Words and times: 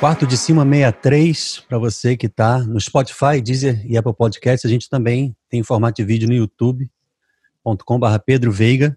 Quarto 0.00 0.28
de 0.28 0.36
Cima 0.36 0.64
63, 0.64 1.64
para 1.68 1.76
você 1.76 2.16
que 2.16 2.26
está 2.26 2.60
no 2.60 2.80
Spotify, 2.80 3.42
Deezer 3.42 3.84
e 3.84 3.98
Apple 3.98 4.14
Podcasts. 4.14 4.64
A 4.64 4.72
gente 4.72 4.88
também 4.88 5.36
tem 5.48 5.60
formato 5.64 5.96
de 5.96 6.04
vídeo 6.04 6.28
no 6.28 6.34
youtube.com.br 6.34 8.18
Pedro 8.24 8.52
Veiga. 8.52 8.96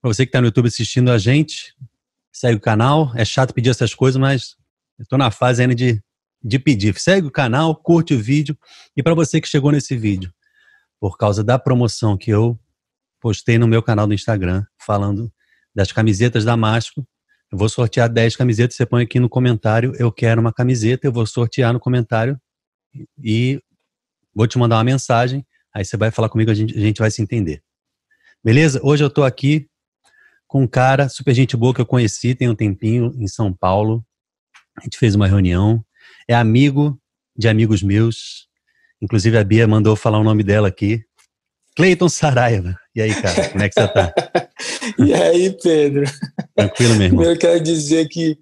Para 0.00 0.10
você 0.10 0.24
que 0.24 0.30
está 0.30 0.40
no 0.40 0.46
YouTube 0.46 0.68
assistindo 0.68 1.10
a 1.10 1.18
gente, 1.18 1.76
segue 2.32 2.56
o 2.56 2.60
canal. 2.60 3.12
É 3.14 3.26
chato 3.26 3.52
pedir 3.52 3.68
essas 3.68 3.94
coisas, 3.94 4.18
mas 4.18 4.56
eu 4.98 5.02
estou 5.02 5.18
na 5.18 5.30
fase 5.30 5.60
ainda 5.60 5.74
de, 5.74 6.02
de 6.42 6.58
pedir. 6.58 6.98
Segue 6.98 7.26
o 7.26 7.30
canal, 7.30 7.76
curte 7.76 8.14
o 8.14 8.18
vídeo. 8.18 8.56
E 8.96 9.02
para 9.02 9.12
você 9.12 9.42
que 9.42 9.48
chegou 9.48 9.70
nesse 9.70 9.98
vídeo, 9.98 10.32
por 10.98 11.18
causa 11.18 11.44
da 11.44 11.58
promoção 11.58 12.16
que 12.16 12.30
eu 12.30 12.58
postei 13.20 13.58
no 13.58 13.68
meu 13.68 13.82
canal 13.82 14.06
do 14.06 14.14
Instagram, 14.14 14.64
falando 14.78 15.30
das 15.74 15.92
camisetas 15.92 16.42
da 16.42 16.56
Másco, 16.56 17.06
eu 17.50 17.58
vou 17.58 17.68
sortear 17.68 18.08
10 18.08 18.36
camisetas, 18.36 18.76
você 18.76 18.84
põe 18.84 19.04
aqui 19.04 19.18
no 19.18 19.28
comentário, 19.28 19.94
eu 19.98 20.12
quero 20.12 20.40
uma 20.40 20.52
camiseta, 20.52 21.06
eu 21.06 21.12
vou 21.12 21.26
sortear 21.26 21.72
no 21.72 21.80
comentário 21.80 22.38
e 23.22 23.60
vou 24.34 24.46
te 24.46 24.58
mandar 24.58 24.76
uma 24.76 24.84
mensagem, 24.84 25.46
aí 25.74 25.84
você 25.84 25.96
vai 25.96 26.10
falar 26.10 26.28
comigo, 26.28 26.50
a 26.50 26.54
gente, 26.54 26.76
a 26.76 26.80
gente 26.80 26.98
vai 26.98 27.10
se 27.10 27.22
entender. 27.22 27.62
Beleza? 28.44 28.80
Hoje 28.82 29.02
eu 29.02 29.10
tô 29.10 29.24
aqui 29.24 29.68
com 30.46 30.62
um 30.62 30.66
cara 30.66 31.08
super 31.08 31.34
gente 31.34 31.56
boa 31.56 31.74
que 31.74 31.80
eu 31.80 31.86
conheci 31.86 32.34
tem 32.34 32.48
um 32.48 32.54
tempinho 32.54 33.12
em 33.18 33.26
São 33.26 33.52
Paulo. 33.52 34.04
A 34.78 34.82
gente 34.82 34.96
fez 34.96 35.14
uma 35.14 35.26
reunião, 35.26 35.84
é 36.26 36.34
amigo 36.34 37.00
de 37.36 37.48
amigos 37.48 37.82
meus. 37.82 38.48
Inclusive 39.00 39.36
a 39.36 39.44
Bia 39.44 39.66
mandou 39.66 39.94
falar 39.96 40.18
o 40.18 40.24
nome 40.24 40.42
dela 40.42 40.68
aqui. 40.68 41.04
Cleiton 41.78 42.08
Saraiva. 42.08 42.76
E 42.92 43.00
aí, 43.00 43.14
cara, 43.14 43.50
como 43.50 43.62
é 43.62 43.68
que 43.68 43.80
você 43.80 43.86
tá? 43.86 44.12
e 44.98 45.14
aí, 45.14 45.56
Pedro? 45.62 46.06
Tranquilo 46.56 46.96
mesmo. 46.96 47.22
Eu 47.22 47.38
quero 47.38 47.62
dizer 47.62 48.08
que 48.08 48.32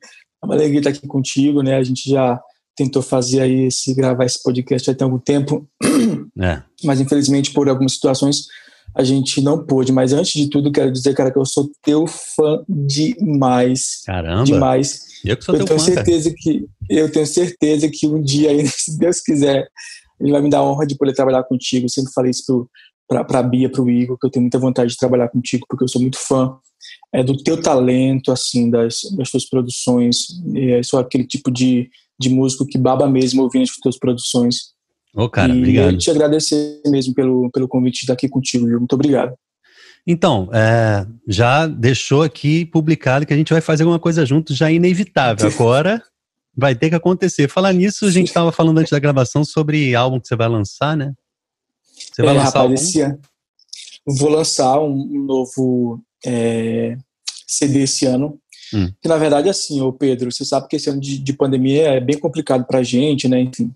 é 0.43 0.47
uma 0.47 0.55
alegria 0.55 0.81
estar 0.81 0.89
aqui 0.89 1.07
contigo, 1.07 1.63
né? 1.63 1.77
A 1.77 1.83
gente 1.83 2.09
já 2.09 2.41
tentou 2.75 3.03
fazer 3.03 3.43
aí 3.43 3.67
esse 3.67 3.93
gravar 3.95 4.25
esse 4.25 4.43
podcast 4.43 4.95
tem 4.95 5.05
algum 5.05 5.19
tempo, 5.19 5.69
é. 6.41 6.63
mas 6.83 6.99
infelizmente 6.99 7.53
por 7.53 7.69
algumas 7.69 7.93
situações 7.93 8.47
a 8.95 9.05
gente 9.05 9.43
não 9.43 9.63
pôde. 9.63 9.93
Mas 9.93 10.15
antes 10.15 10.33
de 10.33 10.49
tudo, 10.49 10.73
quero 10.73 10.91
dizer, 10.91 11.15
cara, 11.15 11.31
que 11.31 11.39
eu 11.39 11.45
sou 11.45 11.71
teu 11.83 12.07
fã 12.07 12.65
demais. 12.67 14.03
Caramba. 14.07 14.45
Demais. 14.45 15.01
Eu 15.23 15.37
que 15.37 15.45
sou 15.45 15.55
eu 15.55 15.59
teu 15.59 15.67
tenho 15.67 15.79
fã, 15.81 15.95
certeza 15.95 16.31
cara. 16.31 16.37
que 16.41 16.67
eu 16.89 17.13
tenho 17.13 17.27
certeza 17.27 17.91
que 17.93 18.07
um 18.07 18.23
dia, 18.23 18.49
se 18.65 18.99
Deus 18.99 19.21
quiser, 19.21 19.69
ele 20.19 20.33
vai 20.33 20.41
me 20.41 20.49
dar 20.49 20.61
a 20.61 20.65
honra 20.65 20.87
de 20.87 20.97
poder 20.97 21.13
trabalhar 21.13 21.43
contigo. 21.45 21.85
Eu 21.85 21.91
sempre 21.91 22.11
falei 22.15 22.31
isso 22.31 22.47
pro 22.47 22.71
para 23.07 23.39
a 23.39 23.43
Bia, 23.43 23.71
para 23.71 23.83
o 23.83 23.91
Igor, 23.91 24.19
que 24.19 24.27
eu 24.27 24.31
tenho 24.31 24.43
muita 24.43 24.59
vontade 24.59 24.91
de 24.91 24.97
trabalhar 24.97 25.29
contigo, 25.29 25.67
porque 25.69 25.85
eu 25.85 25.89
sou 25.89 26.01
muito 26.01 26.19
fã 26.19 26.57
é, 27.13 27.23
do 27.23 27.37
teu 27.37 27.61
talento, 27.61 28.33
assim, 28.33 28.71
das, 28.71 29.01
das 29.17 29.31
tuas 29.31 29.49
produções. 29.49 30.27
Eu 30.55 30.83
sou 30.85 30.99
aquele 30.99 31.25
tipo 31.25 31.51
de, 31.51 31.89
de 32.19 32.29
músico 32.29 32.67
que 32.67 32.79
baba 32.79 33.09
mesmo 33.09 33.43
ouvindo 33.43 33.65
as 33.65 33.77
tuas 33.77 33.99
produções. 33.99 34.75
Ô, 35.15 35.25
oh, 35.25 35.31
cara, 35.31 35.55
e 35.55 35.59
obrigado. 35.59 35.97
te 35.97 36.11
agradecer 36.11 36.83
mesmo 36.87 37.15
pelo, 37.15 37.51
pelo 37.51 37.69
convite 37.69 37.99
de 37.99 38.01
estar 38.03 38.13
aqui 38.13 38.29
contigo, 38.29 38.67
viu? 38.67 38.79
Muito 38.79 38.93
obrigado. 38.93 39.35
Então, 40.07 40.49
é, 40.53 41.07
já 41.27 41.67
deixou 41.67 42.23
aqui 42.23 42.65
publicado 42.65 43.27
que 43.27 43.33
a 43.33 43.37
gente 43.37 43.53
vai 43.53 43.61
fazer 43.61 43.83
alguma 43.83 43.99
coisa 43.99 44.25
junto, 44.25 44.55
já 44.55 44.71
inevitável. 44.71 45.49
Agora 45.51 46.03
vai 46.57 46.75
ter 46.75 46.91
que 46.91 46.95
acontecer. 46.95 47.49
Falar 47.49 47.73
nisso, 47.73 48.07
a 48.07 48.11
gente 48.11 48.29
estava 48.29 48.53
falando 48.53 48.79
antes 48.79 48.91
da 48.91 48.99
gravação 48.99 49.45
sobre 49.45 49.95
álbum 49.95 50.21
que 50.21 50.29
você 50.29 50.37
vai 50.37 50.49
lançar, 50.49 50.97
né? 50.97 51.13
Você 51.97 52.23
vai 52.23 52.35
é, 52.35 52.39
lançar 52.39 52.61
rapaz, 52.61 52.83
esse 52.83 53.01
ano. 53.01 53.19
Vou 54.07 54.29
lançar 54.29 54.81
um, 54.81 54.93
um 54.93 55.25
novo 55.25 56.01
é, 56.25 56.97
CD 57.47 57.83
esse 57.83 58.07
ano. 58.07 58.39
Hum. 58.75 58.91
Que 59.01 59.09
na 59.09 59.17
verdade, 59.17 59.49
assim, 59.49 59.81
ô 59.81 59.93
Pedro, 59.93 60.31
você 60.31 60.45
sabe 60.45 60.69
que 60.69 60.77
esse 60.77 60.91
ano 60.91 61.01
de, 61.01 61.19
de 61.19 61.33
pandemia 61.33 61.89
é 61.89 62.01
bem 62.01 62.19
complicado 62.19 62.65
pra 62.67 62.83
gente, 62.83 63.29
né? 63.29 63.41
Enfim. 63.41 63.73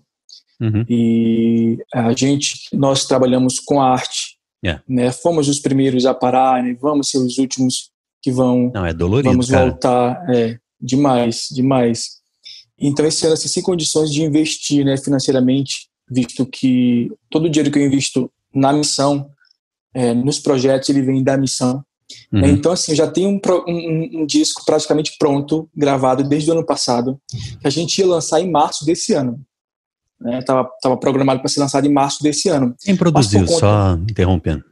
Uhum. 0.59 0.85
E 0.87 1.77
a 1.93 2.13
gente, 2.13 2.67
nós 2.71 3.05
trabalhamos 3.05 3.59
com 3.59 3.81
arte. 3.81 4.37
Yeah. 4.63 4.83
Né? 4.87 5.11
Fomos 5.11 5.49
os 5.49 5.59
primeiros 5.59 6.05
a 6.05 6.13
parar, 6.13 6.61
né? 6.61 6.77
vamos 6.79 7.09
ser 7.09 7.17
os 7.17 7.39
últimos 7.39 7.89
que 8.21 8.31
vão. 8.31 8.71
Não, 8.73 8.85
é 8.85 8.93
dolorido. 8.93 9.31
Vamos 9.31 9.49
cara. 9.49 9.69
voltar. 9.69 10.23
É, 10.29 10.59
demais, 10.79 11.47
demais. 11.49 12.21
Então, 12.77 13.05
esse 13.05 13.25
ano, 13.25 13.33
assim, 13.33 13.47
sem 13.47 13.63
condições 13.63 14.11
de 14.11 14.23
investir 14.23 14.85
né, 14.85 14.97
financeiramente, 14.97 15.87
visto 16.11 16.45
que 16.45 17.09
todo 17.29 17.45
o 17.45 17.49
dinheiro 17.49 17.71
que 17.71 17.79
eu 17.79 17.85
invisto 17.85 18.29
na 18.53 18.73
missão, 18.73 19.29
é, 19.93 20.13
nos 20.13 20.39
projetos, 20.39 20.89
ele 20.89 21.01
vem 21.01 21.23
da 21.23 21.37
missão. 21.37 21.83
Uhum. 22.31 22.45
Então, 22.45 22.73
assim, 22.73 22.91
eu 22.91 22.97
já 22.97 23.09
tenho 23.09 23.29
um, 23.29 23.39
um, 23.67 24.21
um, 24.21 24.25
disco 24.25 24.65
praticamente 24.65 25.15
pronto, 25.17 25.69
gravado 25.73 26.23
desde 26.23 26.49
o 26.49 26.53
ano 26.53 26.65
passado, 26.65 27.19
que 27.61 27.65
a 27.65 27.69
gente 27.69 27.97
ia 27.99 28.05
lançar 28.05 28.41
em 28.41 28.51
março 28.51 28.85
desse 28.85 29.13
ano. 29.13 29.39
Né? 30.19 30.41
Tava, 30.41 30.69
tava 30.81 30.97
programado 30.97 31.39
para 31.39 31.49
ser 31.49 31.61
lançado 31.61 31.87
em 31.87 31.93
março 31.93 32.21
desse 32.21 32.49
ano. 32.49 32.75
Quem 32.81 32.97
produziu, 32.97 33.45
conta, 33.45 33.59
só 33.59 33.93
interrompendo? 33.93 34.65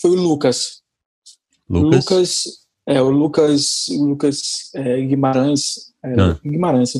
Foi 0.00 0.10
o 0.10 0.14
Lucas. 0.14 0.82
Lucas? 1.70 2.04
Lucas 2.04 2.63
é, 2.86 3.00
o 3.00 3.10
Lucas, 3.10 3.86
Lucas 3.90 4.70
é, 4.74 5.00
Guimarães, 5.00 5.92
é, 6.04 6.20
ah. 6.20 6.38
Guimarães, 6.44 6.92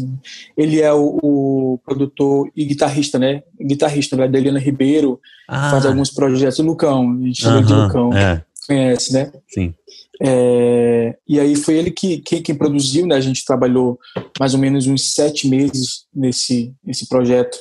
ele 0.56 0.80
é 0.80 0.92
o, 0.92 1.18
o, 1.22 1.80
produtor 1.84 2.50
e 2.56 2.64
guitarrista, 2.64 3.18
né? 3.18 3.42
Guitarrista, 3.60 4.16
né? 4.16 4.26
da 4.26 4.38
Eliana 4.38 4.58
Ribeiro, 4.58 5.20
ah. 5.46 5.70
faz 5.70 5.84
alguns 5.84 6.10
projetos. 6.10 6.58
O 6.58 6.62
Lucão, 6.62 7.12
a 7.12 7.26
gente 7.26 7.42
chama 7.42 7.58
uh 7.58 7.62
-huh, 7.62 7.66
de 7.66 7.74
Lucão, 7.74 8.12
é. 8.14 8.42
conhece, 8.66 9.12
né? 9.12 9.30
Sim. 9.46 9.74
É, 10.22 11.16
e 11.28 11.38
aí 11.38 11.54
foi 11.54 11.74
ele 11.74 11.90
que, 11.90 12.18
que, 12.18 12.40
que, 12.40 12.54
produziu, 12.54 13.06
né? 13.06 13.16
A 13.16 13.20
gente 13.20 13.44
trabalhou 13.44 13.98
mais 14.40 14.54
ou 14.54 14.60
menos 14.60 14.86
uns 14.86 15.12
sete 15.12 15.46
meses 15.46 16.06
nesse, 16.14 16.72
nesse 16.82 17.06
projeto, 17.08 17.58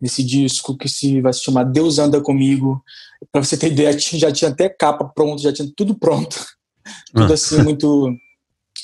nesse 0.00 0.22
disco 0.22 0.78
que 0.78 0.88
se 0.88 1.20
vai 1.20 1.32
se 1.32 1.42
chamar 1.42 1.64
Deus 1.64 1.98
Anda 1.98 2.22
Comigo. 2.22 2.82
Para 3.30 3.44
você 3.44 3.54
ter 3.54 3.70
ideia, 3.70 3.92
já 3.98 4.32
tinha 4.32 4.50
até 4.50 4.70
capa 4.70 5.04
pronta, 5.04 5.42
já 5.42 5.52
tinha 5.52 5.70
tudo 5.76 5.94
pronto 5.94 6.36
tudo 7.12 7.30
ah. 7.30 7.34
assim 7.34 7.62
muito 7.62 8.14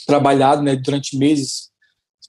trabalhado, 0.07 0.63
né, 0.63 0.77
durante 0.77 1.17
meses. 1.17 1.71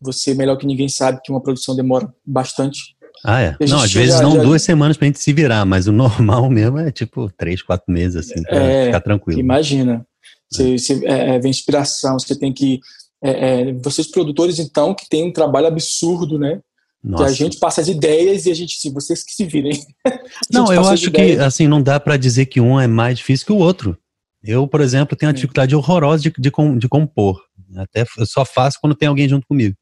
Você 0.01 0.33
melhor 0.33 0.57
que 0.57 0.65
ninguém 0.65 0.89
sabe 0.89 1.19
que 1.23 1.31
uma 1.31 1.41
produção 1.41 1.75
demora 1.75 2.11
bastante. 2.25 2.95
Ah, 3.23 3.39
é? 3.39 3.55
Não, 3.67 3.81
às 3.81 3.93
vezes 3.93 4.15
já, 4.15 4.21
não 4.21 4.35
já... 4.35 4.41
duas 4.41 4.63
semanas 4.63 4.97
pra 4.97 5.05
gente 5.05 5.19
se 5.19 5.31
virar, 5.31 5.63
mas 5.65 5.87
o 5.87 5.91
normal 5.93 6.49
mesmo 6.49 6.79
é 6.79 6.91
tipo 6.91 7.31
três, 7.37 7.61
quatro 7.61 7.91
meses, 7.91 8.15
assim, 8.15 8.41
pra 8.43 8.57
é, 8.57 8.85
ficar 8.85 9.01
tranquilo. 9.01 9.39
Imagina. 9.39 10.05
Você, 10.51 10.73
é. 10.73 10.77
você 10.77 11.05
é, 11.05 11.35
é, 11.35 11.39
vem 11.39 11.51
inspiração, 11.51 12.17
você 12.19 12.35
tem 12.37 12.51
que. 12.51 12.79
É, 13.23 13.69
é, 13.69 13.73
vocês 13.73 14.07
produtores, 14.07 14.57
então, 14.57 14.95
que 14.95 15.07
tem 15.07 15.23
um 15.23 15.31
trabalho 15.31 15.67
absurdo, 15.67 16.39
né? 16.39 16.59
Nossa. 17.03 17.25
Que 17.25 17.29
a 17.29 17.33
gente 17.33 17.57
passa 17.57 17.81
as 17.81 17.87
ideias 17.87 18.45
e 18.45 18.51
a 18.51 18.55
gente, 18.55 18.79
se 18.79 18.89
vocês 18.89 19.23
que 19.23 19.33
se 19.33 19.45
virem. 19.45 19.79
não, 20.51 20.71
eu 20.73 20.87
acho 20.87 21.11
que 21.11 21.33
assim 21.33 21.67
não 21.67 21.81
dá 21.81 21.99
para 21.99 22.17
dizer 22.17 22.47
que 22.47 22.59
um 22.59 22.79
é 22.79 22.87
mais 22.87 23.17
difícil 23.19 23.45
que 23.45 23.53
o 23.53 23.57
outro. 23.57 23.97
Eu, 24.43 24.67
por 24.67 24.81
exemplo, 24.81 25.15
tenho 25.15 25.29
uma 25.29 25.33
dificuldade 25.33 25.75
horrorosa 25.75 26.23
de, 26.23 26.33
de, 26.37 26.51
de 26.77 26.89
compor. 26.89 27.41
Até 27.75 28.05
eu 28.17 28.25
só 28.25 28.43
faço 28.43 28.79
quando 28.81 28.95
tem 28.95 29.07
alguém 29.07 29.29
junto 29.29 29.47
comigo. 29.47 29.75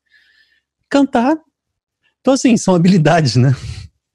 Cantar. 0.89 1.37
Então, 2.19 2.33
assim, 2.33 2.57
são 2.57 2.75
habilidades, 2.75 3.35
né? 3.35 3.55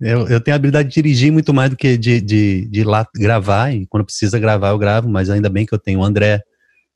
Eu, 0.00 0.28
eu 0.28 0.40
tenho 0.40 0.54
a 0.54 0.56
habilidade 0.56 0.88
de 0.88 0.94
dirigir 0.94 1.32
muito 1.32 1.54
mais 1.54 1.70
do 1.70 1.76
que 1.76 1.96
de, 1.96 2.20
de, 2.20 2.68
de 2.68 2.84
lá 2.84 3.06
gravar. 3.14 3.74
E 3.74 3.86
quando 3.86 4.04
precisa 4.04 4.38
gravar, 4.38 4.70
eu 4.70 4.78
gravo. 4.78 5.08
Mas 5.08 5.30
ainda 5.30 5.48
bem 5.48 5.64
que 5.64 5.74
eu 5.74 5.78
tenho 5.78 6.00
o 6.00 6.04
André, 6.04 6.42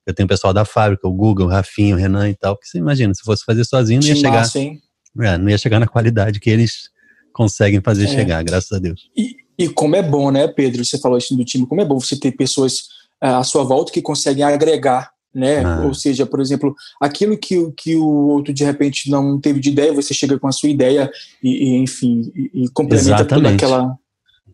eu 0.07 0.13
tenho 0.13 0.27
o 0.27 0.29
pessoal 0.29 0.53
da 0.53 0.65
fábrica, 0.65 1.09
o 1.09 1.13
Google, 1.13 1.47
o 1.47 1.51
Rafinho, 1.51 1.97
o 1.97 1.99
Renan 1.99 2.29
e 2.29 2.35
tal. 2.35 2.57
Que 2.57 2.67
você 2.67 2.79
imagina, 2.79 3.15
se 3.15 3.23
fosse 3.23 3.45
fazer 3.45 3.65
sozinho, 3.65 4.01
não 4.01 4.09
ia 4.09 4.17
chegar. 4.17 4.33
Massa, 4.33 4.59
é, 4.59 5.39
não 5.39 5.49
ia 5.49 5.59
chegar 5.59 5.81
na 5.81 5.87
qualidade 5.87 6.39
que 6.39 6.51
eles 6.51 6.91
conseguem 7.33 7.81
fazer 7.81 8.05
é. 8.05 8.09
chegar, 8.09 8.43
graças 8.45 8.71
a 8.73 8.79
Deus. 8.79 9.09
E, 9.17 9.37
e 9.57 9.69
como 9.69 9.97
é 9.97 10.03
bom, 10.03 10.31
né, 10.31 10.47
Pedro? 10.49 10.85
Você 10.85 10.99
falou 10.99 11.17
isso 11.17 11.37
do 11.37 11.45
time, 11.45 11.67
como 11.67 11.81
é 11.81 11.85
bom 11.85 11.99
você 11.99 12.19
ter 12.19 12.33
pessoas 12.33 12.98
à 13.21 13.43
sua 13.43 13.65
volta 13.65 13.93
que 13.93 14.03
conseguem 14.03 14.45
agregar, 14.45 15.11
né? 15.35 15.65
Ah. 15.65 15.83
Ou 15.85 15.95
seja, 15.95 16.27
por 16.27 16.41
exemplo, 16.41 16.75
aquilo 17.01 17.37
que, 17.37 17.71
que 17.77 17.97
o 17.97 18.29
outro 18.29 18.53
de 18.53 18.65
repente 18.65 19.11
não 19.11 19.41
teve 19.41 19.61
de 19.61 19.71
ideia, 19.71 19.93
você 19.93 20.15
chega 20.15 20.39
com 20.39 20.49
a 20.49 20.53
sua 20.53 20.69
ideia 20.69 21.11
e, 21.43 21.71
e 21.71 21.77
enfim, 21.77 22.33
e, 22.35 22.65
e 22.65 22.69
complementa 22.71 23.23
Exatamente. 23.23 23.29
toda 23.29 23.55
aquela, 23.55 23.99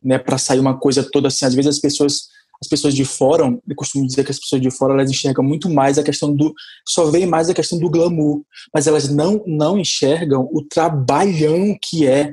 né, 0.03 0.19
para 0.19 0.39
sair 0.39 0.61
uma 0.61 0.77
coisa 0.77 1.03
toda 1.03 1.29
assim. 1.29 1.45
Às 1.45 1.55
vezes 1.55 1.77
as 1.77 1.79
pessoas 1.79 2.35
as 2.63 2.69
pessoas 2.69 2.95
de 2.95 3.05
fora, 3.05 3.45
eu 3.45 3.77
costumo 3.77 4.07
dizer 4.07 4.25
que 4.25 4.31
as 4.31 4.39
pessoas 4.39 4.63
de 4.63 4.71
fora 4.71 4.95
elas 4.95 5.11
enxergam 5.11 5.45
muito 5.45 5.69
mais 5.69 5.99
a 5.99 6.03
questão 6.03 6.35
do 6.35 6.55
só 6.87 7.11
veem 7.11 7.27
mais 7.27 7.51
a 7.51 7.55
questão 7.55 7.79
do 7.79 7.91
glamour, 7.91 8.43
mas 8.73 8.87
elas 8.87 9.11
não 9.11 9.43
não 9.47 9.79
enxergam 9.79 10.49
o 10.53 10.63
trabalhão 10.63 11.77
que 11.83 12.07
é 12.07 12.33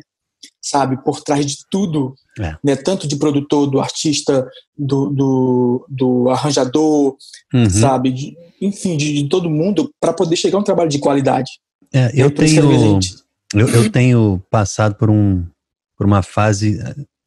sabe, 0.62 1.04
por 1.04 1.22
trás 1.22 1.46
de 1.46 1.58
tudo, 1.70 2.14
é. 2.40 2.56
né, 2.64 2.76
tanto 2.76 3.08
de 3.08 3.16
produtor, 3.16 3.68
do 3.68 3.80
artista, 3.80 4.48
do, 4.78 5.10
do, 5.10 5.86
do 5.90 6.30
arranjador, 6.30 7.16
uhum. 7.54 7.70
sabe, 7.70 8.12
de, 8.12 8.38
enfim, 8.62 8.96
de, 8.96 9.24
de, 9.24 9.28
todo 9.28 9.50
mundo, 9.50 9.92
para 10.00 10.14
poder 10.14 10.36
chegar 10.36 10.58
a 10.58 10.62
um 10.62 10.64
trabalho 10.64 10.90
de 10.90 11.00
qualidade. 11.00 11.50
É, 11.92 12.12
eu, 12.14 12.30
tenho, 12.30 13.00
eu, 13.54 13.68
eu, 13.68 13.92
tenho 13.92 14.42
passado 14.50 14.96
por, 14.96 15.10
um, 15.10 15.44
por 15.98 16.06
uma 16.06 16.22
fase 16.22 16.80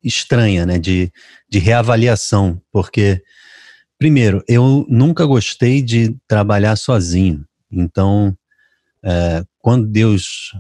estranha, 0.02 0.64
né, 0.64 0.78
de, 0.78 1.12
de 1.48 1.58
reavaliação, 1.58 2.60
porque, 2.70 3.20
primeiro, 3.98 4.44
eu 4.46 4.87
nunca 4.88 5.26
gostei 5.26 5.82
de 5.82 6.16
trabalhar 6.28 6.76
sozinho, 6.76 7.44
então, 7.70 8.37
é, 9.02 9.44
quando 9.60 9.87
Deus 9.87 10.52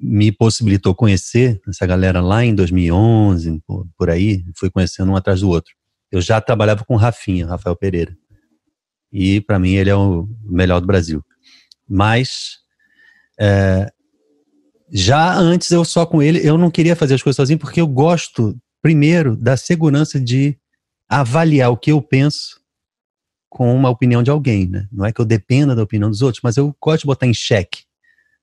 me 0.00 0.32
possibilitou 0.32 0.94
conhecer 0.94 1.60
essa 1.68 1.86
galera 1.86 2.20
lá 2.20 2.44
em 2.44 2.54
2011, 2.54 3.62
por, 3.66 3.86
por 3.96 4.10
aí, 4.10 4.44
fui 4.56 4.70
conhecendo 4.70 5.12
um 5.12 5.16
atrás 5.16 5.40
do 5.40 5.48
outro. 5.48 5.72
Eu 6.10 6.20
já 6.20 6.40
trabalhava 6.40 6.84
com 6.84 6.96
Rafinha, 6.96 7.46
Rafael 7.46 7.76
Pereira. 7.76 8.16
E 9.10 9.40
para 9.40 9.58
mim 9.58 9.74
ele 9.74 9.90
é 9.90 9.96
o 9.96 10.28
melhor 10.44 10.80
do 10.80 10.86
Brasil. 10.86 11.24
Mas 11.88 12.58
é, 13.38 13.90
já 14.90 15.34
antes 15.34 15.70
eu 15.70 15.84
só 15.84 16.04
com 16.04 16.22
ele, 16.22 16.46
eu 16.46 16.58
não 16.58 16.70
queria 16.70 16.96
fazer 16.96 17.14
as 17.14 17.22
coisas 17.22 17.36
sozinho 17.36 17.58
porque 17.58 17.80
eu 17.80 17.86
gosto 17.86 18.56
primeiro 18.82 19.36
da 19.36 19.56
segurança 19.56 20.20
de 20.20 20.58
avaliar 21.08 21.70
o 21.70 21.76
que 21.76 21.92
eu 21.92 22.02
penso 22.02 22.60
com 23.48 23.74
uma 23.74 23.90
opinião 23.90 24.22
de 24.22 24.30
alguém, 24.30 24.66
né? 24.66 24.88
Não 24.90 25.04
é 25.04 25.12
que 25.12 25.20
eu 25.20 25.26
dependa 25.26 25.74
da 25.74 25.82
opinião 25.82 26.10
dos 26.10 26.22
outros, 26.22 26.40
mas 26.42 26.56
eu 26.56 26.74
gosto 26.80 27.02
de 27.02 27.06
botar 27.06 27.26
em 27.26 27.34
xeque. 27.34 27.84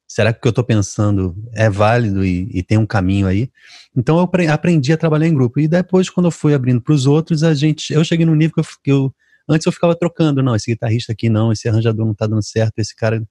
Será 0.10 0.34
que 0.34 0.40
o 0.40 0.42
que 0.42 0.48
eu 0.48 0.50
estou 0.50 0.64
pensando 0.64 1.36
é 1.54 1.70
válido 1.70 2.26
e, 2.26 2.50
e, 2.52 2.64
tem 2.64 2.80
um 2.80 2.86
caminho 2.86 3.28
aí? 3.28 3.48
Então 3.96 4.18
eu 4.18 4.52
aprendi 4.52 4.92
a 4.92 4.98
trabalhar 4.98 5.28
em 5.28 5.34
grupo. 5.36 5.60
E 5.60 5.68
depois, 5.68 6.10
quando 6.10 6.26
eu 6.26 6.32
fui 6.32 6.56
abrindo 6.56 6.82
para 6.82 6.96
os 6.96 7.06
outros, 7.06 7.44
a 7.44 7.54
gente, 7.54 7.94
eu 7.94 8.04
cheguei 8.04 8.26
num 8.26 8.34
nível 8.34 8.56
que 8.56 8.60
eu, 8.60 8.66
que 8.84 8.92
eu, 8.92 9.16
antes 9.48 9.68
eu 9.68 9.72
ficava 9.72 9.96
trocando, 9.96 10.42
não, 10.42 10.56
esse 10.56 10.72
guitarrista 10.72 11.14
aqui 11.14 11.30
não, 11.30 11.52
esse 11.52 11.70
arranjador 11.70 12.04
não 12.06 12.14
está 12.14 12.26
dando 12.26 12.44
certo, 12.44 12.80
esse 12.80 12.96
cara. 12.96 13.24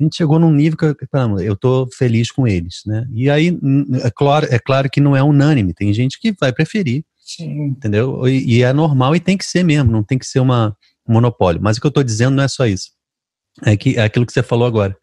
A 0.00 0.02
gente 0.02 0.16
chegou 0.16 0.38
num 0.38 0.50
nível 0.50 0.78
que 0.78 0.84
eu, 0.86 0.96
eu 1.40 1.54
tô 1.54 1.86
feliz 1.92 2.30
com 2.30 2.48
eles, 2.48 2.82
né? 2.86 3.06
E 3.12 3.28
aí, 3.28 3.58
é 4.02 4.10
claro, 4.10 4.46
é 4.48 4.58
claro 4.58 4.88
que 4.88 5.02
não 5.02 5.14
é 5.14 5.22
unânime, 5.22 5.74
tem 5.74 5.92
gente 5.92 6.18
que 6.18 6.34
vai 6.40 6.54
preferir, 6.54 7.04
Sim. 7.18 7.66
entendeu? 7.66 8.26
E, 8.26 8.56
e 8.56 8.62
é 8.62 8.72
normal 8.72 9.14
e 9.14 9.20
tem 9.20 9.36
que 9.36 9.44
ser 9.44 9.62
mesmo, 9.62 9.92
não 9.92 10.02
tem 10.02 10.16
que 10.16 10.26
ser 10.26 10.40
uma 10.40 10.74
monopólio. 11.06 11.60
Mas 11.60 11.76
o 11.76 11.80
que 11.80 11.86
eu 11.86 11.90
estou 11.90 12.04
dizendo 12.04 12.36
não 12.36 12.44
é 12.44 12.48
só 12.48 12.66
isso. 12.66 12.92
É, 13.62 13.76
que, 13.76 13.96
é 13.98 14.04
aquilo 14.04 14.24
que 14.24 14.32
você 14.32 14.42
falou 14.42 14.66
agora. 14.66 14.96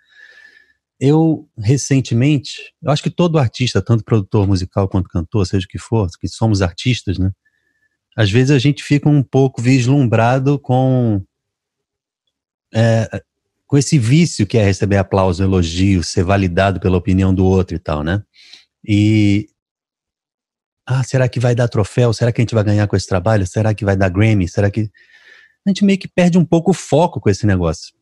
Eu, 0.99 1.49
recentemente, 1.57 2.73
eu 2.81 2.91
acho 2.91 3.03
que 3.03 3.09
todo 3.09 3.37
artista, 3.37 3.81
tanto 3.81 4.03
produtor 4.03 4.47
musical 4.47 4.87
quanto 4.87 5.09
cantor, 5.09 5.45
seja 5.45 5.65
o 5.65 5.69
que 5.69 5.77
for, 5.77 6.09
que 6.19 6.27
somos 6.27 6.61
artistas, 6.61 7.17
né? 7.17 7.31
Às 8.15 8.31
vezes 8.31 8.51
a 8.51 8.59
gente 8.59 8.81
fica 8.81 9.09
um 9.09 9.21
pouco 9.21 9.61
vislumbrado 9.61 10.57
com, 10.57 11.21
é, 12.73 13.21
com 13.67 13.77
esse 13.77 13.99
vício 13.99 14.47
que 14.47 14.57
é 14.57 14.63
receber 14.63 14.97
aplauso, 14.97 15.43
elogio, 15.43 16.01
ser 16.01 16.23
validado 16.23 16.79
pela 16.79 16.97
opinião 16.97 17.33
do 17.33 17.45
outro 17.45 17.75
e 17.75 17.79
tal, 17.79 18.03
né? 18.03 18.23
E. 18.87 19.49
Ah, 20.87 21.03
será 21.03 21.27
que 21.27 21.39
vai 21.39 21.55
dar 21.55 21.67
troféu? 21.67 22.13
Será 22.13 22.31
que 22.31 22.39
a 22.39 22.43
gente 22.43 22.53
vai 22.53 22.63
ganhar 22.63 22.87
com 22.87 22.95
esse 22.95 23.07
trabalho? 23.07 23.45
Será 23.47 23.73
que 23.73 23.83
vai 23.83 23.97
dar 23.97 24.07
Grammy? 24.07 24.47
Será 24.47 24.69
que 24.69 24.91
a 25.65 25.69
gente 25.69 25.83
meio 25.83 25.97
que 25.97 26.07
perde 26.07 26.37
um 26.37 26.45
pouco 26.45 26.71
o 26.71 26.73
foco 26.73 27.19
com 27.19 27.29
esse 27.29 27.45
negócio. 27.45 27.94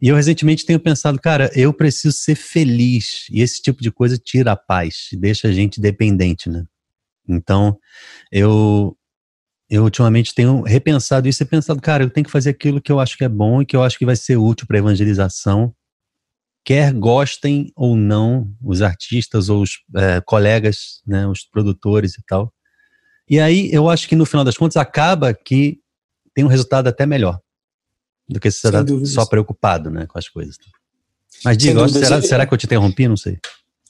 E 0.00 0.08
eu 0.08 0.16
recentemente 0.16 0.64
tenho 0.64 0.80
pensado, 0.80 1.20
cara, 1.20 1.50
eu 1.54 1.74
preciso 1.74 2.16
ser 2.16 2.34
feliz. 2.34 3.26
E 3.30 3.42
esse 3.42 3.60
tipo 3.60 3.82
de 3.82 3.90
coisa 3.90 4.16
tira 4.16 4.52
a 4.52 4.56
paz, 4.56 5.08
deixa 5.12 5.48
a 5.48 5.52
gente 5.52 5.80
dependente, 5.80 6.48
né? 6.48 6.64
Então, 7.28 7.78
eu, 8.32 8.96
eu 9.68 9.84
ultimamente 9.84 10.34
tenho 10.34 10.62
repensado 10.62 11.28
isso 11.28 11.42
e 11.42 11.46
pensado, 11.46 11.80
cara, 11.82 12.02
eu 12.02 12.10
tenho 12.10 12.24
que 12.24 12.30
fazer 12.30 12.50
aquilo 12.50 12.80
que 12.80 12.90
eu 12.90 12.98
acho 12.98 13.16
que 13.16 13.24
é 13.24 13.28
bom 13.28 13.60
e 13.60 13.66
que 13.66 13.76
eu 13.76 13.82
acho 13.82 13.98
que 13.98 14.06
vai 14.06 14.16
ser 14.16 14.36
útil 14.36 14.66
para 14.66 14.78
a 14.78 14.80
evangelização, 14.80 15.74
quer 16.64 16.94
gostem 16.94 17.70
ou 17.76 17.94
não 17.94 18.50
os 18.62 18.80
artistas 18.80 19.50
ou 19.50 19.62
os 19.62 19.72
é, 19.96 20.20
colegas, 20.22 21.02
né, 21.06 21.26
os 21.26 21.44
produtores 21.44 22.14
e 22.16 22.22
tal. 22.26 22.52
E 23.28 23.38
aí 23.38 23.70
eu 23.70 23.88
acho 23.88 24.08
que 24.08 24.16
no 24.16 24.26
final 24.26 24.44
das 24.44 24.56
contas 24.56 24.76
acaba 24.78 25.34
que 25.34 25.78
tem 26.34 26.44
um 26.44 26.48
resultado 26.48 26.88
até 26.88 27.04
melhor 27.04 27.38
do 28.30 28.38
que 28.38 28.50
se 28.50 28.60
você 28.60 28.70
tá 28.70 28.84
só 29.04 29.26
preocupado 29.26 29.90
né, 29.90 30.06
com 30.06 30.18
as 30.18 30.28
coisas. 30.28 30.56
Mas 31.44 31.58
diga, 31.58 31.88
será, 31.88 32.22
será 32.22 32.46
que 32.46 32.54
eu 32.54 32.58
te 32.58 32.66
interrompi? 32.66 33.08
Não 33.08 33.16
sei. 33.16 33.38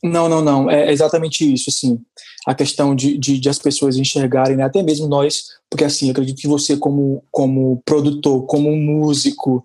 Não, 0.02 0.28
não, 0.28 0.40
não. 0.40 0.70
É 0.70 0.90
exatamente 0.90 1.52
isso, 1.52 1.69
assim. 1.69 2.00
A 2.46 2.54
questão 2.54 2.94
de, 2.94 3.19
de, 3.19 3.38
de 3.38 3.48
as 3.48 3.58
pessoas 3.58 3.96
enxergarem, 3.96 4.56
né? 4.56 4.64
até 4.64 4.82
mesmo 4.82 5.06
nós, 5.06 5.44
porque 5.69 5.84
assim, 5.84 6.06
eu 6.06 6.12
acredito 6.12 6.40
que 6.40 6.48
você 6.48 6.76
como, 6.76 7.22
como 7.31 7.82
produtor, 7.84 8.46
como 8.46 8.75
músico 8.75 9.64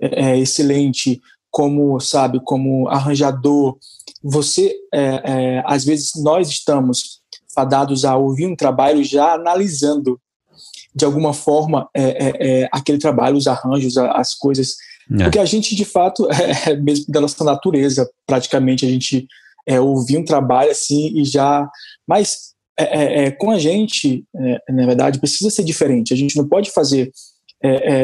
é, 0.00 0.30
é, 0.30 0.38
excelente, 0.38 1.20
como, 1.50 2.00
sabe, 2.00 2.40
como 2.42 2.88
arranjador, 2.88 3.76
você, 4.22 4.74
é, 4.92 5.20
é, 5.24 5.62
às 5.66 5.84
vezes 5.84 6.12
nós 6.16 6.48
estamos 6.48 7.20
fadados 7.54 8.06
a 8.06 8.16
ouvir 8.16 8.46
um 8.46 8.56
trabalho 8.56 9.04
já 9.04 9.34
analisando 9.34 10.18
de 10.94 11.04
alguma 11.04 11.32
forma, 11.32 11.88
é, 11.94 12.02
é, 12.02 12.62
é, 12.62 12.68
aquele 12.72 12.98
trabalho, 12.98 13.36
os 13.36 13.46
arranjos, 13.46 13.96
as 13.96 14.34
coisas. 14.34 14.76
É. 15.12 15.24
Porque 15.24 15.38
a 15.38 15.44
gente, 15.44 15.74
de 15.74 15.84
fato, 15.84 16.28
é, 16.32 16.70
é, 16.70 16.76
mesmo 16.76 17.06
da 17.08 17.20
nossa 17.20 17.42
natureza, 17.44 18.08
praticamente, 18.26 18.86
a 18.86 18.88
gente 18.88 19.26
é, 19.66 19.80
ouvir 19.80 20.18
um 20.18 20.24
trabalho 20.24 20.70
assim 20.70 21.20
e 21.20 21.24
já. 21.24 21.68
Mas 22.06 22.54
com 23.38 23.52
a 23.52 23.58
gente, 23.60 24.24
na 24.68 24.84
verdade, 24.84 25.20
precisa 25.20 25.48
ser 25.48 25.62
diferente. 25.62 26.12
A 26.12 26.16
gente 26.16 26.36
não 26.36 26.48
pode 26.48 26.72
fazer, 26.72 27.08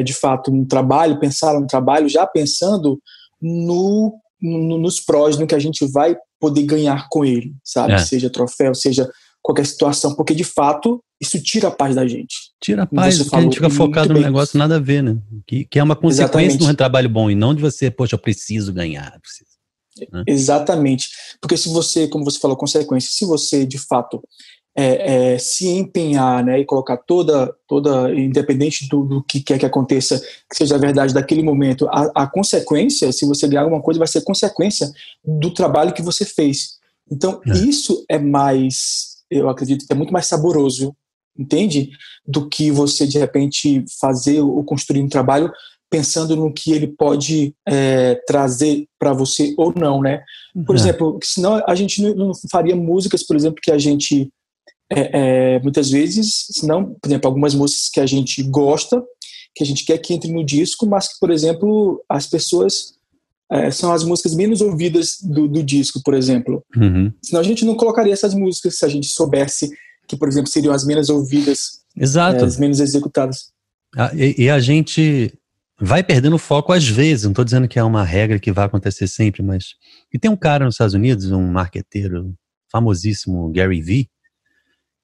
de 0.04 0.14
fato, 0.14 0.52
um 0.52 0.64
trabalho, 0.64 1.18
pensar 1.18 1.58
um 1.58 1.66
trabalho 1.66 2.08
já 2.08 2.24
pensando 2.24 3.02
no, 3.42 4.14
no, 4.40 4.78
nos 4.78 5.00
prós, 5.00 5.36
no 5.36 5.44
que 5.44 5.56
a 5.56 5.58
gente 5.58 5.84
vai 5.90 6.16
poder 6.38 6.62
ganhar 6.62 7.08
com 7.10 7.24
ele, 7.24 7.52
sabe? 7.64 7.98
Seja 8.06 8.30
troféu, 8.30 8.72
seja 8.72 9.10
qualquer 9.42 9.66
situação, 9.66 10.14
porque 10.14 10.34
de 10.34 10.44
fato 10.44 11.02
isso 11.20 11.40
tira 11.42 11.68
a 11.68 11.70
paz 11.70 11.94
da 11.94 12.06
gente. 12.06 12.34
Tira 12.60 12.84
a 12.84 12.86
paz, 12.86 13.18
porque 13.18 13.36
a 13.36 13.40
gente 13.42 13.54
fica 13.56 13.70
focado 13.70 14.14
no 14.14 14.20
negócio 14.20 14.58
nada 14.58 14.76
a 14.76 14.80
ver, 14.80 15.02
né? 15.02 15.18
Que, 15.46 15.64
que 15.64 15.78
é 15.78 15.82
uma 15.82 15.96
consequência 15.96 16.24
Exatamente. 16.24 16.58
de 16.58 16.70
um 16.70 16.74
trabalho 16.74 17.08
bom 17.08 17.30
e 17.30 17.34
não 17.34 17.54
de 17.54 17.60
você, 17.60 17.90
poxa, 17.90 18.14
eu 18.14 18.18
preciso 18.18 18.72
ganhar. 18.72 19.18
Preciso, 19.20 19.50
né? 20.10 20.24
Exatamente. 20.26 21.08
Porque 21.40 21.56
se 21.56 21.68
você, 21.68 22.08
como 22.08 22.24
você 22.24 22.38
falou, 22.38 22.56
consequência, 22.56 23.10
se 23.12 23.26
você 23.26 23.66
de 23.66 23.78
fato 23.78 24.22
é, 24.74 25.34
é, 25.34 25.38
se 25.38 25.68
empenhar 25.68 26.44
né, 26.44 26.60
e 26.60 26.64
colocar 26.64 26.96
toda, 26.96 27.54
toda 27.66 28.14
independente 28.14 28.88
do, 28.88 29.04
do, 29.04 29.22
que 29.22 29.40
quer 29.40 29.58
que 29.58 29.66
aconteça, 29.66 30.18
que 30.48 30.56
seja 30.56 30.76
a 30.76 30.78
verdade 30.78 31.12
daquele 31.12 31.42
momento, 31.42 31.86
a, 31.88 32.10
a 32.22 32.26
consequência, 32.26 33.12
se 33.12 33.26
você 33.26 33.48
ganhar 33.48 33.62
alguma 33.62 33.82
coisa, 33.82 33.98
vai 33.98 34.08
ser 34.08 34.22
consequência 34.22 34.90
do 35.24 35.52
trabalho 35.52 35.92
que 35.92 36.02
você 36.02 36.24
fez. 36.24 36.78
Então, 37.10 37.40
é. 37.46 37.52
isso 37.58 38.04
é 38.08 38.18
mais 38.18 39.09
eu 39.30 39.48
acredito 39.48 39.86
que 39.86 39.92
é 39.92 39.96
muito 39.96 40.12
mais 40.12 40.26
saboroso, 40.26 40.94
entende? 41.38 41.90
Do 42.26 42.48
que 42.48 42.70
você, 42.70 43.06
de 43.06 43.18
repente, 43.18 43.84
fazer 44.00 44.40
ou 44.40 44.62
construir 44.64 45.02
um 45.02 45.08
trabalho 45.08 45.50
pensando 45.90 46.36
no 46.36 46.52
que 46.52 46.72
ele 46.72 46.86
pode 46.86 47.54
é, 47.66 48.14
trazer 48.26 48.86
para 48.98 49.12
você 49.12 49.52
ou 49.58 49.74
não, 49.74 50.00
né? 50.00 50.22
Por 50.64 50.76
é. 50.76 50.78
exemplo, 50.78 51.18
senão 51.22 51.60
a 51.66 51.74
gente 51.74 52.00
não 52.14 52.32
faria 52.50 52.76
músicas, 52.76 53.24
por 53.24 53.34
exemplo, 53.34 53.60
que 53.60 53.72
a 53.72 53.78
gente 53.78 54.30
é, 54.92 55.54
é, 55.54 55.60
muitas 55.60 55.90
vezes, 55.90 56.46
senão, 56.50 56.96
por 57.00 57.08
exemplo, 57.08 57.28
algumas 57.28 57.54
músicas 57.54 57.88
que 57.88 58.00
a 58.00 58.06
gente 58.06 58.42
gosta, 58.44 59.02
que 59.54 59.64
a 59.64 59.66
gente 59.66 59.84
quer 59.84 59.98
que 59.98 60.14
entre 60.14 60.32
no 60.32 60.44
disco, 60.44 60.86
mas 60.86 61.08
que, 61.08 61.18
por 61.20 61.30
exemplo, 61.30 62.02
as 62.08 62.26
pessoas 62.26 62.94
é, 63.50 63.70
são 63.70 63.92
as 63.92 64.04
músicas 64.04 64.34
menos 64.34 64.60
ouvidas 64.60 65.18
do, 65.20 65.48
do 65.48 65.62
disco, 65.62 66.00
por 66.04 66.14
exemplo. 66.14 66.64
Uhum. 66.76 67.12
Senão 67.22 67.40
a 67.40 67.44
gente 67.44 67.64
não 67.64 67.74
colocaria 67.74 68.12
essas 68.12 68.32
músicas 68.32 68.78
se 68.78 68.84
a 68.84 68.88
gente 68.88 69.08
soubesse 69.08 69.70
que, 70.06 70.16
por 70.16 70.28
exemplo, 70.28 70.48
seriam 70.48 70.72
as 70.72 70.84
menos 70.84 71.08
ouvidas, 71.08 71.80
Exato. 71.96 72.44
É, 72.44 72.46
as 72.46 72.56
menos 72.56 72.80
executadas. 72.80 73.52
Ah, 73.96 74.12
e, 74.14 74.44
e, 74.44 74.50
a 74.50 74.60
gente 74.60 75.32
vai 75.80 76.02
perdendo 76.02 76.38
foco 76.38 76.72
às 76.72 76.86
vezes, 76.86 77.24
não 77.24 77.32
estou 77.32 77.44
dizendo 77.44 77.66
que 77.66 77.78
é 77.78 77.82
uma 77.82 78.04
regra 78.04 78.38
que 78.38 78.52
vai 78.52 78.66
acontecer 78.66 79.08
sempre, 79.08 79.42
mas. 79.42 79.74
E 80.12 80.18
tem 80.18 80.30
um 80.30 80.36
cara 80.36 80.64
nos 80.64 80.74
Estados 80.74 80.94
Unidos, 80.94 81.30
um 81.32 81.46
marqueteiro 81.50 82.34
famosíssimo, 82.70 83.50
Gary 83.52 83.82
Vee, 83.82 84.08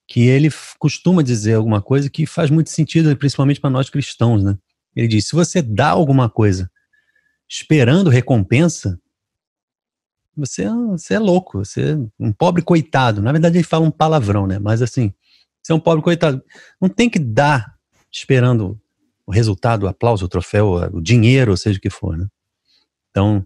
que 0.08 0.20
ele 0.20 0.48
costuma 0.78 1.22
dizer 1.22 1.54
alguma 1.54 1.82
coisa 1.82 2.08
que 2.08 2.26
faz 2.26 2.48
muito 2.48 2.70
sentido, 2.70 3.16
principalmente 3.16 3.60
para 3.60 3.70
nós 3.70 3.90
cristãos, 3.90 4.42
né? 4.44 4.56
Ele 4.94 5.08
diz: 5.08 5.26
se 5.26 5.34
você 5.34 5.60
dá 5.60 5.88
alguma 5.88 6.30
coisa 6.30 6.70
esperando 7.48 8.10
recompensa, 8.10 9.00
você, 10.36 10.64
é 10.64 10.70
você 10.70 11.14
é 11.14 11.18
louco, 11.18 11.64
você 11.64 11.92
é 11.92 11.96
um 12.18 12.32
pobre 12.32 12.62
coitado. 12.62 13.22
Na 13.22 13.32
verdade, 13.32 13.56
ele 13.56 13.64
fala 13.64 13.86
um 13.86 13.90
palavrão, 13.90 14.46
né? 14.46 14.58
Mas 14.58 14.82
assim, 14.82 15.12
você 15.62 15.72
é 15.72 15.74
um 15.74 15.80
pobre 15.80 16.02
coitado. 16.02 16.42
Não 16.80 16.88
tem 16.88 17.08
que 17.08 17.18
dar 17.18 17.74
esperando 18.12 18.78
o 19.26 19.32
resultado, 19.32 19.84
o 19.84 19.88
aplauso, 19.88 20.24
o 20.24 20.28
troféu, 20.28 20.74
o 20.92 21.00
dinheiro, 21.00 21.50
ou 21.50 21.56
seja 21.56 21.78
o 21.78 21.80
que 21.80 21.90
for, 21.90 22.16
né? 22.16 22.26
Então, 23.10 23.44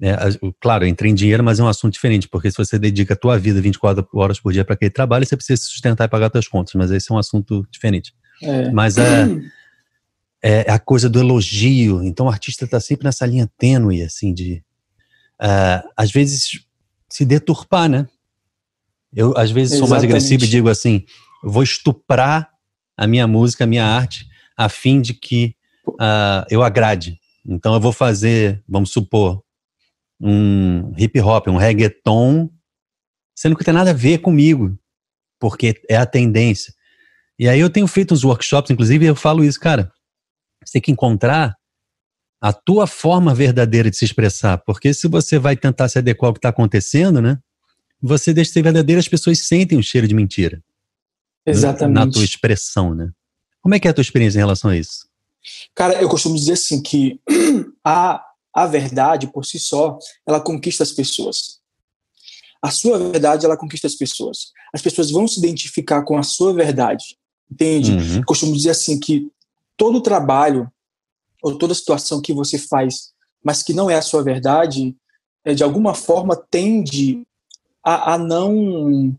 é, 0.00 0.14
claro, 0.60 0.86
entra 0.86 1.08
em 1.08 1.14
dinheiro, 1.14 1.42
mas 1.42 1.58
é 1.58 1.62
um 1.62 1.68
assunto 1.68 1.92
diferente, 1.92 2.28
porque 2.28 2.50
se 2.50 2.56
você 2.56 2.78
dedica 2.78 3.14
a 3.14 3.16
tua 3.16 3.36
vida 3.36 3.60
24 3.60 4.06
horas 4.14 4.38
por 4.38 4.52
dia 4.52 4.64
para 4.64 4.74
aquele 4.74 4.90
trabalho, 4.90 5.26
você 5.26 5.36
precisa 5.36 5.60
se 5.60 5.68
sustentar 5.68 6.04
e 6.04 6.08
pagar 6.08 6.30
suas 6.30 6.48
contas, 6.48 6.74
mas 6.74 6.90
esse 6.90 7.10
é 7.10 7.14
um 7.14 7.18
assunto 7.18 7.66
diferente. 7.70 8.14
É. 8.42 8.70
Mas 8.70 8.96
é, 8.96 9.26
é, 10.42 10.70
a 10.70 10.78
coisa 10.78 11.08
do 11.08 11.20
elogio. 11.20 12.02
Então 12.02 12.26
o 12.26 12.28
artista 12.30 12.64
está 12.64 12.80
sempre 12.80 13.04
nessa 13.04 13.26
linha 13.26 13.50
tênue, 13.58 14.02
assim, 14.02 14.32
de 14.32 14.62
uh, 15.40 15.88
às 15.96 16.10
vezes 16.10 16.64
se 17.08 17.24
deturpar, 17.24 17.88
né? 17.88 18.06
Eu 19.12 19.36
às 19.36 19.50
vezes 19.50 19.72
Exatamente. 19.72 19.78
sou 19.78 19.88
mais 19.88 20.04
agressivo 20.04 20.44
e 20.44 20.48
digo 20.48 20.68
assim: 20.68 21.04
vou 21.42 21.62
estuprar 21.62 22.50
a 22.96 23.06
minha 23.06 23.26
música, 23.26 23.64
a 23.64 23.66
minha 23.66 23.84
arte, 23.84 24.26
a 24.56 24.68
fim 24.68 25.00
de 25.00 25.14
que 25.14 25.54
uh, 25.86 26.46
eu 26.50 26.62
agrade. 26.62 27.18
Então 27.46 27.74
eu 27.74 27.80
vou 27.80 27.92
fazer, 27.92 28.62
vamos 28.68 28.90
supor, 28.90 29.42
um 30.20 30.92
hip 30.96 31.18
hop, 31.20 31.48
um 31.48 31.56
reggaeton, 31.56 32.50
sendo 33.34 33.56
que 33.56 33.62
não 33.62 33.64
tem 33.64 33.74
nada 33.74 33.90
a 33.90 33.94
ver 33.94 34.18
comigo, 34.18 34.78
porque 35.38 35.80
é 35.88 35.96
a 35.96 36.06
tendência. 36.06 36.74
E 37.38 37.48
aí 37.48 37.58
eu 37.58 37.70
tenho 37.70 37.86
feito 37.86 38.12
uns 38.12 38.22
workshops, 38.22 38.70
inclusive, 38.70 39.04
e 39.04 39.08
eu 39.08 39.16
falo 39.16 39.42
isso, 39.42 39.58
cara, 39.58 39.90
você 40.64 40.72
tem 40.74 40.82
que 40.82 40.92
encontrar 40.92 41.56
a 42.40 42.52
tua 42.52 42.86
forma 42.86 43.34
verdadeira 43.34 43.90
de 43.90 43.96
se 43.96 44.04
expressar, 44.04 44.58
porque 44.58 44.94
se 44.94 45.06
você 45.08 45.38
vai 45.38 45.56
tentar 45.56 45.88
se 45.88 45.98
adequar 45.98 46.28
ao 46.28 46.32
que 46.32 46.38
está 46.38 46.48
acontecendo, 46.48 47.20
né, 47.20 47.38
você 48.00 48.32
deixa 48.32 48.50
de 48.50 48.54
ser 48.54 48.62
verdadeiro, 48.62 48.98
as 48.98 49.08
pessoas 49.08 49.40
sentem 49.40 49.78
o 49.78 49.82
cheiro 49.82 50.08
de 50.08 50.14
mentira. 50.14 50.62
Exatamente. 51.44 51.94
Na 51.94 52.10
tua 52.10 52.24
expressão, 52.24 52.94
né? 52.94 53.10
Como 53.60 53.74
é 53.74 53.80
que 53.80 53.86
é 53.86 53.90
a 53.90 53.94
tua 53.94 54.02
experiência 54.02 54.38
em 54.38 54.40
relação 54.40 54.70
a 54.70 54.76
isso? 54.76 55.06
Cara, 55.74 56.00
eu 56.00 56.08
costumo 56.08 56.34
dizer 56.34 56.52
assim 56.52 56.82
que 56.82 57.20
a, 57.84 58.24
a 58.54 58.66
verdade 58.66 59.26
por 59.26 59.44
si 59.44 59.58
só, 59.58 59.98
ela 60.26 60.40
conquista 60.40 60.82
as 60.82 60.92
pessoas. 60.92 61.60
A 62.62 62.70
sua 62.70 62.98
verdade, 62.98 63.44
ela 63.44 63.56
conquista 63.56 63.86
as 63.86 63.94
pessoas. 63.94 64.52
As 64.72 64.82
pessoas 64.82 65.10
vão 65.10 65.26
se 65.26 65.38
identificar 65.38 66.02
com 66.02 66.18
a 66.18 66.22
sua 66.22 66.54
verdade. 66.54 67.16
Entende? 67.50 67.92
Uhum. 67.92 68.16
Eu 68.18 68.24
costumo 68.24 68.54
dizer 68.54 68.70
assim 68.70 68.98
que 68.98 69.30
todo 69.80 70.02
trabalho 70.02 70.70
ou 71.42 71.56
toda 71.56 71.72
situação 71.72 72.20
que 72.20 72.34
você 72.34 72.58
faz, 72.58 73.14
mas 73.42 73.62
que 73.62 73.72
não 73.72 73.88
é 73.88 73.94
a 73.94 74.02
sua 74.02 74.22
verdade, 74.22 74.94
é, 75.42 75.54
de 75.54 75.64
alguma 75.64 75.94
forma 75.94 76.36
tende 76.36 77.26
a, 77.82 78.12
a 78.12 78.18
não 78.18 79.16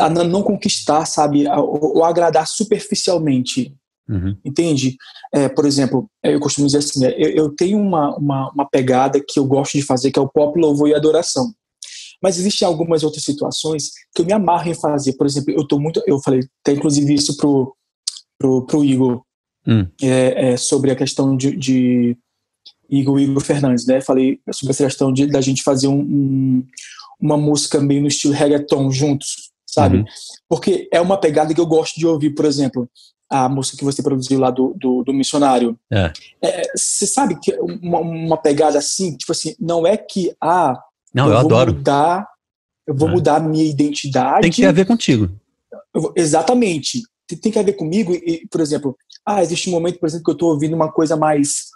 a 0.00 0.08
não 0.08 0.42
conquistar, 0.42 1.04
sabe, 1.04 1.44
ou 1.46 2.02
agradar 2.02 2.48
superficialmente. 2.48 3.76
Uhum. 4.08 4.36
Entende? 4.44 4.96
É, 5.32 5.48
por 5.48 5.64
exemplo, 5.64 6.10
eu 6.24 6.40
costumo 6.40 6.66
dizer 6.66 6.78
assim: 6.78 7.00
né, 7.00 7.12
eu, 7.16 7.30
eu 7.30 7.54
tenho 7.54 7.78
uma, 7.78 8.16
uma, 8.16 8.50
uma, 8.50 8.68
pegada 8.68 9.20
que 9.20 9.38
eu 9.38 9.44
gosto 9.44 9.78
de 9.78 9.84
fazer, 9.84 10.10
que 10.10 10.18
é 10.18 10.22
o 10.22 10.28
pop, 10.28 10.58
louvor 10.58 10.88
e 10.88 10.94
adoração. 10.94 11.52
Mas 12.20 12.38
existem 12.38 12.66
algumas 12.66 13.04
outras 13.04 13.22
situações 13.22 13.90
que 14.12 14.22
eu 14.22 14.26
me 14.26 14.32
amarro 14.32 14.68
em 14.68 14.74
fazer. 14.74 15.12
Por 15.12 15.26
exemplo, 15.26 15.52
eu 15.52 15.68
tô 15.68 15.78
muito. 15.78 16.02
Eu 16.06 16.18
falei 16.18 16.40
até 16.62 16.72
inclusive 16.72 17.14
isso 17.14 17.36
pro, 17.36 17.76
pro, 18.36 18.66
pro 18.66 18.84
Igor, 18.84 19.22
hum. 19.70 19.86
é, 20.02 20.52
é, 20.52 20.56
sobre 20.56 20.90
a 20.90 20.96
questão 20.96 21.36
de, 21.36 21.56
de 21.56 22.16
Igor 22.88 23.20
Igor 23.20 23.42
Fernandes, 23.42 23.86
né? 23.86 24.00
Falei 24.00 24.40
sobre 24.52 24.72
essa 24.72 24.84
questão 24.84 25.12
de, 25.12 25.26
da 25.26 25.40
gente 25.40 25.62
fazer 25.62 25.86
um, 25.86 26.00
um, 26.00 26.66
uma 27.20 27.36
música 27.36 27.80
meio 27.80 28.02
no 28.02 28.08
estilo 28.08 28.34
reggaeton 28.34 28.90
juntos, 28.90 29.50
sabe? 29.66 29.98
Uhum. 29.98 30.04
Porque 30.48 30.88
é 30.92 31.00
uma 31.00 31.18
pegada 31.18 31.54
que 31.54 31.60
eu 31.60 31.66
gosto 31.66 31.98
de 31.98 32.06
ouvir, 32.06 32.30
por 32.30 32.44
exemplo, 32.44 32.88
a 33.30 33.48
música 33.48 33.78
que 33.78 33.84
você 33.84 34.02
produziu 34.02 34.40
lá 34.40 34.50
do, 34.50 34.74
do, 34.76 35.04
do 35.04 35.12
missionário. 35.12 35.78
É. 35.90 36.12
É, 36.42 36.62
você 36.76 37.06
sabe 37.06 37.38
que 37.38 37.52
uma, 37.80 38.00
uma, 38.00 38.36
pegada 38.36 38.78
assim, 38.78 39.16
tipo 39.16 39.30
assim, 39.30 39.54
não 39.60 39.86
é 39.86 39.96
que 39.96 40.34
ah, 40.40 40.76
não, 41.14 41.26
eu, 41.26 41.32
eu 41.32 41.38
adoro. 41.38 41.74
Mudar, 41.74 42.26
eu 42.86 42.94
vou 42.94 43.08
é. 43.08 43.12
mudar 43.12 43.36
a 43.36 43.40
minha 43.40 43.64
identidade. 43.64 44.42
Tem 44.42 44.50
que 44.50 44.62
ter 44.62 44.66
a 44.66 44.72
ver 44.72 44.84
contigo. 44.84 45.30
Exatamente. 46.16 47.02
Tem, 47.26 47.38
tem, 47.38 47.52
que 47.52 47.58
a 47.58 47.62
ver 47.62 47.74
comigo 47.74 48.12
e, 48.12 48.46
por 48.50 48.60
exemplo, 48.60 48.96
ah, 49.36 49.42
existe 49.42 49.68
um 49.68 49.72
momento, 49.72 49.98
por 49.98 50.06
exemplo, 50.06 50.24
que 50.24 50.30
eu 50.30 50.34
estou 50.34 50.50
ouvindo 50.50 50.74
uma 50.74 50.90
coisa 50.90 51.16
mais, 51.16 51.66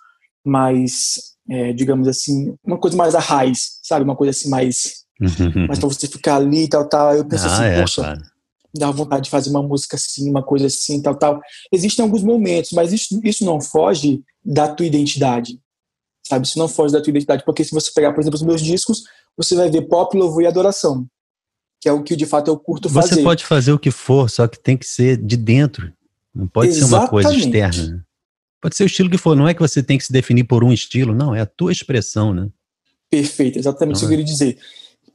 mais, 0.45 1.35
é, 1.49 1.73
digamos 1.73 2.09
assim, 2.09 2.55
uma 2.65 2.79
coisa 2.79 2.97
mais 2.97 3.15
a 3.15 3.21
raiz, 3.21 3.79
sabe, 3.83 4.05
uma 4.05 4.17
coisa 4.17 4.31
assim 4.31 4.49
mais 4.49 5.05
Uhum. 5.21 5.67
Mas 5.69 5.79
pra 5.79 5.89
você 5.89 6.07
ficar 6.07 6.37
ali 6.37 6.65
e 6.65 6.69
tal, 6.69 6.89
tal, 6.89 7.15
eu 7.15 7.25
penso 7.25 7.47
ah, 7.47 7.55
assim, 7.55 7.65
é, 7.65 7.81
poxa, 7.81 8.03
claro. 8.03 8.23
dá 8.75 8.91
vontade 8.91 9.25
de 9.25 9.31
fazer 9.31 9.51
uma 9.51 9.63
música 9.63 9.97
assim, 9.97 10.29
uma 10.29 10.43
coisa 10.43 10.67
assim, 10.67 11.01
tal, 11.01 11.15
tal. 11.15 11.41
Existem 11.73 12.03
alguns 12.03 12.23
momentos, 12.23 12.73
mas 12.73 12.93
isso, 12.93 13.21
isso 13.23 13.45
não 13.45 13.61
foge 13.61 14.23
da 14.45 14.69
tua 14.69 14.87
identidade, 14.87 15.59
sabe? 16.27 16.47
Isso 16.47 16.59
não 16.59 16.69
foge 16.69 16.93
da 16.93 17.01
tua 17.01 17.11
identidade, 17.11 17.45
porque 17.45 17.65
se 17.65 17.73
você 17.73 17.91
pegar, 17.93 18.13
por 18.13 18.21
exemplo, 18.21 18.37
os 18.37 18.43
meus 18.43 18.61
discos, 18.61 19.05
você 19.37 19.55
vai 19.55 19.71
ver 19.71 19.83
pop, 19.83 20.17
louvor 20.17 20.43
e 20.43 20.47
adoração, 20.47 21.07
que 21.81 21.89
é 21.89 21.93
o 21.93 22.03
que 22.03 22.17
de 22.17 22.27
fato 22.27 22.49
eu 22.49 22.59
curto 22.59 22.89
fazer. 22.89 23.17
Você 23.17 23.23
pode 23.23 23.45
fazer 23.45 23.73
o 23.73 23.79
que 23.79 23.91
for, 23.91 24.29
só 24.29 24.49
que 24.49 24.59
tem 24.59 24.77
que 24.77 24.87
ser 24.87 25.17
de 25.17 25.37
dentro, 25.37 25.93
não 26.35 26.47
pode 26.47 26.71
Exatamente. 26.71 26.91
ser 26.91 26.97
uma 26.97 27.09
coisa 27.09 27.35
externa. 27.35 28.07
Pode 28.61 28.77
ser 28.77 28.85
o 28.85 28.87
estilo 28.87 29.11
que 29.11 29.19
for, 29.19 29.37
não 29.37 29.47
é 29.47 29.55
que 29.55 29.61
você 29.61 29.83
tem 29.83 29.99
que 29.99 30.05
se 30.05 30.13
definir 30.13 30.45
por 30.45 30.65
um 30.65 30.73
estilo, 30.73 31.15
não, 31.15 31.35
é 31.35 31.41
a 31.41 31.47
tua 31.47 31.71
expressão, 31.71 32.33
né? 32.33 32.49
Perfeito, 33.11 33.59
exatamente 33.59 33.97
isso 33.97 34.07
que 34.07 34.13
eu 34.13 34.19
queria 34.19 34.25
dizer 34.25 34.59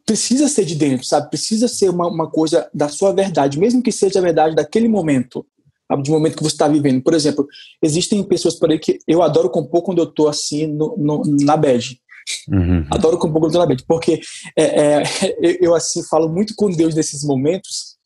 precisa 0.09 0.47
ser 0.47 0.65
de 0.65 0.73
dentro, 0.73 1.05
sabe? 1.05 1.29
Precisa 1.29 1.67
ser 1.67 1.87
uma, 1.89 2.07
uma 2.07 2.27
coisa 2.27 2.67
da 2.73 2.89
sua 2.89 3.13
verdade, 3.13 3.59
mesmo 3.59 3.83
que 3.83 3.91
seja 3.91 4.17
a 4.17 4.21
verdade 4.23 4.55
daquele 4.55 4.87
momento, 4.87 5.45
sabe? 5.87 6.01
de 6.01 6.09
momento 6.09 6.35
que 6.35 6.41
você 6.41 6.55
está 6.55 6.67
vivendo. 6.67 7.03
Por 7.03 7.13
exemplo, 7.13 7.47
existem 7.79 8.23
pessoas 8.23 8.55
por 8.55 8.71
aí 8.71 8.79
que 8.79 8.97
eu 9.07 9.21
adoro 9.21 9.51
compor 9.51 9.83
quando 9.83 9.99
eu 9.99 10.05
estou 10.05 10.27
assim 10.27 10.65
no, 10.65 10.95
no, 10.97 11.21
na 11.41 11.55
bad. 11.55 12.01
Uhum. 12.47 12.87
Adoro 12.89 13.19
compor 13.19 13.39
quando 13.39 13.53
eu 13.53 13.59
tô 13.59 13.59
na 13.59 13.67
bad, 13.67 13.83
porque 13.87 14.19
é, 14.57 14.63
é, 14.63 15.03
eu 15.61 15.75
assim 15.75 16.01
falo 16.03 16.27
muito 16.27 16.55
com 16.55 16.71
Deus 16.71 16.95
nesses 16.95 17.23
momentos. 17.23 17.97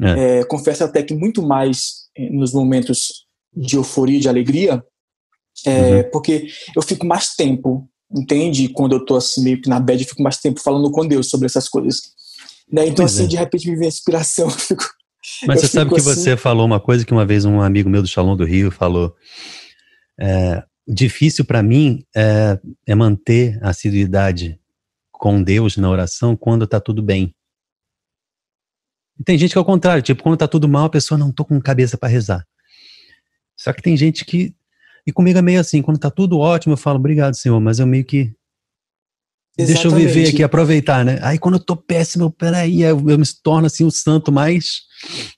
É. 0.00 0.38
é 0.38 0.44
confesso 0.44 0.82
até 0.82 1.02
que 1.02 1.12
muito 1.12 1.42
mais 1.42 1.99
nos 2.30 2.52
momentos 2.52 3.26
de 3.54 3.76
euforia, 3.76 4.20
de 4.20 4.28
alegria, 4.28 4.84
é, 5.64 5.96
uhum. 5.96 6.10
porque 6.10 6.48
eu 6.74 6.82
fico 6.82 7.06
mais 7.06 7.34
tempo 7.34 7.88
entende? 8.12 8.68
Quando 8.68 8.94
eu 8.94 9.04
tô 9.04 9.16
assim, 9.16 9.42
meio 9.42 9.60
que 9.60 9.68
na 9.68 9.78
bad, 9.78 10.02
eu 10.02 10.08
fico 10.08 10.22
mais 10.22 10.38
tempo 10.38 10.60
falando 10.60 10.90
com 10.90 11.06
Deus 11.06 11.30
sobre 11.30 11.46
essas 11.46 11.68
coisas. 11.68 12.00
Né? 12.70 12.86
Então, 12.86 13.04
pois 13.04 13.14
assim, 13.14 13.24
é. 13.24 13.28
de 13.28 13.36
repente 13.36 13.70
me 13.70 13.76
vem 13.76 13.86
a 13.86 13.88
inspiração, 13.88 14.46
eu 14.48 14.50
fico. 14.50 14.84
Mas 15.46 15.60
você 15.60 15.68
sabe 15.68 15.90
que 15.90 16.00
assim... 16.00 16.14
você 16.14 16.36
falou 16.36 16.64
uma 16.64 16.80
coisa 16.80 17.04
que 17.04 17.12
uma 17.12 17.26
vez 17.26 17.44
um 17.44 17.60
amigo 17.60 17.90
meu 17.90 18.02
do 18.02 18.08
Shalom 18.08 18.36
do 18.36 18.44
Rio 18.44 18.70
falou. 18.70 19.14
É, 20.18 20.62
difícil 20.86 21.44
para 21.44 21.62
mim 21.62 22.04
é, 22.14 22.58
é, 22.86 22.94
manter 22.94 23.58
a 23.62 23.70
assiduidade 23.70 24.58
com 25.12 25.42
Deus 25.42 25.76
na 25.76 25.88
oração 25.88 26.36
quando 26.36 26.66
tá 26.66 26.80
tudo 26.80 27.02
bem. 27.02 27.34
E 29.20 29.24
tem 29.24 29.36
gente 29.36 29.52
que 29.52 29.58
é 29.58 29.60
o 29.60 29.64
contrário, 29.64 30.02
tipo, 30.02 30.22
quando 30.22 30.38
tá 30.38 30.48
tudo 30.48 30.66
mal, 30.66 30.86
a 30.86 30.90
pessoa 30.90 31.18
não 31.18 31.30
tô 31.30 31.44
com 31.44 31.60
cabeça 31.60 31.96
para 31.96 32.08
rezar. 32.08 32.44
Só 33.54 33.72
que 33.72 33.82
tem 33.82 33.94
gente 33.94 34.24
que 34.24 34.54
e 35.06 35.12
comigo 35.12 35.38
é 35.38 35.42
meio 35.42 35.60
assim, 35.60 35.82
quando 35.82 35.98
tá 35.98 36.10
tudo 36.10 36.38
ótimo, 36.38 36.74
eu 36.74 36.76
falo, 36.76 36.98
obrigado, 36.98 37.34
Senhor, 37.34 37.60
mas 37.60 37.78
eu 37.78 37.86
meio 37.86 38.04
que. 38.04 38.32
Exatamente. 39.58 39.82
Deixa 39.82 39.88
eu 39.88 39.90
viver 39.90 40.28
aqui, 40.28 40.42
aproveitar, 40.42 41.04
né? 41.04 41.18
Aí 41.22 41.38
quando 41.38 41.56
eu 41.56 41.64
tô 41.64 41.76
péssimo, 41.76 42.24
eu, 42.24 42.30
peraí, 42.30 42.82
eu, 42.82 43.10
eu 43.10 43.18
me 43.18 43.24
torno 43.42 43.66
assim 43.66 43.84
um 43.84 43.90
santo 43.90 44.30
mais 44.30 44.82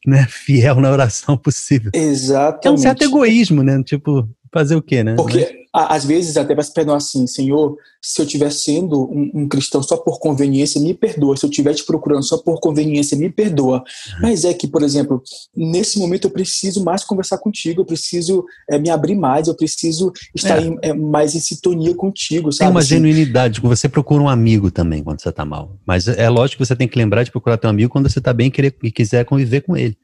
né, 0.07 0.27
fiel 0.31 0.81
na 0.81 0.91
oração 0.91 1.37
possível. 1.37 1.91
Exatamente. 1.95 2.67
É 2.67 2.71
um 2.71 2.77
certo 2.77 3.03
egoísmo, 3.03 3.62
né? 3.62 3.83
Tipo, 3.83 4.29
fazer 4.52 4.76
o 4.76 4.82
quê, 4.82 5.02
né? 5.02 5.14
Porque 5.16 5.62
às 5.73 6.04
vezes 6.04 6.37
até 6.37 6.54
vai 6.54 6.62
se 6.62 6.73
perdoar 6.73 6.99
assim, 6.99 7.26
Senhor, 7.26 7.78
se 8.00 8.21
eu 8.21 8.26
estiver 8.26 8.52
sendo 8.52 9.11
um, 9.11 9.30
um, 9.35 9.49
cristão 9.49 9.82
só 9.82 9.97
por 9.97 10.21
conveniência, 10.21 10.78
me 10.78 10.92
perdoa. 10.92 11.35
Se 11.35 11.47
eu 11.47 11.50
estiver 11.50 11.73
te 11.73 11.82
procurando 11.85 12.23
só 12.23 12.37
por 12.37 12.61
conveniência, 12.61 13.16
me 13.16 13.30
perdoa. 13.30 13.78
Uhum. 13.78 14.18
Mas 14.21 14.44
é 14.44 14.52
que, 14.52 14.68
por 14.68 14.82
exemplo, 14.82 15.23
nesse 15.56 15.99
momento 15.99 16.26
eu 16.26 16.30
preciso 16.30 16.85
mais 16.85 17.02
conversar 17.02 17.38
contigo, 17.38 17.80
eu 17.80 17.87
preciso 17.87 18.44
é, 18.68 18.78
me 18.78 18.90
abrir 18.90 19.14
mais, 19.14 19.49
eu 19.49 19.54
preciso 19.54 20.12
estar 20.35 20.62
é. 20.62 20.66
Em, 20.66 20.78
é, 20.82 20.92
mais 20.92 21.35
em 21.35 21.40
sintonia 21.40 21.94
contigo, 21.94 22.52
sabe? 22.52 22.68
Tem 22.68 22.71
uma 22.71 22.80
assim, 22.80 22.97
genuinidade, 22.97 23.59
você 23.62 23.88
procura 23.88 24.23
um 24.23 24.28
amigo 24.28 24.71
também 24.71 25.02
quando 25.02 25.23
você 25.23 25.30
está 25.30 25.47
mal. 25.47 25.78
Mas 25.87 26.06
é 26.06 26.28
lógico 26.28 26.62
que 26.62 26.66
você 26.66 26.76
tem 26.76 26.87
que 26.87 26.99
lembrar 26.99 27.23
de 27.23 27.30
procurar 27.30 27.56
teu 27.56 27.71
amigo 27.71 27.90
quando 27.90 28.11
você 28.11 28.18
está 28.18 28.35
bem 28.35 28.49
e, 28.49 28.50
querer, 28.50 28.76
e 28.82 28.90
quiser 28.92 29.25
conviver 29.25 29.62
com 29.62 29.75
ele. 29.75 29.97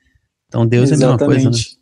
Então 0.47 0.67
Deus 0.67 0.91
Exatamente. 0.91 1.23
é 1.23 1.27
a 1.27 1.29
mesma 1.29 1.51
coisa, 1.51 1.51
né? 1.51 1.79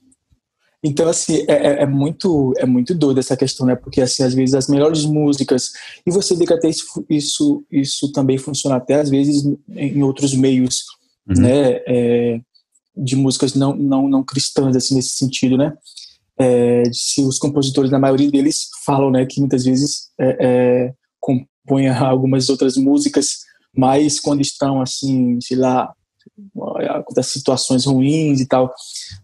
Então, 0.87 1.09
assim, 1.09 1.45
é, 1.49 1.52
é, 1.52 1.83
é, 1.83 1.87
muito 1.87 2.55
é 2.59 2.64
muito 2.64 2.95
doido 2.95 3.19
essa 3.19 3.37
questão, 3.37 3.66
né? 3.66 3.75
Porque, 3.75 4.00
assim, 4.00 4.23
às 4.23 4.33
vezes 4.33 4.55
as 4.55 4.69
melhores 4.69 5.05
músicas, 5.05 5.73
e 6.07 6.11
você 6.12 6.37
vê 6.37 6.47
que 6.47 6.52
até 6.52 6.69
isso, 6.69 7.05
isso, 7.11 7.64
isso 7.71 8.12
também 8.12 8.38
funciona 8.38 8.76
até 8.76 8.95
às 8.95 9.11
vezes 9.11 9.45
em 9.69 10.02
outros 10.02 10.33
meios, 10.35 10.85
uhum. 11.28 11.43
né? 11.43 11.81
É, 11.88 12.40
de 12.97 13.16
músicas 13.16 13.55
não, 13.55 13.75
não, 13.75 14.09
não 14.09 14.25
cristãs, 14.25 14.76
assim, 14.76 14.95
nesse 14.95 15.16
sentido, 15.16 15.57
né? 15.57 15.76
É, 16.38 16.85
se 16.93 17.23
os 17.23 17.38
compositores, 17.38 17.90
na 17.90 17.99
maioria 17.99 18.31
deles, 18.31 18.69
falam, 18.85 19.11
né, 19.11 19.26
que 19.26 19.40
muitas 19.40 19.64
vezes 19.64 20.11
é, 20.21 20.37
é 20.40 20.95
compõem 21.19 21.88
algumas 21.99 22.49
outras 22.49 22.76
músicas, 22.76 23.38
mas 23.76 24.21
quando 24.21 24.40
estão, 24.40 24.81
assim, 24.81 25.38
sei 25.40 25.57
lá, 25.57 25.93
das 27.14 27.26
situações 27.28 27.85
ruins 27.87 28.40
e 28.40 28.47
tal. 28.47 28.73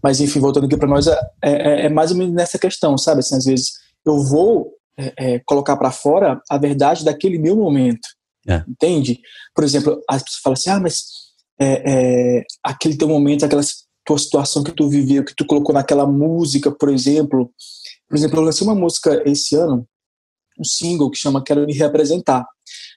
Mas, 0.02 0.20
enfim, 0.20 0.40
voltando 0.40 0.66
aqui 0.66 0.76
para 0.76 0.88
nós, 0.88 1.06
é, 1.06 1.18
é, 1.42 1.86
é, 1.86 1.88
mais 1.88 2.10
ou 2.10 2.16
menos 2.16 2.34
nessa 2.34 2.58
questão, 2.58 2.96
sabe? 2.96 3.20
Assim, 3.20 3.36
às 3.36 3.44
vezes 3.44 3.72
eu 4.04 4.22
vou 4.24 4.72
é, 4.96 5.34
é 5.34 5.38
colocar 5.40 5.76
para 5.76 5.90
fora 5.90 6.40
a 6.50 6.58
verdade 6.58 7.04
daquele 7.04 7.38
meu 7.38 7.56
momento. 7.56 8.08
É. 8.48 8.62
Entende? 8.68 9.20
Por 9.54 9.64
exemplo, 9.64 10.02
as 10.08 10.22
pessoas 10.22 10.42
falam 10.42 10.54
assim: 10.54 10.70
ah, 10.70 10.80
mas 10.80 11.04
é, 11.60 12.42
aquele 12.62 12.96
teu 12.96 13.08
momento, 13.08 13.44
aquela 13.44 13.62
tua 14.04 14.18
situação 14.18 14.64
que 14.64 14.72
tu 14.72 14.88
viveu, 14.88 15.24
que 15.24 15.34
tu 15.34 15.46
colocou 15.46 15.74
naquela 15.74 16.06
música, 16.06 16.70
por 16.70 16.88
exemplo. 16.88 17.52
Por 18.08 18.16
exemplo, 18.16 18.38
eu 18.38 18.42
lancei 18.42 18.66
uma 18.66 18.74
música 18.74 19.22
esse 19.24 19.56
ano, 19.56 19.86
um 20.58 20.64
single 20.64 21.10
que 21.10 21.18
chama 21.18 21.42
Quero 21.42 21.64
Me 21.66 21.72
Representar. 21.72 22.44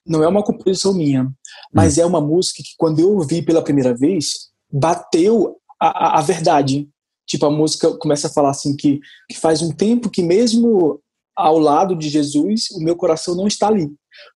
Não 0.05 0.24
é 0.24 0.27
uma 0.27 0.43
composição 0.43 0.93
minha, 0.93 1.31
mas 1.74 1.97
hum. 1.97 2.01
é 2.01 2.05
uma 2.05 2.21
música 2.21 2.62
que 2.63 2.75
quando 2.77 3.00
eu 3.00 3.15
ouvi 3.15 3.41
pela 3.41 3.63
primeira 3.63 3.95
vez, 3.95 4.50
bateu 4.71 5.57
a, 5.79 5.88
a, 5.88 6.19
a, 6.19 6.21
verdade. 6.21 6.88
Tipo, 7.27 7.47
a 7.47 7.51
música 7.51 7.95
começa 7.97 8.27
a 8.27 8.31
falar 8.31 8.51
assim 8.51 8.75
que, 8.75 9.00
que 9.29 9.38
faz 9.38 9.62
um 9.62 9.71
tempo 9.71 10.09
que 10.09 10.21
mesmo 10.21 11.01
ao 11.35 11.59
lado 11.59 11.95
de 11.95 12.07
Jesus, 12.07 12.69
o 12.71 12.79
meu 12.79 12.95
coração 12.95 13.35
não 13.35 13.47
está 13.47 13.67
ali. 13.67 13.91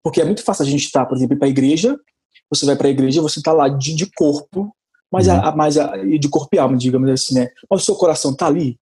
Porque 0.02 0.20
é 0.20 0.24
muito 0.24 0.42
fácil 0.42 0.64
a 0.64 0.68
gente 0.68 0.84
estar, 0.84 1.04
por 1.04 1.16
exemplo, 1.16 1.36
para 1.36 1.46
a 1.46 1.50
igreja, 1.50 1.98
você 2.48 2.64
vai 2.64 2.76
para 2.76 2.86
a 2.86 2.90
igreja, 2.90 3.20
você 3.20 3.38
está 3.38 3.52
lá 3.52 3.68
de, 3.68 3.94
de, 3.94 4.06
corpo, 4.12 4.74
mas, 5.12 5.26
uhum. 5.26 5.34
a, 5.34 5.54
mais 5.54 5.76
a, 5.76 5.96
de 5.96 6.28
corpo 6.28 6.48
e 6.54 6.58
alma, 6.58 6.76
digamos 6.76 7.10
assim, 7.10 7.34
né? 7.34 7.48
Mas 7.70 7.82
o 7.82 7.84
seu 7.84 7.94
coração 7.96 8.32
está 8.32 8.46
ali. 8.46 8.78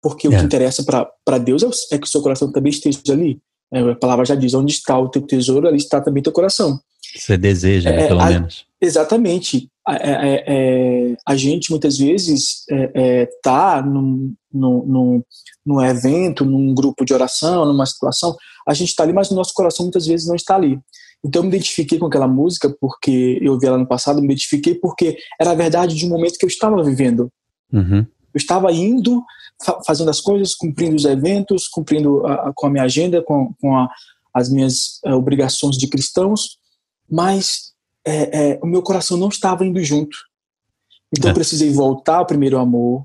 Porque 0.00 0.26
é. 0.26 0.30
o 0.30 0.32
que 0.32 0.38
é. 0.38 0.42
interessa 0.42 0.82
para 0.84 1.38
Deus 1.38 1.62
é, 1.62 1.94
é, 1.94 1.98
que 1.98 2.06
o 2.06 2.10
seu 2.10 2.20
coração 2.20 2.50
também 2.50 2.70
esteja 2.70 2.98
ali. 3.10 3.40
É, 3.72 3.80
a 3.80 3.96
palavra 3.96 4.24
já 4.24 4.34
diz: 4.34 4.54
onde 4.54 4.72
está 4.72 4.98
o 4.98 5.08
teu 5.08 5.22
tesouro, 5.22 5.66
ali 5.66 5.78
está 5.78 6.00
também 6.00 6.22
teu 6.22 6.32
coração. 6.32 6.78
Você 7.16 7.36
deseja, 7.36 7.90
né, 7.90 8.04
é, 8.04 8.08
pelo 8.08 8.20
a, 8.20 8.26
menos. 8.26 8.64
Exatamente. 8.80 9.68
A, 9.86 9.96
é, 9.96 11.16
a 11.26 11.36
gente 11.36 11.70
muitas 11.70 11.98
vezes 11.98 12.64
está 12.68 13.82
num, 13.82 14.32
num, 14.52 15.22
num 15.66 15.80
evento, 15.80 16.44
num 16.44 16.72
grupo 16.74 17.04
de 17.04 17.12
oração, 17.12 17.64
numa 17.64 17.84
situação, 17.84 18.36
a 18.66 18.74
gente 18.74 18.90
está 18.90 19.02
ali, 19.02 19.12
mas 19.12 19.30
o 19.30 19.34
nosso 19.34 19.52
coração 19.54 19.84
muitas 19.84 20.06
vezes 20.06 20.26
não 20.26 20.36
está 20.36 20.54
ali. 20.54 20.78
Então 21.24 21.40
eu 21.40 21.44
me 21.44 21.48
identifiquei 21.50 21.98
com 21.98 22.06
aquela 22.06 22.26
música 22.26 22.74
porque 22.80 23.38
eu 23.40 23.58
vi 23.58 23.66
ela 23.66 23.78
no 23.78 23.86
passado, 23.86 24.20
me 24.20 24.26
identifiquei 24.26 24.74
porque 24.74 25.16
era 25.40 25.52
a 25.52 25.54
verdade 25.54 25.94
de 25.94 26.04
um 26.04 26.08
momento 26.08 26.38
que 26.38 26.44
eu 26.44 26.48
estava 26.48 26.82
vivendo. 26.82 27.30
Uhum. 27.72 27.98
Eu 28.34 28.38
estava 28.38 28.72
indo, 28.72 29.22
fazendo 29.86 30.10
as 30.10 30.20
coisas, 30.20 30.54
cumprindo 30.54 30.96
os 30.96 31.04
eventos, 31.04 31.68
cumprindo 31.68 32.26
a, 32.26 32.48
a, 32.48 32.52
com 32.54 32.66
a 32.66 32.70
minha 32.70 32.84
agenda, 32.84 33.22
com, 33.22 33.52
com 33.60 33.76
a, 33.76 33.88
as 34.34 34.48
minhas 34.50 35.00
uh, 35.04 35.12
obrigações 35.12 35.76
de 35.76 35.88
cristãos, 35.88 36.58
mas 37.10 37.72
é, 38.04 38.52
é, 38.52 38.60
o 38.62 38.66
meu 38.66 38.82
coração 38.82 39.16
não 39.16 39.28
estava 39.28 39.64
indo 39.64 39.82
junto. 39.82 40.16
Então 41.16 41.30
é. 41.30 41.34
precisei 41.34 41.70
voltar 41.70 42.16
ao 42.16 42.26
primeiro 42.26 42.58
amor, 42.58 43.04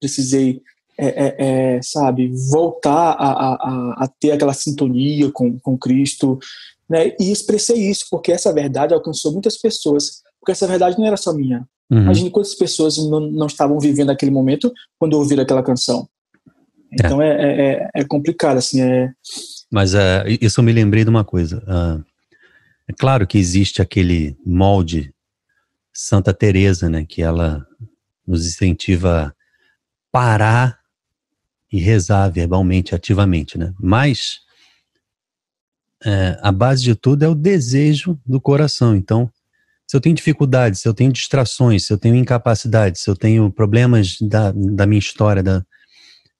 precisei 0.00 0.60
é, 0.96 1.06
é, 1.06 1.34
é, 1.38 1.82
sabe, 1.82 2.30
voltar 2.50 3.16
a, 3.18 4.08
ter 4.20 4.30
aquela 4.30 4.52
sintonia 4.52 5.30
com, 5.32 5.58
com 5.58 5.76
Cristo, 5.76 6.38
né? 6.88 7.12
E 7.18 7.32
expressei 7.32 7.90
isso, 7.90 8.06
porque 8.10 8.30
essa 8.30 8.52
verdade 8.52 8.94
alcançou 8.94 9.32
muitas 9.32 9.58
pessoas, 9.58 10.22
porque 10.38 10.52
essa 10.52 10.68
verdade 10.68 10.96
não 10.96 11.06
era 11.06 11.16
só 11.16 11.32
minha. 11.32 11.66
Uhum. 11.90 12.02
Imagine 12.02 12.30
quantas 12.30 12.54
pessoas 12.54 12.96
não, 12.96 13.20
não 13.20 13.46
estavam 13.46 13.78
vivendo 13.78 14.10
aquele 14.10 14.30
momento 14.30 14.72
quando 14.98 15.14
ouviram 15.14 15.42
aquela 15.42 15.62
canção. 15.62 16.08
É. 16.92 17.06
Então 17.06 17.20
é, 17.20 17.28
é, 17.28 17.66
é, 17.66 17.90
é 17.94 18.04
complicado, 18.04 18.58
assim, 18.58 18.80
é... 18.80 19.12
Mas 19.70 19.94
uh, 19.94 20.24
isso 20.40 20.60
eu 20.60 20.64
me 20.64 20.72
lembrei 20.72 21.04
de 21.04 21.10
uma 21.10 21.24
coisa. 21.24 21.58
Uh, 21.58 22.04
é 22.88 22.92
claro 22.92 23.26
que 23.26 23.38
existe 23.38 23.82
aquele 23.82 24.36
molde 24.44 25.12
Santa 25.92 26.32
Teresa, 26.32 26.88
né, 26.88 27.04
que 27.08 27.22
ela 27.22 27.66
nos 28.26 28.46
incentiva 28.46 29.26
a 29.28 29.32
parar 30.10 30.78
e 31.70 31.78
rezar 31.78 32.28
verbalmente, 32.28 32.94
ativamente, 32.94 33.58
né? 33.58 33.72
Mas 33.80 34.40
é, 36.04 36.38
a 36.42 36.52
base 36.52 36.82
de 36.82 36.94
tudo 36.94 37.24
é 37.24 37.28
o 37.28 37.34
desejo 37.34 38.18
do 38.24 38.40
coração. 38.40 38.94
Então, 38.94 39.30
se 39.86 39.96
eu 39.96 40.00
tenho 40.00 40.14
dificuldades, 40.14 40.80
se 40.80 40.88
eu 40.88 40.94
tenho 40.94 41.12
distrações, 41.12 41.86
se 41.86 41.92
eu 41.92 41.98
tenho 41.98 42.14
incapacidades, 42.16 43.02
se 43.02 43.10
eu 43.10 43.16
tenho 43.16 43.50
problemas 43.52 44.16
da, 44.20 44.52
da 44.52 44.86
minha 44.86 44.98
história, 44.98 45.42
da, 45.42 45.64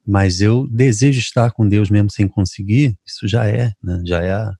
mas 0.07 0.41
eu 0.41 0.67
desejo 0.69 1.19
estar 1.19 1.51
com 1.53 1.69
Deus 1.69 1.91
mesmo 1.91 2.11
sem 2.11 2.27
conseguir, 2.27 2.97
isso 3.07 3.27
já 3.29 3.47
é, 3.47 3.73
né? 3.83 4.03
já 4.05 4.23
é 4.23 4.33
a, 4.33 4.53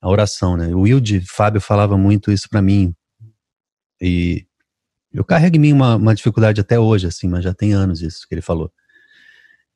a 0.00 0.08
oração, 0.08 0.56
né? 0.56 0.74
O 0.74 0.80
Wilde 0.80 1.20
Fábio 1.20 1.60
falava 1.60 1.96
muito 1.96 2.32
isso 2.32 2.48
para 2.48 2.62
mim 2.62 2.94
e 4.00 4.46
eu 5.12 5.24
carrego 5.24 5.56
em 5.56 5.60
mim 5.60 5.72
uma, 5.72 5.96
uma 5.96 6.14
dificuldade 6.14 6.60
até 6.60 6.78
hoje, 6.78 7.06
assim, 7.06 7.28
mas 7.28 7.44
já 7.44 7.52
tem 7.52 7.72
anos 7.72 8.00
isso 8.00 8.26
que 8.28 8.34
ele 8.34 8.42
falou. 8.42 8.72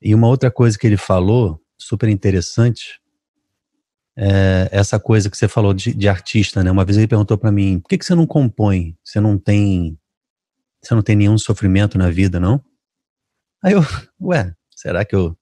E 0.00 0.14
uma 0.14 0.28
outra 0.28 0.50
coisa 0.50 0.78
que 0.78 0.86
ele 0.86 0.96
falou, 0.96 1.60
super 1.76 2.08
interessante, 2.08 3.00
é 4.16 4.68
essa 4.70 4.98
coisa 4.98 5.28
que 5.28 5.36
você 5.36 5.48
falou 5.48 5.74
de, 5.74 5.92
de 5.92 6.08
artista, 6.08 6.62
né? 6.62 6.70
Uma 6.70 6.84
vez 6.84 6.96
ele 6.96 7.08
perguntou 7.08 7.36
para 7.36 7.50
mim, 7.50 7.80
por 7.80 7.88
que, 7.88 7.98
que 7.98 8.04
você 8.04 8.14
não 8.14 8.26
compõe? 8.26 8.96
Você 9.04 9.20
não 9.20 9.38
tem, 9.38 9.98
você 10.82 10.94
não 10.94 11.02
tem 11.02 11.16
nenhum 11.16 11.36
sofrimento 11.36 11.98
na 11.98 12.10
vida, 12.10 12.38
não? 12.38 12.62
Aí 13.62 13.72
eu, 13.72 13.80
ué, 14.20 14.54
será 14.70 15.04
que 15.04 15.16
eu 15.16 15.36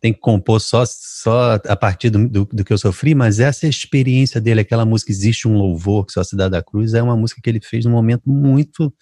tenho 0.00 0.14
que 0.14 0.20
compor 0.20 0.60
só, 0.60 0.82
só 0.86 1.54
a 1.54 1.76
partir 1.76 2.10
do, 2.10 2.26
do, 2.26 2.44
do, 2.46 2.64
que 2.64 2.72
eu 2.72 2.78
sofri? 2.78 3.14
Mas 3.14 3.38
essa 3.38 3.68
experiência 3.68 4.40
dele, 4.40 4.60
aquela 4.60 4.84
música 4.84 5.12
Existe 5.12 5.46
um 5.46 5.56
Louvor, 5.56 6.06
que 6.06 6.12
só 6.12 6.20
a 6.20 6.24
Cidade 6.24 6.52
da 6.52 6.62
Cruz, 6.62 6.94
é 6.94 7.02
uma 7.02 7.16
música 7.16 7.40
que 7.42 7.50
ele 7.50 7.60
fez 7.60 7.84
num 7.84 7.92
momento 7.92 8.28
muito, 8.28 8.92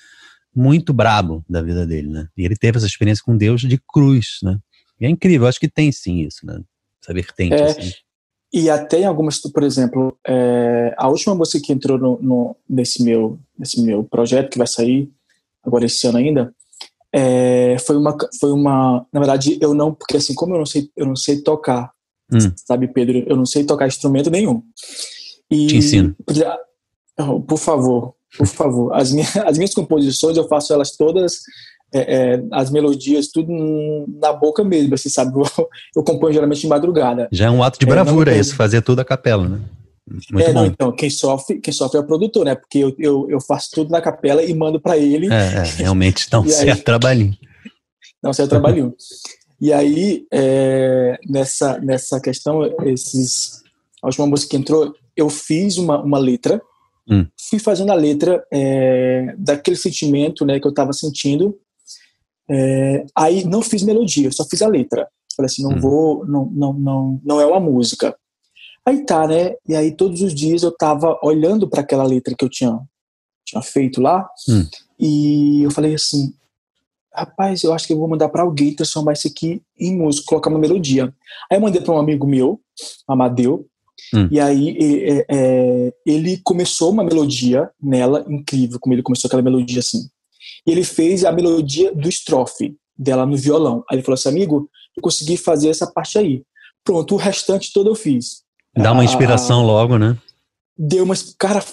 muito 0.55 0.93
brabo 0.93 1.45
da 1.49 1.63
vida 1.63 1.87
dele, 1.87 2.09
né? 2.09 2.29
E 2.37 2.45
ele 2.45 2.57
teve 2.57 2.79
essa 2.79 2.87
experiência 2.87 3.23
com 3.25 3.37
Deus 3.37 3.61
de 3.63 3.79
cruz, 3.79 4.39
né? 4.43 4.59
E 5.01 5.07
é 5.07 5.09
incrível, 5.09 5.47
acho 5.47 5.61
que 5.61 5.69
tem 5.69 5.93
sim 5.93 6.23
isso, 6.23 6.45
né? 6.45 6.61
Essa 7.01 7.15
vertente. 7.15 7.55
É, 7.55 7.71
assim. 7.71 7.93
E 8.53 8.71
até 8.71 9.01
em 9.01 9.05
algumas, 9.05 9.39
por 9.41 9.63
exemplo, 9.63 10.17
é, 10.27 10.95
a 10.97 11.09
última 11.09 11.35
música 11.35 11.67
que 11.67 11.73
entrou 11.73 11.99
no, 11.99 12.19
no, 12.21 12.57
nesse, 12.69 13.03
meu, 13.03 13.39
nesse 13.59 13.81
meu 13.83 14.05
projeto, 14.05 14.51
que 14.51 14.59
vai 14.59 14.67
sair 14.67 15.11
agora 15.63 15.85
esse 15.85 16.07
ano 16.07 16.19
ainda, 16.19 16.55
é, 17.13 17.77
foi, 17.87 17.97
uma, 17.97 18.17
foi 18.41 18.53
uma. 18.53 19.07
Na 19.13 19.21
verdade, 19.21 19.59
eu 19.61 19.75
não, 19.75 19.95
porque 19.95 20.17
assim, 20.17 20.35
como 20.35 20.55
eu 20.55 20.59
não 20.59 20.67
sei, 20.67 20.91
eu 20.97 21.07
não 21.07 21.17
sei 21.17 21.43
tocar, 21.43 21.93
hum. 22.33 22.39
sabe, 22.57 22.89
Pedro? 22.89 23.25
Eu 23.27 23.37
não 23.37 23.47
sei 23.47 23.65
tocar 23.65 23.87
instrumento 23.87 24.31
nenhum. 24.31 24.63
E, 25.51 25.67
Te 25.67 25.77
ensino. 25.77 26.17
Por 27.47 27.59
favor, 27.59 28.15
por 28.37 28.47
favor. 28.47 28.95
As 28.95 29.13
minhas, 29.13 29.37
as 29.45 29.59
minhas 29.59 29.75
composições 29.75 30.37
eu 30.37 30.49
faço 30.49 30.73
elas 30.73 30.97
todas 30.97 31.41
é, 31.93 32.35
é, 32.35 32.43
as 32.53 32.71
melodias, 32.71 33.29
tudo 33.29 33.51
na 34.21 34.33
boca 34.33 34.63
mesmo, 34.63 34.95
assim, 34.95 35.09
sabe? 35.09 35.33
Eu, 35.35 35.69
eu 35.97 36.03
componho 36.03 36.33
geralmente 36.33 36.61
de 36.61 36.67
madrugada. 36.67 37.29
Já 37.33 37.47
é 37.47 37.51
um 37.51 37.63
ato 37.63 37.79
de 37.79 37.87
bravura 37.87 38.35
é, 38.35 38.39
isso, 38.39 38.55
fazer 38.55 38.83
tudo 38.83 39.01
a 39.01 39.05
capela, 39.05 39.49
né? 39.49 39.61
Muito 40.33 40.49
é, 40.49 40.53
não, 40.53 40.65
então, 40.65 40.93
quem 40.93 41.11
sofre, 41.11 41.61
quem 41.61 41.73
sofre 41.73 41.99
é 41.99 42.01
o 42.01 42.07
produtor, 42.07 42.45
né? 42.45 42.55
Porque 42.55 42.79
eu, 42.79 42.95
eu, 42.99 43.27
eu 43.29 43.41
faço 43.41 43.69
tudo 43.73 43.91
na 43.91 44.01
capela 44.01 44.43
e 44.43 44.55
mando 44.55 44.81
para 44.81 44.97
ele. 44.97 45.33
É, 45.33 45.37
é 45.37 45.63
realmente 45.77 46.29
dá 46.31 46.41
um 46.41 46.49
certo 46.49 46.83
trabalhinho. 46.85 47.37
Dá 48.21 48.31
um 48.31 48.33
certo 48.33 48.51
trabalhinho. 48.51 48.93
E 49.61 49.73
aí, 49.73 50.27
é, 50.33 51.17
nessa, 51.29 51.79
nessa 51.79 52.21
questão, 52.21 52.65
esses, 52.85 53.63
a 54.03 54.09
última 54.09 54.27
música 54.27 54.51
que 54.51 54.57
entrou, 54.57 54.93
eu 55.17 55.29
fiz 55.29 55.79
uma, 55.79 56.03
uma 56.03 56.19
letra, 56.19 56.61
hum. 57.09 57.25
fui 57.49 57.61
fazendo 57.61 57.93
a 57.93 57.95
letra 57.95 58.45
é, 58.53 59.37
daquele 59.39 59.77
sentimento 59.77 60.45
né, 60.45 60.59
que 60.59 60.67
eu 60.67 60.71
estava 60.71 60.93
sentindo, 60.93 61.57
é, 62.51 63.05
aí 63.15 63.45
não 63.45 63.63
fiz 63.63 63.83
melodia, 63.83 64.31
só 64.33 64.45
fiz 64.45 64.63
a 64.63 64.69
letra. 64.69 65.09
Falei 65.37 65.47
assim, 65.47 65.63
não 65.63 65.77
hum. 65.77 65.81
vou, 65.81 66.27
não, 66.27 66.47
não, 66.47 66.73
não, 66.73 67.21
não 67.25 67.41
é 67.41 67.47
uma 67.47 67.61
música. 67.61 68.17
Aí 68.85 69.05
tá, 69.05 69.27
né? 69.27 69.55
E 69.69 69.77
aí 69.77 69.93
todos 69.93 70.23
os 70.23 70.35
dias 70.35 70.63
eu 70.63 70.73
tava 70.73 71.19
olhando 71.23 71.69
para 71.69 71.83
aquela 71.83 72.05
letra 72.05 72.35
que 72.35 72.45
eu 72.45 72.49
tinha, 72.49 72.79
tinha 73.45 73.63
feito 73.63 74.01
lá, 74.01 74.29
hum. 74.49 74.67
e 74.99 75.63
eu 75.63 75.71
falei 75.71 75.95
assim, 75.95 76.33
rapaz, 77.15 77.63
eu 77.63 77.73
acho 77.75 77.87
que 77.87 77.93
eu 77.93 77.99
vou 77.99 78.09
mandar 78.09 78.31
para 78.31 78.43
alguém 78.43 78.75
transformar 78.75 79.13
isso 79.13 79.29
aqui 79.29 79.63
em 79.79 79.97
música, 79.97 80.27
colocar 80.27 80.51
uma 80.51 80.59
melodia. 80.59 81.13
Aí 81.51 81.59
eu 81.59 81.61
mandei 81.61 81.81
para 81.83 81.95
um 81.95 81.99
amigo 81.99 82.27
meu, 82.27 82.61
Amadeu, 83.07 83.67
hum. 84.15 84.29
e 84.31 84.41
aí 84.41 84.77
é, 85.05 85.27
é, 85.29 85.93
ele 86.07 86.41
começou 86.43 86.91
uma 86.91 87.05
melodia 87.05 87.71
nela, 87.81 88.25
incrível, 88.29 88.81
como 88.81 88.95
ele 88.95 89.03
começou 89.03 89.29
aquela 89.29 89.43
melodia 89.43 89.81
assim 89.81 90.09
e 90.69 90.71
ele 90.71 90.85
fez 90.85 91.25
a 91.25 91.33
melodia 91.33 91.95
do 91.95 92.11
estrofe 92.11 92.77
dela 92.95 93.25
no 93.25 93.39
violão. 93.39 93.83
Aí 93.91 93.97
ele 93.97 94.03
falou 94.03 94.17
assim, 94.17 94.29
amigo, 94.29 94.69
eu 94.95 95.03
consegui 95.03 95.39
fazer 95.39 95.71
essa 95.71 95.87
parte 95.91 96.19
aí. 96.19 96.43
Pronto, 96.85 97.15
o 97.15 97.19
restante 97.19 97.73
todo 97.73 97.89
eu 97.89 97.95
fiz. 97.95 98.43
Dá 98.77 98.93
uma 98.93 99.03
inspiração 99.03 99.61
a, 99.61 99.65
logo, 99.65 99.97
né? 99.97 100.19
Deu 100.77 101.05
uma... 101.05 101.15
Cara, 101.39 101.65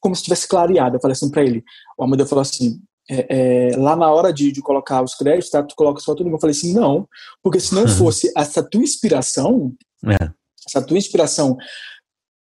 como 0.00 0.14
se 0.14 0.22
tivesse 0.22 0.46
clareado. 0.46 0.94
Eu 0.94 1.00
falei 1.00 1.14
assim 1.14 1.28
pra 1.32 1.42
ele. 1.42 1.64
O 1.98 2.04
Amadeu 2.04 2.26
falou 2.26 2.42
assim, 2.42 2.78
é, 3.10 3.72
é, 3.72 3.76
lá 3.76 3.96
na 3.96 4.08
hora 4.08 4.32
de, 4.32 4.52
de, 4.52 4.62
colocar 4.62 5.02
os 5.02 5.16
créditos, 5.16 5.50
tá, 5.50 5.60
tu 5.60 5.74
coloca 5.74 6.00
só 6.00 6.14
tudo. 6.14 6.30
Eu 6.30 6.38
falei 6.38 6.54
assim, 6.54 6.72
não, 6.72 7.08
porque 7.42 7.58
se 7.58 7.74
não 7.74 7.88
fosse 7.98 8.32
essa 8.36 8.62
tua 8.62 8.84
inspiração, 8.84 9.74
é. 10.06 10.30
essa 10.64 10.80
tua 10.80 10.96
inspiração 10.96 11.56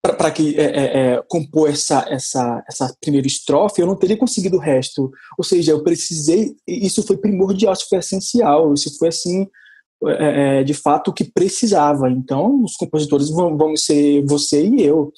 para 0.04 0.32
que 0.32 0.60
é, 0.60 0.64
é, 0.64 1.14
é, 1.14 1.24
compor 1.30 1.70
essa, 1.70 2.06
essa, 2.10 2.62
essa 2.68 2.94
primeira 3.00 3.26
estrofe, 3.26 3.82
eu 3.82 3.88
não 3.88 3.96
teria 3.96 4.18
conseguido 4.18 4.58
o 4.58 4.60
resto. 4.60 5.10
Ou 5.38 5.46
seja, 5.46 5.72
eu 5.72 5.82
precisei, 5.82 6.54
isso 6.68 7.02
foi 7.04 7.16
primordial, 7.16 7.72
isso 7.72 7.88
foi 7.88 8.00
essencial, 8.00 8.74
isso 8.74 8.98
foi 8.98 9.08
assim, 9.08 9.48
é, 10.06 10.60
é 10.60 10.64
de 10.64 10.74
fato, 10.74 11.10
o 11.10 11.14
que 11.14 11.24
precisava. 11.24 12.10
Então, 12.12 12.64
os 12.64 12.76
compositores 12.76 13.30
vão, 13.30 13.56
vão 13.58 13.78
ser 13.78 14.26
você 14.26 14.68
e 14.68 14.84
eu. 14.84 15.14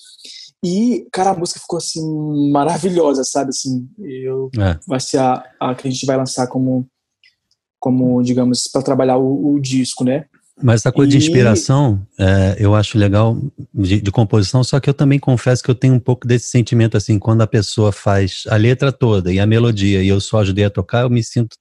E, 0.64 1.08
cara, 1.12 1.32
a 1.32 1.38
música 1.38 1.60
ficou 1.60 1.78
assim, 1.78 2.52
maravilhosa, 2.52 3.24
sabe? 3.24 3.50
Assim, 3.50 3.90
eu, 4.00 4.52
é. 4.60 4.80
vai 4.88 5.00
ser 5.00 5.18
a, 5.18 5.44
a 5.60 5.74
que 5.74 5.88
a 5.88 5.92
gente 5.92 6.06
vai 6.06 6.16
lançar 6.16 6.46
como, 6.46 6.88
como 7.80 8.22
digamos, 8.22 8.68
para 8.72 8.84
trabalhar 8.84 9.18
o, 9.18 9.56
o 9.56 9.60
disco, 9.60 10.04
né? 10.04 10.26
Mas 10.62 10.82
essa 10.82 10.92
coisa 10.92 11.10
e... 11.10 11.12
de 11.12 11.26
inspiração, 11.26 12.08
é, 12.18 12.56
eu 12.58 12.74
acho 12.74 12.98
legal 12.98 13.38
de, 13.74 14.00
de, 14.00 14.12
composição, 14.12 14.64
só 14.64 14.80
que 14.80 14.90
eu 14.90 14.94
também 14.94 15.20
confesso 15.20 15.62
que 15.62 15.70
eu 15.70 15.76
tenho 15.76 15.94
um 15.94 16.00
pouco 16.00 16.26
desse 16.26 16.50
sentimento 16.50 16.96
assim, 16.96 17.20
quando 17.20 17.42
a 17.42 17.48
pessoa 17.48 17.92
faz 17.92 18.44
a 18.48 18.56
letra 18.56 18.92
toda 18.92 19.34
e 19.34 19.40
a 19.40 19.46
melodia 19.46 20.02
e 20.02 20.08
eu 20.08 20.22
só 20.22 20.40
ajudei 20.40 20.64
a 20.64 20.70
tocar, 20.70 21.02
eu 21.02 21.10
me 21.10 21.22
sinto. 21.24 21.58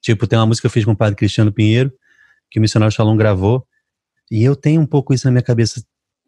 Tipo, 0.00 0.26
tem 0.26 0.38
uma 0.38 0.46
música 0.46 0.62
que 0.62 0.66
eu 0.66 0.72
fiz 0.72 0.84
com 0.84 0.92
o 0.92 0.96
padre 0.96 1.14
Cristiano 1.14 1.52
Pinheiro, 1.52 1.92
que 2.50 2.58
o 2.58 2.62
missionário 2.62 2.94
Shalom 2.94 3.16
gravou, 3.16 3.66
e 4.30 4.42
eu 4.42 4.56
tenho 4.56 4.80
um 4.80 4.86
pouco 4.86 5.12
isso 5.12 5.26
na 5.26 5.30
minha 5.30 5.42
cabeça. 5.42 5.82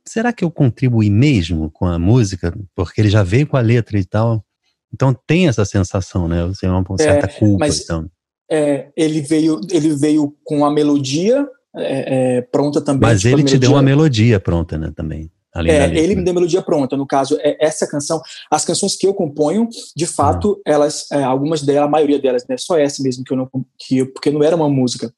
será 0.07 0.33
que 0.33 0.45
eu 0.45 0.51
contribuí 0.51 1.11
mesmo 1.11 1.71
com 1.71 1.87
a 1.87 1.99
música? 1.99 2.55
Porque 2.75 3.01
ele 3.01 3.11
já 3.11 3.23
veio 3.23 3.47
com 3.47 3.57
a 3.57 3.61
letra 3.61 3.99
e 3.99 4.05
tal. 4.05 4.45
Então 4.92 5.14
tem 5.27 5.49
essa 5.49 5.64
sensação, 5.64 6.29
né? 6.29 6.45
Você 6.47 6.66
é 6.66 6.71
uma 6.71 6.85
certa 6.99 7.27
é, 7.27 7.38
culpa. 7.38 7.66
Mas, 7.66 7.83
então. 7.83 8.11
É, 8.51 8.89
ele 8.97 9.21
veio, 9.21 9.61
ele 9.71 9.95
veio 9.95 10.35
com 10.45 10.65
a 10.65 10.71
melodia 10.71 11.47
é, 11.77 12.37
é 12.39 12.43
pronta 12.43 12.81
também. 12.81 13.09
Mas 13.09 13.21
tipo, 13.21 13.35
ele 13.35 13.43
te 13.43 13.59
deu 13.59 13.73
uma 13.73 13.83
melodia 13.83 14.41
pronta, 14.41 14.79
né? 14.79 14.93
Também. 14.95 15.31
É, 15.55 15.97
ele 15.97 16.15
me 16.15 16.23
deu 16.23 16.35
melodia 16.35 16.61
pronta. 16.61 16.97
No 16.97 17.07
caso, 17.07 17.39
é 17.41 17.57
essa 17.65 17.87
canção, 17.87 18.21
as 18.51 18.65
canções 18.65 18.95
que 18.95 19.07
eu 19.07 19.15
componho, 19.15 19.69
de 19.97 20.07
fato, 20.07 20.61
ah. 20.67 20.71
elas, 20.71 21.07
é, 21.11 21.23
algumas 21.23 21.63
delas, 21.63 21.85
a 21.85 21.91
maioria 21.91 22.19
delas, 22.19 22.45
né? 22.47 22.57
Só 22.59 22.79
essa 22.79 23.03
mesmo 23.03 23.25
que 23.25 23.33
eu 23.33 23.37
não, 23.39 23.49
que 23.79 23.99
eu, 23.99 24.13
porque 24.13 24.31
não 24.31 24.43
era 24.43 24.55
uma 24.55 24.69
música 24.69 25.11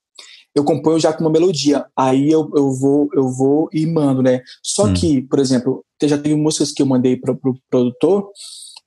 eu 0.59 0.64
componho 0.64 0.99
já 0.99 1.12
com 1.12 1.23
uma 1.23 1.31
melodia. 1.31 1.87
Aí 1.97 2.31
eu, 2.31 2.51
eu 2.55 2.73
vou 2.73 3.09
eu 3.14 3.29
vou 3.29 3.69
e 3.73 3.87
mando, 3.87 4.23
né? 4.23 4.43
Só 4.62 4.87
hum. 4.87 4.95
que, 4.95 5.23
por 5.23 5.38
exemplo, 5.38 5.85
já 6.03 6.19
teve 6.19 6.35
músicas 6.35 6.73
que 6.73 6.83
eu 6.83 6.87
mandei 6.87 7.17
para 7.17 7.33
o 7.33 7.37
pro 7.37 7.55
produtor 7.71 8.31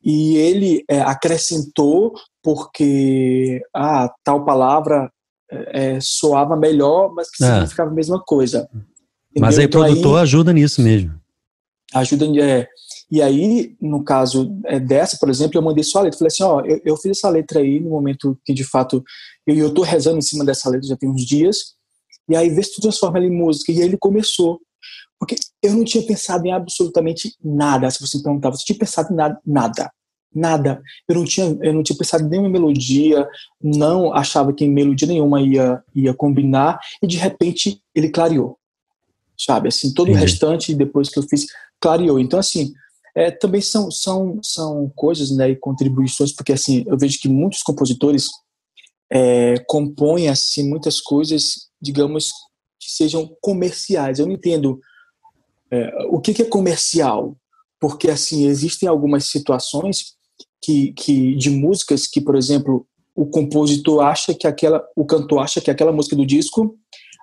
e 0.04 0.38
ele 0.38 0.84
é, 0.90 1.02
acrescentou 1.02 2.14
porque 2.44 3.62
ah, 3.76 4.12
tal 4.24 4.44
palavra 4.44 5.12
é, 5.52 6.00
soava 6.02 6.56
melhor, 6.56 7.14
mas 7.14 7.30
que 7.30 7.44
é. 7.44 7.48
significava 7.48 7.92
a 7.92 7.94
mesma 7.94 8.22
coisa. 8.24 8.68
Entendeu? 8.72 8.86
Mas 9.40 9.58
aí 9.58 9.66
o 9.66 9.68
então, 9.68 9.82
produtor 9.82 10.18
aí, 10.18 10.24
ajuda 10.24 10.54
nisso 10.54 10.82
mesmo. 10.82 11.14
Ajuda, 11.94 12.26
é. 12.42 12.68
E 13.12 13.22
aí, 13.22 13.76
no 13.82 14.04
caso 14.04 14.58
é, 14.66 14.80
dessa, 14.80 15.18
por 15.20 15.30
exemplo, 15.30 15.58
eu 15.58 15.62
mandei 15.62 15.84
só 15.84 16.00
a 16.00 16.04
letra. 16.04 16.18
Falei 16.18 16.30
assim, 16.30 16.44
ó, 16.44 16.62
eu, 16.62 16.82
eu 16.86 16.98
fiz 16.98 17.18
essa 17.18 17.30
letra 17.30 17.60
aí 17.60 17.80
no 17.80 17.90
momento 17.90 18.38
que, 18.46 18.54
de 18.54 18.64
fato, 18.64 19.04
eu, 19.46 19.56
eu 19.56 19.74
tô 19.74 19.82
rezando 19.82 20.18
em 20.18 20.22
cima 20.22 20.46
dessa 20.46 20.70
letra 20.70 20.88
já 20.88 20.96
tem 20.96 21.10
uns 21.10 21.26
dias. 21.26 21.76
E 22.30 22.36
aí, 22.36 22.50
vê 22.50 22.64
se 22.64 22.76
tu 22.76 22.82
transforma 22.82 23.18
ela 23.18 23.28
em 23.28 23.32
música. 23.32 23.72
E 23.72 23.82
aí 23.82 23.88
ele 23.88 23.98
começou. 23.98 24.62
Porque 25.22 25.36
eu 25.62 25.76
não 25.76 25.84
tinha 25.86 26.04
pensado 26.04 26.48
em 26.48 26.52
absolutamente 26.52 27.36
nada. 27.46 27.92
Se 27.92 28.02
você 28.02 28.18
me 28.18 28.24
perguntava, 28.24 28.56
você 28.56 28.66
tinha 28.66 28.80
pensado 28.80 29.14
em 29.14 29.16
nada? 29.16 29.40
Nada. 29.46 29.92
Nada. 30.34 30.82
Eu 31.08 31.14
não 31.14 31.26
tinha, 31.26 31.56
eu 31.62 31.72
não 31.72 31.84
tinha 31.84 31.96
pensado 31.96 32.24
em 32.24 32.28
nenhuma 32.28 32.50
melodia, 32.50 33.28
não 33.62 34.12
achava 34.12 34.52
que 34.52 34.68
melodia 34.68 35.08
nenhuma 35.08 35.40
ia, 35.40 35.84
ia 35.94 36.12
combinar. 36.12 36.80
E, 37.04 37.06
de 37.06 37.18
repente, 37.18 37.84
ele 37.94 38.10
clareou. 38.10 38.58
Sabe? 39.38 39.68
Assim, 39.68 39.94
todo 39.94 40.08
uhum. 40.08 40.16
o 40.16 40.18
restante, 40.18 40.74
depois 40.74 41.08
que 41.08 41.20
eu 41.20 41.24
fiz, 41.24 41.46
clareou. 41.80 42.20
Então, 42.20 42.40
assim, 42.40 42.74
é, 43.16 43.30
também 43.30 43.62
são, 43.62 43.92
são, 43.92 44.40
são 44.42 44.92
coisas 44.96 45.30
né, 45.30 45.52
e 45.52 45.56
contribuições, 45.56 46.34
porque 46.34 46.54
assim, 46.54 46.84
eu 46.88 46.98
vejo 46.98 47.20
que 47.20 47.30
muitos 47.30 47.62
compositores 47.62 48.26
é, 49.12 49.54
compõem 49.68 50.30
assim, 50.30 50.68
muitas 50.68 51.00
coisas, 51.00 51.70
digamos, 51.80 52.32
que 52.80 52.90
sejam 52.90 53.38
comerciais. 53.40 54.18
Eu 54.18 54.26
não 54.26 54.34
entendo 54.34 54.80
é, 55.72 56.06
o 56.10 56.20
que, 56.20 56.34
que 56.34 56.42
é 56.42 56.46
comercial, 56.46 57.36
porque 57.80 58.10
assim 58.10 58.46
existem 58.46 58.88
algumas 58.88 59.26
situações 59.26 60.16
que, 60.62 60.94
que 60.94 61.36
de 61.36 61.50
músicas 61.50 62.06
que, 62.06 62.22
por 62.22 62.36
exemplo, 62.36 62.86
o 63.16 63.26
compositor 63.26 64.04
acha 64.04 64.34
que 64.34 64.46
aquela, 64.46 64.84
o 64.96 65.06
cantor 65.06 65.40
acha 65.40 65.62
que 65.62 65.72
aquela 65.72 65.92
música 65.92 66.16
do 66.16 66.26
disco 66.26 66.76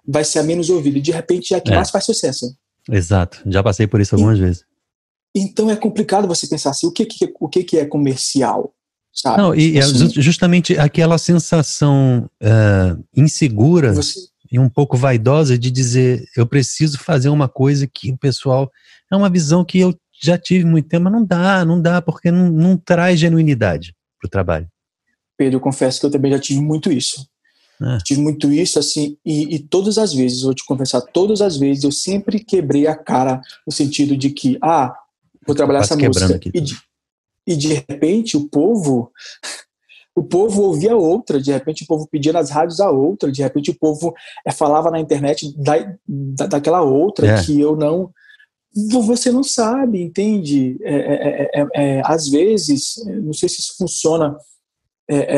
vai 0.07 0.25
ser 0.25 0.39
a 0.39 0.43
menos 0.43 0.71
ouvida 0.71 0.99
e 0.99 1.03
de 1.03 1.13
repente 1.13 1.55
é 1.55 1.59
a 1.59 1.61
que 1.61 1.73
é. 1.73 1.77
mais 1.77 1.91
faz 1.91 2.05
sucesso. 2.05 2.57
Exato, 2.91 3.43
já 3.47 3.63
passei 3.63 3.87
por 3.87 4.01
isso 4.01 4.15
algumas 4.15 4.39
e, 4.39 4.41
vezes. 4.41 4.65
Então 5.35 5.71
é 5.71 5.77
complicado 5.77 6.27
você 6.27 6.47
pensar 6.47 6.71
assim, 6.71 6.87
o 6.87 6.93
que, 6.93 7.05
que, 7.05 7.33
o 7.39 7.49
que, 7.49 7.63
que 7.63 7.79
é 7.79 7.85
comercial? 7.85 8.75
Sabe? 9.13 9.39
Não, 9.39 9.55
e 9.55 9.77
é 9.77 9.81
assim, 9.81 10.09
justamente 10.21 10.79
aquela 10.79 11.19
sensação 11.19 12.31
uh, 12.43 13.05
insegura 13.17 13.93
você... 13.93 14.28
e 14.51 14.59
um 14.59 14.69
pouco 14.69 14.97
vaidosa 14.97 15.59
de 15.59 15.71
dizer 15.71 16.25
eu 16.37 16.47
preciso 16.47 16.99
fazer 16.99 17.29
uma 17.29 17.49
coisa 17.49 17.87
que 17.87 18.11
o 18.13 18.19
pessoal. 18.19 18.71
É 19.11 19.17
uma 19.17 19.31
visão 19.31 19.65
que 19.65 19.79
eu 19.79 19.95
já 20.21 20.37
tive 20.37 20.65
muito 20.65 20.89
tempo, 20.89 21.05
mas 21.05 21.13
não 21.13 21.25
dá, 21.25 21.65
não 21.65 21.81
dá, 21.81 22.03
porque 22.03 22.31
não, 22.31 22.51
não 22.51 22.77
traz 22.77 23.19
genuinidade 23.19 23.95
para 24.21 24.27
o 24.27 24.31
trabalho. 24.31 24.69
Pedro, 25.37 25.57
eu 25.57 25.61
confesso 25.61 26.01
que 26.01 26.07
eu 26.07 26.11
também 26.11 26.33
já 26.33 26.39
tive 26.39 26.61
muito 26.61 26.91
isso. 26.91 27.27
É. 27.81 27.99
Tive 28.05 28.21
muito 28.21 28.53
isso, 28.53 28.79
assim, 28.79 29.17
e, 29.25 29.55
e, 29.55 29.59
todas 29.61 29.99
as 29.99 30.13
vezes, 30.13 30.43
vou 30.43 30.53
te 30.53 30.65
confessar, 30.67 31.01
todas 31.01 31.41
as 31.41 31.57
vezes 31.57 31.85
eu 31.85 31.93
sempre 31.93 32.41
quebrei 32.41 32.89
a 32.89 32.97
cara 32.97 33.41
no 33.65 33.73
sentido 33.73 34.17
de 34.17 34.31
que, 34.31 34.59
ah, 34.61 34.93
vou 35.47 35.55
trabalhar 35.55 35.81
essa 35.81 35.97
música. 35.97 36.35
Aqui. 36.35 36.51
E 36.53 36.61
de, 36.61 36.77
e 37.47 37.57
de 37.57 37.75
repente 37.75 38.37
o 38.37 38.49
povo 38.49 39.13
o 40.19 40.25
povo 40.25 40.63
ouvia 40.63 40.97
outra, 40.97 41.41
de 41.41 41.53
repente 41.53 41.85
o 41.85 41.87
povo 41.87 42.09
pedia 42.11 42.33
nas 42.33 42.51
rádios 42.51 42.81
a 42.81 42.91
outra, 42.91 43.31
de 43.31 43.43
repente 43.43 43.71
o 43.71 43.79
povo 43.79 44.15
é, 44.47 44.53
falava 44.53 44.91
na 44.91 45.01
internet 45.01 45.55
da, 45.57 45.97
da, 46.07 46.47
daquela 46.47 46.83
outra 46.83 47.27
é. 47.27 47.43
que 47.43 47.61
eu 47.61 47.77
não. 47.77 48.11
Você 49.07 49.33
não 49.33 49.43
sabe, 49.43 50.01
entende? 50.03 50.77
É, 50.83 51.61
é, 51.75 52.03
às 52.05 52.29
vezes, 52.29 53.03
não 53.07 53.33
sei 53.33 53.49
se 53.49 53.61
isso 53.61 53.77
funciona 53.77 54.37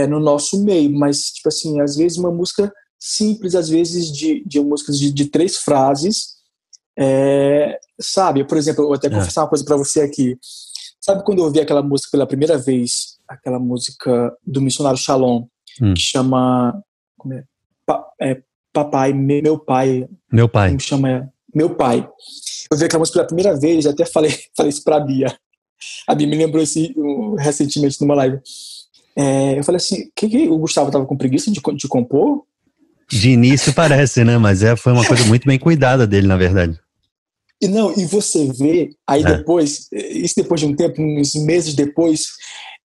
no 0.09 0.19
nosso 0.19 0.64
meio, 0.64 0.90
mas, 0.90 1.31
tipo 1.31 1.49
assim, 1.49 1.81
às 1.81 1.95
vezes 1.95 2.19
uma 2.19 2.33
música 2.33 2.73
simples, 2.99 3.55
às 3.55 3.69
vezes 3.69 4.11
de, 4.11 4.45
de 4.45 4.61
músicas 4.61 4.99
de, 4.99 5.12
de 5.12 5.27
três 5.27 5.57
frases, 5.57 6.40
é, 6.99 7.81
sabe, 7.99 8.45
por 8.45 8.59
exemplo, 8.59 8.83
eu 8.83 8.88
vou 8.88 8.97
até 8.97 9.07
é. 9.07 9.11
confessar 9.11 9.43
uma 9.43 9.49
coisa 9.49 9.64
para 9.64 9.77
você 9.77 10.03
aqui. 10.03 10.37
Sabe 11.01 11.25
quando 11.25 11.38
eu 11.38 11.47
ouvi 11.47 11.61
aquela 11.61 11.83
música 11.83 12.11
pela 12.12 12.27
primeira 12.27 12.59
vez, 12.59 13.19
aquela 13.31 13.59
música 13.59 14.33
do 14.45 14.61
missionário 14.61 14.99
Shalom, 14.99 15.45
hum. 15.81 15.95
que 15.95 16.01
chama 16.01 16.83
como 17.16 17.35
é? 17.35 17.45
Pa, 17.87 18.07
é, 18.21 18.43
Papai, 18.73 19.12
meu 19.12 19.59
pai. 19.59 20.07
Meu 20.33 20.49
pai. 20.49 20.69
Como 20.69 20.81
chama? 20.81 21.29
Meu 21.55 21.75
pai. 21.75 22.09
Eu 22.71 22.79
vi 22.79 22.85
aquela 22.85 23.01
música 23.01 23.19
pela 23.19 23.27
primeira 23.27 23.59
vez, 23.59 23.87
até 23.87 24.05
falei, 24.05 24.31
falei 24.57 24.71
isso 24.71 24.85
pra 24.85 25.01
Bia. 25.01 25.37
A 26.07 26.14
Bia 26.14 26.27
me 26.27 26.37
lembrou 26.37 26.62
isso 26.62 26.79
recentemente 27.37 28.01
numa 28.01 28.14
live. 28.14 28.38
É, 29.16 29.59
eu 29.59 29.64
falei 29.64 29.77
assim, 29.79 30.09
que, 30.14 30.29
que 30.29 30.49
o 30.49 30.59
Gustavo 30.59 30.90
tava 30.90 31.05
com 31.05 31.16
preguiça 31.16 31.51
de, 31.51 31.61
de 31.61 31.88
compor? 31.88 32.45
De 33.11 33.31
início 33.31 33.75
parece, 33.75 34.25
né? 34.25 34.38
Mas 34.38 34.62
é, 34.62 34.77
foi 34.77 34.93
uma 34.93 35.05
coisa 35.05 35.25
muito 35.25 35.47
bem 35.47 35.59
cuidada 35.59 36.07
dele, 36.07 36.29
na 36.29 36.37
verdade. 36.37 36.79
E 37.61 37.69
não, 37.69 37.93
e 37.99 38.07
você 38.07 38.51
vê, 38.53 38.90
aí 39.07 39.23
é. 39.23 39.37
depois, 39.37 39.88
isso 39.93 40.35
depois 40.37 40.61
de 40.61 40.66
um 40.66 40.75
tempo, 40.75 41.03
uns 41.03 41.35
meses 41.35 41.75
depois, 41.75 42.29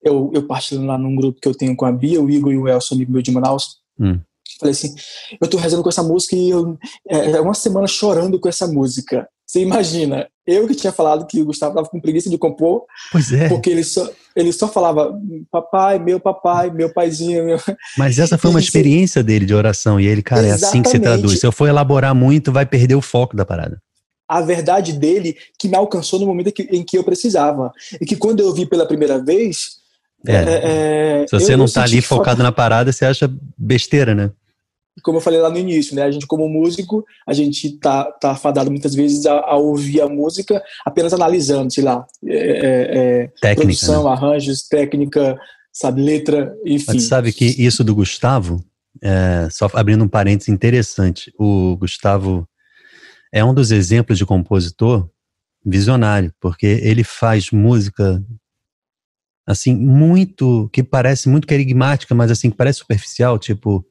eu, 0.06 0.30
eu 0.32 0.42
partilhando 0.46 0.86
lá 0.86 0.96
num 0.96 1.16
grupo 1.16 1.40
que 1.40 1.48
eu 1.48 1.54
tenho 1.54 1.74
com 1.74 1.84
a 1.84 1.92
Bia, 1.92 2.20
o 2.20 2.30
Igor 2.30 2.52
e 2.52 2.58
o 2.58 2.68
Elson, 2.68 2.94
amigo 2.94 3.12
meu 3.12 3.22
de 3.22 3.30
Manaus. 3.30 3.78
Hum. 3.98 4.20
Falei 4.58 4.72
assim, 4.72 4.94
eu 5.40 5.48
tô 5.48 5.56
rezando 5.56 5.82
com 5.82 5.88
essa 5.88 6.02
música 6.02 6.34
e 6.34 6.50
eu, 6.50 6.78
é, 7.08 7.32
é 7.32 7.40
uma 7.40 7.54
semana 7.54 7.86
chorando 7.86 8.38
com 8.38 8.48
essa 8.48 8.66
música. 8.66 9.28
Você 9.46 9.60
imagina, 9.60 10.26
eu 10.46 10.66
que 10.66 10.74
tinha 10.74 10.92
falado 10.92 11.26
que 11.26 11.40
o 11.40 11.44
Gustavo 11.44 11.72
estava 11.72 11.88
com 11.88 12.00
preguiça 12.00 12.30
de 12.30 12.38
compor, 12.38 12.84
pois 13.12 13.32
é. 13.32 13.48
porque 13.48 13.70
ele 13.70 13.84
só, 13.84 14.08
ele 14.34 14.52
só 14.52 14.66
falava 14.66 15.16
papai, 15.50 15.98
meu 15.98 16.18
papai, 16.18 16.70
meu 16.70 16.92
paizinho. 16.92 17.44
Meu... 17.44 17.58
Mas 17.98 18.18
essa 18.18 18.38
foi 18.38 18.50
uma 18.50 18.60
experiência 18.60 19.22
dele 19.22 19.44
de 19.44 19.54
oração, 19.54 20.00
e 20.00 20.06
ele, 20.06 20.22
cara, 20.22 20.46
Exatamente. 20.46 20.64
é 20.64 20.68
assim 20.68 20.82
que 20.82 20.88
se 20.88 20.98
traduz. 20.98 21.40
Se 21.40 21.46
eu 21.46 21.52
for 21.52 21.68
elaborar 21.68 22.14
muito, 22.14 22.50
vai 22.50 22.66
perder 22.66 22.94
o 22.94 23.02
foco 23.02 23.36
da 23.36 23.44
parada 23.44 23.80
a 24.28 24.40
verdade 24.40 24.92
dele 24.92 25.36
que 25.58 25.68
me 25.68 25.76
alcançou 25.76 26.18
no 26.18 26.26
momento 26.26 26.52
em 26.70 26.82
que 26.82 26.98
eu 26.98 27.04
precisava. 27.04 27.72
E 28.00 28.04
que 28.04 28.16
quando 28.16 28.40
eu 28.40 28.52
vi 28.52 28.66
pela 28.66 28.86
primeira 28.86 29.22
vez. 29.22 29.76
É, 30.26 30.32
é, 30.32 31.22
é 31.22 31.26
Se 31.26 31.38
você 31.38 31.56
não 31.56 31.66
está 31.66 31.82
ali 31.82 32.00
focado 32.00 32.42
na 32.42 32.52
parada, 32.52 32.92
você 32.92 33.04
acha 33.04 33.30
besteira, 33.56 34.14
né? 34.14 34.30
Como 35.02 35.18
eu 35.18 35.22
falei 35.22 35.40
lá 35.40 35.50
no 35.50 35.58
início, 35.58 35.94
né? 35.94 36.02
A 36.02 36.10
gente, 36.10 36.26
como 36.26 36.48
músico, 36.48 37.04
a 37.26 37.34
gente 37.34 37.78
tá, 37.78 38.04
tá 38.12 38.34
fadado 38.34 38.70
muitas 38.70 38.94
vezes 38.94 39.26
a, 39.26 39.34
a 39.40 39.56
ouvir 39.56 40.00
a 40.00 40.08
música 40.08 40.62
apenas 40.84 41.12
analisando, 41.12 41.72
sei 41.72 41.84
lá, 41.84 42.06
é, 42.24 42.36
é, 42.36 42.98
é 43.24 43.32
técnica, 43.40 43.56
produção, 43.56 44.04
né? 44.04 44.10
arranjos, 44.10 44.66
técnica, 44.66 45.38
sabe, 45.72 46.02
letra, 46.02 46.54
enfim. 46.64 46.94
Mas 46.94 47.02
sabe 47.04 47.32
que 47.32 47.44
isso 47.44 47.84
do 47.84 47.94
Gustavo, 47.94 48.64
só 49.50 49.68
abrindo 49.74 50.02
um 50.02 50.08
parênteses 50.08 50.48
interessante, 50.48 51.30
o 51.38 51.76
Gustavo 51.76 52.48
é 53.32 53.44
um 53.44 53.52
dos 53.52 53.70
exemplos 53.70 54.16
de 54.16 54.24
compositor 54.24 55.06
visionário, 55.64 56.32
porque 56.40 56.66
ele 56.66 57.04
faz 57.04 57.50
música 57.50 58.22
assim 59.46 59.74
muito 59.74 60.68
que 60.72 60.82
parece 60.82 61.28
muito 61.28 61.46
carismática, 61.46 62.14
mas 62.14 62.30
assim 62.30 62.50
que 62.50 62.56
parece 62.56 62.80
superficial, 62.80 63.38
tipo 63.38 63.86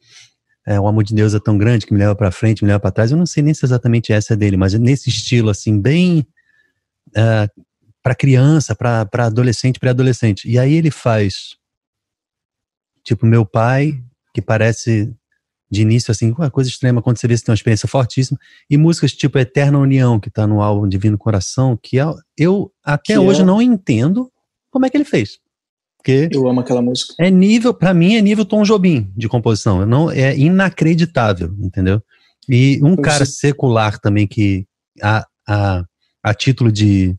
é, 0.67 0.79
o 0.79 0.87
amor 0.87 1.03
de 1.03 1.13
Deus 1.13 1.33
é 1.33 1.39
tão 1.39 1.57
grande 1.57 1.85
que 1.85 1.93
me 1.93 1.99
leva 1.99 2.15
para 2.15 2.31
frente, 2.31 2.63
me 2.63 2.67
leva 2.67 2.79
para 2.79 2.91
trás. 2.91 3.11
Eu 3.11 3.17
não 3.17 3.25
sei 3.25 3.43
nem 3.43 3.53
se 3.53 3.63
exatamente 3.63 4.11
essa 4.11 4.33
é 4.33 4.35
dele, 4.35 4.57
mas 4.57 4.73
nesse 4.73 5.09
estilo 5.09 5.49
assim 5.49 5.79
bem 5.79 6.25
é, 7.15 7.49
para 8.01 8.15
criança, 8.15 8.75
para 8.75 9.07
adolescente, 9.25 9.79
pré-adolescente. 9.79 10.49
E 10.49 10.59
aí 10.59 10.73
ele 10.73 10.91
faz 10.91 11.55
tipo 13.03 13.25
meu 13.25 13.45
pai 13.45 14.03
que 14.33 14.41
parece 14.41 15.15
de 15.69 15.81
início, 15.81 16.11
assim, 16.11 16.31
uma 16.31 16.51
coisa 16.51 16.69
extrema, 16.69 17.01
quando 17.01 17.17
você 17.17 17.27
vê 17.27 17.35
que 17.35 17.43
tem 17.43 17.51
uma 17.51 17.55
experiência 17.55 17.87
fortíssima, 17.87 18.39
e 18.69 18.77
músicas 18.77 19.13
tipo 19.13 19.37
Eterna 19.37 19.79
União, 19.79 20.19
que 20.19 20.29
está 20.29 20.45
no 20.45 20.61
álbum 20.61 20.87
Divino 20.87 21.17
Coração, 21.17 21.77
que 21.81 21.99
é, 21.99 22.05
eu 22.37 22.71
até 22.83 23.13
que 23.13 23.17
hoje 23.17 23.41
é... 23.41 23.45
não 23.45 23.61
entendo 23.61 24.31
como 24.69 24.85
é 24.85 24.89
que 24.89 24.97
ele 24.97 25.05
fez. 25.05 25.39
Porque 26.05 26.29
eu 26.31 26.47
amo 26.47 26.59
aquela 26.59 26.83
música. 26.83 27.15
É 27.19 27.31
nível, 27.31 27.73
para 27.73 27.91
mim, 27.91 28.13
é 28.15 28.21
nível 28.21 28.45
Tom 28.45 28.61
Jobim 28.61 29.11
de 29.17 29.27
composição. 29.27 29.83
Não, 29.87 30.11
é 30.11 30.37
inacreditável, 30.37 31.51
entendeu? 31.59 31.99
E 32.47 32.79
um 32.83 32.91
eu 32.91 33.01
cara 33.01 33.25
sei. 33.25 33.49
secular 33.49 33.99
também 33.99 34.27
que 34.27 34.67
a, 35.01 35.25
a, 35.47 35.83
a 36.21 36.33
título 36.35 36.71
de 36.71 37.17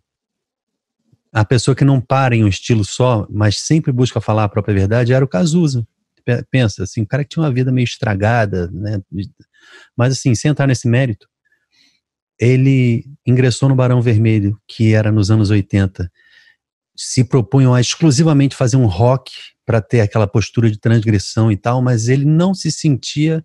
a 1.33 1.45
pessoa 1.45 1.75
que 1.75 1.85
não 1.85 2.01
para 2.01 2.37
em 2.37 2.45
um 2.45 2.49
estilo 2.49 2.85
só, 2.85 3.27
mas 3.29 3.59
sempre 3.59 3.91
busca 3.91 4.21
falar 4.21 4.45
a 4.45 4.49
própria 4.49 4.75
verdade, 4.75 5.13
era 5.13 5.25
o 5.25 5.29
Cazuza. 5.29 5.85
Pensa, 6.49 6.85
assim, 6.85 7.03
o 7.03 7.07
cara 7.07 7.25
que 7.25 7.31
tinha 7.31 7.43
uma 7.43 7.53
vida 7.53 7.73
meio 7.73 7.85
estragada, 7.85 8.71
né? 8.73 9.01
Mas 9.97 10.13
assim, 10.13 10.33
sem 10.37 10.53
entrar 10.53 10.69
nesse 10.69 10.87
mérito, 10.87 11.27
ele 12.39 13.05
ingressou 13.27 13.69
no 13.69 13.75
Barão 13.75 14.01
Vermelho, 14.01 14.57
que 14.69 14.95
era 14.95 15.11
nos 15.11 15.29
anos 15.29 15.51
80, 15.51 16.09
se 16.97 17.25
propunham 17.25 17.75
a 17.75 17.81
exclusivamente 17.81 18.57
fazer 18.57 18.77
um 18.77 18.87
rock 18.87 19.33
para 19.65 19.81
ter 19.81 20.01
aquela 20.01 20.27
postura 20.27 20.71
de 20.71 20.79
transgressão 20.79 21.51
e 21.51 21.57
tal, 21.57 21.83
mas 21.83 22.09
ele 22.09 22.25
não 22.25 22.55
se 22.55 22.71
sentia 22.71 23.45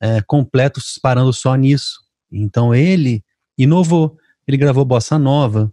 é, 0.00 0.22
completo 0.22 0.80
parando 1.02 1.32
só 1.32 1.54
nisso. 1.54 2.00
Então 2.30 2.74
ele 2.74 3.24
inovou. 3.58 4.16
Ele 4.46 4.56
gravou 4.56 4.84
bossa 4.84 5.16
nova, 5.16 5.72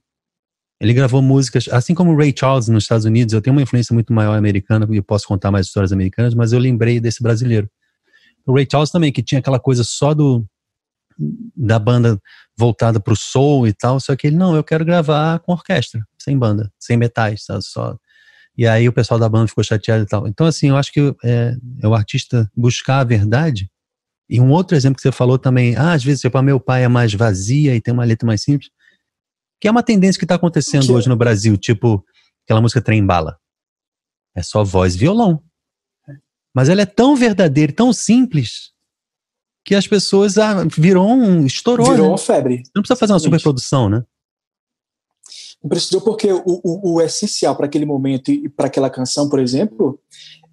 ele 0.80 0.94
gravou 0.94 1.22
músicas, 1.22 1.68
assim 1.70 1.96
como 1.96 2.16
Ray 2.16 2.34
Charles 2.38 2.68
nos 2.68 2.84
Estados 2.84 3.06
Unidos. 3.06 3.34
Eu 3.34 3.42
tenho 3.42 3.56
uma 3.56 3.62
influência 3.62 3.94
muito 3.94 4.14
maior 4.14 4.38
americana 4.38 4.88
e 4.92 5.02
posso 5.02 5.28
contar 5.28 5.50
mais 5.50 5.66
histórias 5.68 5.92
americanas, 5.92 6.36
mas 6.36 6.54
eu 6.54 6.60
lembrei 6.60 7.00
desse 7.00 7.24
brasileiro. 7.24 7.70
O 8.46 8.54
Ray 8.54 8.68
Charles 8.72 8.92
também, 8.92 9.12
que 9.12 9.24
tinha 9.24 9.40
aquela 9.40 9.60
coisa 9.60 9.84
só 9.84 10.14
do 10.14 10.46
da 11.56 11.80
banda 11.80 12.20
voltada 12.58 13.00
para 13.00 13.14
o 13.14 13.18
soul 13.18 13.68
e 13.68 13.74
tal, 13.74 14.00
só 14.00 14.16
que 14.16 14.28
ele 14.28 14.36
não, 14.36 14.56
eu 14.56 14.64
quero 14.64 14.86
gravar 14.86 15.40
com 15.40 15.52
orquestra, 15.52 16.06
sem 16.18 16.38
banda, 16.38 16.72
sem 16.80 16.98
metais, 16.98 17.46
sabe? 17.46 17.64
só. 17.64 17.98
E 18.58 18.66
aí 18.66 18.88
o 18.90 18.94
pessoal 18.94 19.20
da 19.20 19.30
banda 19.30 19.48
ficou 19.48 19.64
chateado 19.64 20.04
e 20.04 20.08
tal. 20.08 20.28
Então 20.28 20.48
assim, 20.48 20.70
eu 20.70 20.78
acho 20.78 20.92
que 20.92 21.16
é, 21.24 21.56
é 21.82 21.88
o 21.88 21.94
artista 21.94 22.50
buscar 22.56 23.00
a 23.00 23.04
verdade. 23.04 23.70
E 24.30 24.42
um 24.42 24.52
outro 24.52 24.76
exemplo 24.76 24.98
que 24.98 25.02
você 25.02 25.12
falou 25.12 25.38
também, 25.38 25.76
ah, 25.76 25.94
às 25.94 26.04
vezes 26.04 26.22
tipo, 26.22 26.42
meu 26.42 26.60
pai 26.60 26.84
é 26.84 26.88
mais 26.88 27.14
vazia 27.14 27.76
e 27.76 27.82
tem 27.82 27.94
uma 27.94 28.04
letra 28.04 28.26
mais 28.26 28.42
simples. 28.42 28.70
Que 29.62 29.68
é 29.68 29.72
uma 29.72 29.84
tendência 29.84 30.20
que 30.20 30.26
está 30.26 30.36
acontecendo 30.36 30.94
hoje 30.94 31.08
no 31.08 31.16
Brasil, 31.16 31.56
tipo 31.58 32.04
aquela 32.44 32.62
música 32.62 32.82
Trem 32.82 33.06
Bala. 33.06 33.38
É 34.36 34.44
só 34.44 34.64
voz 34.64 34.96
e 34.96 34.98
violão. 34.98 35.42
Mas 36.54 36.70
ela 36.70 36.82
é 36.82 36.86
tão 36.86 37.16
verdadeira, 37.16 37.72
tão 37.72 37.94
simples, 37.94 38.72
que 39.68 39.76
as 39.76 39.86
pessoas 39.86 40.38
ah, 40.38 40.64
virou 40.78 41.10
um. 41.10 41.46
estourou. 41.46 41.92
Virou 41.92 42.06
né? 42.06 42.12
uma 42.12 42.18
febre. 42.18 42.64
Não 42.74 42.82
precisa 42.82 42.98
fazer 42.98 43.12
uma 43.12 43.20
superprodução, 43.20 43.90
né? 43.90 44.02
Não 45.62 45.68
precisou 45.68 46.00
porque 46.00 46.32
o, 46.32 46.42
o, 46.46 46.94
o 46.94 47.02
essencial 47.02 47.54
para 47.54 47.66
aquele 47.66 47.86
momento 47.86 48.32
e 48.32 48.48
para 48.48 48.68
aquela 48.68 48.90
canção, 48.90 49.28
por 49.28 49.40
exemplo, 49.40 50.00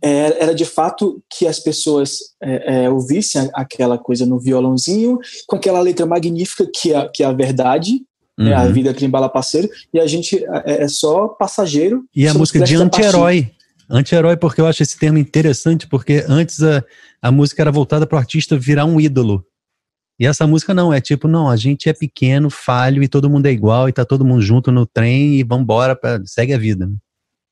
era, 0.02 0.36
era, 0.40 0.54
de 0.54 0.64
fato 0.64 1.22
que 1.30 1.46
as 1.46 1.60
pessoas 1.60 2.18
é, 2.42 2.86
é, 2.86 2.90
ouvissem 2.90 3.48
aquela 3.54 3.96
coisa 3.96 4.26
no 4.26 4.40
violãozinho, 4.40 5.20
com 5.46 5.54
aquela 5.54 5.80
letra 5.80 6.04
magnífica 6.06 6.68
que 6.74 6.92
é, 6.92 7.08
que 7.08 7.22
é 7.22 7.26
a 7.26 7.32
verdade, 7.32 8.02
uhum. 8.36 8.46
né, 8.46 8.54
a 8.54 8.64
uhum. 8.64 8.72
vida 8.72 8.92
que 8.92 9.04
embala 9.04 9.28
parceiro, 9.28 9.68
e 9.92 10.00
a 10.00 10.08
gente 10.08 10.44
é, 10.66 10.82
é 10.82 10.88
só 10.88 11.28
passageiro. 11.28 12.04
E 12.12 12.26
a 12.26 12.34
música 12.34 12.58
de 12.64 12.74
anti-herói. 12.74 13.52
Anti-herói, 13.88 14.36
porque 14.36 14.60
eu 14.60 14.66
acho 14.66 14.82
esse 14.82 14.98
termo 14.98 15.18
interessante, 15.18 15.86
porque 15.86 16.24
antes 16.26 16.60
a, 16.62 16.82
a 17.24 17.32
música 17.32 17.62
era 17.62 17.72
voltada 17.72 18.06
para 18.06 18.16
o 18.16 18.18
artista 18.18 18.54
virar 18.54 18.84
um 18.84 19.00
ídolo. 19.00 19.42
E 20.20 20.26
essa 20.26 20.46
música 20.46 20.74
não, 20.74 20.92
é 20.92 21.00
tipo, 21.00 21.26
não, 21.26 21.48
a 21.48 21.56
gente 21.56 21.88
é 21.88 21.94
pequeno, 21.94 22.50
falho 22.50 23.02
e 23.02 23.08
todo 23.08 23.30
mundo 23.30 23.46
é 23.46 23.50
igual 23.50 23.88
e 23.88 23.94
tá 23.94 24.04
todo 24.04 24.26
mundo 24.26 24.42
junto 24.42 24.70
no 24.70 24.84
trem 24.84 25.36
e 25.36 25.42
vambora, 25.42 25.96
pra, 25.96 26.20
segue 26.26 26.52
a 26.52 26.58
vida. 26.58 26.86
Né? 26.86 26.94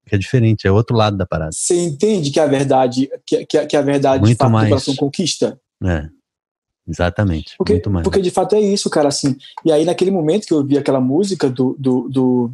Que 0.07 0.15
é 0.15 0.19
diferente, 0.19 0.67
é 0.67 0.71
outro 0.71 0.95
lado 0.95 1.17
da 1.17 1.25
parada. 1.25 1.53
Você 1.53 1.75
entende 1.75 2.31
que 2.31 2.39
a 2.39 2.47
verdade, 2.47 3.09
que, 3.27 3.47
que, 3.47 3.67
que 3.67 3.75
a 3.75 3.81
verdade 3.81 4.21
Muito 4.21 4.33
de 4.33 4.37
fato 4.37 4.51
mais. 4.51 4.85
conquista? 4.97 5.59
É. 5.83 6.07
Exatamente. 6.87 7.55
Porque, 7.57 7.73
muito 7.73 7.91
mais. 7.91 8.05
porque 8.05 8.21
de 8.21 8.31
fato 8.31 8.55
é 8.55 8.61
isso, 8.61 8.91
cara, 8.91 9.09
assim. 9.09 9.39
E 9.65 9.73
aí, 9.73 9.87
naquele 9.87 10.11
momento 10.11 10.47
que 10.47 10.53
eu 10.53 10.59
ouvi 10.59 10.77
aquela 10.77 11.01
música 11.01 11.49
do, 11.49 11.75
do, 11.79 12.11
do, 12.11 12.51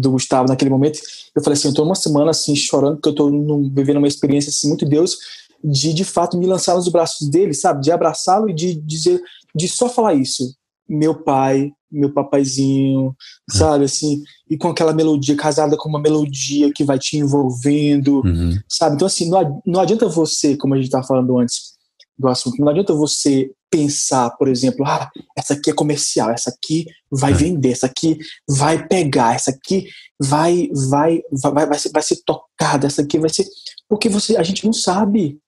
do 0.00 0.10
Gustavo, 0.10 0.48
naquele 0.48 0.70
momento, 0.70 1.00
eu 1.34 1.42
falei 1.42 1.56
assim, 1.58 1.68
eu 1.68 1.74
tô 1.74 1.82
uma 1.82 1.94
semana 1.94 2.30
assim, 2.30 2.54
chorando, 2.54 2.96
porque 2.96 3.08
eu 3.08 3.14
tô 3.14 3.30
num, 3.30 3.72
vivendo 3.74 3.96
uma 3.96 4.08
experiência 4.08 4.50
assim, 4.50 4.68
muito 4.68 4.84
Deus, 4.84 5.16
de 5.62 5.92
de 5.92 6.04
fato 6.04 6.38
me 6.38 6.46
lançar 6.46 6.74
nos 6.74 6.88
braços 6.88 7.28
dele, 7.28 7.54
sabe? 7.54 7.82
De 7.82 7.90
abraçá-lo 7.90 8.48
e 8.48 8.54
de 8.54 8.74
dizer, 8.74 9.20
de 9.54 9.68
só 9.68 9.88
falar 9.88 10.14
isso. 10.14 10.54
Meu 10.88 11.22
pai, 11.22 11.70
meu 11.90 12.12
papaizinho, 12.12 13.14
é. 13.50 13.58
sabe? 13.58 13.84
Assim, 13.84 14.22
e 14.48 14.56
com 14.56 14.68
aquela 14.68 14.92
melodia, 14.92 15.36
casada 15.36 15.76
com 15.76 15.88
uma 15.88 16.00
melodia 16.00 16.72
que 16.72 16.84
vai 16.84 16.98
te 16.98 17.16
envolvendo, 17.16 18.22
uhum. 18.24 18.56
sabe? 18.68 18.96
Então, 18.96 19.06
assim, 19.06 19.30
não, 19.66 19.80
adianta 19.80 20.08
você, 20.08 20.56
como 20.56 20.74
a 20.74 20.76
gente 20.76 20.86
estava 20.86 21.06
falando 21.06 21.38
antes 21.38 21.76
do 22.18 22.28
assunto, 22.28 22.60
não 22.60 22.68
adianta 22.68 22.92
você 22.94 23.50
pensar, 23.70 24.30
por 24.30 24.48
exemplo, 24.48 24.84
ah, 24.86 25.10
essa 25.36 25.54
aqui 25.54 25.70
é 25.70 25.74
comercial, 25.74 26.30
essa 26.30 26.50
aqui 26.50 26.86
vai 27.10 27.32
é. 27.32 27.34
vender, 27.34 27.72
essa 27.72 27.86
aqui 27.86 28.18
vai 28.48 28.86
pegar, 28.86 29.34
essa 29.34 29.50
aqui 29.50 29.86
vai 30.18 30.70
vai 30.90 31.20
vai 31.30 31.66
vai 31.66 31.78
ser, 31.78 31.90
vai 31.90 32.02
ser 32.02 32.16
tocada, 32.24 32.86
essa 32.86 33.02
aqui 33.02 33.18
vai 33.18 33.28
ser 33.28 33.46
porque 33.88 34.08
você 34.08 34.36
a 34.36 34.42
gente 34.42 34.64
não 34.64 34.72
sabe. 34.72 35.38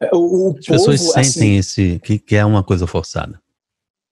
É, 0.00 0.10
o, 0.14 0.18
o 0.18 0.58
As 0.58 0.66
povo, 0.66 0.86
pessoas 0.86 1.00
sentem 1.00 1.24
assim, 1.24 1.56
esse 1.56 2.00
que, 2.00 2.18
que 2.18 2.36
é 2.36 2.44
uma 2.44 2.62
coisa 2.62 2.86
forçada. 2.86 3.40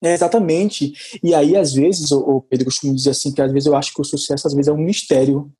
É, 0.02 0.12
exatamente. 0.12 0.92
E 1.22 1.34
aí, 1.34 1.56
às 1.56 1.72
vezes, 1.72 2.12
o, 2.12 2.42
Pedro 2.42 2.66
costuma 2.66 2.94
dizer 2.94 3.10
assim, 3.10 3.32
que 3.32 3.40
às 3.40 3.50
vezes 3.50 3.66
eu 3.66 3.74
acho 3.74 3.92
que 3.94 4.00
o 4.00 4.04
sucesso, 4.04 4.46
às 4.46 4.52
vezes, 4.52 4.68
é 4.68 4.72
um 4.72 4.76
mistério. 4.76 5.50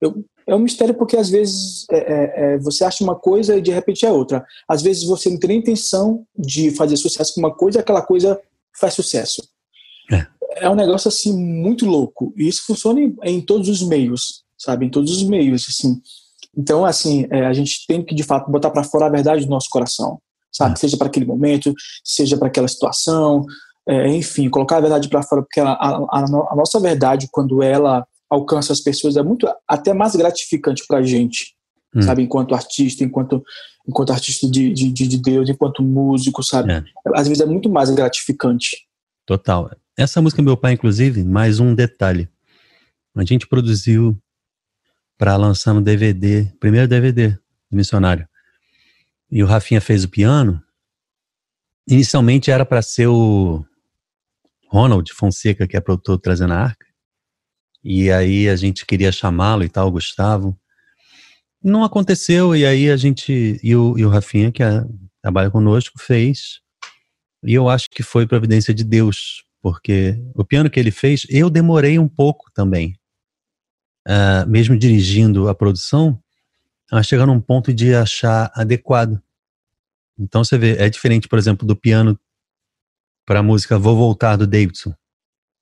Eu, 0.00 0.24
é 0.44 0.54
um 0.56 0.58
mistério 0.58 0.94
porque, 0.94 1.16
às 1.16 1.30
vezes, 1.30 1.86
é, 1.90 1.98
é, 1.98 2.54
é, 2.54 2.58
você 2.58 2.84
acha 2.84 3.04
uma 3.04 3.14
coisa 3.14 3.56
e, 3.56 3.62
de 3.62 3.70
repente, 3.70 4.04
é 4.04 4.10
outra. 4.10 4.44
Às 4.68 4.82
vezes, 4.82 5.04
você 5.04 5.30
não 5.30 5.38
tem 5.38 5.48
nem 5.48 5.58
intenção 5.58 6.26
de 6.36 6.72
fazer 6.72 6.96
sucesso 6.96 7.34
com 7.34 7.40
uma 7.40 7.54
coisa 7.54 7.78
e 7.78 7.80
aquela 7.80 8.02
coisa 8.02 8.40
faz 8.78 8.94
sucesso. 8.94 9.40
É. 10.10 10.26
é 10.64 10.68
um 10.68 10.74
negócio, 10.74 11.08
assim, 11.08 11.32
muito 11.36 11.86
louco. 11.86 12.34
E 12.36 12.48
isso 12.48 12.64
funciona 12.66 13.00
em, 13.00 13.14
em 13.22 13.40
todos 13.40 13.68
os 13.68 13.82
meios, 13.82 14.42
sabe? 14.58 14.86
Em 14.86 14.90
todos 14.90 15.12
os 15.12 15.22
meios, 15.22 15.66
assim. 15.68 16.00
Então, 16.56 16.84
assim, 16.84 17.26
é, 17.30 17.46
a 17.46 17.52
gente 17.52 17.86
tem 17.86 18.04
que, 18.04 18.14
de 18.14 18.22
fato, 18.22 18.50
botar 18.50 18.70
para 18.70 18.84
fora 18.84 19.06
a 19.06 19.10
verdade 19.10 19.44
do 19.44 19.50
nosso 19.50 19.68
coração, 19.70 20.18
sabe? 20.52 20.74
É. 20.74 20.76
Seja 20.76 20.96
para 20.96 21.06
aquele 21.06 21.24
momento, 21.24 21.72
seja 22.04 22.36
para 22.36 22.48
aquela 22.48 22.68
situação, 22.68 23.46
é, 23.88 24.08
enfim, 24.08 24.48
colocar 24.48 24.76
a 24.76 24.80
verdade 24.80 25.08
para 25.08 25.22
fora, 25.22 25.42
porque 25.42 25.60
a, 25.60 25.72
a, 25.72 25.96
a, 26.10 26.56
nossa 26.56 26.78
verdade, 26.78 27.28
quando 27.30 27.62
ela 27.62 28.06
alcança 28.28 28.72
as 28.72 28.80
pessoas, 28.80 29.16
é 29.16 29.22
muito 29.22 29.48
até 29.66 29.92
mais 29.92 30.14
gratificante 30.14 30.84
para 30.86 30.98
a 30.98 31.02
gente, 31.02 31.54
hum. 31.94 32.02
sabe? 32.02 32.22
Enquanto 32.22 32.54
artista, 32.54 33.02
enquanto, 33.02 33.42
enquanto 33.88 34.12
artista 34.12 34.48
de, 34.48 34.72
de, 34.72 34.90
de 34.90 35.18
Deus, 35.18 35.48
enquanto 35.48 35.82
músico, 35.82 36.42
sabe? 36.42 36.72
É. 36.72 36.84
Às 37.14 37.28
vezes 37.28 37.42
é 37.42 37.46
muito 37.46 37.68
mais 37.70 37.90
gratificante. 37.90 38.86
Total. 39.26 39.70
Essa 39.96 40.22
música, 40.22 40.42
meu 40.42 40.56
pai, 40.56 40.72
inclusive, 40.74 41.24
mais 41.24 41.60
um 41.60 41.74
detalhe. 41.74 42.28
A 43.14 43.24
gente 43.24 43.46
produziu 43.46 44.16
para 45.22 45.36
lançar 45.36 45.72
no 45.72 45.80
DVD, 45.80 46.52
primeiro 46.58 46.88
DVD 46.88 47.28
do 47.70 47.76
Missionário. 47.76 48.28
E 49.30 49.40
o 49.40 49.46
Rafinha 49.46 49.80
fez 49.80 50.02
o 50.02 50.08
piano. 50.08 50.60
Inicialmente 51.88 52.50
era 52.50 52.66
para 52.66 52.82
ser 52.82 53.06
o 53.06 53.64
Ronald 54.66 55.08
Fonseca, 55.12 55.68
que 55.68 55.76
é 55.76 55.80
produtor 55.80 56.18
trazendo 56.18 56.54
a 56.54 56.56
arca. 56.56 56.84
E 57.84 58.10
aí 58.10 58.48
a 58.48 58.56
gente 58.56 58.84
queria 58.84 59.12
chamá-lo 59.12 59.62
e 59.62 59.68
tal, 59.68 59.92
Gustavo. 59.92 60.58
Não 61.62 61.84
aconteceu, 61.84 62.56
e 62.56 62.66
aí 62.66 62.90
a 62.90 62.96
gente, 62.96 63.60
e 63.62 63.76
o, 63.76 63.96
e 63.96 64.04
o 64.04 64.08
Rafinha, 64.08 64.50
que 64.50 64.64
é, 64.64 64.84
trabalha 65.22 65.52
conosco, 65.52 66.00
fez. 66.00 66.58
E 67.44 67.54
eu 67.54 67.68
acho 67.68 67.88
que 67.88 68.02
foi 68.02 68.26
providência 68.26 68.74
de 68.74 68.82
Deus, 68.82 69.44
porque 69.62 70.20
o 70.34 70.44
piano 70.44 70.68
que 70.68 70.80
ele 70.80 70.90
fez, 70.90 71.24
eu 71.30 71.48
demorei 71.48 71.96
um 71.96 72.08
pouco 72.08 72.50
também. 72.52 72.98
Uh, 74.06 74.48
mesmo 74.48 74.76
dirigindo 74.76 75.48
a 75.48 75.54
produção, 75.54 76.20
a 76.90 77.02
chegar 77.02 77.26
num 77.26 77.40
ponto 77.40 77.72
de 77.72 77.94
achar 77.94 78.50
adequado. 78.54 79.22
Então 80.18 80.44
você 80.44 80.58
vê, 80.58 80.76
é 80.76 80.88
diferente, 80.88 81.28
por 81.28 81.38
exemplo, 81.38 81.66
do 81.66 81.76
piano 81.76 82.18
para 83.24 83.38
a 83.38 83.42
música 83.42 83.78
Vou 83.78 83.96
Voltar 83.96 84.36
do 84.36 84.46
Davidson, 84.46 84.92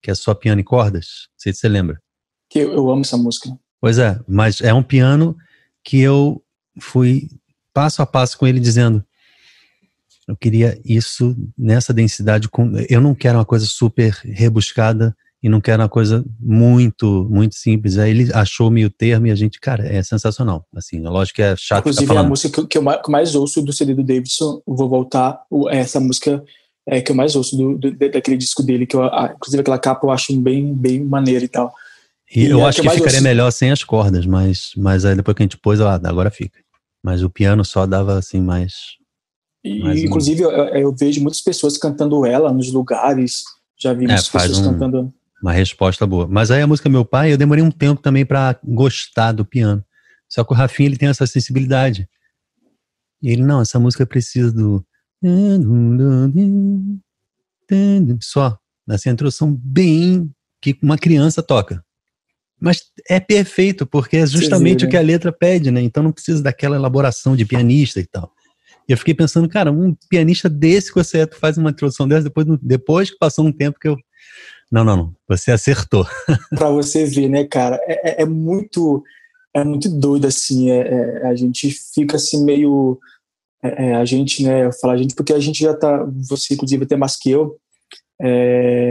que 0.02 0.10
é 0.10 0.14
só 0.14 0.34
piano 0.34 0.60
e 0.60 0.64
cordas. 0.64 1.28
Não 1.28 1.38
sei 1.38 1.52
se 1.52 1.60
você 1.60 1.68
lembra. 1.68 2.00
Que 2.48 2.60
eu, 2.60 2.72
eu 2.72 2.90
amo 2.90 3.02
essa 3.02 3.16
música. 3.16 3.50
Pois 3.80 3.98
é, 3.98 4.18
mas 4.26 4.60
é 4.60 4.72
um 4.72 4.82
piano 4.82 5.36
que 5.84 6.00
eu 6.00 6.42
fui 6.80 7.28
passo 7.72 8.02
a 8.02 8.06
passo 8.06 8.38
com 8.38 8.46
ele 8.46 8.60
dizendo 8.60 9.04
eu 10.26 10.36
queria 10.36 10.80
isso 10.84 11.36
nessa 11.58 11.92
densidade 11.92 12.48
eu 12.88 13.00
não 13.00 13.14
quero 13.14 13.38
uma 13.38 13.44
coisa 13.44 13.66
super 13.66 14.12
rebuscada 14.22 15.16
e 15.42 15.48
não 15.48 15.60
quero 15.60 15.82
uma 15.82 15.88
coisa 15.88 16.24
muito 16.38 17.26
muito 17.30 17.54
simples 17.54 17.96
aí 17.98 18.10
ele 18.10 18.30
achou 18.34 18.70
meio 18.70 18.90
termo 18.90 19.26
e 19.26 19.30
a 19.30 19.34
gente 19.34 19.58
cara 19.58 19.86
é 19.86 20.02
sensacional 20.02 20.66
assim 20.74 21.04
é 21.04 21.08
lógico 21.08 21.36
que 21.36 21.42
é 21.42 21.54
chato 21.56 21.80
inclusive 21.80 22.16
a 22.16 22.22
música 22.22 22.66
que 22.66 22.76
eu 22.76 22.82
mais 23.08 23.34
ouço 23.34 23.62
do 23.62 23.72
CD 23.72 23.94
do 23.94 24.04
Davidson 24.04 24.60
vou 24.66 24.88
voltar 24.88 25.40
essa 25.70 25.98
música 25.98 26.42
é, 26.86 27.00
que 27.00 27.12
eu 27.12 27.16
mais 27.16 27.36
ouço 27.36 27.56
do, 27.56 27.78
do, 27.78 27.92
daquele 27.92 28.36
disco 28.36 28.62
dele, 28.62 28.86
que 28.86 28.96
eu, 28.96 29.04
inclusive 29.04 29.60
aquela 29.60 29.78
capa 29.78 30.06
eu 30.06 30.10
acho 30.10 30.34
bem, 30.36 30.74
bem 30.74 31.04
maneira 31.04 31.44
e 31.44 31.48
tal. 31.48 31.72
E, 32.34 32.44
e 32.44 32.50
eu 32.50 32.64
acho 32.66 32.80
que, 32.80 32.88
que 32.88 32.94
ficaria 32.94 33.18
ouço. 33.18 33.22
melhor 33.22 33.50
sem 33.50 33.70
as 33.70 33.84
cordas, 33.84 34.26
mas, 34.26 34.72
mas 34.76 35.04
aí 35.04 35.14
depois 35.14 35.36
que 35.36 35.42
a 35.42 35.44
gente 35.44 35.56
pôs, 35.56 35.80
ah, 35.80 36.00
agora 36.02 36.30
fica. 36.30 36.58
Mas 37.02 37.22
o 37.22 37.30
piano 37.30 37.64
só 37.64 37.86
dava 37.86 38.18
assim 38.18 38.40
mais. 38.40 38.98
E, 39.64 39.80
mais 39.80 40.02
inclusive, 40.02 40.46
um... 40.46 40.50
eu, 40.50 40.64
eu, 40.74 40.94
vejo 40.94 41.20
muitas 41.20 41.40
pessoas 41.40 41.78
cantando 41.78 42.24
ela 42.26 42.52
nos 42.52 42.72
lugares, 42.72 43.42
já 43.78 43.92
vi 43.92 44.04
é, 44.04 44.08
muitas 44.08 44.28
pessoas 44.28 44.58
um, 44.58 44.72
cantando. 44.72 45.14
Uma 45.42 45.52
resposta 45.52 46.06
boa. 46.06 46.26
Mas 46.26 46.50
aí 46.50 46.62
a 46.62 46.66
música 46.66 46.88
Meu 46.88 47.04
Pai, 47.04 47.32
eu 47.32 47.38
demorei 47.38 47.62
um 47.62 47.70
tempo 47.70 48.00
também 48.00 48.26
para 48.26 48.58
gostar 48.62 49.32
do 49.32 49.44
piano. 49.44 49.84
Só 50.28 50.44
que 50.44 50.52
o 50.52 50.56
Rafinha, 50.56 50.88
ele 50.88 50.96
tem 50.96 51.08
essa 51.08 51.26
sensibilidade. 51.26 52.08
E 53.22 53.30
ele, 53.30 53.42
não, 53.42 53.60
essa 53.60 53.78
música 53.78 54.06
precisa 54.06 54.52
do... 54.52 54.84
Só. 58.20 58.58
Assim, 58.88 59.08
a 59.08 59.12
introdução 59.12 59.52
bem 59.52 60.30
que 60.60 60.76
uma 60.82 60.98
criança 60.98 61.42
toca. 61.42 61.84
Mas 62.60 62.82
é 63.08 63.18
perfeito, 63.18 63.86
porque 63.86 64.18
é 64.18 64.26
justamente 64.26 64.80
vê, 64.80 64.84
né? 64.84 64.88
o 64.88 64.90
que 64.90 64.96
a 64.96 65.02
letra 65.02 65.32
pede, 65.32 65.70
né? 65.70 65.80
Então 65.80 66.02
não 66.02 66.12
precisa 66.12 66.42
daquela 66.42 66.76
elaboração 66.76 67.34
de 67.34 67.46
pianista 67.46 67.98
e 68.00 68.06
tal. 68.06 68.30
E 68.86 68.92
eu 68.92 68.98
fiquei 68.98 69.14
pensando, 69.14 69.48
cara, 69.48 69.72
um 69.72 69.96
pianista 70.10 70.48
desse 70.48 70.88
que 70.92 70.96
você 70.96 71.20
é, 71.20 71.26
tu 71.26 71.36
faz 71.36 71.56
uma 71.56 71.70
introdução 71.70 72.06
dessa, 72.06 72.24
depois, 72.24 72.46
depois 72.60 73.10
que 73.10 73.16
passou 73.18 73.46
um 73.46 73.52
tempo 73.52 73.78
que 73.78 73.88
eu. 73.88 73.96
Não, 74.70 74.84
não, 74.84 74.96
não. 74.96 75.14
Você 75.28 75.50
acertou. 75.50 76.06
para 76.50 76.70
você 76.70 77.04
ver, 77.04 77.28
né, 77.28 77.44
cara? 77.44 77.76
É, 77.84 78.10
é, 78.10 78.22
é, 78.22 78.24
muito. 78.24 79.02
É 79.54 79.64
muito 79.64 79.88
doido, 79.88 80.26
assim. 80.26 80.70
É, 80.70 81.22
é 81.22 81.26
a 81.26 81.34
gente 81.34 81.70
fica 81.94 82.16
assim 82.16 82.44
meio. 82.44 82.98
É, 83.62 83.86
é, 83.86 83.94
a 83.96 84.04
gente, 84.04 84.44
né? 84.44 84.66
Eu 84.66 84.72
falo 84.72 84.92
a 84.92 84.96
gente 84.96 85.14
porque 85.14 85.32
a 85.32 85.40
gente 85.40 85.60
já 85.60 85.74
tá. 85.74 86.06
Você, 86.28 86.54
inclusive, 86.54 86.84
até 86.84 86.96
mais 86.96 87.16
que 87.16 87.30
eu. 87.30 87.56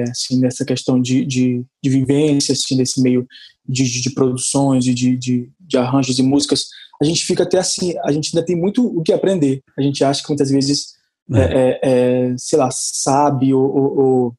Assim, 0.09 0.39
nessa 0.39 0.65
questão 0.65 0.99
de, 0.99 1.23
de, 1.23 1.63
de, 1.83 1.89
vivência, 1.89 2.51
assim, 2.51 2.75
nesse 2.75 2.99
meio 2.99 3.27
de, 3.63 3.83
de, 3.83 4.01
de 4.01 4.09
produções 4.09 4.87
e 4.87 4.93
de, 4.93 5.15
de, 5.15 5.51
de, 5.59 5.77
arranjos 5.77 6.17
e 6.17 6.23
músicas, 6.23 6.65
a 6.99 7.05
gente 7.05 7.23
fica 7.23 7.43
até 7.43 7.59
assim, 7.59 7.93
a 8.03 8.11
gente 8.11 8.35
ainda 8.35 8.43
tem 8.43 8.55
muito 8.55 8.83
o 8.83 9.03
que 9.03 9.13
aprender. 9.13 9.61
A 9.77 9.83
gente 9.83 10.03
acha 10.03 10.21
que 10.21 10.29
muitas 10.29 10.49
vezes. 10.49 10.97
É, 11.31 11.43
é, 11.43 11.79
é 11.83 12.35
sei 12.39 12.57
lá, 12.57 12.69
sabe 12.71 13.53
ou, 13.53 13.63
ou, 13.63 13.99
ou, 13.99 14.33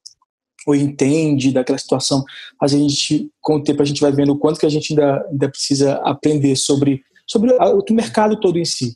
entende 0.69 1.53
daquela 1.53 1.79
situação, 1.79 2.25
mas 2.61 2.75
a 2.75 2.79
gente, 2.79 3.31
com 3.41 3.57
o 3.57 3.63
tempo, 3.63 3.83
a 3.83 3.85
gente 3.85 4.01
vai 4.01 4.13
vendo 4.13 4.33
o 4.33 4.39
quanto 4.39 4.61
que 4.61 4.67
a 4.67 4.71
gente 4.71 4.93
ainda, 4.93 5.27
ainda 5.31 5.49
precisa 5.49 5.95
aprender 6.05 6.57
sobre, 6.57 7.03
sobre 7.27 7.53
o 7.53 7.95
mercado 7.95 8.39
todo 8.39 8.59
em 8.59 8.65
si. 8.65 8.95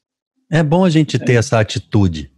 É 0.50 0.62
bom 0.62 0.84
a 0.84 0.90
gente 0.90 1.18
ter 1.18 1.32
é. 1.32 1.36
essa 1.36 1.58
atitude, 1.58 2.30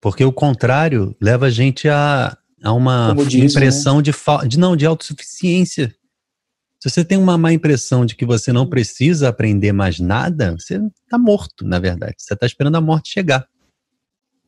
porque 0.00 0.24
o 0.24 0.32
contrário 0.32 1.16
leva 1.20 1.46
a 1.46 1.50
gente 1.50 1.88
a, 1.88 2.36
a 2.62 2.72
uma 2.72 3.14
diz, 3.26 3.52
impressão 3.52 3.96
né? 3.96 4.02
de, 4.02 4.12
de 4.48 4.58
não 4.58 4.76
de 4.76 4.86
autossuficiência. 4.86 5.94
Se 6.78 6.88
você 6.88 7.04
tem 7.04 7.18
uma 7.18 7.36
má 7.36 7.52
impressão 7.52 8.06
de 8.06 8.14
que 8.14 8.24
você 8.24 8.52
não 8.52 8.66
precisa 8.66 9.28
aprender 9.28 9.72
mais 9.72 10.00
nada, 10.00 10.52
você 10.52 10.80
está 11.04 11.18
morto, 11.18 11.64
na 11.64 11.78
verdade. 11.78 12.14
Você 12.16 12.32
está 12.32 12.46
esperando 12.46 12.76
a 12.76 12.80
morte 12.80 13.10
chegar. 13.10 13.46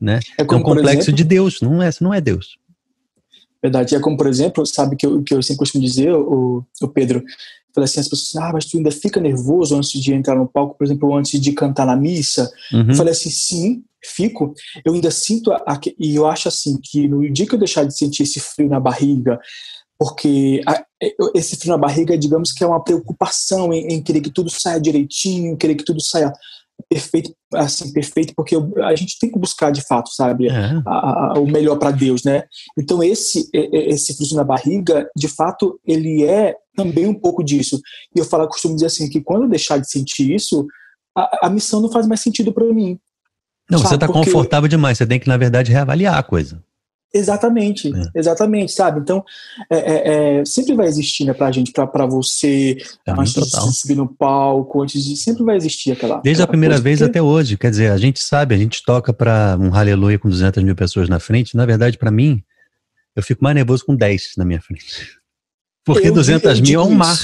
Né? 0.01 0.19
É, 0.37 0.43
como, 0.43 0.59
é 0.59 0.61
um 0.61 0.65
complexo 0.65 1.09
exemplo, 1.09 1.13
de 1.13 1.23
Deus, 1.23 1.61
não 1.61 1.81
é, 1.81 1.89
não 2.01 2.13
é 2.13 2.19
Deus. 2.19 2.57
Verdade. 3.63 3.95
É 3.95 3.99
como, 3.99 4.17
por 4.17 4.27
exemplo, 4.27 4.65
sabe 4.65 4.97
que 4.97 5.05
eu, 5.05 5.23
que 5.23 5.33
eu 5.33 5.41
sempre 5.41 5.59
costumo 5.59 5.83
dizer, 5.83 6.13
o, 6.13 6.65
o 6.81 6.87
Pedro, 6.89 7.23
falei 7.73 7.85
assim, 7.85 8.01
as 8.01 8.09
pessoas, 8.09 8.43
ah, 8.43 8.51
mas 8.51 8.65
tu 8.65 8.77
ainda 8.77 8.91
fica 8.91 9.21
nervoso 9.21 9.75
antes 9.75 9.91
de 9.91 10.13
entrar 10.13 10.35
no 10.35 10.47
palco, 10.47 10.77
por 10.77 10.83
exemplo, 10.83 11.15
antes 11.15 11.39
de 11.39 11.53
cantar 11.53 11.85
na 11.85 11.95
missa? 11.95 12.51
Uhum. 12.73 12.89
Eu 12.89 12.95
falei 12.95 13.13
assim, 13.13 13.29
sim, 13.29 13.83
fico. 14.03 14.53
Eu 14.83 14.93
ainda 14.93 15.09
sinto, 15.09 15.53
a, 15.53 15.63
a, 15.65 15.79
e 15.97 16.13
eu 16.13 16.27
acho 16.27 16.49
assim, 16.49 16.77
que 16.83 17.07
no 17.07 17.31
dia 17.31 17.47
que 17.47 17.55
eu 17.55 17.59
deixar 17.59 17.85
de 17.85 17.97
sentir 17.97 18.23
esse 18.23 18.41
frio 18.41 18.67
na 18.67 18.81
barriga, 18.81 19.39
porque 19.97 20.61
a, 20.67 20.83
esse 21.33 21.55
frio 21.55 21.71
na 21.71 21.77
barriga, 21.77 22.17
digamos 22.17 22.51
que 22.51 22.63
é 22.63 22.67
uma 22.67 22.83
preocupação 22.83 23.73
em, 23.73 23.93
em, 23.93 24.03
querer 24.03 24.19
que 24.19 24.29
tudo 24.29 24.49
saia 24.49 24.79
direitinho, 24.79 25.55
querer 25.55 25.75
que 25.75 25.85
tudo 25.85 26.01
saia 26.01 26.33
perfeito, 26.89 27.33
assim, 27.53 27.91
perfeito, 27.91 28.33
porque 28.35 28.55
a 28.83 28.95
gente 28.95 29.17
tem 29.19 29.31
que 29.31 29.39
buscar 29.39 29.71
de 29.71 29.81
fato, 29.81 30.09
sabe, 30.13 30.47
é. 30.47 30.81
a, 30.85 31.33
a, 31.35 31.39
o 31.39 31.45
melhor 31.45 31.77
para 31.77 31.91
Deus, 31.91 32.23
né? 32.23 32.43
Então 32.77 33.03
esse 33.03 33.49
esse 33.53 34.15
frio 34.15 34.35
na 34.35 34.43
barriga, 34.43 35.09
de 35.15 35.27
fato, 35.27 35.79
ele 35.85 36.23
é 36.23 36.55
também 36.75 37.05
um 37.05 37.13
pouco 37.13 37.43
disso. 37.43 37.79
E 38.15 38.19
eu 38.19 38.25
falo, 38.25 38.47
costumo 38.47 38.75
dizer 38.75 38.87
assim 38.87 39.09
que 39.09 39.21
quando 39.21 39.43
eu 39.43 39.49
deixar 39.49 39.77
de 39.77 39.89
sentir 39.89 40.33
isso, 40.33 40.65
a, 41.15 41.47
a 41.47 41.49
missão 41.49 41.81
não 41.81 41.91
faz 41.91 42.07
mais 42.07 42.21
sentido 42.21 42.53
para 42.53 42.65
mim. 42.65 42.99
Não, 43.69 43.79
sabe? 43.79 43.89
você 43.89 43.95
está 43.95 44.07
confortável 44.07 44.67
demais. 44.67 44.97
Você 44.97 45.05
tem 45.05 45.19
que 45.19 45.27
na 45.27 45.37
verdade 45.37 45.71
reavaliar 45.71 46.17
a 46.17 46.23
coisa. 46.23 46.63
Exatamente, 47.13 47.93
é. 47.95 48.19
exatamente, 48.19 48.71
sabe? 48.71 48.99
Então, 48.99 49.23
é, 49.69 49.77
é, 49.77 50.39
é, 50.39 50.45
sempre 50.45 50.73
vai 50.73 50.87
existir, 50.87 51.25
né, 51.25 51.33
pra 51.33 51.51
gente, 51.51 51.71
pra, 51.71 51.85
pra 51.85 52.07
você, 52.07 52.75
é, 53.05 53.11
antes 53.11 53.33
total. 53.33 53.69
de 53.69 53.77
subir 53.77 53.95
no 53.95 54.07
palco, 54.07 54.81
antes 54.81 55.03
de. 55.03 55.15
Sempre 55.15 55.43
vai 55.43 55.55
existir 55.55 55.91
aquela. 55.91 56.21
Desde 56.21 56.41
aquela 56.41 56.45
a 56.45 56.47
primeira 56.47 56.77
vez 56.79 57.03
até 57.03 57.21
hoje. 57.21 57.55
Quer 57.55 57.69
dizer, 57.69 57.91
a 57.91 57.97
gente 57.97 58.19
sabe, 58.19 58.55
a 58.55 58.57
gente 58.57 58.83
toca 58.83 59.13
pra 59.13 59.55
um 59.59 59.75
Aleluia 59.75 60.17
com 60.17 60.27
200 60.27 60.63
mil 60.63 60.75
pessoas 60.75 61.07
na 61.07 61.19
frente. 61.19 61.55
Na 61.55 61.67
verdade, 61.67 61.99
para 61.99 62.09
mim, 62.09 62.43
eu 63.15 63.21
fico 63.21 63.43
mais 63.43 63.55
nervoso 63.55 63.85
com 63.85 63.95
10 63.95 64.31
na 64.37 64.43
minha 64.43 64.59
frente. 64.59 64.83
Porque 65.85 66.07
eu 66.07 66.13
200 66.13 66.61
mil 66.61 66.81
é 66.81 66.83
um 66.83 66.91
mar. 66.91 67.17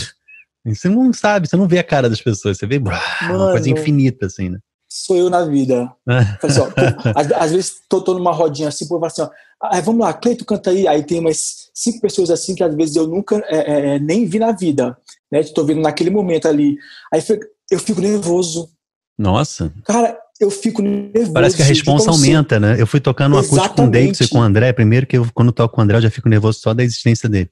Você 0.66 0.88
não 0.88 1.12
sabe, 1.14 1.48
você 1.48 1.56
não 1.56 1.68
vê 1.68 1.80
a 1.80 1.84
cara 1.84 2.10
das 2.10 2.22
pessoas, 2.22 2.58
você 2.58 2.68
vê 2.68 2.78
uma 2.78 3.52
coisa 3.52 3.70
infinita, 3.70 4.28
assim, 4.28 4.50
né? 4.50 4.60
Sou 4.90 5.16
eu 5.16 5.30
na 5.30 5.46
vida. 5.46 5.92
Assim, 6.42 6.60
ó, 6.60 6.68
às, 7.16 7.32
às, 7.32 7.52
vezes 7.52 7.76
tô, 7.88 8.02
tô, 8.02 8.16
numa 8.16 8.32
rodinha 8.32 8.70
assim, 8.70 8.88
pô, 8.88 9.04
assim, 9.06 9.22
ó, 9.22 9.30
ah, 9.62 9.80
vamos 9.82 10.02
lá, 10.02 10.14
Cleito 10.14 10.44
canta 10.44 10.72
aí. 10.72 10.88
Aí 10.88 11.04
tem 11.04 11.20
umas 11.20 11.70
cinco 11.74 12.02
pessoas 12.02 12.30
assim 12.30 12.56
que 12.56 12.64
às 12.64 12.74
vezes 12.74 12.96
eu 12.96 13.08
nunca 13.08 13.38
é, 13.48 13.58
é, 13.58 13.96
é 13.96 14.00
nem 14.00 14.26
vi 14.26 14.40
na 14.40 14.52
vida, 14.52 14.98
né? 15.32 15.44
Tô 15.44 15.64
vendo 15.64 15.82
naquele 15.82 16.10
momento 16.10 16.48
ali. 16.48 16.78
Aí 17.14 17.22
eu 17.70 17.80
fico 17.80 18.02
nervoso. 18.02 18.70
Nossa. 19.18 19.72
Cara, 19.86 20.18
eu 20.40 20.50
fico 20.50 20.82
nervoso. 20.82 21.34
Parece 21.34 21.58
que 21.58 21.62
a 21.62 21.66
responsa 21.66 22.10
aumenta, 22.10 22.60
né? 22.60 22.80
Eu 22.80 22.88
fui 22.88 23.02
tocando 23.02 23.36
um 23.36 23.40
acústico 23.40 23.76
com 23.76 23.86
o 23.86 23.92
Davidson 23.92 24.24
e 24.24 24.30
com 24.30 24.40
o 24.40 24.42
André. 24.42 24.72
Primeiro 24.72 25.06
que 25.06 25.18
eu, 25.18 25.28
quando 25.34 25.52
toco 25.52 25.76
com 25.76 25.82
o 25.82 25.84
André, 25.84 25.98
eu 25.98 26.02
já 26.02 26.10
fico 26.10 26.30
nervoso 26.30 26.60
só 26.60 26.74
da 26.74 26.84
existência 26.84 27.28
dele. 27.28 27.52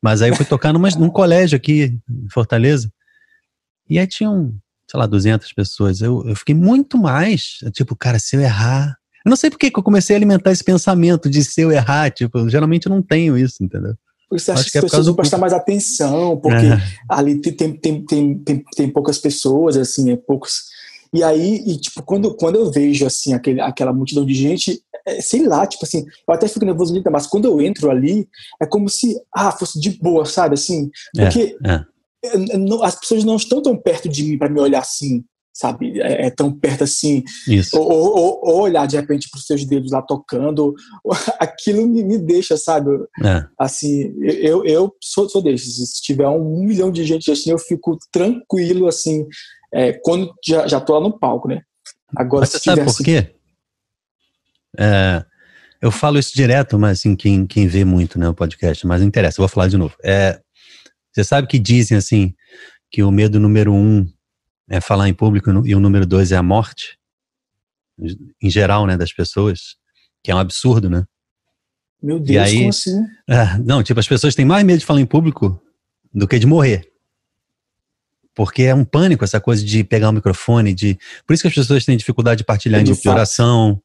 Mas 0.00 0.22
aí 0.22 0.30
eu 0.30 0.36
fui 0.36 0.46
tocar 0.46 0.72
numa, 0.72 0.88
num 0.90 1.10
colégio 1.10 1.56
aqui 1.56 1.98
em 2.08 2.28
Fortaleza. 2.30 2.90
E 3.90 3.98
aí 3.98 4.06
tinha 4.06 4.30
um, 4.30 4.56
sei 4.90 4.98
lá, 4.98 5.06
200 5.06 5.52
pessoas. 5.52 6.00
Eu, 6.00 6.22
eu 6.26 6.34
fiquei 6.34 6.54
muito 6.54 6.96
mais, 6.96 7.58
tipo, 7.72 7.94
cara, 7.94 8.18
se 8.18 8.36
eu 8.36 8.40
errar. 8.40 8.96
Eu 9.24 9.30
não 9.30 9.36
sei 9.36 9.50
por 9.50 9.58
que 9.58 9.70
eu 9.74 9.82
comecei 9.82 10.16
a 10.16 10.18
alimentar 10.18 10.50
esse 10.50 10.64
pensamento 10.64 11.28
de 11.28 11.44
se 11.44 11.60
eu 11.60 11.70
errar, 11.70 12.10
tipo, 12.10 12.48
geralmente 12.48 12.86
eu 12.86 12.90
não 12.90 13.02
tenho 13.02 13.36
isso, 13.36 13.62
entendeu? 13.62 13.94
Você 14.30 14.50
acha 14.50 14.60
Acho 14.60 14.66
que, 14.66 14.72
que 14.72 14.78
as 14.78 14.84
pessoas 14.84 15.06
vão 15.06 15.14
prestar 15.14 15.38
mais 15.38 15.52
atenção, 15.52 16.36
porque 16.36 16.66
é. 16.66 16.80
ali 17.08 17.40
tem, 17.40 17.72
tem, 17.72 18.04
tem, 18.04 18.38
tem, 18.38 18.64
tem 18.76 18.88
poucas 18.88 19.18
pessoas, 19.18 19.76
assim, 19.76 20.10
é 20.12 20.16
poucos. 20.16 20.64
E 21.12 21.22
aí, 21.22 21.62
e, 21.66 21.78
tipo, 21.78 22.02
quando, 22.02 22.34
quando 22.34 22.56
eu 22.56 22.70
vejo, 22.70 23.06
assim, 23.06 23.32
aquele, 23.32 23.60
aquela 23.60 23.92
multidão 23.92 24.26
de 24.26 24.34
gente, 24.34 24.82
é, 25.06 25.20
sei 25.22 25.46
lá, 25.46 25.66
tipo 25.66 25.84
assim, 25.84 26.04
eu 26.26 26.34
até 26.34 26.46
fico 26.46 26.64
nervoso, 26.64 26.94
mas 27.10 27.26
quando 27.26 27.46
eu 27.46 27.60
entro 27.62 27.90
ali, 27.90 28.28
é 28.60 28.66
como 28.66 28.88
se, 28.90 29.16
ah, 29.34 29.50
fosse 29.50 29.80
de 29.80 29.98
boa, 29.98 30.26
sabe, 30.26 30.54
assim, 30.54 30.90
é, 31.16 31.24
porque 31.24 31.56
é, 31.64 31.72
é 31.72 31.84
as 32.82 32.98
pessoas 32.98 33.24
não 33.24 33.36
estão 33.36 33.62
tão 33.62 33.76
perto 33.76 34.08
de 34.08 34.24
mim 34.24 34.38
para 34.38 34.48
me 34.48 34.60
olhar 34.60 34.80
assim, 34.80 35.24
sabe? 35.58 36.00
É, 36.00 36.26
é 36.26 36.30
tão 36.30 36.52
perto 36.52 36.84
assim. 36.84 37.24
Ou, 37.72 37.90
ou, 37.90 38.40
ou, 38.42 38.60
olhar 38.62 38.86
de 38.86 38.96
repente 38.96 39.28
para 39.30 39.38
os 39.38 39.44
seus 39.44 39.64
dedos 39.64 39.90
lá 39.90 40.00
tocando. 40.00 40.74
Aquilo 41.38 41.86
me, 41.86 42.02
me 42.02 42.18
deixa, 42.18 42.56
sabe? 42.56 42.90
É. 43.24 43.44
Assim, 43.58 44.14
eu, 44.22 44.64
eu 44.64 44.94
sou, 45.02 45.28
sou 45.28 45.42
desses. 45.42 45.76
Se 45.90 46.02
tiver 46.02 46.28
um, 46.28 46.64
milhão 46.64 46.92
de 46.92 47.04
gente 47.04 47.30
assim, 47.30 47.50
eu 47.50 47.58
fico 47.58 47.98
tranquilo, 48.12 48.86
assim, 48.86 49.26
é, 49.72 49.92
quando 49.92 50.32
já, 50.46 50.66
já 50.66 50.80
tô 50.80 50.94
lá 50.94 51.00
no 51.00 51.18
palco, 51.18 51.48
né? 51.48 51.62
Agora, 52.16 52.40
mas 52.40 52.50
você 52.50 52.58
sabe 52.58 52.82
por 52.82 52.90
assim, 52.90 53.04
quê? 53.04 53.34
É, 54.78 55.24
eu 55.80 55.90
falo 55.90 56.18
isso 56.18 56.34
direto, 56.34 56.78
mas 56.78 56.98
assim, 56.98 57.14
quem, 57.14 57.46
quem 57.46 57.66
vê 57.66 57.84
muito 57.84 58.18
né, 58.18 58.28
o 58.28 58.34
podcast, 58.34 58.86
mas 58.86 59.00
não 59.00 59.08
interessa, 59.08 59.40
eu 59.40 59.42
vou 59.42 59.48
falar 59.48 59.68
de 59.68 59.76
novo. 59.76 59.94
É, 60.02 60.40
você 61.18 61.24
sabe 61.24 61.48
que 61.48 61.58
dizem 61.58 61.98
assim 61.98 62.32
que 62.90 63.02
o 63.02 63.10
medo 63.10 63.40
número 63.40 63.72
um 63.72 64.06
é 64.68 64.80
falar 64.80 65.08
em 65.08 65.14
público 65.14 65.50
e 65.66 65.74
o 65.74 65.80
número 65.80 66.06
dois 66.06 66.30
é 66.30 66.36
a 66.36 66.42
morte, 66.42 66.96
em 68.40 68.48
geral, 68.48 68.86
né, 68.86 68.96
das 68.96 69.12
pessoas, 69.12 69.76
que 70.22 70.30
é 70.30 70.34
um 70.34 70.38
absurdo, 70.38 70.88
né? 70.88 71.04
Meu 72.00 72.20
Deus, 72.20 72.46
aí, 72.46 72.58
como 72.58 72.68
assim? 72.68 73.04
É, 73.28 73.58
não, 73.58 73.82
tipo, 73.82 73.98
as 73.98 74.06
pessoas 74.06 74.34
têm 74.36 74.44
mais 74.44 74.64
medo 74.64 74.78
de 74.78 74.86
falar 74.86 75.00
em 75.00 75.06
público 75.06 75.60
do 76.14 76.28
que 76.28 76.38
de 76.38 76.46
morrer. 76.46 76.88
Porque 78.32 78.62
é 78.62 78.74
um 78.74 78.84
pânico 78.84 79.24
essa 79.24 79.40
coisa 79.40 79.64
de 79.64 79.82
pegar 79.82 80.10
o 80.10 80.12
microfone, 80.12 80.72
de. 80.72 80.96
Por 81.26 81.34
isso 81.34 81.42
que 81.42 81.48
as 81.48 81.54
pessoas 81.54 81.84
têm 81.84 81.96
dificuldade 81.96 82.38
de 82.38 82.44
partilhar 82.44 82.80
é 82.80 82.84
de, 82.84 82.92
de 82.92 83.08
oração, 83.08 83.82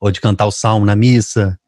ou 0.00 0.10
de 0.10 0.18
cantar 0.18 0.46
o 0.46 0.50
salmo 0.50 0.86
na 0.86 0.96
missa, 0.96 1.60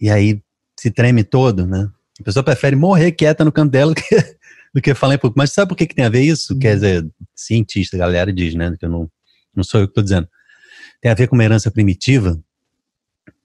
e 0.00 0.08
aí 0.08 0.42
se 0.80 0.90
treme 0.90 1.22
todo, 1.22 1.66
né? 1.66 1.90
A 2.20 2.24
pessoa 2.24 2.42
prefere 2.42 2.74
morrer 2.74 3.12
quieta 3.12 3.44
no 3.44 3.52
canto 3.52 3.70
dela 3.70 3.94
que, 3.94 4.02
do 4.74 4.82
que 4.82 4.94
falar 4.94 5.14
em 5.14 5.18
público. 5.18 5.38
Mas 5.38 5.52
sabe 5.52 5.68
por 5.68 5.76
que, 5.76 5.86
que 5.86 5.94
tem 5.94 6.04
a 6.04 6.08
ver 6.08 6.22
isso? 6.22 6.58
Quer 6.58 6.74
dizer, 6.74 7.08
cientista, 7.34 7.96
a 7.96 8.00
galera 8.00 8.32
diz, 8.32 8.54
né? 8.54 8.74
Que 8.78 8.86
eu 8.86 8.90
não, 8.90 9.10
não 9.54 9.62
sou 9.62 9.80
eu 9.80 9.86
que 9.86 9.92
estou 9.92 10.02
dizendo. 10.02 10.28
Tem 11.00 11.10
a 11.10 11.14
ver 11.14 11.28
com 11.28 11.36
uma 11.36 11.44
herança 11.44 11.70
primitiva, 11.70 12.40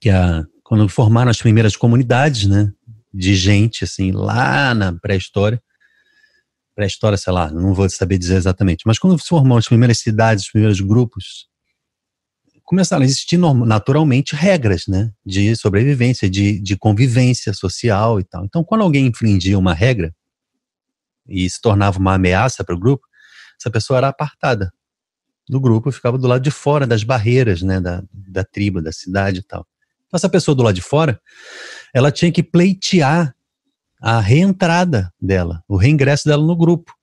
que 0.02 0.10
a, 0.10 0.44
quando 0.64 0.88
formaram 0.90 1.30
as 1.30 1.42
primeiras 1.42 1.76
comunidades, 1.76 2.48
né? 2.48 2.72
De 3.14 3.36
gente, 3.36 3.84
assim, 3.84 4.12
lá 4.12 4.74
na 4.74 4.92
pré-história. 4.92 5.62
Pré-história, 6.76 7.18
sei 7.18 7.32
lá, 7.32 7.52
não 7.52 7.76
vou 7.76 7.88
saber 7.88 8.18
dizer 8.18 8.36
exatamente. 8.36 8.84
Mas 8.88 8.98
quando 8.98 9.20
se 9.20 9.28
formou 9.28 9.58
as 9.58 9.68
primeiras 9.68 10.00
cidades, 10.00 10.46
os 10.46 10.52
primeiros 10.52 10.82
grupos, 10.82 11.48
começaram 12.64 13.04
a 13.04 13.06
existir 13.06 13.38
naturalmente 13.38 14.36
regras, 14.36 14.88
né? 14.88 15.12
De 15.26 15.56
sobrevivência, 15.56 16.30
de, 16.30 16.60
de 16.60 16.78
convivência 16.78 17.54
social 17.54 18.20
e 18.20 18.24
tal. 18.24 18.46
Então, 18.46 18.64
quando 18.64 18.82
alguém 18.82 19.08
infringia 19.08 19.60
uma 19.60 19.74
regra, 19.74 20.14
e 21.28 21.50
se 21.50 21.62
tornava 21.62 22.00
uma 22.00 22.16
ameaça 22.16 22.64
para 22.64 22.76
o 22.76 22.80
grupo, 22.80 23.06
essa 23.60 23.70
pessoa 23.70 23.98
era 23.98 24.08
apartada 24.10 24.72
do 25.48 25.60
grupo, 25.60 25.92
ficava 25.92 26.18
do 26.18 26.28
lado 26.28 26.42
de 26.42 26.52
fora 26.52 26.88
das 26.88 27.04
barreiras, 27.04 27.62
né, 27.62 27.80
da, 27.80 28.04
da 28.12 28.44
tribo, 28.44 28.82
da 28.82 28.92
cidade 28.92 29.40
e 29.40 29.44
tal. 29.44 29.66
Então, 30.08 30.18
essa 30.18 30.30
pessoa 30.30 30.56
do 30.56 30.64
lado 30.64 30.76
de 30.76 30.82
fora, 30.82 31.20
ela 31.94 32.12
tinha 32.12 32.32
que 32.32 32.44
pleitear 32.44 33.36
a 34.02 34.20
reentrada 34.20 35.14
dela, 35.20 35.64
o 35.68 35.78
reingresso 35.78 36.28
dela 36.28 36.46
no 36.46 36.56
grupo. 36.56 36.94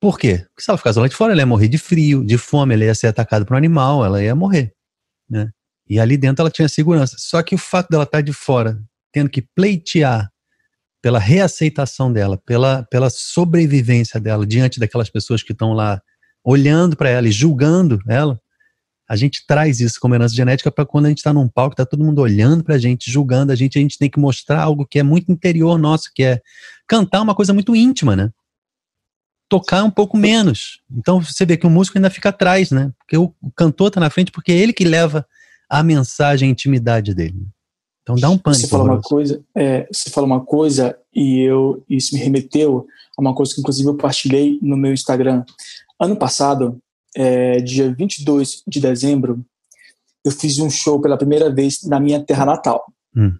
Por 0.00 0.18
quê? 0.18 0.44
Porque 0.48 0.62
se 0.62 0.70
ela 0.70 0.78
ficasse 0.78 0.98
lá 0.98 1.08
de 1.08 1.16
fora, 1.16 1.32
ela 1.32 1.42
ia 1.42 1.46
morrer 1.46 1.68
de 1.68 1.78
frio, 1.78 2.24
de 2.24 2.38
fome, 2.38 2.74
ela 2.74 2.84
ia 2.84 2.94
ser 2.94 3.08
atacada 3.08 3.44
por 3.44 3.54
um 3.54 3.56
animal, 3.56 4.04
ela 4.04 4.22
ia 4.22 4.34
morrer, 4.34 4.72
né? 5.28 5.50
E 5.88 5.98
ali 5.98 6.16
dentro 6.16 6.42
ela 6.42 6.50
tinha 6.50 6.68
segurança. 6.68 7.16
Só 7.18 7.42
que 7.42 7.54
o 7.54 7.58
fato 7.58 7.88
dela 7.88 8.04
estar 8.04 8.20
de 8.20 8.32
fora, 8.32 8.78
tendo 9.12 9.30
que 9.30 9.42
pleitear 9.42 10.30
pela 11.00 11.18
reaceitação 11.18 12.12
dela, 12.12 12.36
pela, 12.36 12.84
pela 12.90 13.08
sobrevivência 13.08 14.20
dela 14.20 14.46
diante 14.46 14.80
daquelas 14.80 15.08
pessoas 15.08 15.42
que 15.42 15.52
estão 15.52 15.72
lá 15.72 16.02
olhando 16.44 16.96
para 16.96 17.08
ela 17.08 17.28
e 17.28 17.32
julgando 17.32 18.00
ela, 18.08 18.38
a 19.08 19.16
gente 19.16 19.44
traz 19.46 19.80
isso 19.80 19.98
como 19.98 20.14
herança 20.14 20.34
genética 20.34 20.70
para 20.70 20.84
quando 20.84 21.06
a 21.06 21.08
gente 21.08 21.18
está 21.18 21.32
num 21.32 21.48
palco, 21.48 21.72
está 21.72 21.86
todo 21.86 22.04
mundo 22.04 22.20
olhando 22.20 22.62
para 22.62 22.74
a 22.74 22.78
gente, 22.78 23.10
julgando 23.10 23.50
a 23.50 23.56
gente, 23.56 23.78
a 23.78 23.80
gente 23.80 23.96
tem 23.96 24.10
que 24.10 24.20
mostrar 24.20 24.60
algo 24.60 24.86
que 24.86 24.98
é 24.98 25.02
muito 25.02 25.32
interior 25.32 25.78
nosso, 25.78 26.10
que 26.14 26.22
é 26.22 26.40
cantar 26.86 27.22
uma 27.22 27.34
coisa 27.34 27.54
muito 27.54 27.74
íntima, 27.74 28.14
né? 28.14 28.30
Tocar 29.48 29.82
um 29.82 29.90
pouco 29.90 30.16
menos. 30.16 30.80
Então 30.90 31.20
você 31.20 31.46
vê 31.46 31.56
que 31.56 31.66
o 31.66 31.70
músico 31.70 31.96
ainda 31.96 32.10
fica 32.10 32.28
atrás, 32.28 32.70
né? 32.70 32.92
Porque 32.98 33.16
o, 33.16 33.32
o 33.42 33.50
cantor 33.50 33.88
está 33.88 34.00
na 34.00 34.10
frente 34.10 34.30
porque 34.30 34.52
é 34.52 34.56
ele 34.56 34.72
que 34.72 34.84
leva 34.84 35.26
a 35.68 35.82
mensagem, 35.82 36.48
a 36.48 36.52
intimidade 36.52 37.14
dele. 37.14 37.46
Então 38.02 38.16
dá 38.16 38.30
um 38.30 38.38
pânico. 38.38 38.62
Você 38.62 38.68
fala 38.68 38.84
uma 38.84 39.02
coisa, 39.02 39.44
é, 39.54 39.86
você 39.92 40.08
fala 40.08 40.26
uma 40.26 40.40
coisa 40.40 40.98
e 41.14 41.40
eu 41.40 41.84
isso 41.88 42.14
me 42.14 42.20
remeteu 42.20 42.86
a 43.16 43.20
uma 43.20 43.34
coisa 43.34 43.54
que 43.54 43.60
inclusive 43.60 43.88
eu 43.88 43.96
partilhei 43.96 44.58
no 44.62 44.76
meu 44.76 44.92
Instagram. 44.92 45.44
Ano 46.00 46.16
passado, 46.16 46.80
é, 47.14 47.60
dia 47.60 47.92
22 47.92 48.62
de 48.66 48.80
dezembro, 48.80 49.44
eu 50.24 50.32
fiz 50.32 50.58
um 50.58 50.70
show 50.70 51.00
pela 51.00 51.18
primeira 51.18 51.52
vez 51.52 51.82
na 51.84 52.00
minha 52.00 52.22
terra 52.22 52.46
natal. 52.46 52.84
Hum. 53.14 53.34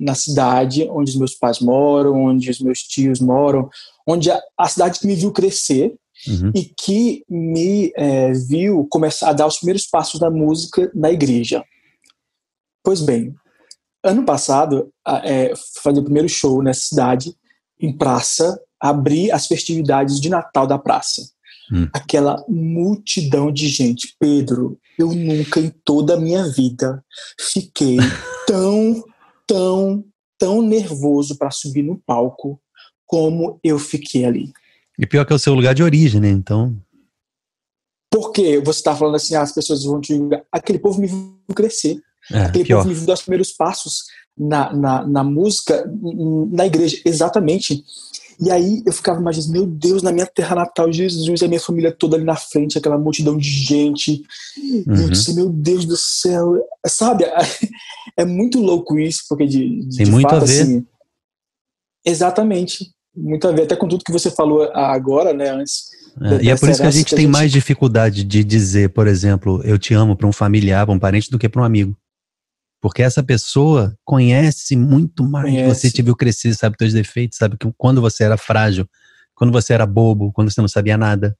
Na 0.00 0.14
cidade 0.14 0.88
onde 0.90 1.10
os 1.10 1.16
meus 1.16 1.34
pais 1.34 1.60
moram, 1.60 2.24
onde 2.24 2.50
os 2.50 2.58
meus 2.58 2.78
tios 2.82 3.20
moram, 3.20 3.68
onde 4.06 4.30
a, 4.30 4.40
a 4.58 4.66
cidade 4.66 4.98
que 4.98 5.06
me 5.06 5.14
viu 5.14 5.30
crescer 5.30 5.94
uhum. 6.26 6.50
e 6.54 6.64
que 6.64 7.22
me 7.28 7.92
é, 7.94 8.32
viu 8.32 8.86
começar 8.90 9.28
a 9.28 9.34
dar 9.34 9.46
os 9.46 9.58
primeiros 9.58 9.86
passos 9.86 10.18
da 10.18 10.30
música 10.30 10.90
na 10.94 11.12
igreja. 11.12 11.62
Pois 12.82 13.02
bem, 13.02 13.34
Ano 14.02 14.24
passado, 14.24 14.90
é, 15.24 15.52
fazer 15.82 16.00
o 16.00 16.04
primeiro 16.04 16.28
show 16.28 16.62
nessa 16.62 16.80
cidade, 16.80 17.34
em 17.78 17.92
praça, 17.92 18.58
abrir 18.80 19.30
as 19.30 19.46
festividades 19.46 20.18
de 20.18 20.30
Natal 20.30 20.66
da 20.66 20.78
praça. 20.78 21.22
Hum. 21.70 21.86
Aquela 21.92 22.42
multidão 22.48 23.52
de 23.52 23.68
gente. 23.68 24.16
Pedro, 24.18 24.78
eu 24.98 25.12
nunca 25.12 25.60
em 25.60 25.68
toda 25.84 26.14
a 26.14 26.20
minha 26.20 26.48
vida 26.48 27.04
fiquei 27.38 27.98
tão, 28.46 29.04
tão, 29.50 30.04
tão 30.38 30.62
nervoso 30.62 31.36
para 31.36 31.50
subir 31.50 31.82
no 31.82 31.98
palco 31.98 32.60
como 33.04 33.58
eu 33.64 33.80
fiquei 33.80 34.24
ali. 34.24 34.52
E 34.96 35.04
pior 35.04 35.24
que 35.24 35.32
é 35.32 35.36
o 35.36 35.40
seu 35.40 35.54
lugar 35.54 35.74
de 35.74 35.82
origem, 35.82 36.20
né? 36.20 36.30
Então. 36.30 36.80
Porque 38.08 38.60
você 38.60 38.78
está 38.78 38.94
falando 38.94 39.16
assim, 39.16 39.34
ah, 39.34 39.42
as 39.42 39.52
pessoas 39.52 39.82
vão 39.82 40.00
te. 40.00 40.14
Aquele 40.52 40.78
povo 40.78 41.00
me 41.00 41.08
viu 41.08 41.36
crescer. 41.54 42.00
É, 42.30 42.44
Aquele 42.44 42.64
pior. 42.64 42.78
povo 42.78 42.90
me 42.90 42.94
viu 42.94 43.12
os 43.12 43.22
primeiros 43.22 43.50
passos 43.50 44.04
na, 44.38 44.72
na, 44.72 45.06
na 45.06 45.24
música, 45.24 45.84
na 46.52 46.66
igreja, 46.66 47.00
exatamente. 47.04 47.82
E 48.40 48.50
aí 48.50 48.82
eu 48.86 48.92
ficava 48.92 49.20
imaginando, 49.20 49.52
meu 49.52 49.66
Deus, 49.66 50.02
na 50.02 50.10
minha 50.10 50.26
terra 50.26 50.56
natal, 50.56 50.90
Jesus, 50.90 51.42
a 51.42 51.48
minha 51.48 51.60
família 51.60 51.92
toda 51.92 52.16
ali 52.16 52.24
na 52.24 52.36
frente, 52.36 52.78
aquela 52.78 52.96
multidão 52.96 53.36
de 53.36 53.48
gente. 53.48 54.22
Uhum. 54.56 54.96
E 54.96 55.02
eu 55.02 55.10
disse, 55.10 55.34
meu 55.34 55.50
Deus 55.50 55.84
do 55.84 55.96
céu, 55.96 56.56
sabe? 56.86 57.24
É 58.16 58.24
muito 58.24 58.60
louco 58.60 58.98
isso, 58.98 59.22
porque 59.28 59.46
de, 59.46 59.86
de, 59.86 59.96
Tem 59.96 60.04
de 60.04 60.10
muito 60.10 60.28
fato, 60.28 60.42
a 60.42 60.44
ver. 60.44 60.62
assim. 60.62 60.86
Exatamente. 62.04 62.90
Muito 63.16 63.46
a 63.46 63.52
ver, 63.52 63.62
até 63.62 63.76
com 63.76 63.86
tudo 63.86 64.04
que 64.04 64.12
você 64.12 64.30
falou 64.30 64.62
agora, 64.74 65.32
né, 65.32 65.50
antes. 65.50 65.84
É, 66.20 66.44
e 66.44 66.50
é 66.50 66.56
por 66.56 66.68
isso 66.68 66.80
que 66.80 66.86
a 66.86 66.90
gente 66.90 67.04
que 67.04 67.14
tem 67.14 67.24
a 67.24 67.28
gente... 67.28 67.32
mais 67.32 67.52
dificuldade 67.52 68.24
de 68.24 68.42
dizer, 68.42 68.90
por 68.90 69.06
exemplo, 69.06 69.62
eu 69.64 69.78
te 69.78 69.94
amo 69.94 70.16
para 70.16 70.26
um 70.26 70.32
familiar, 70.32 70.84
para 70.84 70.94
um 70.94 70.98
parente, 70.98 71.30
do 71.30 71.38
que 71.38 71.48
para 71.48 71.62
um 71.62 71.64
amigo. 71.64 71.96
Porque 72.80 73.02
essa 73.02 73.22
pessoa 73.22 73.94
conhece 74.04 74.74
muito 74.74 75.22
mais. 75.22 75.46
Conhece. 75.46 75.68
Você 75.80 75.90
te 75.90 76.02
viu 76.02 76.16
crescer, 76.16 76.54
sabe 76.54 76.76
teus 76.76 76.92
defeitos, 76.92 77.36
sabe 77.36 77.56
que 77.56 77.70
quando 77.76 78.00
você 78.00 78.24
era 78.24 78.36
frágil, 78.36 78.88
quando 79.34 79.52
você 79.52 79.74
era 79.74 79.86
bobo, 79.86 80.32
quando 80.32 80.50
você 80.50 80.60
não 80.60 80.68
sabia 80.68 80.96
nada. 80.96 81.36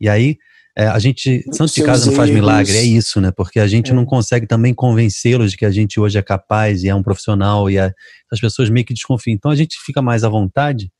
E 0.00 0.08
aí, 0.08 0.36
é, 0.76 0.86
a 0.86 0.98
gente, 0.98 1.44
santo 1.52 1.74
de 1.74 1.84
casa 1.84 2.06
não 2.06 2.16
faz 2.16 2.30
milagre, 2.30 2.76
é 2.76 2.82
isso, 2.82 3.20
né? 3.20 3.30
Porque 3.30 3.60
a 3.60 3.66
gente 3.66 3.92
é. 3.92 3.94
não 3.94 4.04
consegue 4.04 4.46
também 4.46 4.72
convencê-los 4.72 5.50
de 5.50 5.56
que 5.56 5.64
a 5.64 5.70
gente 5.70 6.00
hoje 6.00 6.18
é 6.18 6.22
capaz 6.22 6.82
e 6.82 6.88
é 6.88 6.94
um 6.94 7.02
profissional 7.02 7.70
e 7.70 7.78
a, 7.78 7.92
as 8.30 8.40
pessoas 8.40 8.70
meio 8.70 8.84
que 8.84 8.94
desconfiam. 8.94 9.34
Então 9.34 9.50
a 9.50 9.56
gente 9.56 9.76
fica 9.84 10.00
mais 10.00 10.24
à 10.24 10.28
vontade 10.28 10.90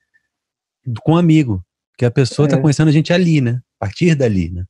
com 1.03 1.12
um 1.12 1.16
amigo, 1.16 1.64
que 1.96 2.05
a 2.05 2.11
pessoa 2.11 2.46
está 2.46 2.59
é. 2.59 2.61
conhecendo 2.61 2.88
a 2.88 2.92
gente 2.92 3.12
ali, 3.12 3.40
né? 3.40 3.61
A 3.80 3.86
partir 3.86 4.14
dali, 4.14 4.50
né? 4.50 4.64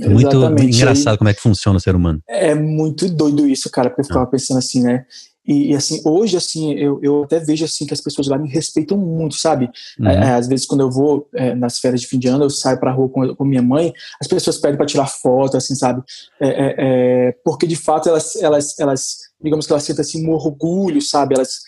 É 0.00 0.08
muito 0.08 0.28
Exatamente. 0.28 0.76
engraçado 0.76 1.18
como 1.18 1.30
é 1.30 1.34
que 1.34 1.40
funciona 1.40 1.78
o 1.78 1.80
ser 1.80 1.94
humano. 1.94 2.20
É 2.28 2.54
muito 2.54 3.08
doido 3.08 3.46
isso, 3.46 3.70
cara, 3.70 3.88
porque 3.88 4.02
eu 4.02 4.06
ficava 4.06 4.24
ah. 4.24 4.28
pensando 4.28 4.58
assim, 4.58 4.82
né? 4.82 5.04
E, 5.46 5.70
e, 5.70 5.76
assim, 5.76 6.02
hoje, 6.04 6.36
assim, 6.36 6.72
eu, 6.74 6.98
eu 7.02 7.22
até 7.22 7.38
vejo 7.38 7.64
assim 7.64 7.86
que 7.86 7.94
as 7.94 8.00
pessoas 8.00 8.26
lá 8.26 8.36
me 8.36 8.48
respeitam 8.48 8.98
muito, 8.98 9.36
sabe? 9.36 9.70
Uhum. 9.98 10.08
É, 10.08 10.34
às 10.34 10.48
vezes, 10.48 10.66
quando 10.66 10.80
eu 10.80 10.90
vou 10.90 11.28
é, 11.34 11.54
nas 11.54 11.78
férias 11.78 12.00
de 12.00 12.08
fim 12.08 12.18
de 12.18 12.26
ano, 12.26 12.44
eu 12.44 12.50
saio 12.50 12.80
pra 12.80 12.90
rua 12.90 13.08
com, 13.08 13.34
com 13.34 13.44
minha 13.44 13.62
mãe, 13.62 13.92
as 14.20 14.26
pessoas 14.26 14.58
pedem 14.58 14.76
para 14.76 14.86
tirar 14.86 15.06
foto, 15.06 15.56
assim, 15.56 15.76
sabe? 15.76 16.02
É, 16.40 16.48
é, 16.48 16.74
é, 16.78 17.32
porque, 17.44 17.66
de 17.66 17.76
fato, 17.76 18.08
elas, 18.08 18.34
elas, 18.36 18.78
elas, 18.78 19.16
digamos 19.40 19.66
que 19.66 19.72
elas 19.72 19.84
sentem 19.84 20.02
assim, 20.02 20.26
um 20.26 20.32
orgulho, 20.32 21.00
sabe? 21.00 21.36
Elas, 21.36 21.60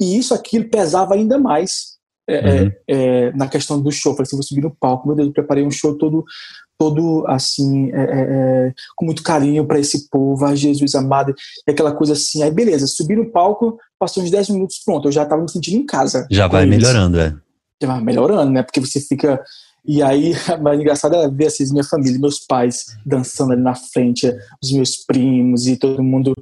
e 0.00 0.16
isso, 0.16 0.32
aquilo 0.32 0.70
pesava 0.70 1.14
ainda 1.14 1.36
mais 1.36 1.94
é, 2.28 2.62
uhum. 2.62 2.72
é, 2.88 3.32
na 3.32 3.48
questão 3.48 3.80
do 3.80 3.90
show. 3.90 4.12
Falei 4.12 4.26
assim, 4.26 4.36
vou 4.36 4.44
subir 4.44 4.62
no 4.62 4.74
palco, 4.74 5.08
meu 5.08 5.16
Deus, 5.16 5.28
eu 5.28 5.34
preparei 5.34 5.64
um 5.64 5.70
show 5.70 5.98
todo 5.98 6.24
todo 6.78 7.24
assim, 7.26 7.90
é, 7.92 8.00
é, 8.00 8.20
é, 8.68 8.74
com 8.96 9.04
muito 9.04 9.22
carinho 9.22 9.66
para 9.66 9.78
esse 9.78 10.08
povo, 10.08 10.44
ai 10.44 10.56
Jesus 10.56 10.94
amado, 10.94 11.34
e 11.66 11.70
aquela 11.70 11.92
coisa 11.92 12.14
assim, 12.14 12.42
aí 12.42 12.50
beleza, 12.50 12.86
subi 12.86 13.16
no 13.16 13.30
palco, 13.30 13.78
passou 13.98 14.22
uns 14.22 14.30
10 14.30 14.50
minutos, 14.50 14.80
pronto, 14.84 15.08
eu 15.08 15.12
já 15.12 15.22
estava 15.22 15.42
me 15.42 15.50
sentindo 15.50 15.78
em 15.78 15.86
casa. 15.86 16.26
Já 16.30 16.46
vai 16.46 16.64
eles. 16.64 16.76
melhorando, 16.76 17.20
é. 17.20 17.34
Já 17.80 17.88
vai 17.88 18.00
melhorando, 18.00 18.50
né? 18.50 18.62
Porque 18.62 18.80
você 18.80 19.00
fica. 19.00 19.40
E 19.86 20.02
aí, 20.02 20.32
mais 20.62 20.80
engraçado 20.80 21.14
é 21.14 21.28
ver 21.28 21.46
assim, 21.46 21.70
minha 21.70 21.84
família, 21.84 22.18
meus 22.18 22.40
pais 22.40 22.86
dançando 23.04 23.52
ali 23.52 23.60
na 23.60 23.74
frente, 23.74 24.32
os 24.62 24.72
meus 24.72 24.96
primos 24.96 25.66
e 25.66 25.76
todo 25.76 26.02
mundo. 26.02 26.34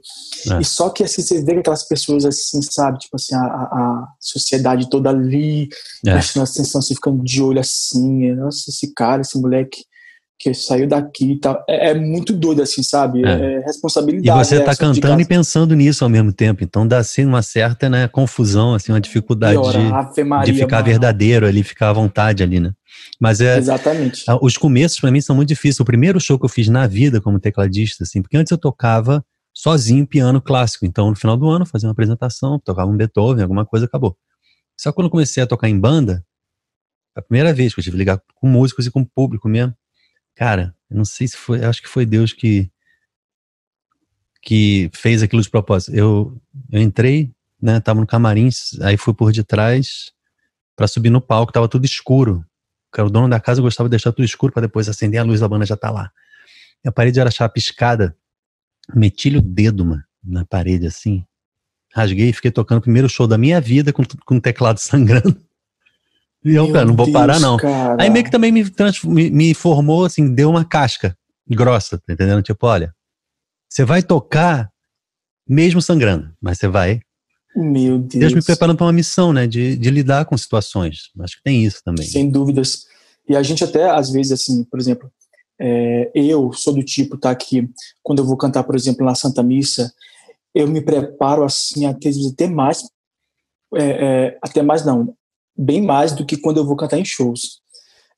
É. 0.51 0.61
E 0.61 0.65
só 0.65 0.91
que 0.91 1.03
assim, 1.03 1.23
você 1.23 1.43
vê 1.43 1.59
aquelas 1.59 1.87
pessoas 1.87 2.25
assim, 2.25 2.63
sabe? 2.63 2.99
Tipo 2.99 3.17
assim, 3.17 3.35
a, 3.35 3.41
a 3.41 4.09
sociedade 4.21 4.89
toda 4.89 5.11
ali, 5.11 5.69
é. 6.07 6.13
prestando 6.13 6.49
atenção, 6.49 6.79
assim, 6.79 6.95
ficando 6.95 7.23
de 7.25 7.43
olho 7.43 7.61
assim. 7.61 8.33
Nossa, 8.33 8.71
esse 8.71 8.93
cara, 8.95 9.23
esse 9.23 9.41
moleque 9.41 9.85
que 10.43 10.53
saiu 10.53 10.89
daqui 10.89 11.35
e 11.35 11.39
tal. 11.39 11.65
É, 11.69 11.91
é, 11.91 11.95
muito 11.95 12.33
doido, 12.33 12.63
assim, 12.63 12.83
sabe? 12.83 13.25
É, 13.25 13.31
é 13.31 13.61
responsabilidade. 13.61 14.41
E 14.41 14.45
você 14.45 14.57
está 14.57 14.75
cantando 14.75 15.23
e 15.23 15.25
pensando 15.25 15.73
nisso 15.77 16.03
ao 16.03 16.11
mesmo 16.11 16.33
tempo. 16.33 16.65
Então 16.65 16.85
dá, 16.85 16.99
assim, 16.99 17.25
uma 17.25 17.43
certa 17.43 17.89
né, 17.89 18.09
confusão, 18.09 18.75
assim, 18.75 18.91
uma 18.91 19.01
dificuldade 19.01 19.55
de, 19.55 20.25
Maria, 20.25 20.53
de 20.53 20.59
ficar 20.59 20.79
mano. 20.79 20.87
verdadeiro 20.87 21.47
ali, 21.47 21.63
ficar 21.63 21.91
à 21.91 21.93
vontade 21.93 22.43
ali, 22.43 22.59
né? 22.59 22.73
Mas 23.21 23.41
é. 23.41 23.57
Exatamente. 23.57 24.25
Os 24.43 24.57
começos, 24.57 24.99
para 24.99 25.13
mim, 25.13 25.21
são 25.21 25.37
muito 25.37 25.49
difíceis. 25.49 25.79
O 25.79 25.85
primeiro 25.85 26.21
show 26.21 26.37
que 26.37 26.45
eu 26.45 26.49
fiz 26.49 26.67
na 26.67 26.89
vida 26.89 27.21
como 27.21 27.39
tecladista, 27.39 28.03
assim, 28.03 28.21
porque 28.21 28.37
antes 28.37 28.51
eu 28.51 28.59
tocava 28.59 29.25
sozinho 29.55 30.05
piano 30.05 30.43
clássico. 30.43 30.85
Então, 30.85 31.09
no 31.11 31.15
final 31.15 31.37
do 31.37 31.49
ano, 31.49 31.65
fazia 31.65 31.87
uma 31.87 31.93
apresentação, 31.93 32.59
tocava 32.59 32.91
um 32.91 32.97
Beethoven, 32.97 33.45
alguma 33.45 33.65
coisa, 33.65 33.87
acabou. 33.87 34.17
Só 34.77 34.93
quando 34.93 35.05
eu 35.05 35.11
comecei 35.13 35.41
a 35.41 35.47
tocar 35.47 35.69
em 35.69 35.79
banda, 35.79 36.25
a 37.17 37.23
primeira 37.23 37.55
vez 37.55 37.73
que 37.73 37.79
eu 37.79 37.85
tive 37.85 37.95
que 37.95 37.99
ligar 37.99 38.21
com 38.35 38.49
músicos 38.49 38.89
e 38.89 38.91
com 38.91 39.05
público 39.05 39.49
mesmo, 39.49 39.73
Cara, 40.35 40.75
eu 40.91 40.97
não 40.97 41.05
sei 41.05 41.29
se 41.29 41.37
foi, 41.37 41.65
acho 41.65 41.83
que 41.83 41.89
foi 41.89 42.07
Deus 42.07 42.33
que 42.33 42.71
que 44.43 44.91
fez 44.93 45.23
aquilo 45.23 45.41
de 45.41 45.49
propósito. 45.49 45.95
Eu, 45.95 46.37
eu 46.71 46.83
entrei, 46.83 47.31
né, 47.61 47.79
tava 47.79 48.01
no 48.01 48.07
camarim, 48.07 48.49
aí 48.83 48.97
fui 48.97 49.15
por 49.15 49.33
detrás 49.33 50.11
para 50.75 50.89
subir 50.89 51.11
no 51.11 51.21
palco, 51.21 51.53
tava 51.53 51.69
tudo 51.69 51.85
escuro. 51.85 52.45
O 52.99 53.09
dono 53.09 53.29
da 53.29 53.41
casa 53.41 53.63
gostava 53.63 53.89
de 53.89 53.93
deixar 53.93 54.11
tudo 54.13 54.25
escuro 54.25 54.53
para 54.53 54.63
depois 54.63 54.89
acender 54.89 55.21
a 55.21 55.25
luz 55.25 55.41
da 55.41 55.49
banda 55.49 55.65
já 55.65 55.77
tá 55.77 55.91
lá. 55.91 56.11
E 56.85 56.89
a 56.89 56.93
parede 56.93 57.21
era 57.21 57.31
chapiscada. 57.31 58.17
Meti 58.93 59.35
o 59.35 59.41
dedo, 59.41 59.85
mano, 59.85 60.03
na 60.23 60.45
parede 60.45 60.89
assim. 60.89 61.25
Rasguei 61.95 62.31
e 62.31 62.33
fiquei 62.33 62.51
tocando 62.51 62.79
o 62.79 62.83
primeiro 62.83 63.09
show 63.09 63.27
da 63.27 63.39
minha 63.39 63.61
vida 63.61 63.93
com, 63.93 64.03
com 64.27 64.37
o 64.37 64.41
teclado 64.41 64.79
sangrando. 64.81 65.41
E 66.45 66.55
eu, 66.55 66.73
cara, 66.73 66.85
não 66.85 66.97
vou 66.97 67.07
Deus, 67.07 67.13
parar, 67.17 67.39
não. 67.39 67.57
Cara. 67.57 68.03
Aí 68.03 68.11
meio 68.11 68.25
que 68.25 68.31
também 68.31 68.51
me, 68.51 68.65
me, 69.05 69.31
me 69.31 69.55
formou, 69.55 70.05
assim, 70.05 70.35
deu 70.35 70.51
uma 70.51 70.65
casca 70.65 71.17
grossa, 71.49 71.99
tá 71.99 72.13
entendendo? 72.13 72.43
Tipo, 72.43 72.67
olha, 72.67 72.95
você 73.69 73.85
vai 73.85 74.03
tocar 74.03 74.71
mesmo 75.49 75.81
sangrando, 75.81 76.33
mas 76.41 76.59
você 76.59 76.69
vai 76.69 77.01
Meu 77.55 77.99
Deus. 77.99 78.21
Deus 78.21 78.35
me 78.35 78.43
preparando 78.43 78.77
para 78.77 78.87
uma 78.87 78.93
missão, 78.93 79.33
né? 79.33 79.47
De, 79.47 79.77
de 79.77 79.91
lidar 79.91 80.25
com 80.25 80.37
situações. 80.37 81.11
Acho 81.21 81.37
que 81.37 81.43
tem 81.43 81.65
isso 81.65 81.81
também. 81.85 82.07
Sem 82.07 82.31
dúvidas. 82.31 82.87
E 83.29 83.37
a 83.37 83.43
gente 83.43 83.63
até, 83.63 83.89
às 83.89 84.11
vezes, 84.11 84.33
assim, 84.33 84.65
por 84.65 84.81
exemplo, 84.81 85.11
é, 85.61 86.11
eu 86.15 86.53
sou 86.53 86.75
do 86.75 86.83
tipo, 86.83 87.17
tá, 87.17 87.35
que 87.35 87.69
quando 88.03 88.19
eu 88.19 88.27
vou 88.27 88.37
cantar, 88.37 88.65
por 88.65 88.75
exemplo, 88.75 89.07
na 89.07 89.15
Santa 89.15 89.43
Missa, 89.43 89.93
eu 90.55 90.67
me 90.67 90.81
preparo, 90.81 91.45
assim, 91.45 91.87
até, 91.87 92.11
até 92.11 92.49
mais, 92.49 92.83
é, 93.75 93.85
é, 93.85 94.39
até 94.43 94.63
mais 94.63 94.85
não, 94.85 95.15
bem 95.57 95.83
mais 95.83 96.13
do 96.13 96.25
que 96.25 96.37
quando 96.37 96.59
eu 96.59 96.67
vou 96.67 96.77
cantar 96.77 96.99
em 96.99 97.05
shows. 97.05 97.61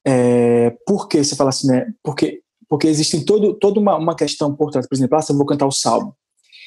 É, 0.07 0.71
por 0.87 1.09
que 1.09 1.23
você 1.23 1.35
fala 1.35 1.51
assim, 1.51 1.69
né? 1.69 1.93
Porque, 2.03 2.41
porque 2.69 2.87
existe 2.87 3.25
todo, 3.25 3.55
toda 3.55 3.81
uma, 3.81 3.97
uma 3.97 4.15
questão 4.15 4.55
por 4.55 4.71
trás. 4.71 4.87
Por 4.87 4.95
exemplo, 4.95 5.17
ah, 5.17 5.23
se 5.23 5.33
eu 5.33 5.37
vou 5.37 5.47
cantar 5.47 5.67
o 5.67 5.73
salmo, 5.73 6.15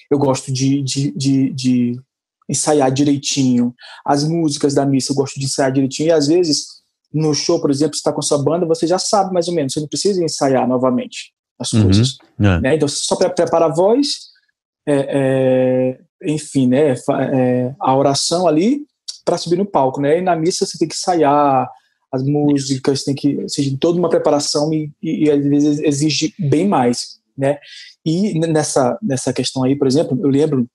eu 0.09 0.18
gosto 0.18 0.51
de, 0.51 0.82
de, 0.82 1.11
de, 1.11 1.53
de 1.53 2.01
ensaiar 2.49 2.91
direitinho. 2.91 3.74
As 4.05 4.24
músicas 4.24 4.74
da 4.74 4.86
missa 4.86 5.11
eu 5.11 5.15
gosto 5.15 5.39
de 5.39 5.45
ensaiar 5.45 5.72
direitinho. 5.72 6.09
E 6.09 6.11
às 6.11 6.28
vezes, 6.28 6.65
no 7.13 7.34
show, 7.34 7.61
por 7.61 7.70
exemplo, 7.70 7.95
você 7.95 7.99
está 7.99 8.11
com 8.11 8.20
a 8.20 8.24
sua 8.24 8.41
banda, 8.41 8.65
você 8.65 8.88
já 8.88 8.97
sabe 8.97 9.34
mais 9.34 9.47
ou 9.47 9.53
menos, 9.53 9.74
você 9.74 9.80
não 9.80 9.88
precisa 9.88 10.24
ensaiar 10.24 10.68
novamente 10.68 11.34
as 11.59 11.74
uhum. 11.74 11.84
coisas. 11.84 12.18
É. 12.39 12.59
Né? 12.61 12.76
Então, 12.76 12.88
você 12.88 13.03
só 13.03 13.15
prepara 13.15 13.65
a 13.65 13.74
voz, 13.74 14.32
é, 14.88 15.05
é, 15.09 15.99
enfim, 16.24 16.68
né, 16.68 16.93
é, 16.93 17.76
a 17.80 17.95
oração 17.95 18.47
ali 18.47 18.86
para 19.28 19.38
subir 19.38 19.58
no 19.58 19.66
palco. 19.66 20.00
Né? 20.00 20.20
E 20.20 20.22
na 20.22 20.36
missa 20.38 20.66
você 20.66 20.78
tem 20.78 20.88
que 20.88 20.96
ensaiar 20.96 21.70
as 22.12 22.24
músicas, 22.24 23.04
tem 23.04 23.14
que, 23.14 23.38
ou 23.38 23.50
seja, 23.50 23.76
toda 23.78 24.00
uma 24.00 24.10
preparação 24.10 24.74
e, 24.74 24.90
e, 25.04 25.26
e 25.26 25.32
às 25.32 25.44
vezes 25.44 25.80
exige 25.80 26.34
bem 26.40 26.66
mais. 26.66 27.20
Né? 27.38 27.60
E 28.06 28.40
nessa, 28.40 28.98
nessa 29.02 29.34
questão 29.34 29.64
aí, 29.64 29.76
por 29.76 29.86
exemplo, 29.86 30.18
eu 30.24 30.30
lembro 30.30 30.66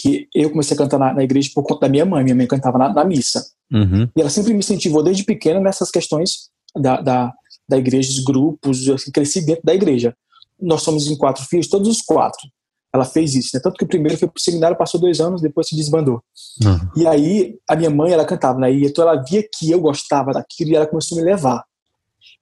que 0.00 0.28
eu 0.34 0.50
comecei 0.50 0.74
a 0.74 0.78
cantar 0.78 0.98
na, 0.98 1.14
na, 1.14 1.22
igreja 1.22 1.50
por 1.54 1.62
conta 1.62 1.82
da 1.82 1.88
minha 1.88 2.04
mãe. 2.04 2.24
Minha 2.24 2.34
mãe 2.34 2.46
cantava 2.46 2.76
na, 2.76 2.92
na 2.92 3.04
missa. 3.04 3.46
Uhum. 3.72 4.08
E 4.16 4.20
ela 4.20 4.28
sempre 4.28 4.52
me 4.52 4.58
incentivou 4.58 5.02
desde 5.02 5.24
pequena 5.24 5.60
nessas 5.60 5.90
questões 5.90 6.50
da, 6.76 7.00
da, 7.00 7.32
da 7.68 7.78
igreja, 7.78 8.08
dos 8.08 8.24
grupos. 8.24 8.86
Eu 8.86 8.96
cresci 9.12 9.40
dentro 9.40 9.62
da 9.64 9.74
igreja. 9.74 10.16
Nós 10.60 10.82
somos 10.82 11.06
em 11.06 11.16
quatro 11.16 11.44
filhos, 11.44 11.68
todos 11.68 11.88
os 11.88 12.02
quatro. 12.02 12.48
Ela 12.92 13.04
fez 13.04 13.34
isso, 13.34 13.50
né? 13.54 13.60
Tanto 13.62 13.76
que 13.76 13.84
o 13.84 13.88
primeiro 13.88 14.16
foi 14.16 14.28
pro 14.28 14.42
seminário, 14.42 14.76
passou 14.76 15.00
dois 15.00 15.20
anos, 15.20 15.42
depois 15.42 15.68
se 15.68 15.76
desbandou. 15.76 16.22
Uhum. 16.64 16.78
E 16.96 17.06
aí, 17.06 17.58
a 17.68 17.76
minha 17.76 17.90
mãe, 17.90 18.12
ela 18.12 18.24
cantava, 18.24 18.58
né? 18.58 18.72
E 18.72 18.86
então 18.86 19.06
ela 19.06 19.22
via 19.22 19.42
que 19.42 19.70
eu 19.70 19.80
gostava 19.80 20.32
daquilo 20.32 20.70
e 20.70 20.76
ela 20.76 20.86
começou 20.86 21.18
a 21.18 21.20
me 21.20 21.26
levar. 21.26 21.64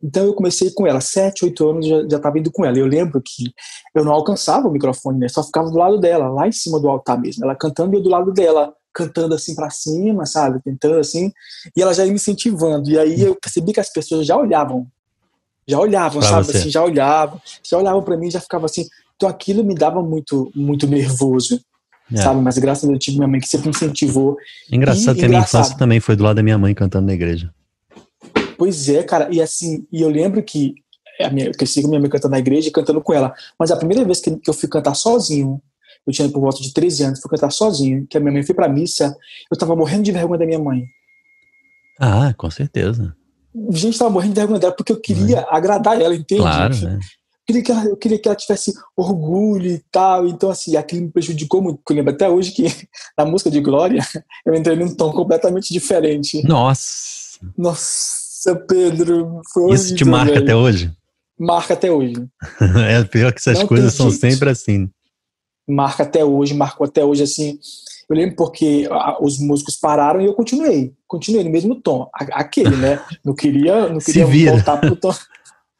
Então 0.02 0.24
eu 0.24 0.34
comecei 0.34 0.70
com 0.70 0.86
ela, 0.86 1.00
sete, 1.00 1.44
oito 1.44 1.68
anos 1.68 1.86
já 1.86 2.16
estava 2.16 2.38
indo 2.38 2.52
com 2.52 2.64
ela. 2.64 2.78
Eu 2.78 2.86
lembro 2.86 3.20
que 3.24 3.52
eu 3.94 4.04
não 4.04 4.12
alcançava 4.12 4.68
o 4.68 4.70
microfone, 4.70 5.18
né? 5.18 5.28
Só 5.28 5.42
ficava 5.42 5.70
do 5.70 5.78
lado 5.78 5.98
dela, 5.98 6.28
lá 6.28 6.46
em 6.46 6.52
cima 6.52 6.78
do 6.78 6.88
altar 6.88 7.20
mesmo. 7.20 7.44
Ela 7.44 7.56
cantando 7.56 7.94
e 7.94 7.98
eu 7.98 8.02
do 8.02 8.10
lado 8.10 8.32
dela, 8.32 8.72
cantando 8.92 9.34
assim 9.34 9.54
para 9.54 9.70
cima, 9.70 10.26
sabe? 10.26 10.60
Tentando 10.62 10.98
assim. 10.98 11.32
E 11.76 11.82
ela 11.82 11.94
já 11.94 12.04
ia 12.04 12.10
me 12.10 12.16
incentivando. 12.16 12.90
E 12.90 12.98
aí 12.98 13.22
eu 13.22 13.36
percebi 13.40 13.72
que 13.72 13.80
as 13.80 13.90
pessoas 13.90 14.26
já 14.26 14.36
olhavam. 14.36 14.86
Já 15.66 15.78
olhavam, 15.80 16.20
pra 16.20 16.28
sabe? 16.28 16.56
Assim, 16.56 16.70
já 16.70 16.84
olhavam. 16.84 17.40
Já 17.62 17.78
olhavam 17.78 18.02
para 18.02 18.16
mim 18.16 18.30
já 18.30 18.40
ficava 18.40 18.66
assim. 18.66 18.86
Então 19.16 19.28
aquilo 19.28 19.64
me 19.64 19.74
dava 19.74 20.02
muito, 20.02 20.50
muito 20.54 20.86
nervoso. 20.86 21.60
É. 22.12 22.18
Sabe, 22.18 22.40
mas 22.40 22.56
graças 22.58 22.84
a 22.84 22.86
Deus 22.86 22.96
eu 22.96 23.00
tive 23.00 23.16
minha 23.16 23.28
mãe 23.28 23.40
que 23.40 23.48
sempre 23.48 23.70
incentivou. 23.70 24.36
Engraçado 24.70 25.16
e, 25.16 25.20
que 25.20 25.24
a 25.24 25.28
minha 25.28 25.40
infância 25.40 25.76
também 25.76 25.98
foi 25.98 26.14
do 26.14 26.22
lado 26.22 26.36
da 26.36 26.42
minha 26.42 26.58
mãe 26.58 26.72
cantando 26.72 27.06
na 27.06 27.14
igreja. 27.14 27.52
Pois 28.56 28.88
é, 28.88 29.02
cara, 29.02 29.28
e 29.30 29.42
assim, 29.42 29.86
e 29.92 30.02
eu 30.02 30.08
lembro 30.08 30.42
que 30.42 30.74
a 31.20 31.30
minha, 31.30 31.46
eu 31.46 31.52
cresci 31.52 31.82
com 31.82 31.88
minha 31.88 32.00
mãe 32.00 32.08
cantando 32.08 32.32
na 32.32 32.38
igreja 32.38 32.68
e 32.68 32.72
cantando 32.72 33.00
com 33.00 33.12
ela, 33.12 33.34
mas 33.58 33.70
a 33.70 33.76
primeira 33.76 34.04
vez 34.04 34.20
que, 34.20 34.36
que 34.36 34.48
eu 34.48 34.54
fui 34.54 34.68
cantar 34.68 34.94
sozinho, 34.94 35.60
eu 36.06 36.12
tinha 36.12 36.28
por 36.28 36.40
volta 36.40 36.62
de 36.62 36.72
13 36.72 37.02
anos, 37.02 37.20
fui 37.20 37.30
cantar 37.30 37.50
sozinho, 37.50 38.06
que 38.08 38.16
a 38.16 38.20
minha 38.20 38.32
mãe 38.32 38.42
foi 38.42 38.54
pra 38.54 38.68
missa, 38.68 39.16
eu 39.50 39.58
tava 39.58 39.74
morrendo 39.74 40.04
de 40.04 40.12
vergonha 40.12 40.38
da 40.38 40.46
minha 40.46 40.58
mãe. 40.58 40.84
Ah, 41.98 42.32
com 42.36 42.50
certeza. 42.50 43.14
Gente, 43.70 43.98
tava 43.98 44.10
morrendo 44.10 44.34
de 44.34 44.40
vergonha 44.40 44.60
dela 44.60 44.74
porque 44.74 44.92
eu 44.92 45.00
queria 45.00 45.38
é. 45.38 45.46
agradar 45.48 46.00
ela, 46.00 46.14
entende? 46.14 46.42
Claro, 46.42 46.76
né? 46.76 47.00
Eu 47.48 47.54
queria, 47.54 47.62
que 47.62 47.70
ela, 47.72 47.84
eu 47.84 47.96
queria 47.96 48.18
que 48.18 48.28
ela 48.28 48.36
tivesse 48.36 48.74
orgulho 48.96 49.70
e 49.70 49.82
tal. 49.90 50.26
Então, 50.26 50.50
assim, 50.50 50.76
aquilo 50.76 51.02
me 51.02 51.10
prejudicou 51.12 51.62
muito. 51.62 51.80
Eu 51.88 51.96
lembro 51.96 52.12
até 52.12 52.28
hoje 52.28 52.50
que 52.50 52.64
na 53.16 53.24
música 53.24 53.50
de 53.50 53.60
Glória, 53.60 54.04
eu 54.44 54.54
entrei 54.54 54.76
num 54.76 54.94
tom 54.94 55.12
completamente 55.12 55.72
diferente. 55.72 56.42
Nossa! 56.46 57.38
Nossa! 57.56 58.16
Pedro, 58.68 59.40
foi 59.52 59.74
Isso 59.74 59.94
te 59.94 60.04
marca 60.04 60.34
velho. 60.34 60.44
até 60.44 60.54
hoje? 60.54 60.92
Marca 61.38 61.74
até 61.74 61.90
hoje. 61.90 62.14
é 62.88 63.02
pior 63.04 63.32
que 63.32 63.38
essas 63.38 63.58
Não 63.58 63.66
coisas 63.66 63.94
são 63.94 64.10
sempre 64.10 64.50
assim. 64.50 64.88
Marca 65.68 66.04
até 66.04 66.24
hoje, 66.24 66.54
marcou 66.54 66.86
até 66.86 67.04
hoje, 67.04 67.24
assim. 67.24 67.58
Eu 68.08 68.16
lembro 68.16 68.36
porque 68.36 68.88
os 69.20 69.38
músicos 69.38 69.76
pararam 69.76 70.20
e 70.20 70.26
eu 70.26 70.34
continuei. 70.34 70.94
Continuei 71.08 71.42
no 71.42 71.50
mesmo 71.50 71.74
tom. 71.74 72.08
Aquele, 72.14 72.76
né? 72.76 73.00
Não 73.24 73.34
queria, 73.34 73.88
não 73.88 73.98
queria 73.98 74.26
voltar 74.52 74.76
pro 74.76 74.94
tom. 74.94 75.12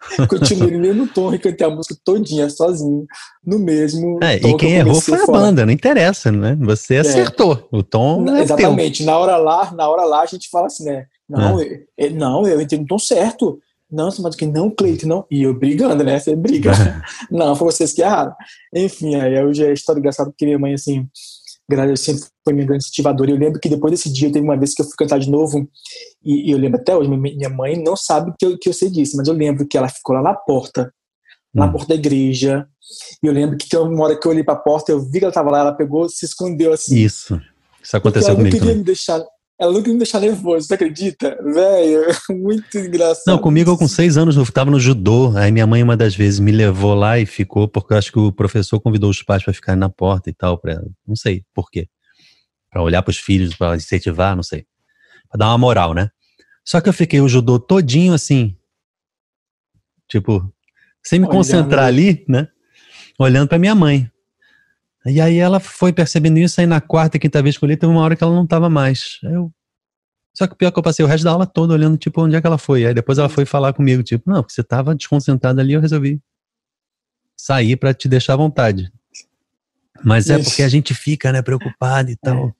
Continuei 0.28 0.70
no 0.72 0.78
mesmo 0.78 1.06
tom 1.08 1.32
e 1.34 1.38
cantei 1.38 1.66
a 1.66 1.70
música 1.70 1.96
todinha, 2.04 2.48
sozinho, 2.48 3.06
no 3.44 3.58
mesmo 3.58 4.18
é, 4.22 4.38
tom. 4.38 4.48
E 4.48 4.56
quem 4.56 4.74
errou 4.74 5.00
foi 5.00 5.20
a 5.20 5.26
banda, 5.26 5.66
não 5.66 5.72
interessa, 5.72 6.30
né? 6.32 6.56
Você 6.60 6.96
é. 6.96 7.00
acertou. 7.00 7.68
O 7.70 7.82
tom. 7.82 8.26
É 8.36 8.42
exatamente. 8.42 8.98
Teu. 8.98 9.06
Na 9.06 9.18
hora 9.18 9.36
lá, 9.36 9.72
na 9.72 9.88
hora 9.88 10.04
lá, 10.04 10.22
a 10.22 10.26
gente 10.26 10.48
fala 10.50 10.66
assim, 10.66 10.84
né? 10.84 11.06
Não, 11.28 11.60
é. 11.60 11.82
eu, 11.98 12.10
não, 12.12 12.46
eu 12.46 12.60
entrei 12.60 12.80
no 12.80 12.86
tom 12.86 12.98
certo. 12.98 13.60
Não, 13.90 14.10
mas 14.20 14.34
que 14.34 14.46
não, 14.46 14.68
Cleiton, 14.68 15.06
não. 15.06 15.24
E 15.30 15.44
eu 15.44 15.54
brigando, 15.54 16.02
né? 16.02 16.18
Você 16.18 16.34
briga. 16.34 16.72
não, 17.30 17.54
foi 17.54 17.70
vocês 17.70 17.92
que 17.92 18.02
erraram. 18.02 18.34
Enfim, 18.74 19.14
aí 19.14 19.42
hoje 19.44 19.64
é 19.64 19.72
história 19.72 20.00
engraçada 20.00 20.30
porque 20.30 20.44
minha 20.44 20.58
mãe, 20.58 20.74
assim, 20.74 21.08
sempre 21.96 22.22
foi 22.44 22.52
minha 22.52 22.66
grande 22.66 22.84
incentivadora. 22.84 23.30
Eu 23.30 23.36
lembro 23.36 23.60
que 23.60 23.68
depois 23.68 23.90
desse 23.90 24.12
dia, 24.12 24.30
teve 24.30 24.44
uma 24.44 24.56
vez 24.56 24.74
que 24.74 24.82
eu 24.82 24.86
fui 24.86 24.94
cantar 24.96 25.18
de 25.18 25.30
novo, 25.30 25.68
e, 26.24 26.48
e 26.48 26.50
eu 26.52 26.58
lembro 26.58 26.80
até 26.80 26.96
hoje, 26.96 27.08
minha 27.08 27.48
mãe 27.48 27.82
não 27.82 27.96
sabe 27.96 28.32
que 28.38 28.46
eu, 28.46 28.58
que 28.58 28.68
eu 28.68 28.72
sei 28.72 28.90
disso, 28.90 29.16
mas 29.16 29.28
eu 29.28 29.34
lembro 29.34 29.66
que 29.66 29.76
ela 29.76 29.88
ficou 29.88 30.14
lá 30.14 30.22
na 30.22 30.34
porta, 30.34 30.92
hum. 31.54 31.60
na 31.60 31.68
porta 31.68 31.88
da 31.88 31.94
igreja, 31.94 32.66
e 33.22 33.26
eu 33.26 33.32
lembro 33.32 33.56
que 33.56 33.76
uma 33.76 34.04
hora 34.04 34.18
que 34.18 34.26
eu 34.26 34.30
olhei 34.30 34.44
pra 34.44 34.56
porta, 34.56 34.92
eu 34.92 35.00
vi 35.00 35.18
que 35.18 35.24
ela 35.24 35.34
tava 35.34 35.50
lá, 35.50 35.60
ela 35.60 35.72
pegou, 35.72 36.08
se 36.08 36.24
escondeu 36.24 36.72
assim. 36.72 36.96
Isso. 36.96 37.40
Isso 37.82 37.96
aconteceu 37.96 38.30
ela 38.30 38.36
comigo. 38.36 38.54
Não 38.54 38.60
queria 38.60 38.72
também. 38.72 38.78
me 38.78 38.84
deixar, 38.84 39.24
ela 39.58 39.72
nunca 39.72 39.90
me 39.90 39.96
deixar 39.96 40.20
nervoso, 40.20 40.66
você 40.66 40.74
acredita? 40.74 41.38
Velho, 41.42 42.06
muito 42.30 42.76
engraçado. 42.76 43.24
Não, 43.26 43.38
comigo 43.38 43.70
eu 43.70 43.78
com 43.78 43.88
seis 43.88 44.18
anos 44.18 44.36
eu 44.36 44.42
estava 44.42 44.70
no 44.70 44.78
judô, 44.78 45.36
aí 45.36 45.50
minha 45.50 45.66
mãe 45.66 45.82
uma 45.82 45.96
das 45.96 46.14
vezes 46.14 46.38
me 46.38 46.52
levou 46.52 46.94
lá 46.94 47.18
e 47.18 47.24
ficou, 47.24 47.66
porque 47.66 47.94
eu 47.94 47.98
acho 47.98 48.12
que 48.12 48.18
o 48.18 48.30
professor 48.30 48.78
convidou 48.80 49.08
os 49.08 49.22
pais 49.22 49.42
para 49.42 49.54
ficarem 49.54 49.80
na 49.80 49.88
porta 49.88 50.28
e 50.28 50.34
tal, 50.34 50.58
pra, 50.58 50.80
não 51.06 51.16
sei 51.16 51.42
por 51.54 51.70
quê. 51.70 51.88
Para 52.70 52.82
olhar 52.82 53.02
para 53.02 53.10
os 53.10 53.18
filhos, 53.18 53.54
para 53.54 53.76
incentivar, 53.76 54.36
não 54.36 54.42
sei. 54.42 54.66
Para 55.30 55.38
dar 55.38 55.46
uma 55.46 55.58
moral, 55.58 55.94
né? 55.94 56.10
Só 56.62 56.80
que 56.80 56.88
eu 56.88 56.92
fiquei 56.92 57.20
o 57.20 57.28
judô 57.28 57.58
todinho 57.58 58.12
assim, 58.12 58.54
tipo, 60.08 60.52
sem 61.02 61.18
me 61.18 61.26
Olhando. 61.26 61.36
concentrar 61.38 61.84
ali, 61.86 62.24
né? 62.28 62.48
Olhando 63.18 63.48
para 63.48 63.58
minha 63.58 63.74
mãe. 63.74 64.10
E 65.06 65.20
aí 65.20 65.38
ela 65.38 65.60
foi 65.60 65.92
percebendo 65.92 66.38
isso, 66.38 66.60
aí 66.60 66.66
na 66.66 66.80
quarta 66.80 67.16
e 67.16 67.20
quinta 67.20 67.42
vez 67.42 67.56
que 67.56 67.64
eu 67.64 67.68
li, 67.68 67.76
teve 67.76 67.92
uma 67.92 68.02
hora 68.02 68.16
que 68.16 68.24
ela 68.24 68.34
não 68.34 68.44
estava 68.44 68.68
mais. 68.68 69.18
Eu... 69.22 69.52
Só 70.34 70.46
que 70.46 70.52
o 70.52 70.56
pior 70.56 70.68
é 70.68 70.72
que 70.72 70.78
eu 70.78 70.82
passei 70.82 71.04
o 71.04 71.08
resto 71.08 71.24
da 71.24 71.30
aula 71.30 71.46
toda 71.46 71.72
olhando, 71.72 71.96
tipo, 71.96 72.22
onde 72.22 72.36
é 72.36 72.40
que 72.40 72.46
ela 72.46 72.58
foi. 72.58 72.84
Aí 72.84 72.92
depois 72.92 73.16
ela 73.18 73.28
foi 73.28 73.46
falar 73.46 73.72
comigo, 73.72 74.02
tipo, 74.02 74.28
não, 74.30 74.42
porque 74.42 74.52
você 74.52 74.60
estava 74.60 74.94
desconcentrado 74.94 75.60
ali, 75.60 75.72
eu 75.72 75.80
resolvi 75.80 76.20
sair 77.36 77.76
para 77.76 77.94
te 77.94 78.08
deixar 78.08 78.34
à 78.34 78.36
vontade. 78.36 78.92
Mas 80.04 80.28
é 80.28 80.38
porque 80.38 80.62
a 80.62 80.68
gente 80.68 80.92
fica, 80.92 81.32
né, 81.32 81.40
preocupado 81.40 82.10
e 82.10 82.16
tal. 82.16 82.48
É. 82.48 82.52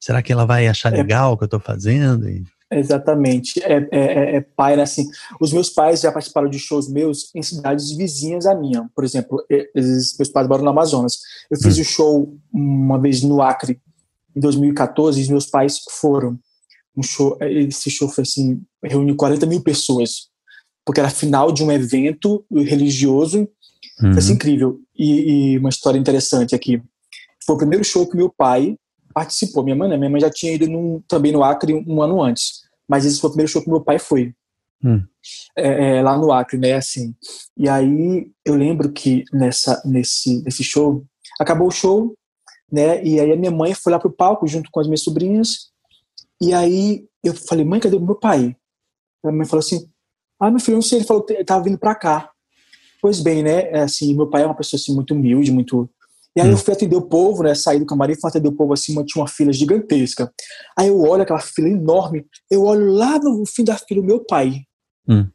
Será 0.00 0.22
que 0.22 0.32
ela 0.32 0.44
vai 0.44 0.66
achar 0.66 0.92
é. 0.92 0.96
legal 0.96 1.32
o 1.32 1.36
que 1.36 1.44
eu 1.44 1.46
estou 1.46 1.60
fazendo? 1.60 2.28
E... 2.28 2.44
Exatamente. 2.70 3.62
É, 3.62 3.74
é, 3.74 3.88
é, 3.92 4.36
é 4.36 4.40
pai, 4.40 4.76
né? 4.76 4.82
Assim, 4.82 5.08
os 5.40 5.52
meus 5.52 5.70
pais 5.70 6.00
já 6.00 6.10
participaram 6.10 6.48
de 6.48 6.58
shows 6.58 6.88
meus 6.88 7.30
em 7.34 7.42
cidades 7.42 7.92
vizinhas 7.92 8.46
à 8.46 8.54
minha. 8.54 8.88
Por 8.94 9.04
exemplo, 9.04 9.44
eles, 9.48 10.16
meus 10.18 10.28
pais 10.30 10.48
moram 10.48 10.64
no 10.64 10.70
Amazonas. 10.70 11.18
Eu 11.50 11.58
fiz 11.58 11.76
hum. 11.76 11.78
o 11.78 11.82
hum. 11.82 11.84
show 11.84 12.38
uma 12.52 13.00
vez 13.00 13.22
no 13.22 13.42
Acre, 13.42 13.80
em 14.34 14.40
2014, 14.40 15.22
e 15.22 15.28
meus 15.28 15.46
pais 15.46 15.80
foram. 16.00 16.38
Um 16.96 17.02
show, 17.02 17.36
esse 17.40 17.90
show 17.90 18.08
foi 18.08 18.22
assim, 18.22 18.62
reuniu 18.82 19.16
40 19.16 19.46
mil 19.46 19.60
pessoas, 19.60 20.28
porque 20.84 21.00
era 21.00 21.10
final 21.10 21.50
de 21.50 21.62
um 21.64 21.70
evento 21.70 22.44
religioso. 22.50 23.48
Uhum. 24.00 24.12
Foi 24.12 24.18
assim, 24.18 24.30
uhum. 24.30 24.34
incrível. 24.34 24.80
E, 24.96 25.54
e 25.54 25.58
uma 25.58 25.68
história 25.68 25.98
interessante 25.98 26.54
aqui. 26.54 26.80
Foi 27.44 27.56
o 27.56 27.58
primeiro 27.58 27.84
show 27.84 28.08
que 28.08 28.16
meu 28.16 28.30
pai 28.30 28.76
participou. 29.14 29.62
Minha 29.62 29.76
mãe, 29.76 29.88
né? 29.88 29.96
Minha 29.96 30.10
mãe 30.10 30.20
já 30.20 30.30
tinha 30.30 30.52
ido 30.52 30.66
num, 30.66 31.00
também 31.06 31.32
no 31.32 31.44
Acre 31.44 31.72
um, 31.72 32.02
ano 32.02 32.22
antes. 32.22 32.64
Mas 32.88 33.06
esse 33.06 33.20
foi 33.20 33.28
o 33.28 33.30
primeiro 33.32 33.50
show 33.50 33.62
que 33.62 33.70
meu 33.70 33.80
pai 33.80 33.98
foi. 33.98 34.34
Hum. 34.84 35.02
É, 35.56 35.96
é, 35.96 36.02
lá 36.02 36.18
no 36.18 36.32
Acre, 36.32 36.58
né? 36.58 36.74
Assim. 36.74 37.14
E 37.56 37.68
aí 37.68 38.30
eu 38.44 38.54
lembro 38.54 38.92
que 38.92 39.24
nessa, 39.32 39.80
nesse, 39.84 40.42
nesse 40.42 40.62
show, 40.62 41.04
acabou 41.40 41.68
o 41.68 41.72
show, 41.72 42.14
né? 42.70 43.02
E 43.02 43.18
aí 43.20 43.32
a 43.32 43.36
minha 43.36 43.52
mãe 43.52 43.72
foi 43.72 43.92
lá 43.92 43.98
pro 43.98 44.12
palco 44.12 44.46
junto 44.46 44.68
com 44.70 44.80
as 44.80 44.86
minhas 44.86 45.02
sobrinhas. 45.02 45.70
E 46.42 46.52
aí 46.52 47.06
eu 47.22 47.32
falei, 47.34 47.64
mãe, 47.64 47.80
cadê 47.80 47.96
o 47.96 48.00
meu 48.00 48.16
pai? 48.16 48.56
A 49.22 49.28
minha 49.28 49.38
mãe 49.38 49.46
falou 49.46 49.60
assim: 49.60 49.88
Ah, 50.38 50.50
meu 50.50 50.60
filho, 50.60 50.76
não 50.76 50.82
sei. 50.82 50.98
Ele 50.98 51.06
falou 51.06 51.22
que 51.22 51.42
tava 51.44 51.64
vindo 51.64 51.78
pra 51.78 51.94
cá. 51.94 52.30
Pois 53.00 53.20
bem, 53.20 53.42
né? 53.42 53.70
É 53.70 53.80
assim, 53.80 54.14
meu 54.14 54.28
pai 54.28 54.42
é 54.42 54.46
uma 54.46 54.54
pessoa 54.54 54.80
assim, 54.80 54.94
muito 54.94 55.14
humilde, 55.14 55.52
muito 55.52 55.88
E 56.36 56.40
aí 56.40 56.48
hum. 56.48 56.52
eu 56.52 56.58
fui 56.58 56.74
atender 56.74 56.96
o 56.96 57.02
povo, 57.02 57.42
né? 57.42 57.54
Saí 57.54 57.78
do 57.78 57.86
camarim, 57.86 58.14
fui 58.14 58.28
atender 58.28 58.48
o 58.48 58.56
povo 58.56 58.72
assim, 58.72 58.92
tinha 59.04 59.22
uma 59.22 59.28
fila 59.28 59.52
gigantesca. 59.52 60.32
Aí 60.76 60.88
eu 60.88 61.00
olho 61.00 61.22
aquela 61.22 61.40
fila 61.40 61.68
enorme, 61.68 62.26
eu 62.50 62.64
olho 62.64 62.92
lá 62.92 63.18
no 63.18 63.44
fim 63.46 63.64
da 63.64 63.76
fila 63.76 64.00
o 64.00 64.04
meu 64.04 64.24
pai. 64.24 64.62
Hum. 65.08 65.28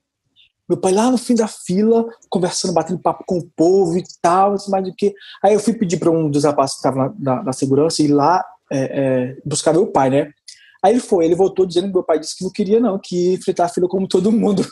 Meu 0.67 0.77
pai 0.77 0.91
lá 0.91 1.09
no 1.09 1.17
fim 1.17 1.33
da 1.33 1.47
fila, 1.47 2.05
conversando, 2.29 2.73
batendo 2.73 2.99
papo 2.99 3.23
com 3.25 3.39
o 3.39 3.49
povo 3.55 3.97
e 3.97 4.03
tal, 4.21 4.55
mais 4.67 4.83
do 4.83 4.93
que. 4.93 5.15
Aí 5.43 5.53
eu 5.53 5.59
fui 5.59 5.73
pedir 5.73 5.97
para 5.97 6.11
um 6.11 6.29
dos 6.29 6.43
rapazes 6.43 6.75
que 6.75 6.79
estava 6.79 7.15
na, 7.17 7.43
na, 7.43 7.53
segurança 7.53 8.03
ir 8.03 8.09
lá 8.09 8.45
é, 8.71 8.77
é, 8.79 9.37
buscar 9.43 9.73
meu 9.73 9.87
pai, 9.87 10.11
né? 10.11 10.31
Aí 10.83 10.93
ele 10.93 10.99
foi, 10.99 11.25
ele 11.25 11.33
voltou 11.33 11.65
dizendo 11.65 11.87
que 11.87 11.93
meu 11.93 12.03
pai 12.03 12.19
disse 12.19 12.37
que 12.37 12.43
não 12.43 12.51
queria, 12.51 12.79
não, 12.79 12.99
que 13.01 13.29
ia 13.29 13.33
enfrentar 13.33 13.65
a 13.65 13.69
fila 13.69 13.87
como 13.87 14.07
todo 14.07 14.31
mundo. 14.31 14.63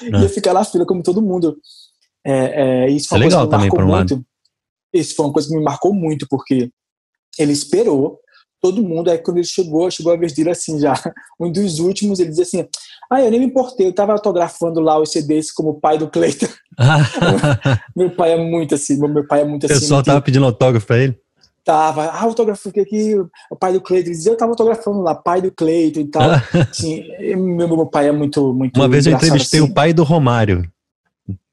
É. 0.00 0.22
ia 0.22 0.28
ficar 0.28 0.54
na 0.54 0.64
fila 0.64 0.86
como 0.86 1.02
todo 1.02 1.20
mundo. 1.20 1.58
É, 2.24 2.84
é, 2.84 2.90
isso 2.90 3.08
foi 3.08 3.18
é 3.18 3.24
legal 3.24 3.46
também, 3.46 3.68
por 3.68 3.82
um 3.82 3.88
muito. 3.88 4.14
lado. 4.14 4.26
Isso 4.92 5.14
foi 5.14 5.26
uma 5.26 5.32
coisa 5.32 5.48
que 5.48 5.56
me 5.56 5.62
marcou 5.62 5.94
muito, 5.94 6.26
porque 6.28 6.70
ele 7.38 7.52
esperou 7.52 8.20
todo 8.62 8.82
mundo, 8.82 9.10
aí 9.10 9.18
quando 9.18 9.38
ele 9.38 9.46
chegou, 9.46 9.90
chegou 9.90 10.12
a 10.12 10.16
vez 10.16 10.32
dele 10.32 10.50
assim 10.50 10.78
já, 10.78 10.94
um 11.40 11.50
dos 11.50 11.80
últimos, 11.80 12.20
ele 12.20 12.30
dizia 12.30 12.44
assim, 12.44 12.68
ah, 13.10 13.20
eu 13.20 13.30
nem 13.30 13.40
me 13.40 13.46
importei, 13.46 13.88
eu 13.88 13.92
tava 13.92 14.12
autografando 14.12 14.80
lá 14.80 14.98
os 14.98 15.10
CDs 15.10 15.50
como 15.52 15.80
pai 15.80 15.98
do 15.98 16.08
Cleiton. 16.08 16.46
meu 17.96 18.10
pai 18.10 18.32
é 18.32 18.36
muito 18.36 18.76
assim, 18.76 18.96
meu 18.96 19.26
pai 19.26 19.40
é 19.40 19.44
muito 19.44 19.66
assim. 19.66 19.74
O 19.74 19.80
pessoal 19.80 20.02
tava 20.02 20.22
pedindo 20.22 20.46
autógrafo 20.46 20.86
pra 20.86 20.98
ele? 20.98 21.18
Tava, 21.64 22.04
ah, 22.04 22.22
autógrafo 22.22 22.68
aqui, 22.68 23.14
o 23.50 23.56
pai 23.56 23.72
do 23.72 23.80
Cleiton, 23.80 24.10
dizia, 24.10 24.32
eu 24.32 24.36
tava 24.36 24.52
autografando 24.52 25.00
lá, 25.00 25.14
pai 25.14 25.42
do 25.42 25.50
Cleiton 25.50 26.00
e 26.00 26.08
tal. 26.08 26.22
assim, 26.70 27.04
meu, 27.36 27.68
meu 27.68 27.86
pai 27.86 28.08
é 28.08 28.12
muito, 28.12 28.52
muito 28.54 28.78
Uma 28.78 28.88
vez 28.88 29.06
eu 29.06 29.12
entrevistei 29.12 29.60
assim. 29.60 29.68
o 29.68 29.74
pai 29.74 29.92
do 29.92 30.04
Romário. 30.04 30.71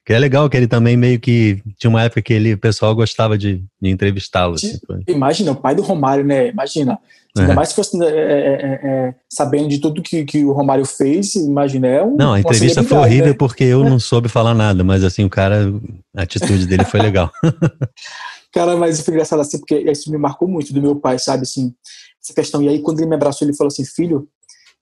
Que 0.10 0.14
é 0.14 0.18
legal 0.18 0.49
que 0.49 0.57
ele 0.57 0.66
também 0.66 0.97
meio 0.97 1.20
que 1.20 1.62
tinha 1.78 1.88
uma 1.88 2.01
época 2.01 2.24
que 2.24 2.34
ele, 2.34 2.53
o 2.53 2.57
pessoal 2.57 2.95
gostava 2.95 3.38
de, 3.38 3.64
de 3.80 3.89
entrevistá-lo. 3.91 4.55
Assim, 4.55 4.80
imagina, 5.07 5.51
o 5.51 5.55
pai 5.55 5.76
do 5.76 5.84
Romário, 5.84 6.26
né? 6.26 6.47
Imagina. 6.47 6.97
É. 7.38 7.41
Ainda 7.41 7.53
mais 7.53 7.70
se 7.70 7.76
fosse 7.76 7.95
é, 8.03 8.07
é, 8.07 8.12
é, 8.12 8.80
é, 8.84 9.16
sabendo 9.32 9.68
de 9.68 9.78
tudo 9.78 10.01
que, 10.01 10.26
que 10.26 10.43
o 10.43 10.51
Romário 10.51 10.84
fez, 10.84 11.36
imagina, 11.36 11.86
é 11.86 12.03
um. 12.03 12.18
Não, 12.18 12.34
a 12.34 12.39
entrevista 12.39 12.82
foi 12.82 12.97
horrível 12.97 13.28
né? 13.28 13.36
porque 13.38 13.64
eu 13.64 13.84
não 13.84 13.99
soube 13.99 14.28
falar 14.28 14.55
nada, 14.55 14.84
mas 14.84 15.03
assim, 15.03 15.26
o 15.26 15.30
cara, 15.30 15.72
a 16.18 16.24
atitude 16.24 16.66
dele 16.66 16.86
foi 16.86 17.01
legal. 17.01 17.32
cara, 18.51 18.76
mas 18.78 18.99
foi 19.01 19.14
engraçado 19.14 19.41
assim, 19.41 19.60
porque 19.60 19.78
isso 19.78 20.10
me 20.10 20.18
marcou 20.18 20.47
muito 20.47 20.74
do 20.74 20.82
meu 20.82 20.95
pai, 20.95 21.20
sabe, 21.20 21.43
assim, 21.43 21.72
essa 22.20 22.34
questão. 22.34 22.64
E 22.64 22.68
aí, 22.68 22.82
quando 22.82 22.97
ele 22.97 23.10
me 23.10 23.16
abraçou, 23.16 23.47
ele 23.47 23.55
falou 23.55 23.68
assim: 23.68 23.86
Filho, 23.86 24.28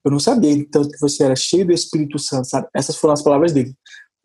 eu 0.05 0.09
não 0.09 0.21
sabia 0.21 0.55
tanto 0.71 0.88
que 0.88 1.01
você 1.01 1.25
era 1.25 1.36
cheio 1.36 1.65
do 1.65 1.73
Espírito 1.73 2.17
Santo, 2.17 2.47
sabe? 2.47 2.65
Essas 2.73 2.95
foram 2.95 3.13
as 3.13 3.21
palavras 3.21 3.51
dele 3.51 3.75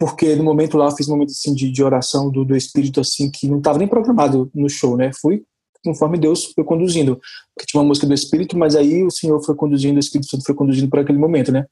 porque 0.02 0.34
no 0.34 0.42
momento 0.42 0.76
lá 0.76 0.86
eu 0.86 0.96
fiz 0.96 1.06
um 1.06 1.12
momento 1.12 1.30
assim 1.30 1.54
de, 1.54 1.70
de 1.70 1.80
oração 1.80 2.28
do, 2.28 2.44
do 2.44 2.56
Espírito 2.56 3.00
assim 3.00 3.30
que 3.30 3.46
não 3.46 3.58
estava 3.58 3.78
nem 3.78 3.86
programado 3.86 4.50
no 4.52 4.68
show, 4.68 4.96
né? 4.96 5.12
Fui 5.20 5.44
conforme 5.84 6.18
Deus 6.18 6.46
foi 6.46 6.64
conduzindo, 6.64 7.20
porque 7.54 7.70
tinha 7.70 7.80
uma 7.80 7.86
música 7.86 8.04
do 8.04 8.12
Espírito, 8.12 8.58
mas 8.58 8.74
aí 8.74 9.04
o 9.04 9.12
Senhor 9.12 9.40
foi 9.44 9.54
conduzindo, 9.54 9.96
o 9.96 10.00
Espírito 10.00 10.28
Santo 10.28 10.44
foi 10.44 10.56
conduzindo 10.56 10.88
para 10.88 11.02
aquele 11.02 11.18
momento, 11.18 11.52
né? 11.52 11.66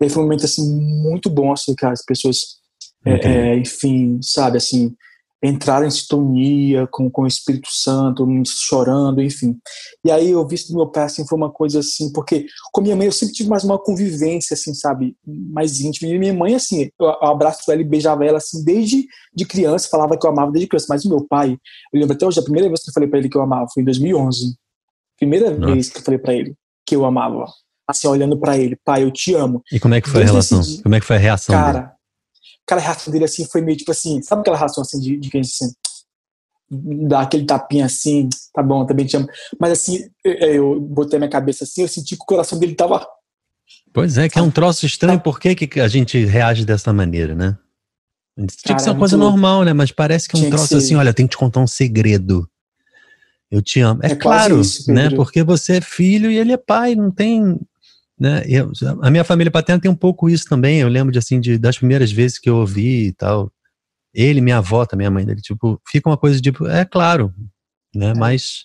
E 0.00 0.04
aí 0.04 0.08
foi 0.08 0.22
um 0.22 0.24
momento 0.24 0.46
assim 0.46 0.66
muito 1.02 1.28
bom 1.28 1.52
assim 1.52 1.74
que 1.74 1.84
as 1.84 2.02
pessoas, 2.02 2.56
é, 3.04 3.28
é, 3.28 3.58
enfim, 3.58 4.18
sabe 4.22 4.56
assim 4.56 4.94
entrar 5.42 5.84
em 5.84 5.90
sintonia 5.90 6.86
com, 6.90 7.10
com 7.10 7.22
o 7.22 7.26
Espírito 7.26 7.68
Santo, 7.70 8.26
chorando, 8.44 9.22
enfim. 9.22 9.56
E 10.04 10.10
aí 10.10 10.30
eu 10.30 10.46
vi 10.46 10.56
isso 10.56 10.72
do 10.72 10.76
meu 10.76 10.88
pai, 10.88 11.04
assim, 11.04 11.26
foi 11.26 11.38
uma 11.38 11.50
coisa 11.50 11.78
assim, 11.78 12.12
porque 12.12 12.46
com 12.72 12.80
minha 12.80 12.96
mãe 12.96 13.06
eu 13.06 13.12
sempre 13.12 13.34
tive 13.34 13.48
mais 13.48 13.62
uma 13.62 13.78
convivência, 13.78 14.54
assim, 14.54 14.74
sabe, 14.74 15.16
mais 15.24 15.80
íntima. 15.80 16.10
E 16.10 16.18
minha 16.18 16.34
mãe, 16.34 16.54
assim, 16.54 16.90
eu 17.00 17.08
abraço 17.24 17.70
ela 17.70 17.80
e 17.80 17.84
beijava 17.84 18.24
ela, 18.24 18.38
assim, 18.38 18.64
desde 18.64 19.06
de 19.34 19.44
criança, 19.44 19.88
falava 19.88 20.18
que 20.18 20.26
eu 20.26 20.30
amava 20.30 20.50
desde 20.50 20.68
criança. 20.68 20.86
Mas 20.88 21.04
o 21.04 21.08
meu 21.08 21.24
pai, 21.24 21.56
eu 21.92 22.00
lembro 22.00 22.14
até 22.14 22.26
hoje, 22.26 22.40
a 22.40 22.42
primeira 22.42 22.68
vez 22.68 22.82
que 22.82 22.90
eu 22.90 22.94
falei 22.94 23.08
para 23.08 23.18
ele 23.18 23.28
que 23.28 23.36
eu 23.36 23.42
amava 23.42 23.66
foi 23.72 23.82
em 23.82 23.86
2011. 23.86 24.56
Primeira 25.18 25.50
Nossa. 25.50 25.72
vez 25.72 25.88
que 25.88 25.98
eu 25.98 26.02
falei 26.02 26.18
para 26.18 26.34
ele 26.34 26.54
que 26.84 26.96
eu 26.96 27.04
amava. 27.04 27.46
Assim, 27.86 28.06
olhando 28.06 28.38
para 28.38 28.58
ele, 28.58 28.76
pai, 28.84 29.04
eu 29.04 29.10
te 29.10 29.34
amo. 29.34 29.62
E 29.72 29.80
como 29.80 29.94
é 29.94 30.00
que 30.00 30.08
foi 30.08 30.20
desde 30.20 30.30
a 30.30 30.32
relação? 30.32 30.60
Dia, 30.60 30.82
como 30.82 30.94
é 30.94 31.00
que 31.00 31.06
foi 31.06 31.16
a 31.16 31.18
reação 31.18 31.54
Cara, 31.54 31.80
dele? 31.80 31.92
Aquela 32.68 32.82
reação 32.82 33.10
dele 33.10 33.24
assim 33.24 33.46
foi 33.46 33.62
meio 33.62 33.78
tipo 33.78 33.90
assim, 33.90 34.20
sabe 34.20 34.40
aquela 34.40 34.58
reação 34.58 34.82
assim 34.82 35.00
de, 35.00 35.16
de 35.16 35.30
quem 35.30 35.40
assim, 35.40 35.72
dá 36.70 37.22
aquele 37.22 37.46
tapinha 37.46 37.86
assim, 37.86 38.28
tá 38.52 38.62
bom, 38.62 38.84
também 38.84 39.06
te 39.06 39.16
amo. 39.16 39.26
Mas 39.58 39.72
assim, 39.72 40.04
eu 40.22 40.78
botei 40.78 41.16
a 41.16 41.20
minha 41.20 41.30
cabeça 41.30 41.64
assim, 41.64 41.82
eu 41.82 41.88
senti 41.88 42.14
que 42.14 42.22
o 42.22 42.26
coração 42.26 42.58
dele 42.58 42.74
tava. 42.74 43.06
Pois 43.92 44.18
é, 44.18 44.28
que 44.28 44.38
é 44.38 44.42
um 44.42 44.50
troço 44.50 44.84
estranho, 44.84 45.18
por 45.18 45.40
que, 45.40 45.54
que 45.54 45.80
a 45.80 45.88
gente 45.88 46.22
reage 46.26 46.66
dessa 46.66 46.92
maneira, 46.92 47.34
né? 47.34 47.56
Tinha 48.36 48.46
Cara, 48.62 48.76
que 48.76 48.82
ser 48.82 48.90
uma 48.90 48.98
coisa 48.98 49.16
normal, 49.16 49.64
né? 49.64 49.72
Mas 49.72 49.90
parece 49.90 50.28
que 50.28 50.36
é 50.36 50.46
um 50.46 50.50
troço 50.50 50.76
assim, 50.76 50.94
olha, 50.94 51.12
tem 51.12 51.26
que 51.26 51.32
te 51.32 51.38
contar 51.38 51.60
um 51.60 51.66
segredo. 51.66 52.48
Eu 53.50 53.62
te 53.62 53.80
amo. 53.80 54.00
É, 54.04 54.12
é 54.12 54.14
claro, 54.14 54.60
isso, 54.60 54.92
né? 54.92 55.10
Porque 55.10 55.42
você 55.42 55.78
é 55.78 55.80
filho 55.80 56.30
e 56.30 56.38
ele 56.38 56.52
é 56.52 56.56
pai, 56.56 56.94
não 56.94 57.10
tem 57.10 57.58
né? 58.18 58.42
Eu, 58.46 58.72
a 59.02 59.10
minha 59.10 59.24
família 59.24 59.50
paterna 59.50 59.80
tem 59.80 59.90
um 59.90 59.96
pouco 59.96 60.28
isso 60.28 60.44
também. 60.48 60.80
Eu 60.80 60.88
lembro 60.88 61.12
de 61.12 61.18
assim 61.18 61.40
de, 61.40 61.58
das 61.58 61.78
primeiras 61.78 62.10
vezes 62.10 62.38
que 62.38 62.50
eu 62.50 62.56
ouvi 62.56 63.08
e 63.08 63.12
tal. 63.12 63.52
Ele, 64.12 64.40
minha 64.40 64.58
avó, 64.58 64.84
também 64.84 65.06
a 65.06 65.10
mãe 65.10 65.24
dele, 65.24 65.40
tipo, 65.40 65.80
fica 65.86 66.08
uma 66.08 66.16
coisa 66.16 66.40
tipo, 66.40 66.66
é 66.66 66.84
claro, 66.84 67.32
né? 67.94 68.10
É. 68.10 68.14
Mas 68.14 68.64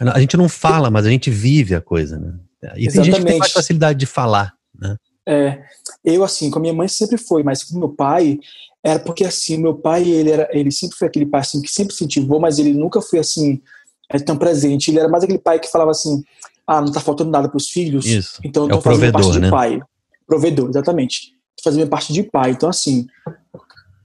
a 0.00 0.18
gente 0.18 0.36
não 0.36 0.48
fala, 0.48 0.90
mas 0.90 1.06
a 1.06 1.10
gente 1.10 1.30
vive 1.30 1.74
a 1.74 1.80
coisa, 1.80 2.18
né? 2.18 2.34
E 2.76 2.86
Exatamente. 2.86 2.92
tem 2.92 3.04
gente 3.04 3.16
que 3.18 3.26
tem 3.26 3.38
mais 3.38 3.52
facilidade 3.52 3.98
de 3.98 4.06
falar, 4.06 4.52
né? 4.78 4.96
É, 5.28 5.62
eu 6.04 6.24
assim, 6.24 6.50
com 6.50 6.58
a 6.58 6.62
minha 6.62 6.74
mãe 6.74 6.88
sempre 6.88 7.16
foi, 7.16 7.44
mas 7.44 7.62
com 7.62 7.78
meu 7.78 7.90
pai 7.90 8.40
era 8.84 8.98
porque 8.98 9.24
assim, 9.24 9.56
meu 9.56 9.74
pai 9.76 10.02
ele 10.02 10.30
era, 10.30 10.48
ele 10.52 10.72
sempre 10.72 10.96
foi 10.96 11.06
aquele 11.06 11.26
pai 11.26 11.42
assim 11.42 11.62
que 11.62 11.70
sempre 11.70 11.94
incentivou, 11.94 12.40
mas 12.40 12.58
ele 12.58 12.72
nunca 12.72 13.00
foi 13.00 13.20
assim 13.20 13.60
é, 14.10 14.18
tão 14.18 14.36
presente. 14.36 14.90
Ele 14.90 14.98
era 14.98 15.08
mais 15.08 15.22
aquele 15.22 15.38
pai 15.38 15.60
que 15.60 15.70
falava 15.70 15.92
assim, 15.92 16.22
ah, 16.66 16.80
não 16.80 16.88
está 16.88 17.00
faltando 17.00 17.30
nada 17.30 17.48
para 17.48 17.56
os 17.56 17.68
filhos, 17.68 18.06
Isso. 18.06 18.40
então 18.44 18.64
eu 18.64 18.76
estou 18.76 18.92
é 18.92 18.94
fazendo 18.94 19.12
parte 19.12 19.38
né? 19.38 19.40
de 19.40 19.50
pai. 19.50 19.80
Provedor, 20.26 20.70
exatamente. 20.70 21.32
Estou 21.56 21.72
fazendo 21.72 21.88
parte 21.88 22.12
de 22.12 22.22
pai. 22.22 22.52
Então, 22.52 22.68
assim, 22.68 23.06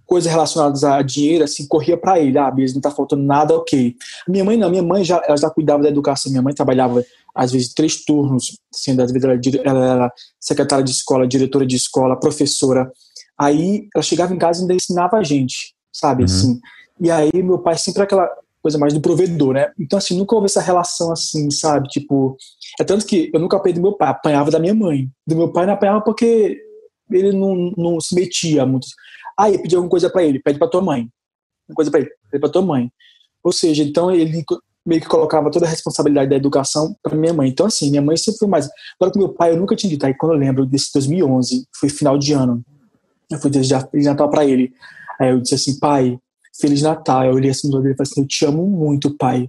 coisas 0.05 0.31
relacionadas 0.31 0.83
a 0.83 1.01
dinheiro, 1.01 1.43
assim, 1.43 1.67
corria 1.67 1.97
para 1.97 2.19
ele. 2.19 2.37
Ah, 2.37 2.49
beleza, 2.49 2.73
não 2.73 2.79
está 2.79 2.91
faltando 2.91 3.23
nada, 3.23 3.55
ok. 3.55 3.95
Minha 4.27 4.43
mãe 4.43 4.57
não, 4.57 4.69
minha 4.69 4.81
mãe 4.81 5.03
já, 5.03 5.21
ela 5.25 5.37
já 5.37 5.49
cuidava 5.49 5.83
da 5.83 5.89
educação. 5.89 6.31
Minha 6.31 6.41
mãe 6.41 6.53
trabalhava, 6.53 7.03
às 7.35 7.51
vezes, 7.51 7.73
três 7.73 8.03
turnos. 8.03 8.57
Assim, 8.73 8.99
às 8.99 9.11
vezes 9.11 9.23
ela, 9.23 9.39
ela 9.63 9.93
era 9.93 10.13
secretária 10.39 10.83
de 10.83 10.91
escola, 10.91 11.27
diretora 11.27 11.65
de 11.65 11.75
escola, 11.75 12.19
professora. 12.19 12.91
Aí 13.39 13.87
ela 13.93 14.03
chegava 14.03 14.33
em 14.33 14.37
casa 14.37 14.59
e 14.59 14.61
ainda 14.63 14.73
ensinava 14.73 15.17
a 15.17 15.23
gente, 15.23 15.75
sabe? 15.93 16.23
Uhum. 16.23 16.25
Assim. 16.25 16.59
E 16.99 17.11
aí 17.11 17.29
meu 17.35 17.59
pai 17.59 17.77
sempre 17.77 18.01
aquela 18.01 18.27
coisa 18.67 18.77
mais 18.77 18.93
do 18.93 18.99
provedor, 18.99 19.53
né? 19.53 19.71
Então, 19.79 19.97
assim, 19.97 20.17
nunca 20.17 20.35
houve 20.35 20.47
essa 20.47 20.59
relação 20.59 21.11
assim, 21.11 21.49
sabe? 21.49 21.87
Tipo, 21.87 22.35
é 22.79 22.83
tanto 22.83 23.05
que 23.05 23.31
eu 23.33 23.39
nunca 23.39 23.55
apanhei 23.55 23.75
do 23.75 23.81
meu 23.81 23.93
pai, 23.93 24.09
apanhava 24.09 24.51
da 24.51 24.59
minha 24.59 24.75
mãe. 24.75 25.09
Do 25.25 25.37
meu 25.37 25.51
pai 25.51 25.65
não 25.65 25.73
apanhava 25.73 26.01
porque 26.01 26.59
ele 27.09 27.31
não, 27.31 27.71
não 27.77 28.01
se 28.01 28.13
metia 28.13 28.65
muito. 28.65 28.87
Ah, 29.39 29.49
eu 29.49 29.61
pedi 29.61 29.75
alguma 29.75 29.89
coisa 29.89 30.09
para 30.09 30.23
ele, 30.23 30.39
pede 30.39 30.59
para 30.59 30.67
tua 30.67 30.81
mãe. 30.81 31.07
Uma 31.69 31.75
coisa 31.75 31.89
para 31.89 32.01
ele, 32.01 32.09
pede 32.29 32.41
para 32.41 32.49
tua 32.49 32.61
mãe. 32.61 32.91
Ou 33.43 33.53
seja, 33.53 33.83
então 33.83 34.11
ele 34.11 34.43
meio 34.85 35.01
que 35.01 35.07
colocava 35.07 35.49
toda 35.51 35.65
a 35.65 35.69
responsabilidade 35.69 36.29
da 36.29 36.35
educação 36.35 36.95
para 37.01 37.15
minha 37.15 37.33
mãe. 37.33 37.49
Então, 37.49 37.65
assim, 37.65 37.89
minha 37.89 38.01
mãe 38.01 38.17
sempre 38.17 38.39
foi 38.39 38.47
mais. 38.47 38.69
Agora, 38.99 39.13
com 39.13 39.19
meu 39.19 39.29
pai, 39.29 39.51
eu 39.51 39.57
nunca 39.57 39.75
tinha 39.75 39.89
dito. 39.89 40.05
Aí, 40.05 40.13
quando 40.13 40.33
eu 40.33 40.37
lembro 40.37 40.65
desse 40.65 40.91
2011, 40.93 41.65
foi 41.77 41.89
final 41.89 42.17
de 42.17 42.33
ano, 42.33 42.61
eu 43.29 43.37
fui 43.37 43.49
desejar 43.49 43.87
Feliz 43.89 44.05
Natal 44.05 44.29
para 44.29 44.45
ele. 44.45 44.73
Aí 45.19 45.29
eu 45.29 45.41
disse 45.41 45.55
assim, 45.55 45.79
pai, 45.79 46.17
Feliz 46.59 46.81
Natal. 46.81 47.25
Eu 47.25 47.33
olhei 47.33 47.51
assim 47.51 47.69
no 47.69 47.77
olho 47.77 47.91
e 47.91 47.95
falei 47.95 48.09
assim, 48.11 48.21
eu 48.21 48.27
te 48.27 48.45
amo 48.45 48.65
muito, 48.65 49.15
pai. 49.15 49.47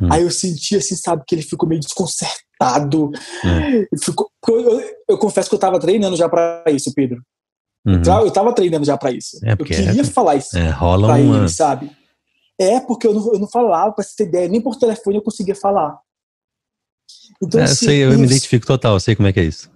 Hum. 0.00 0.08
Aí 0.12 0.22
eu 0.22 0.30
senti 0.30 0.76
assim, 0.76 0.96
sabe, 0.96 1.24
que 1.26 1.34
ele 1.34 1.42
ficou 1.42 1.68
meio 1.68 1.80
desconcertado. 1.80 3.10
Hum. 3.44 3.98
Ficou, 4.02 4.30
eu, 4.48 4.82
eu, 5.08 5.18
confesso 5.18 5.48
que 5.48 5.54
eu 5.54 5.60
tava 5.60 5.78
treinando 5.78 6.16
já 6.16 6.28
para 6.28 6.64
isso, 6.68 6.92
Pedro. 6.94 7.22
Uhum. 7.86 8.02
Eu 8.24 8.30
tava 8.30 8.52
treinando 8.52 8.84
já 8.84 8.98
para 8.98 9.10
isso. 9.12 9.38
É 9.44 9.52
eu 9.52 9.56
queria 9.58 10.00
é, 10.00 10.04
falar 10.04 10.36
isso 10.36 10.56
é, 10.58 10.68
rola 10.68 11.08
pra 11.08 11.16
uma... 11.16 11.38
ele, 11.38 11.48
sabe? 11.48 11.90
É, 12.60 12.80
porque 12.80 13.06
eu 13.06 13.14
não, 13.14 13.32
eu 13.32 13.38
não 13.38 13.48
falava, 13.48 13.92
pra 13.92 14.04
você 14.04 14.16
ter 14.16 14.28
ideia, 14.28 14.48
nem 14.48 14.60
por 14.60 14.76
telefone 14.76 15.16
eu 15.16 15.22
conseguia 15.22 15.54
falar. 15.54 15.98
Então, 17.40 17.60
é, 17.60 17.64
assim, 17.64 17.86
sei, 17.86 18.04
eu 18.04 18.10
isso... 18.10 18.18
me 18.18 18.26
identifico 18.26 18.66
total, 18.66 18.94
eu 18.94 19.00
sei 19.00 19.14
como 19.14 19.28
é 19.28 19.32
que 19.32 19.40
é 19.40 19.44
isso. 19.44 19.70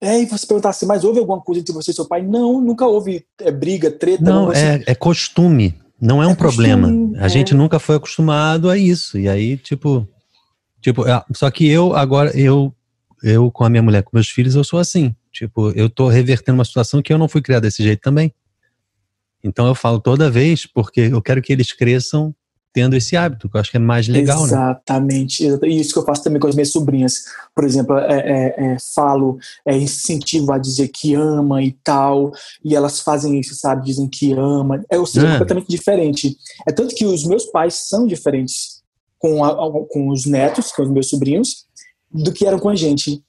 É, 0.00 0.18
e 0.18 0.26
você 0.26 0.46
perguntar 0.46 0.70
assim, 0.70 0.86
mas 0.86 1.04
houve 1.04 1.18
alguma 1.18 1.40
coisa 1.40 1.60
entre 1.60 1.74
você 1.74 1.90
e 1.90 1.94
seu 1.94 2.06
pai? 2.06 2.22
Não, 2.22 2.60
nunca 2.60 2.86
houve 2.86 3.26
é, 3.38 3.50
briga, 3.50 3.90
treta. 3.90 4.22
Não, 4.22 4.46
não 4.46 4.52
é, 4.52 4.82
é 4.86 4.94
costume. 4.94 5.78
Não 6.00 6.22
é 6.22 6.26
um 6.26 6.32
é 6.32 6.34
problema. 6.34 6.88
Costume, 6.88 7.18
a 7.18 7.26
é. 7.26 7.28
gente 7.28 7.54
nunca 7.54 7.78
foi 7.78 7.96
acostumado 7.96 8.70
a 8.70 8.78
isso. 8.78 9.18
E 9.18 9.28
aí, 9.28 9.56
tipo, 9.56 10.08
tipo, 10.80 11.06
é, 11.06 11.22
só 11.34 11.50
que 11.50 11.68
eu 11.68 11.94
agora 11.94 12.30
eu 12.38 12.74
eu 13.22 13.50
com 13.50 13.64
a 13.64 13.70
minha 13.70 13.82
mulher, 13.82 14.02
com 14.02 14.10
meus 14.14 14.28
filhos, 14.28 14.54
eu 14.54 14.64
sou 14.64 14.78
assim. 14.78 15.14
Tipo, 15.30 15.70
eu 15.72 15.88
tô 15.90 16.08
revertendo 16.08 16.58
uma 16.58 16.64
situação 16.64 17.02
que 17.02 17.12
eu 17.12 17.18
não 17.18 17.28
fui 17.28 17.42
criado 17.42 17.62
desse 17.62 17.82
jeito 17.82 18.00
também. 18.00 18.32
Então 19.44 19.66
eu 19.66 19.74
falo 19.74 20.00
toda 20.00 20.30
vez 20.30 20.66
porque 20.66 21.00
eu 21.00 21.20
quero 21.22 21.40
que 21.42 21.52
eles 21.52 21.72
cresçam 21.72 22.34
tendo 22.72 22.96
esse 22.96 23.16
hábito, 23.16 23.48
que 23.48 23.56
eu 23.56 23.60
acho 23.60 23.70
que 23.70 23.76
é 23.76 23.80
mais 23.80 24.06
legal, 24.06 24.44
Exatamente. 24.44 25.48
né? 25.48 25.58
E 25.64 25.80
isso 25.80 25.92
que 25.92 25.98
eu 25.98 26.04
faço 26.04 26.22
também 26.22 26.40
com 26.40 26.46
as 26.46 26.54
minhas 26.54 26.70
sobrinhas. 26.70 27.24
Por 27.54 27.64
exemplo, 27.64 27.96
é, 27.98 28.18
é, 28.18 28.54
é, 28.56 28.76
falo, 28.94 29.38
é, 29.66 29.76
incentivo 29.76 30.52
a 30.52 30.58
dizer 30.58 30.88
que 30.88 31.14
ama 31.14 31.62
e 31.62 31.72
tal, 31.84 32.32
e 32.64 32.76
elas 32.76 33.00
fazem 33.00 33.38
isso, 33.40 33.54
sabe? 33.54 33.86
Dizem 33.86 34.08
que 34.08 34.32
ama. 34.32 34.82
É, 34.88 34.98
ou 34.98 35.06
seja, 35.06 35.26
é. 35.26 35.30
completamente 35.32 35.68
diferente. 35.68 36.36
É 36.66 36.72
tanto 36.72 36.94
que 36.94 37.04
os 37.04 37.24
meus 37.24 37.46
pais 37.46 37.74
são 37.88 38.06
diferentes. 38.06 38.80
com, 39.18 39.44
a, 39.44 39.54
com 39.88 40.08
os 40.08 40.24
netos, 40.24 40.72
com 40.72 40.82
os 40.82 40.90
meus 40.90 41.08
sobrinhos, 41.10 41.66
do 42.10 42.32
que 42.32 42.46
eram 42.46 42.58
com 42.58 42.68
a 42.68 42.76
gente. 42.76 43.22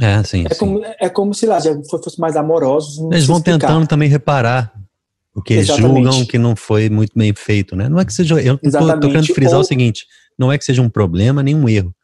É, 0.00 0.22
sim. 0.24 0.44
É, 0.46 0.54
sim. 0.54 0.58
Como, 0.58 0.80
é 0.84 1.08
como 1.08 1.34
se 1.34 1.46
lá 1.46 1.60
já 1.60 1.74
fosse 1.90 2.18
mais 2.18 2.36
amorosos. 2.36 2.98
Eles 3.12 3.26
vão 3.26 3.36
explicar. 3.36 3.68
tentando 3.68 3.86
também 3.86 4.08
reparar 4.08 4.72
o 5.34 5.42
que 5.42 5.54
eles 5.54 5.66
julgam 5.66 6.24
que 6.24 6.38
não 6.38 6.54
foi 6.54 6.88
muito 6.88 7.12
bem 7.16 7.34
feito, 7.34 7.74
né? 7.74 7.88
Não 7.88 7.98
é 7.98 8.04
que 8.04 8.12
seja. 8.12 8.40
Eu 8.40 8.58
estou 8.62 9.00
querendo 9.00 9.34
frisar 9.34 9.56
Ou... 9.56 9.60
o 9.60 9.64
seguinte: 9.64 10.06
não 10.38 10.52
é 10.52 10.56
que 10.56 10.64
seja 10.64 10.80
um 10.80 10.88
problema 10.88 11.42
nem 11.42 11.54
um 11.54 11.68
erro. 11.68 11.94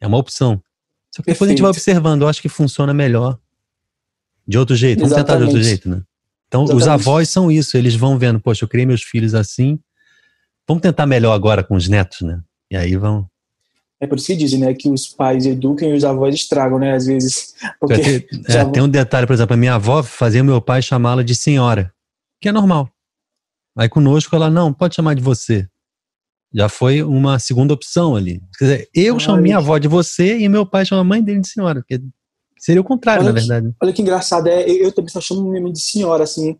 É 0.00 0.06
uma 0.06 0.16
opção. 0.16 0.62
Só 1.14 1.22
que 1.22 1.26
Perfeito. 1.26 1.34
depois 1.34 1.48
a 1.48 1.52
gente 1.52 1.62
vai 1.62 1.70
observando, 1.70 2.22
eu 2.22 2.28
acho 2.28 2.40
que 2.40 2.48
funciona 2.48 2.94
melhor 2.94 3.38
de 4.46 4.58
outro 4.58 4.74
jeito. 4.74 5.00
Vamos 5.00 5.12
Exatamente. 5.12 5.26
tentar 5.26 5.38
de 5.38 5.56
outro 5.56 5.62
jeito, 5.62 5.88
né? 5.88 6.02
Então, 6.48 6.64
Exatamente. 6.64 6.82
os 6.82 6.88
avós 6.88 7.28
são 7.28 7.50
isso, 7.50 7.76
eles 7.76 7.94
vão 7.94 8.18
vendo, 8.18 8.40
poxa, 8.40 8.64
eu 8.64 8.68
criei 8.68 8.86
meus 8.86 9.02
filhos 9.02 9.34
assim, 9.34 9.78
vamos 10.66 10.82
tentar 10.82 11.06
melhor 11.06 11.32
agora 11.32 11.62
com 11.62 11.76
os 11.76 11.88
netos, 11.88 12.22
né? 12.22 12.40
E 12.70 12.76
aí 12.76 12.96
vão. 12.96 13.28
É 14.00 14.06
por 14.06 14.16
isso 14.18 14.28
que 14.28 14.36
dizem, 14.36 14.58
né, 14.58 14.72
que 14.72 14.88
os 14.88 15.06
pais 15.06 15.44
educam 15.46 15.88
e 15.88 15.92
os 15.92 16.04
avós 16.04 16.34
estragam, 16.34 16.78
né, 16.78 16.94
às 16.94 17.06
vezes. 17.06 17.54
Porque 17.78 18.26
é, 18.48 18.64
tem 18.64 18.82
um 18.82 18.88
detalhe, 18.88 19.26
por 19.26 19.34
exemplo, 19.34 19.54
a 19.54 19.56
minha 19.56 19.74
avó 19.74 20.02
fazia 20.02 20.42
meu 20.42 20.60
pai 20.60 20.80
chamá-la 20.80 21.22
de 21.22 21.34
senhora, 21.34 21.92
que 22.40 22.48
é 22.48 22.52
normal. 22.52 22.88
Aí 23.76 23.88
conosco 23.88 24.34
ela, 24.34 24.50
não, 24.50 24.72
pode 24.72 24.94
chamar 24.94 25.14
de 25.14 25.22
você. 25.22 25.66
Já 26.52 26.68
foi 26.68 27.02
uma 27.02 27.38
segunda 27.38 27.74
opção 27.74 28.16
ali. 28.16 28.42
Quer 28.58 28.64
dizer, 28.64 28.90
eu 28.94 29.14
Ai. 29.14 29.20
chamo 29.20 29.40
minha 29.40 29.58
avó 29.58 29.78
de 29.78 29.86
você 29.86 30.38
e 30.38 30.48
meu 30.48 30.66
pai 30.66 30.84
chama 30.84 31.02
a 31.02 31.04
mãe 31.04 31.22
dele 31.22 31.40
de 31.40 31.48
senhora, 31.48 31.80
porque 31.80 32.02
seria 32.58 32.80
o 32.80 32.84
contrário, 32.84 33.22
olha 33.22 33.32
na 33.32 33.38
verdade. 33.38 33.68
Que, 33.68 33.76
olha 33.82 33.92
que 33.92 34.02
engraçado, 34.02 34.48
é, 34.48 34.68
eu 34.68 34.92
também 34.92 35.10
só 35.10 35.20
chamo 35.20 35.48
minha 35.48 35.62
mãe 35.62 35.72
de 35.72 35.80
senhora, 35.80 36.24
assim, 36.24 36.58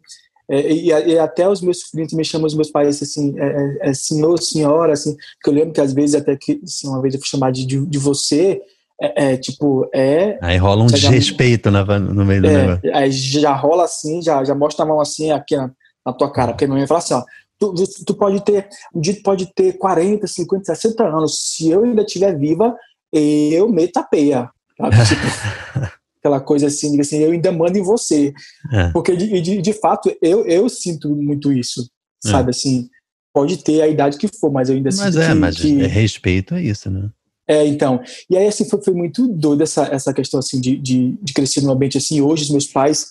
é, 0.50 0.72
e, 0.72 0.86
e, 0.88 1.18
até 1.18 1.48
os 1.48 1.60
meus 1.60 1.82
filhos 1.82 2.12
me 2.12 2.24
chamam 2.24 2.46
os 2.48 2.54
meus 2.54 2.72
pais 2.72 3.00
assim, 3.00 3.38
é, 3.38 3.46
é, 3.46 3.90
é, 3.90 3.94
senhor, 3.94 4.36
senhora, 4.42 4.94
assim, 4.94 5.16
que 5.40 5.48
eu 5.48 5.54
lembro 5.54 5.72
que 5.72 5.80
às 5.80 5.92
vezes 5.92 6.16
até 6.16 6.36
que, 6.36 6.60
assim, 6.64 6.88
uma 6.88 7.00
vez 7.00 7.14
eu 7.14 7.20
fui 7.20 7.28
chamar 7.28 7.52
de, 7.52 7.64
de, 7.64 7.86
de 7.86 7.98
você, 7.98 8.60
é, 9.00 9.32
é, 9.32 9.36
tipo, 9.36 9.88
é... 9.94 10.38
Aí 10.42 10.56
rola 10.58 10.84
um 10.84 10.86
desrespeito 10.86 11.70
na, 11.70 11.84
no 11.98 12.24
meio 12.24 12.42
do 12.42 12.48
é, 12.48 12.66
negócio. 12.66 12.94
Aí 12.94 13.10
já 13.10 13.54
rola 13.54 13.84
assim, 13.84 14.20
já, 14.20 14.44
já 14.44 14.54
mostra 14.54 14.84
a 14.84 14.88
mão 14.88 15.00
assim, 15.00 15.30
aqui 15.30 15.56
na, 15.56 15.70
na 16.04 16.12
tua 16.12 16.30
cara, 16.30 16.52
porque 16.52 16.66
minha 16.66 16.78
mãe 16.78 16.86
fala 16.86 16.98
assim, 16.98 17.14
ó, 17.14 17.24
tu, 17.58 17.74
tu 18.06 18.14
pode 18.14 18.44
ter, 18.44 18.68
um 18.94 19.00
dia 19.00 19.14
tu 19.14 19.22
pode 19.22 19.52
ter 19.54 19.72
40, 19.78 20.26
50, 20.26 20.64
60 20.64 21.04
anos, 21.04 21.54
se 21.54 21.70
eu 21.70 21.84
ainda 21.84 22.02
estiver 22.02 22.36
viva, 22.36 22.74
eu 23.12 23.68
meto 23.68 23.96
a 23.96 24.02
peia, 24.02 24.50
Tipo, 25.08 25.92
aquela 26.18 26.40
coisa 26.40 26.66
assim, 26.66 26.98
assim, 27.00 27.18
eu 27.18 27.32
ainda 27.32 27.52
mando 27.52 27.78
em 27.78 27.82
você. 27.82 28.32
É. 28.72 28.88
Porque, 28.92 29.16
de, 29.16 29.40
de, 29.40 29.60
de, 29.60 29.72
fato, 29.72 30.14
eu, 30.22 30.46
eu 30.46 30.68
sinto 30.68 31.14
muito 31.14 31.52
isso, 31.52 31.88
é. 32.24 32.30
sabe, 32.30 32.50
assim, 32.50 32.88
pode 33.32 33.58
ter 33.58 33.82
a 33.82 33.88
idade 33.88 34.18
que 34.18 34.28
for, 34.28 34.50
mas 34.50 34.68
eu 34.68 34.76
ainda 34.76 34.88
mas 34.88 34.96
sinto 34.96 35.20
é, 35.20 35.28
que... 35.28 35.34
Mas 35.34 35.64
é 35.64 35.86
respeito, 35.86 36.54
é 36.54 36.62
isso, 36.62 36.90
né? 36.90 37.10
É, 37.50 37.66
então. 37.66 38.00
E 38.30 38.36
aí, 38.36 38.46
assim, 38.46 38.64
foi, 38.64 38.80
foi 38.80 38.94
muito 38.94 39.26
doido 39.26 39.64
essa, 39.64 39.82
essa 39.86 40.14
questão, 40.14 40.38
assim, 40.38 40.60
de, 40.60 40.76
de, 40.76 41.18
de 41.20 41.32
crescer 41.32 41.60
num 41.62 41.72
ambiente 41.72 41.98
assim. 41.98 42.20
Hoje, 42.20 42.44
os 42.44 42.50
meus 42.50 42.68
pais, 42.68 43.08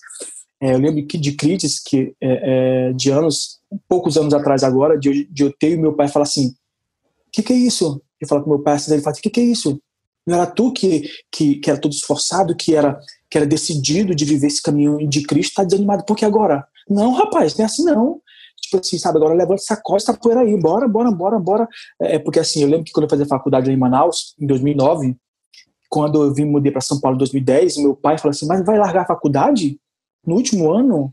é, 0.62 0.72
eu 0.72 0.78
lembro 0.78 1.06
que 1.06 1.18
de 1.18 1.32
críticas 1.32 1.78
que, 1.78 2.14
é, 2.18 2.88
é, 2.88 2.92
de 2.94 3.10
anos, 3.10 3.58
poucos 3.86 4.16
anos 4.16 4.32
atrás 4.32 4.64
agora, 4.64 4.98
de, 4.98 5.26
de 5.30 5.42
eu 5.42 5.52
ter 5.52 5.72
e 5.72 5.76
meu 5.76 5.92
pai 5.92 6.08
falar 6.08 6.22
assim, 6.22 6.46
o 6.46 7.30
que 7.30 7.42
que 7.42 7.52
é 7.52 7.56
isso? 7.56 8.00
Eu 8.18 8.26
falo 8.26 8.42
com 8.42 8.48
meu 8.48 8.60
pai, 8.60 8.76
assim, 8.76 8.94
ele 8.94 9.02
fala, 9.02 9.14
o 9.14 9.20
que 9.20 9.28
que 9.28 9.40
é 9.40 9.44
isso? 9.44 9.78
Não 10.26 10.36
era 10.36 10.46
tu 10.46 10.72
que, 10.72 11.06
que, 11.30 11.56
que 11.56 11.70
era 11.70 11.78
todo 11.78 11.92
esforçado, 11.92 12.56
que 12.56 12.74
era, 12.74 12.98
que 13.30 13.36
era 13.36 13.46
decidido 13.46 14.14
de 14.14 14.24
viver 14.24 14.46
esse 14.46 14.62
caminho 14.62 15.06
de 15.06 15.20
Cristo, 15.22 15.56
tá 15.56 15.64
desanimado. 15.64 16.06
Por 16.06 16.16
que 16.16 16.24
agora? 16.24 16.66
Não, 16.88 17.12
rapaz, 17.12 17.54
não 17.58 17.62
é 17.62 17.66
assim 17.66 17.84
não. 17.84 18.22
Tipo 18.60 18.78
assim, 18.78 18.98
sabe, 18.98 19.18
agora 19.18 19.34
levanta 19.34 19.62
essa 19.62 19.80
costa 19.80 20.14
poeira 20.14 20.40
aí, 20.40 20.56
bora, 20.58 20.86
bora, 20.86 21.10
bora, 21.10 21.38
bora. 21.38 21.68
É, 22.00 22.18
porque 22.18 22.38
assim, 22.38 22.62
eu 22.62 22.68
lembro 22.68 22.84
que 22.84 22.92
quando 22.92 23.04
eu 23.04 23.10
fazia 23.10 23.26
faculdade 23.26 23.70
em 23.70 23.76
Manaus, 23.76 24.34
em 24.38 24.46
2009, 24.46 25.16
quando 25.88 26.22
eu 26.22 26.34
vim 26.34 26.44
mudei 26.44 26.70
para 26.70 26.80
São 26.80 27.00
Paulo 27.00 27.16
em 27.16 27.18
2010, 27.18 27.78
meu 27.78 27.96
pai 27.96 28.18
falou 28.18 28.30
assim: 28.30 28.46
Mas 28.46 28.64
vai 28.64 28.78
largar 28.78 29.02
a 29.02 29.06
faculdade 29.06 29.78
no 30.24 30.36
último 30.36 30.70
ano? 30.70 31.12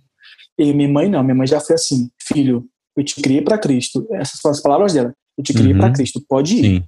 E 0.58 0.74
minha 0.74 0.90
mãe 0.90 1.10
não, 1.10 1.24
minha 1.24 1.36
mãe 1.36 1.48
já 1.48 1.60
foi 1.60 1.76
assim: 1.76 2.10
Filho, 2.22 2.66
eu 2.96 3.04
te 3.04 3.22
criei 3.22 3.42
para 3.42 3.58
Cristo. 3.58 4.08
Essas 4.12 4.40
foram 4.40 4.54
as 4.54 4.62
palavras 4.62 4.94
dela. 4.94 5.14
Eu 5.38 5.44
te 5.44 5.54
criei 5.54 5.74
uhum. 5.74 5.80
para 5.80 5.94
Cristo, 5.94 6.24
pode 6.28 6.56
ir. 6.56 6.64
Sim 6.64 6.84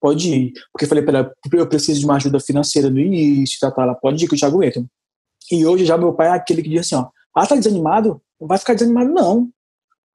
pode 0.00 0.32
ir. 0.32 0.52
Porque 0.72 0.84
eu 0.84 0.88
falei 0.88 1.04
para 1.04 1.18
ela, 1.18 1.32
eu 1.52 1.68
preciso 1.68 1.98
de 1.98 2.06
uma 2.06 2.16
ajuda 2.16 2.38
financeira 2.38 2.88
no 2.88 3.00
início, 3.00 3.58
tá, 3.60 3.70
tá, 3.70 3.82
ela 3.82 3.94
pode 3.94 4.24
ir 4.24 4.28
que 4.28 4.34
eu 4.34 4.38
te 4.38 4.44
aguento. 4.44 4.86
E 5.50 5.66
hoje 5.66 5.84
já 5.84 5.98
meu 5.98 6.12
pai 6.12 6.28
é 6.28 6.30
aquele 6.30 6.62
que 6.62 6.68
diz 6.68 6.80
assim, 6.80 6.94
ó, 6.94 7.08
ah, 7.34 7.46
tá 7.46 7.56
desanimado? 7.56 8.20
Não 8.40 8.48
vai 8.48 8.58
ficar 8.58 8.74
desanimado, 8.74 9.12
não. 9.12 9.48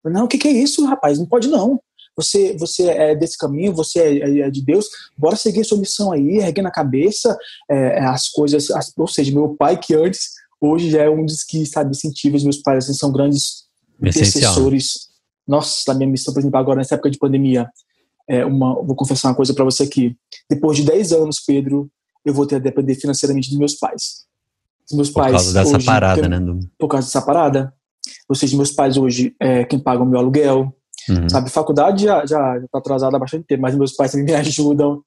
Não, 0.03 0.25
o 0.25 0.27
que, 0.27 0.37
que 0.37 0.47
é 0.47 0.51
isso, 0.51 0.85
rapaz? 0.85 1.19
Não 1.19 1.25
pode, 1.25 1.47
não. 1.47 1.79
Você, 2.15 2.55
você 2.57 2.89
é 2.89 3.15
desse 3.15 3.37
caminho, 3.37 3.73
você 3.73 3.99
é, 3.99 4.39
é 4.41 4.49
de 4.49 4.61
Deus, 4.61 4.87
bora 5.17 5.35
seguir 5.35 5.63
sua 5.63 5.77
missão 5.77 6.11
aí, 6.11 6.37
erguendo 6.37 6.67
a 6.67 6.71
cabeça, 6.71 7.37
é, 7.69 7.99
é, 7.99 8.05
as 8.05 8.27
coisas, 8.27 8.69
as, 8.71 8.91
ou 8.97 9.07
seja, 9.07 9.31
meu 9.31 9.55
pai 9.55 9.77
que 9.77 9.93
antes, 9.95 10.31
hoje 10.59 10.89
já 10.91 11.03
é 11.03 11.09
um 11.09 11.25
dos 11.25 11.43
que, 11.43 11.65
sabe, 11.65 11.91
incentiva 11.91 12.35
os 12.35 12.43
meus 12.43 12.57
pais, 12.57 12.83
assim, 12.83 12.93
são 12.93 13.11
grandes 13.11 13.65
intercessores. 13.99 15.09
Nossa, 15.47 15.83
na 15.87 15.93
minha 15.95 16.09
missão, 16.09 16.33
por 16.33 16.39
exemplo, 16.39 16.59
agora 16.59 16.79
nessa 16.79 16.95
época 16.95 17.09
de 17.09 17.17
pandemia, 17.17 17.67
é 18.27 18.45
uma, 18.45 18.75
vou 18.83 18.95
confessar 18.95 19.29
uma 19.29 19.35
coisa 19.35 19.53
para 19.53 19.65
você 19.65 19.83
aqui. 19.83 20.15
Depois 20.49 20.77
de 20.77 20.83
10 20.83 21.13
anos, 21.13 21.39
Pedro, 21.39 21.89
eu 22.25 22.33
vou 22.33 22.45
ter 22.45 22.57
a 22.57 22.59
depender 22.59 22.95
financeiramente 22.95 23.49
dos 23.49 23.57
meus 23.57 23.75
pais. 23.75 24.25
Os 24.89 24.95
meus 24.95 25.09
por 25.09 25.21
pais. 25.21 25.31
Por 25.31 25.37
causa 25.37 25.53
dessa 25.53 25.77
hoje, 25.77 25.85
parada, 25.85 26.29
né? 26.29 26.59
Por 26.77 26.87
causa 26.87 27.07
dessa 27.07 27.21
parada. 27.21 27.73
Ou 28.29 28.35
seja, 28.35 28.55
meus 28.55 28.71
pais 28.71 28.97
hoje 28.97 29.35
é 29.39 29.63
quem 29.63 29.79
paga 29.79 30.03
o 30.03 30.05
meu 30.05 30.19
aluguel. 30.19 30.73
Uhum. 31.09 31.29
Sabe, 31.29 31.49
faculdade 31.49 32.03
já, 32.05 32.25
já, 32.25 32.59
já 32.59 32.67
tá 32.71 32.77
atrasada 32.77 33.17
há 33.17 33.19
bastante 33.19 33.45
tempo, 33.45 33.61
mas 33.61 33.75
meus 33.75 33.93
pais 33.93 34.11
também 34.11 34.25
me 34.25 34.33
ajudam. 34.35 35.01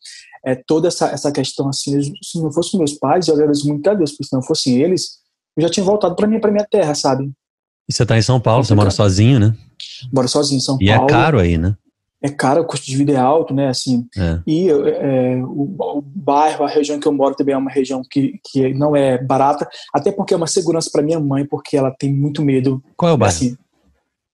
É, 0.44 0.54
toda 0.54 0.88
essa, 0.88 1.06
essa 1.08 1.32
questão, 1.32 1.68
assim, 1.68 2.00
se 2.22 2.42
não 2.42 2.52
fossem 2.52 2.78
meus 2.78 2.92
pais, 2.94 3.28
eu 3.28 3.34
agradeço 3.34 3.66
muito 3.66 3.88
a 3.88 3.94
Deus, 3.94 4.10
porque 4.10 4.24
se 4.24 4.34
não 4.34 4.42
fossem 4.42 4.82
eles, 4.82 5.18
eu 5.56 5.62
já 5.62 5.70
tinha 5.70 5.84
voltado 5.84 6.14
para 6.14 6.26
mim, 6.26 6.38
para 6.38 6.50
minha 6.50 6.66
terra, 6.70 6.94
sabe? 6.94 7.32
E 7.88 7.92
você 7.92 8.04
tá 8.04 8.18
em 8.18 8.22
São 8.22 8.40
Paulo, 8.40 8.64
você 8.64 8.74
mora 8.74 8.90
sozinho, 8.90 9.38
né? 9.38 9.54
Moro 10.12 10.28
sozinho 10.28 10.58
em 10.58 10.60
São 10.60 10.76
e 10.80 10.86
Paulo. 10.86 11.02
E 11.02 11.04
é 11.04 11.08
caro 11.08 11.38
aí, 11.38 11.56
né? 11.56 11.76
É 12.24 12.30
caro, 12.30 12.62
o 12.62 12.64
custo 12.64 12.86
de 12.86 12.96
vida 12.96 13.12
é 13.12 13.16
alto, 13.16 13.52
né? 13.52 13.68
Assim, 13.68 14.08
é. 14.16 14.40
E 14.46 14.70
é, 14.70 15.36
o, 15.44 15.76
o, 15.78 16.00
bairro, 16.02 16.64
a 16.64 16.68
região 16.68 16.98
que 16.98 17.06
eu 17.06 17.12
moro 17.12 17.34
também 17.34 17.54
é 17.54 17.58
uma 17.58 17.70
região 17.70 18.00
que, 18.10 18.40
que 18.42 18.72
não 18.72 18.96
é 18.96 19.22
barata, 19.22 19.68
até 19.92 20.10
porque 20.10 20.32
é 20.32 20.36
uma 20.36 20.46
segurança 20.46 20.88
para 20.90 21.02
minha 21.02 21.20
mãe, 21.20 21.44
porque 21.44 21.76
ela 21.76 21.90
tem 21.90 22.10
muito 22.14 22.40
medo. 22.40 22.82
Qual 22.96 23.10
é 23.10 23.12
o 23.14 23.18
bairro? 23.18 23.34
Assim, 23.34 23.58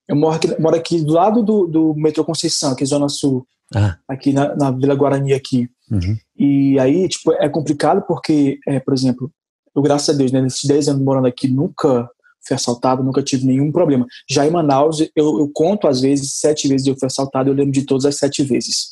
eu 0.06 0.14
moro 0.14 0.36
aqui, 0.36 0.60
moro 0.60 0.76
aqui 0.76 1.00
do 1.02 1.12
lado 1.12 1.42
do, 1.42 1.66
do 1.66 1.94
metrô 1.96 2.24
Conceição, 2.24 2.70
aqui 2.70 2.86
Zona 2.86 3.08
Sul, 3.08 3.44
ah. 3.74 3.96
aqui 4.06 4.32
na, 4.32 4.54
na, 4.54 4.70
Vila 4.70 4.94
Guarani 4.94 5.32
aqui. 5.32 5.68
Uhum. 5.90 6.16
E 6.38 6.78
aí, 6.78 7.08
tipo, 7.08 7.32
é 7.32 7.48
complicado 7.48 8.04
porque, 8.06 8.60
é, 8.68 8.78
por 8.78 8.94
exemplo, 8.94 9.32
eu, 9.74 9.82
graças 9.82 10.14
a 10.14 10.16
Deus, 10.16 10.30
né, 10.30 10.40
nesses 10.40 10.62
10 10.62 10.90
anos 10.90 11.02
morando 11.02 11.26
aqui, 11.26 11.48
nunca 11.48 12.08
fui 12.46 12.54
assaltado, 12.54 13.02
nunca 13.02 13.22
tive 13.22 13.46
nenhum 13.46 13.70
problema. 13.70 14.06
Já 14.28 14.46
em 14.46 14.50
Manaus, 14.50 15.00
eu, 15.00 15.38
eu 15.38 15.50
conto 15.52 15.86
às 15.86 16.00
vezes, 16.00 16.34
sete 16.34 16.68
vezes 16.68 16.86
eu 16.86 16.96
fui 16.98 17.06
assaltado, 17.06 17.50
eu 17.50 17.54
lembro 17.54 17.72
de 17.72 17.84
todas 17.84 18.04
as 18.04 18.16
sete 18.16 18.42
vezes. 18.42 18.88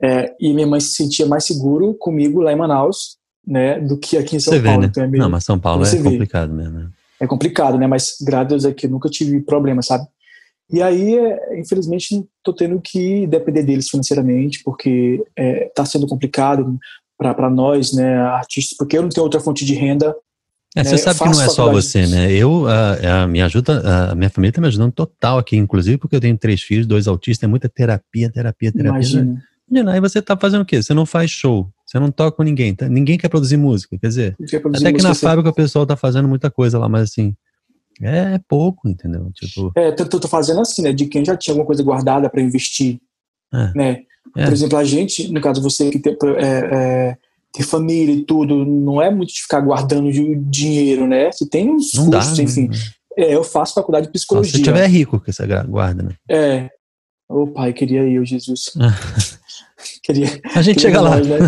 É, 0.00 0.34
e 0.40 0.52
minha 0.52 0.66
mãe 0.66 0.80
se 0.80 0.94
sentia 0.94 1.26
mais 1.26 1.44
seguro 1.44 1.94
comigo 1.94 2.40
lá 2.40 2.52
em 2.52 2.56
Manaus, 2.56 3.16
né, 3.46 3.80
do 3.80 3.96
que 3.96 4.16
aqui 4.16 4.36
em 4.36 4.40
São 4.40 4.52
Você 4.52 4.60
Paulo. 4.60 4.80
Vê, 4.80 4.86
né? 4.86 4.90
então 4.90 5.04
é 5.04 5.06
meio, 5.06 5.22
Não, 5.22 5.30
mas 5.30 5.44
São 5.44 5.58
Paulo 5.58 5.84
é 5.84 6.02
complicado 6.02 6.52
mesmo. 6.52 6.78
Né? 6.78 6.88
É 7.20 7.26
complicado, 7.26 7.78
né? 7.78 7.86
Mas 7.86 8.16
graças 8.20 8.46
a 8.46 8.48
Deus 8.48 8.64
aqui 8.64 8.86
eu 8.86 8.90
nunca 8.90 9.08
tive 9.08 9.40
problema, 9.40 9.82
sabe? 9.82 10.06
E 10.70 10.82
aí, 10.82 11.16
é, 11.16 11.58
infelizmente, 11.58 12.24
estou 12.38 12.54
tendo 12.54 12.80
que 12.80 13.26
depender 13.26 13.62
deles 13.62 13.88
financeiramente, 13.88 14.62
porque 14.62 15.24
está 15.36 15.82
é, 15.82 15.86
sendo 15.86 16.06
complicado 16.06 16.78
para 17.16 17.50
nós, 17.50 17.92
né, 17.92 18.18
artistas, 18.18 18.76
porque 18.76 18.96
eu 18.96 19.02
não 19.02 19.08
tenho 19.08 19.24
outra 19.24 19.40
fonte 19.40 19.64
de 19.64 19.74
renda 19.74 20.14
é, 20.76 20.84
você 20.84 20.94
é, 20.94 20.98
sabe 20.98 21.18
que 21.18 21.36
não 21.36 21.42
é 21.42 21.48
só 21.48 21.70
você, 21.70 22.06
né? 22.06 22.30
Eu, 22.32 22.66
a, 22.68 23.22
a, 23.22 23.26
minha 23.26 23.46
ajuda, 23.46 24.10
a 24.10 24.14
minha 24.14 24.28
família 24.28 24.50
está 24.50 24.60
me 24.60 24.66
ajudando 24.66 24.92
total 24.92 25.38
aqui, 25.38 25.56
inclusive 25.56 25.96
porque 25.96 26.16
eu 26.16 26.20
tenho 26.20 26.36
três 26.36 26.62
filhos, 26.62 26.86
dois 26.86 27.08
autistas, 27.08 27.44
é 27.44 27.46
muita 27.46 27.68
terapia, 27.68 28.30
terapia, 28.30 28.70
terapia. 28.70 28.90
Imagina. 28.90 29.42
Imagina, 29.70 29.92
aí 29.92 30.00
você 30.00 30.18
está 30.18 30.36
fazendo 30.36 30.62
o 30.62 30.64
quê? 30.64 30.82
Você 30.82 30.94
não 30.94 31.06
faz 31.06 31.30
show, 31.30 31.70
você 31.86 31.98
não 31.98 32.10
toca 32.10 32.36
com 32.36 32.42
ninguém, 32.42 32.74
tá? 32.74 32.88
ninguém 32.88 33.18
quer 33.18 33.28
produzir 33.28 33.56
música, 33.56 33.98
quer 33.98 34.08
dizer, 34.08 34.36
até 34.74 34.92
que 34.92 35.02
na 35.02 35.14
fábrica 35.14 35.50
o 35.50 35.54
pessoal 35.54 35.82
está 35.82 35.96
fazendo 35.96 36.28
muita 36.28 36.50
coisa 36.50 36.78
lá, 36.78 36.88
mas 36.88 37.10
assim, 37.10 37.34
é 38.00 38.38
pouco, 38.48 38.88
entendeu? 38.88 39.30
Tipo... 39.34 39.72
É, 39.76 39.88
eu 39.88 40.08
tô 40.08 40.28
fazendo 40.28 40.60
assim, 40.60 40.82
né? 40.82 40.92
De 40.92 41.06
quem 41.06 41.24
já 41.24 41.36
tinha 41.36 41.52
alguma 41.52 41.66
coisa 41.66 41.82
guardada 41.82 42.30
para 42.30 42.40
investir, 42.40 43.00
é. 43.52 43.72
né? 43.74 44.02
É. 44.36 44.44
Por 44.44 44.52
exemplo, 44.52 44.78
a 44.78 44.84
gente, 44.84 45.32
no 45.32 45.40
caso 45.40 45.60
você 45.60 45.90
que 45.90 45.98
tem, 45.98 46.16
é, 46.38 47.16
é 47.60 47.64
família 47.64 48.14
e 48.14 48.24
tudo, 48.24 48.64
não 48.64 49.00
é 49.00 49.10
muito 49.10 49.32
de 49.32 49.42
ficar 49.42 49.60
guardando 49.60 50.10
dinheiro, 50.50 51.06
né? 51.06 51.30
Você 51.32 51.48
tem 51.48 51.70
uns 51.70 51.92
não 51.94 52.10
custos, 52.10 52.36
dá, 52.36 52.42
enfim. 52.42 52.68
Né? 52.68 52.76
É, 53.16 53.34
eu 53.34 53.42
faço 53.42 53.74
faculdade 53.74 54.06
de 54.06 54.12
psicologia. 54.12 54.52
se 54.52 54.62
tiver 54.62 54.86
rico 54.86 55.20
que 55.20 55.32
você 55.32 55.44
guarda, 55.64 56.02
né? 56.02 56.14
É. 56.28 56.70
Ô 57.28 57.46
pai, 57.48 57.72
queria 57.72 58.02
eu, 58.02 58.24
Jesus. 58.24 58.72
queria, 60.02 60.26
a 60.54 60.62
gente 60.62 60.76
queria 60.76 60.98
chega 60.98 61.00
lá. 61.00 61.16
né? 61.16 61.38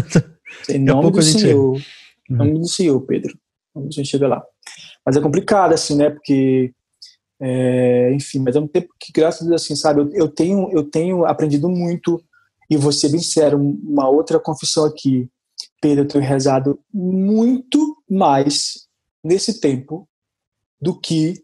Em 0.68 0.78
nome 0.78 1.10
do 1.10 1.22
Senhor. 1.22 1.80
Em 2.28 2.34
nome 2.34 2.58
do 2.58 2.68
Senhor, 2.68 3.00
Pedro. 3.02 3.38
A 3.76 3.80
gente 3.80 4.04
chega 4.04 4.28
lá. 4.28 4.42
Mas 5.06 5.16
é 5.16 5.20
complicado, 5.20 5.72
assim, 5.72 5.96
né? 5.96 6.10
Porque, 6.10 6.72
é, 7.40 8.12
enfim, 8.12 8.40
mas 8.40 8.56
é 8.56 8.60
um 8.60 8.66
tempo 8.66 8.88
que, 8.98 9.12
graças 9.12 9.46
a 9.46 9.50
Deus, 9.50 9.62
assim, 9.62 9.76
sabe, 9.76 10.00
eu, 10.00 10.10
eu, 10.12 10.28
tenho, 10.28 10.70
eu 10.72 10.82
tenho 10.82 11.24
aprendido 11.24 11.68
muito 11.68 12.22
E 12.68 12.76
vou 12.76 12.92
ser 12.92 13.08
bem 13.10 13.20
sério, 13.20 13.58
uma 13.58 14.08
outra 14.08 14.38
confissão 14.38 14.84
aqui. 14.84 15.28
Pedro, 15.80 16.04
eu 16.04 16.08
tenho 16.08 16.24
rezado 16.24 16.78
muito 16.92 17.96
mais 18.08 18.86
nesse 19.24 19.60
tempo 19.60 20.08
do 20.80 20.98
que 20.98 21.42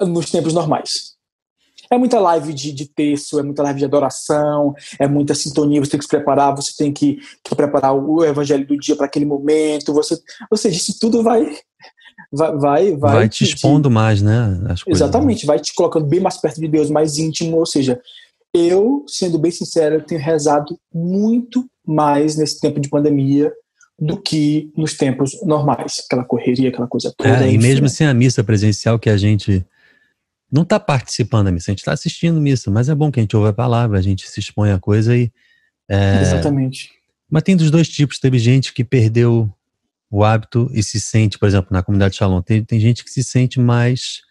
nos 0.00 0.30
tempos 0.30 0.52
normais. 0.52 1.16
É 1.90 1.96
muita 1.96 2.18
live 2.18 2.52
de, 2.52 2.72
de 2.72 2.86
texto, 2.86 3.38
é 3.38 3.42
muita 3.42 3.62
live 3.62 3.78
de 3.78 3.84
adoração, 3.84 4.74
é 4.98 5.06
muita 5.06 5.34
sintonia, 5.34 5.80
você 5.80 5.92
tem 5.92 5.98
que 5.98 6.04
se 6.04 6.10
preparar, 6.10 6.54
você 6.54 6.72
tem 6.76 6.92
que, 6.92 7.18
que 7.44 7.54
preparar 7.54 7.94
o 7.94 8.24
evangelho 8.24 8.66
do 8.66 8.76
dia 8.76 8.96
para 8.96 9.06
aquele 9.06 9.24
momento, 9.24 9.94
você, 9.94 10.18
ou 10.50 10.56
seja, 10.56 10.76
isso 10.76 10.98
tudo 10.98 11.22
vai 11.22 11.58
vai 12.32 12.56
vai, 12.56 12.96
vai, 12.96 13.12
vai 13.14 13.28
te, 13.28 13.44
te 13.44 13.54
expondo 13.54 13.90
mais, 13.90 14.20
né? 14.20 14.58
Exatamente, 14.88 15.46
vai 15.46 15.60
te 15.60 15.72
colocando 15.74 16.06
bem 16.06 16.18
mais 16.18 16.38
perto 16.38 16.60
de 16.60 16.66
Deus, 16.66 16.90
mais 16.90 17.18
íntimo, 17.18 17.56
ou 17.58 17.66
seja, 17.66 18.00
eu, 18.56 19.04
sendo 19.06 19.38
bem 19.38 19.50
sincero, 19.50 20.02
tenho 20.02 20.20
rezado 20.20 20.78
muito 20.92 21.68
mais 21.86 22.36
nesse 22.36 22.60
tempo 22.60 22.80
de 22.80 22.88
pandemia 22.88 23.52
do 23.98 24.20
que 24.20 24.70
nos 24.76 24.94
tempos 24.94 25.40
normais, 25.42 26.02
aquela 26.04 26.24
correria, 26.24 26.68
aquela 26.68 26.86
coisa 26.86 27.12
toda. 27.16 27.46
É, 27.46 27.52
e 27.52 27.58
mesmo 27.58 27.88
sem 27.88 28.06
a 28.06 28.14
missa 28.14 28.44
presencial 28.44 28.98
que 28.98 29.08
a 29.08 29.16
gente 29.16 29.64
não 30.52 30.62
está 30.62 30.78
participando 30.78 31.46
da 31.46 31.52
missa, 31.52 31.70
a 31.70 31.72
gente 31.72 31.80
está 31.80 31.92
assistindo 31.92 32.40
missa, 32.40 32.70
mas 32.70 32.88
é 32.88 32.94
bom 32.94 33.10
que 33.10 33.20
a 33.20 33.22
gente 33.22 33.36
ouve 33.36 33.48
a 33.48 33.54
palavra, 33.54 33.98
a 33.98 34.02
gente 34.02 34.28
se 34.28 34.40
expõe 34.40 34.70
a 34.70 34.78
coisa 34.78 35.16
e. 35.16 35.30
É... 35.88 36.20
Exatamente. 36.20 36.90
Mas 37.30 37.42
tem 37.42 37.56
dos 37.56 37.70
dois 37.70 37.88
tipos. 37.88 38.18
Teve 38.18 38.38
gente 38.38 38.72
que 38.72 38.84
perdeu 38.84 39.50
o 40.10 40.22
hábito 40.22 40.70
e 40.72 40.82
se 40.82 41.00
sente, 41.00 41.38
por 41.38 41.48
exemplo, 41.48 41.68
na 41.70 41.82
comunidade 41.82 42.16
Shalom, 42.16 42.40
tem, 42.40 42.64
tem 42.64 42.78
gente 42.78 43.04
que 43.04 43.10
se 43.10 43.24
sente 43.24 43.58
mais 43.58 44.22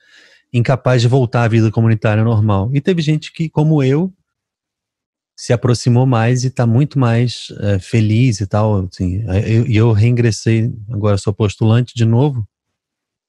incapaz 0.57 1.01
de 1.01 1.07
voltar 1.07 1.43
à 1.43 1.47
vida 1.47 1.69
comunitária 1.69 2.23
normal. 2.23 2.69
E 2.73 2.79
teve 2.79 3.01
gente 3.01 3.31
que, 3.33 3.49
como 3.49 3.83
eu, 3.83 4.13
se 5.37 5.51
aproximou 5.51 6.05
mais 6.05 6.43
e 6.43 6.47
está 6.47 6.65
muito 6.65 6.97
mais 6.97 7.47
é, 7.59 7.77
feliz 7.77 8.39
e 8.39 8.47
tal. 8.47 8.85
Assim, 8.85 9.25
e 9.67 9.75
eu, 9.75 9.89
eu 9.89 9.91
reingressei, 9.91 10.73
agora 10.89 11.17
sou 11.17 11.33
postulante 11.33 11.93
de 11.93 12.05
novo, 12.05 12.47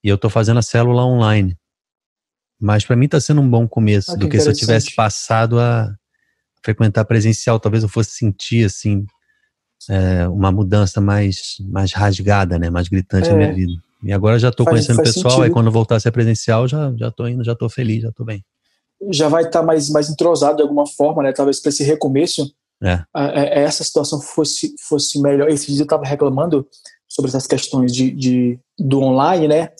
e 0.05 0.09
eu 0.09 0.15
estou 0.15 0.31
fazendo 0.31 0.59
a 0.59 0.63
célula 0.63 1.05
online. 1.05 1.57
Mas 2.61 2.85
para 2.85 2.97
mim 2.97 3.07
está 3.07 3.21
sendo 3.21 3.41
um 3.41 3.51
bom 3.51 3.67
começo, 3.67 4.13
ah, 4.13 4.17
do 4.17 4.29
que 4.29 4.39
se 4.39 4.49
eu 4.49 4.55
tivesse 4.55 4.95
passado 4.95 5.59
a 5.59 5.93
frequentar 6.63 7.05
presencial, 7.05 7.59
talvez 7.59 7.83
eu 7.83 7.89
fosse 7.89 8.13
sentir 8.13 8.65
assim 8.65 9.05
é, 9.91 10.27
uma 10.29 10.51
mudança 10.51 11.01
mais 11.01 11.57
mais 11.61 11.93
rasgada, 11.93 12.59
né, 12.59 12.71
mais 12.71 12.89
gritante 12.89 13.29
é. 13.29 13.33
na 13.33 13.37
minha 13.37 13.53
vida. 13.53 13.73
E 14.03 14.13
agora 14.13 14.39
já 14.39 14.49
estou 14.49 14.67
conhecendo 14.67 15.01
o 15.01 15.03
pessoal, 15.03 15.31
sentido. 15.31 15.45
aí 15.45 15.51
quando 15.51 15.71
voltar 15.71 15.97
a 15.97 16.01
ser 16.01 16.11
presencial 16.11 16.69
já 16.69 16.93
já 16.97 17.09
estou 17.09 17.29
indo, 17.29 17.45
já 17.45 17.53
estou 17.53 17.69
feliz, 17.69 18.03
já 18.03 18.09
estou 18.09 18.27
bem. 18.27 18.45
Já 19.11 19.29
vai 19.29 19.45
estar 19.45 19.61
tá 19.61 19.67
mais 19.67 19.89
mais 19.91 20.11
entrosado 20.11 20.57
de 20.57 20.63
alguma 20.63 20.87
forma, 20.87 21.23
né? 21.23 21.33
Talvez 21.33 21.61
para 21.61 21.71
esse 21.71 21.83
recomeço, 21.83 22.53
é. 22.83 23.03
É, 23.15 23.63
essa 23.63 23.83
situação 23.83 24.21
fosse 24.21 24.75
fosse 24.89 25.21
melhor. 25.21 25.49
Esse 25.49 25.67
dia 25.67 25.81
eu 25.81 25.85
estava 25.85 26.05
reclamando 26.05 26.67
sobre 27.09 27.31
essas 27.31 27.47
questões 27.47 27.93
de, 27.93 28.11
de 28.11 28.59
do 28.79 29.01
online, 29.01 29.49
né? 29.49 29.71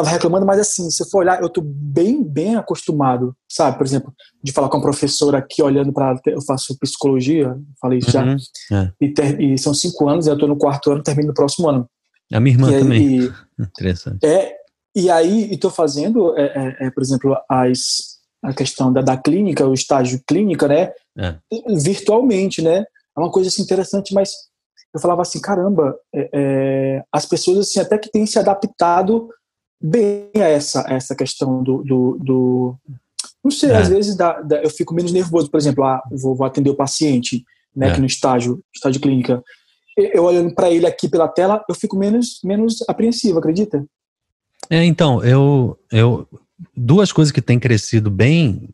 estava 0.00 0.08
reclamando, 0.08 0.46
mas 0.46 0.58
assim, 0.58 0.90
se 0.90 1.08
for 1.10 1.18
olhar, 1.18 1.40
eu 1.40 1.46
estou 1.46 1.62
bem, 1.64 2.22
bem 2.22 2.56
acostumado, 2.56 3.34
sabe? 3.48 3.76
Por 3.76 3.86
exemplo, 3.86 4.12
de 4.42 4.52
falar 4.52 4.68
com 4.68 4.78
a 4.78 4.82
professora 4.82 5.38
aqui, 5.38 5.62
olhando 5.62 5.92
para. 5.92 6.18
Eu 6.26 6.42
faço 6.42 6.76
psicologia, 6.78 7.56
falei 7.80 7.98
isso 7.98 8.16
uhum, 8.16 8.36
já. 8.70 8.82
É. 8.82 8.92
E, 9.00 9.08
ter, 9.12 9.40
e, 9.40 9.58
são 9.58 9.74
cinco 9.74 10.08
anos, 10.08 10.26
eu 10.26 10.34
estou 10.34 10.48
no 10.48 10.56
quarto 10.56 10.90
ano, 10.90 11.02
termino 11.02 11.28
no 11.28 11.34
próximo 11.34 11.68
ano. 11.68 11.88
A 12.32 12.40
minha 12.40 12.54
irmã 12.54 12.70
e, 12.70 12.78
também. 12.78 13.32
Interessante. 13.58 14.24
É, 14.24 14.56
e 14.94 15.10
aí, 15.10 15.52
estou 15.52 15.70
fazendo, 15.70 16.36
é, 16.36 16.44
é, 16.44 16.86
é, 16.86 16.90
por 16.90 17.02
exemplo, 17.02 17.36
as, 17.48 18.18
a 18.42 18.52
questão 18.52 18.92
da, 18.92 19.00
da 19.00 19.16
clínica, 19.16 19.66
o 19.66 19.74
estágio 19.74 20.20
clínica, 20.26 20.66
né? 20.66 20.92
É. 21.18 21.36
Virtualmente, 21.68 22.62
né? 22.62 22.78
É 23.16 23.20
uma 23.20 23.30
coisa 23.30 23.48
assim, 23.48 23.62
interessante, 23.62 24.14
mas 24.14 24.30
eu 24.92 25.00
falava 25.00 25.22
assim, 25.22 25.40
caramba, 25.40 25.96
é, 26.12 27.02
as 27.12 27.26
pessoas 27.26 27.58
assim 27.58 27.80
até 27.80 27.96
que 27.98 28.10
têm 28.10 28.26
se 28.26 28.38
adaptado 28.38 29.28
bem 29.80 30.30
a 30.36 30.48
essa, 30.48 30.84
a 30.86 30.94
essa 30.94 31.14
questão 31.14 31.62
do, 31.62 31.82
do, 31.82 32.18
do 32.20 32.76
não 33.42 33.50
sei, 33.50 33.70
é. 33.70 33.76
às 33.76 33.88
vezes 33.88 34.16
dá, 34.16 34.40
dá, 34.42 34.62
eu 34.62 34.70
fico 34.70 34.94
menos 34.94 35.12
nervoso, 35.12 35.50
por 35.50 35.58
exemplo, 35.58 35.84
ah, 35.84 36.02
vou, 36.10 36.34
vou 36.34 36.46
atender 36.46 36.70
o 36.70 36.76
paciente, 36.76 37.44
né, 37.74 37.88
é. 37.88 37.90
aqui 37.90 38.00
no 38.00 38.06
estágio, 38.06 38.62
estágio 38.74 39.00
clínica, 39.00 39.42
eu 40.12 40.24
olhando 40.24 40.54
para 40.54 40.70
ele 40.70 40.86
aqui 40.86 41.08
pela 41.08 41.28
tela, 41.28 41.64
eu 41.68 41.74
fico 41.74 41.96
menos, 41.96 42.40
menos 42.44 42.78
apreensivo, 42.88 43.38
acredita? 43.38 43.84
É, 44.68 44.84
então, 44.84 45.22
eu, 45.24 45.78
eu, 45.90 46.28
duas 46.76 47.12
coisas 47.12 47.32
que 47.32 47.42
têm 47.42 47.58
crescido 47.58 48.10
bem 48.10 48.68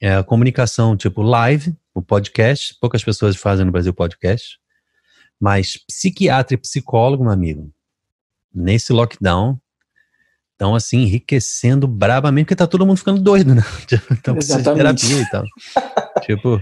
é 0.00 0.16
a 0.16 0.24
comunicação, 0.24 0.96
tipo 0.96 1.22
live, 1.22 1.74
o 1.94 2.00
podcast, 2.00 2.76
poucas 2.80 3.04
pessoas 3.04 3.36
fazem 3.36 3.66
no 3.66 3.72
Brasil 3.72 3.92
podcast, 3.92 4.58
mas 5.38 5.76
psiquiatra 5.76 6.54
e 6.54 6.58
psicólogo, 6.58 7.24
meu 7.24 7.32
amigo, 7.32 7.70
nesse 8.54 8.92
lockdown, 8.92 9.58
estão 10.52 10.74
assim 10.74 10.98
enriquecendo 10.98 11.88
brabamente, 11.88 12.44
porque 12.44 12.56
tá 12.56 12.66
todo 12.66 12.86
mundo 12.86 12.98
ficando 12.98 13.20
doido, 13.20 13.54
né? 13.54 13.62
Então 14.12 14.34
precisa 14.34 14.58
de 14.58 14.74
terapia 14.74 15.20
e 15.20 15.30
tal. 15.30 15.44
tipo, 16.22 16.60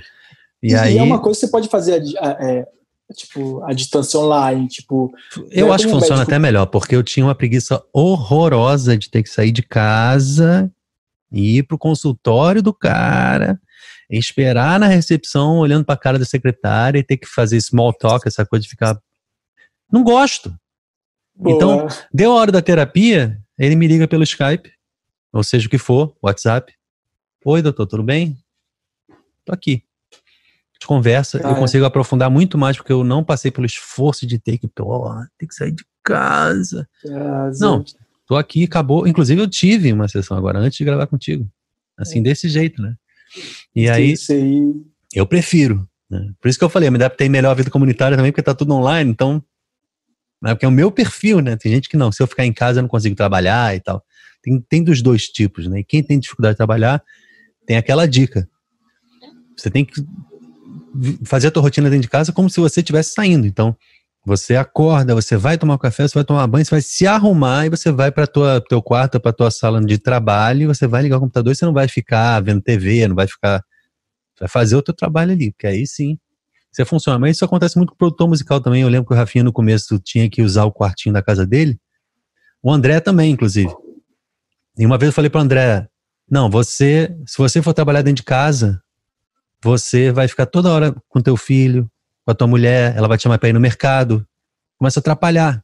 e, 0.62 0.70
e, 0.70 0.74
aí... 0.74 0.98
é 0.98 1.02
uma 1.02 1.20
coisa 1.20 1.38
que 1.38 1.46
você 1.46 1.50
pode 1.50 1.68
fazer, 1.68 2.02
é, 2.40 2.66
tipo, 3.14 3.62
a 3.64 3.72
distância 3.72 4.18
online, 4.20 4.68
tipo... 4.68 5.12
Eu 5.50 5.72
acho 5.72 5.86
que 5.86 5.90
funciona 5.90 6.16
médico... 6.16 6.30
até 6.30 6.38
melhor, 6.38 6.66
porque 6.66 6.94
eu 6.94 7.02
tinha 7.02 7.24
uma 7.24 7.34
preguiça 7.34 7.82
horrorosa 7.92 8.96
de 8.96 9.10
ter 9.10 9.22
que 9.22 9.30
sair 9.30 9.50
de 9.50 9.62
casa 9.62 10.70
e 11.32 11.58
ir 11.58 11.62
pro 11.62 11.78
consultório 11.78 12.62
do 12.62 12.72
cara, 12.72 13.60
esperar 14.10 14.78
na 14.78 14.86
recepção, 14.86 15.58
olhando 15.58 15.84
pra 15.84 15.96
cara 15.96 16.18
da 16.18 16.24
secretária 16.24 16.98
e 16.98 17.04
ter 17.04 17.16
que 17.16 17.26
fazer 17.26 17.60
small 17.60 17.92
talk, 17.92 18.26
essa 18.26 18.44
coisa 18.44 18.62
de 18.62 18.68
ficar... 18.68 19.00
Não 19.90 20.04
gosto. 20.04 20.54
Boa. 21.34 21.56
Então, 21.56 21.88
deu 22.12 22.32
a 22.32 22.34
hora 22.34 22.52
da 22.52 22.60
terapia, 22.60 23.40
ele 23.58 23.76
me 23.76 23.86
liga 23.86 24.06
pelo 24.06 24.24
Skype, 24.24 24.70
ou 25.32 25.42
seja 25.42 25.66
o 25.66 25.70
que 25.70 25.78
for, 25.78 26.14
WhatsApp. 26.22 26.74
Oi, 27.44 27.62
doutor, 27.62 27.86
tudo 27.86 28.02
bem? 28.02 28.36
Tô 29.44 29.54
aqui. 29.54 29.82
Gente 30.78 30.86
conversa, 30.86 31.40
ah, 31.42 31.50
eu 31.50 31.56
consigo 31.56 31.84
aprofundar 31.84 32.30
muito 32.30 32.56
mais, 32.56 32.76
porque 32.76 32.92
eu 32.92 33.02
não 33.02 33.24
passei 33.24 33.50
pelo 33.50 33.66
esforço 33.66 34.26
de 34.26 34.38
ter 34.38 34.58
que, 34.58 34.68
porra, 34.68 35.28
ter 35.36 35.46
que 35.46 35.54
sair 35.54 35.72
de 35.72 35.84
casa. 36.04 36.88
casa. 37.02 37.66
Não, 37.66 37.84
tô 38.26 38.36
aqui, 38.36 38.64
acabou. 38.64 39.06
Inclusive, 39.06 39.40
eu 39.40 39.48
tive 39.48 39.92
uma 39.92 40.06
sessão 40.06 40.36
agora, 40.36 40.58
antes 40.58 40.78
de 40.78 40.84
gravar 40.84 41.06
contigo. 41.08 41.48
Assim, 41.96 42.20
é. 42.20 42.22
desse 42.22 42.48
jeito, 42.48 42.80
né? 42.80 42.94
E 43.74 43.88
aí, 43.88 44.14
aí, 44.30 44.74
eu 45.12 45.26
prefiro. 45.26 45.88
Né? 46.08 46.30
Por 46.40 46.48
isso 46.48 46.58
que 46.58 46.64
eu 46.64 46.68
falei, 46.68 46.88
eu 46.88 46.92
me 46.92 46.96
adaptei 46.96 47.28
melhor 47.28 47.50
à 47.50 47.54
vida 47.54 47.70
comunitária 47.70 48.16
também, 48.16 48.30
porque 48.30 48.42
tá 48.42 48.54
tudo 48.54 48.72
online, 48.72 49.10
então 49.10 49.42
né? 50.40 50.54
Porque 50.54 50.64
é 50.64 50.68
o 50.68 50.72
meu 50.72 50.90
perfil, 50.90 51.40
né? 51.40 51.56
Tem 51.56 51.70
gente 51.70 51.88
que 51.88 51.96
não, 51.96 52.10
se 52.12 52.22
eu 52.22 52.26
ficar 52.26 52.46
em 52.46 52.52
casa 52.52 52.78
eu 52.78 52.82
não 52.82 52.88
consigo 52.88 53.14
trabalhar 53.14 53.74
e 53.74 53.80
tal. 53.80 54.04
Tem, 54.42 54.60
tem 54.60 54.84
dos 54.84 55.02
dois 55.02 55.26
tipos, 55.26 55.66
né? 55.66 55.80
E 55.80 55.84
quem 55.84 56.02
tem 56.02 56.18
dificuldade 56.18 56.54
de 56.54 56.58
trabalhar, 56.58 57.02
tem 57.66 57.76
aquela 57.76 58.06
dica. 58.06 58.48
Você 59.56 59.70
tem 59.70 59.84
que 59.84 60.00
fazer 61.24 61.48
a 61.48 61.50
tua 61.50 61.62
rotina 61.62 61.88
dentro 61.88 62.02
de 62.02 62.08
casa 62.08 62.32
como 62.32 62.48
se 62.48 62.60
você 62.60 62.80
estivesse 62.80 63.12
saindo. 63.12 63.46
Então, 63.46 63.76
você 64.24 64.56
acorda, 64.56 65.14
você 65.14 65.36
vai 65.36 65.56
tomar 65.56 65.74
um 65.74 65.78
café, 65.78 66.06
você 66.06 66.14
vai 66.14 66.24
tomar 66.24 66.46
banho, 66.46 66.64
você 66.64 66.70
vai 66.70 66.82
se 66.82 67.06
arrumar 67.06 67.66
e 67.66 67.70
você 67.70 67.90
vai 67.90 68.10
para 68.10 68.26
tua 68.26 68.60
teu 68.60 68.82
quarto, 68.82 69.18
para 69.18 69.32
tua 69.32 69.50
sala 69.50 69.80
de 69.80 69.98
trabalho, 69.98 70.68
você 70.68 70.86
vai 70.86 71.02
ligar 71.02 71.16
o 71.16 71.20
computador 71.20 71.52
e 71.52 71.56
você 71.56 71.64
não 71.64 71.72
vai 71.72 71.88
ficar 71.88 72.40
vendo 72.40 72.60
TV, 72.60 73.08
não 73.08 73.16
vai 73.16 73.26
ficar 73.26 73.62
vai 74.38 74.48
fazer 74.48 74.76
o 74.76 74.82
teu 74.82 74.94
trabalho 74.94 75.32
ali, 75.32 75.50
porque 75.50 75.66
aí 75.66 75.86
sim 75.86 76.18
você 76.70 76.84
funciona. 76.84 77.18
Mas 77.18 77.36
isso 77.36 77.44
acontece 77.44 77.76
muito 77.76 77.90
com 77.90 77.94
o 77.94 77.98
produtor 77.98 78.28
musical 78.28 78.60
também. 78.60 78.82
Eu 78.82 78.88
lembro 78.88 79.06
que 79.06 79.14
o 79.14 79.16
Rafinha 79.16 79.42
no 79.42 79.52
começo 79.52 79.98
tinha 79.98 80.28
que 80.28 80.42
usar 80.42 80.64
o 80.64 80.72
quartinho 80.72 81.12
da 81.12 81.22
casa 81.22 81.46
dele. 81.46 81.78
O 82.62 82.70
André 82.72 83.00
também, 83.00 83.32
inclusive. 83.32 83.74
E 84.78 84.86
uma 84.86 84.98
vez 84.98 85.08
eu 85.08 85.12
falei 85.12 85.30
para 85.30 85.40
André: 85.40 85.88
não, 86.30 86.50
você, 86.50 87.16
se 87.26 87.38
você 87.38 87.62
for 87.62 87.72
trabalhar 87.72 88.02
dentro 88.02 88.16
de 88.16 88.24
casa, 88.24 88.80
você 89.62 90.12
vai 90.12 90.28
ficar 90.28 90.46
toda 90.46 90.70
hora 90.70 90.94
com 91.08 91.20
teu 91.20 91.36
filho, 91.36 91.90
com 92.24 92.30
a 92.30 92.34
tua 92.34 92.46
mulher, 92.46 92.96
ela 92.96 93.08
vai 93.08 93.18
te 93.18 93.22
chamar 93.22 93.38
para 93.38 93.48
ir 93.48 93.52
no 93.52 93.60
mercado, 93.60 94.26
começa 94.78 94.98
a 94.98 95.02
atrapalhar. 95.02 95.62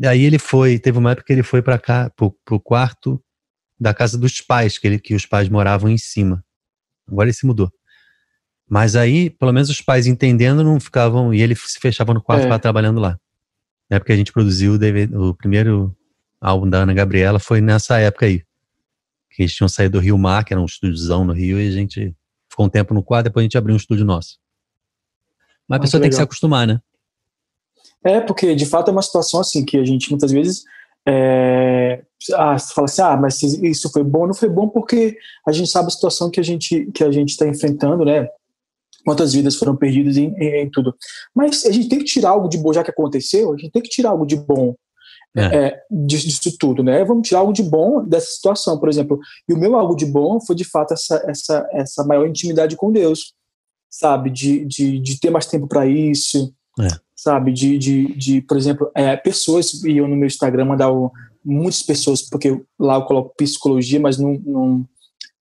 E 0.00 0.06
aí 0.06 0.22
ele 0.22 0.38
foi, 0.38 0.78
teve 0.78 0.98
uma 0.98 1.12
época 1.12 1.26
que 1.26 1.32
ele 1.32 1.42
foi 1.42 1.60
para 1.62 1.78
cá, 1.78 2.10
pro, 2.10 2.30
pro 2.44 2.60
quarto 2.60 3.22
da 3.78 3.94
casa 3.94 4.18
dos 4.18 4.40
pais, 4.40 4.78
que, 4.78 4.86
ele, 4.86 4.98
que 4.98 5.14
os 5.14 5.26
pais 5.26 5.48
moravam 5.48 5.88
em 5.90 5.98
cima. 5.98 6.44
Agora 7.06 7.28
ele 7.28 7.34
se 7.34 7.46
mudou. 7.46 7.72
Mas 8.68 8.94
aí, 8.96 9.30
pelo 9.30 9.52
menos 9.52 9.70
os 9.70 9.80
pais 9.80 10.06
entendendo, 10.06 10.62
não 10.62 10.78
ficavam. 10.78 11.32
E 11.32 11.40
ele 11.40 11.54
se 11.54 11.80
fechava 11.80 12.12
no 12.12 12.22
quarto 12.22 12.46
é. 12.46 12.58
trabalhando 12.58 13.00
lá. 13.00 13.18
Na 13.88 13.96
época 13.96 14.08
que 14.08 14.12
a 14.12 14.16
gente 14.16 14.32
produziu 14.32 14.74
o, 14.74 14.78
DVD, 14.78 15.16
o 15.16 15.34
primeiro 15.34 15.96
álbum 16.40 16.68
da 16.68 16.78
Ana 16.78 16.92
Gabriela 16.92 17.38
foi 17.38 17.60
nessa 17.60 17.98
época 17.98 18.26
aí. 18.26 18.42
Que 19.30 19.42
eles 19.42 19.54
tinham 19.54 19.68
saído 19.68 19.98
do 19.98 20.02
Rio 20.02 20.18
Mar, 20.18 20.44
que 20.44 20.52
era 20.52 20.60
um 20.60 20.66
estúdiozão 20.66 21.24
no 21.24 21.32
Rio, 21.32 21.58
e 21.58 21.68
a 21.68 21.72
gente 21.72 22.14
ficou 22.58 22.66
um 22.66 22.68
tempo 22.68 22.92
no 22.92 23.02
quarto, 23.02 23.26
depois 23.26 23.42
a 23.42 23.44
gente 23.44 23.56
abriu 23.56 23.74
um 23.74 23.76
estúdio 23.76 24.04
nosso. 24.04 24.36
Mas 25.68 25.76
a 25.76 25.78
ah, 25.78 25.82
pessoa 25.82 26.00
tem 26.00 26.10
que 26.10 26.16
se 26.16 26.22
acostumar, 26.22 26.66
né? 26.66 26.80
É, 28.04 28.20
porque 28.20 28.54
de 28.54 28.66
fato 28.66 28.88
é 28.88 28.92
uma 28.92 29.02
situação 29.02 29.40
assim 29.40 29.64
que 29.64 29.76
a 29.76 29.84
gente 29.84 30.10
muitas 30.10 30.32
vezes 30.32 30.64
é, 31.06 32.02
ah, 32.34 32.58
fala 32.58 32.86
assim, 32.86 33.02
ah, 33.02 33.16
mas 33.16 33.42
isso 33.42 33.90
foi 33.90 34.02
bom, 34.02 34.26
não 34.26 34.34
foi 34.34 34.48
bom 34.48 34.68
porque 34.68 35.16
a 35.46 35.52
gente 35.52 35.70
sabe 35.70 35.88
a 35.88 35.90
situação 35.90 36.30
que 36.30 36.40
a 36.40 36.42
gente 36.42 36.90
que 36.92 37.04
a 37.04 37.12
gente 37.12 37.30
está 37.30 37.46
enfrentando, 37.46 38.04
né? 38.04 38.28
quantas 39.04 39.32
vidas 39.32 39.56
foram 39.56 39.74
perdidas 39.74 40.18
em, 40.18 40.34
em, 40.36 40.62
em, 40.62 40.70
tudo. 40.70 40.94
Mas 41.34 41.64
a 41.64 41.72
gente 41.72 41.88
tem 41.88 41.98
que 41.98 42.04
tirar 42.04 42.30
algo 42.30 42.46
de 42.48 42.58
bom, 42.58 42.74
já 42.74 42.84
que 42.84 42.90
aconteceu, 42.90 43.54
a 43.54 43.56
gente 43.56 43.70
tem 43.70 43.80
que 43.80 43.88
tirar 43.88 44.10
algo 44.10 44.26
de 44.26 44.36
bom 44.36 44.74
é. 45.38 45.66
É, 45.66 45.82
disso, 45.90 46.26
disso, 46.26 46.56
tudo, 46.58 46.82
né? 46.82 47.04
Vamos 47.04 47.28
tirar 47.28 47.40
algo 47.40 47.52
de 47.52 47.62
bom 47.62 48.04
dessa 48.04 48.30
situação, 48.30 48.78
por 48.78 48.88
exemplo. 48.88 49.18
E 49.48 49.52
o 49.52 49.58
meu 49.58 49.76
algo 49.76 49.94
de 49.94 50.06
bom 50.06 50.40
foi, 50.40 50.56
de 50.56 50.64
fato, 50.64 50.94
essa, 50.94 51.22
essa, 51.26 51.68
essa 51.72 52.04
maior 52.04 52.26
intimidade 52.26 52.76
com 52.76 52.92
Deus, 52.92 53.34
sabe? 53.90 54.30
De, 54.30 54.64
de, 54.64 54.98
de 54.98 55.20
ter 55.20 55.30
mais 55.30 55.46
tempo 55.46 55.66
para 55.66 55.86
isso, 55.86 56.52
é. 56.80 56.88
sabe? 57.14 57.52
De, 57.52 57.78
de, 57.78 58.14
de, 58.16 58.40
por 58.42 58.56
exemplo, 58.56 58.90
é, 58.94 59.16
pessoas, 59.16 59.82
e 59.84 59.96
eu 59.96 60.08
no 60.08 60.16
meu 60.16 60.26
Instagram 60.26 60.64
mandar 60.64 60.90
muitas 61.44 61.82
pessoas, 61.82 62.22
porque 62.22 62.60
lá 62.78 62.96
eu 62.96 63.04
coloco 63.04 63.34
psicologia, 63.36 64.00
mas 64.00 64.18
não, 64.18 64.34
não 64.44 64.86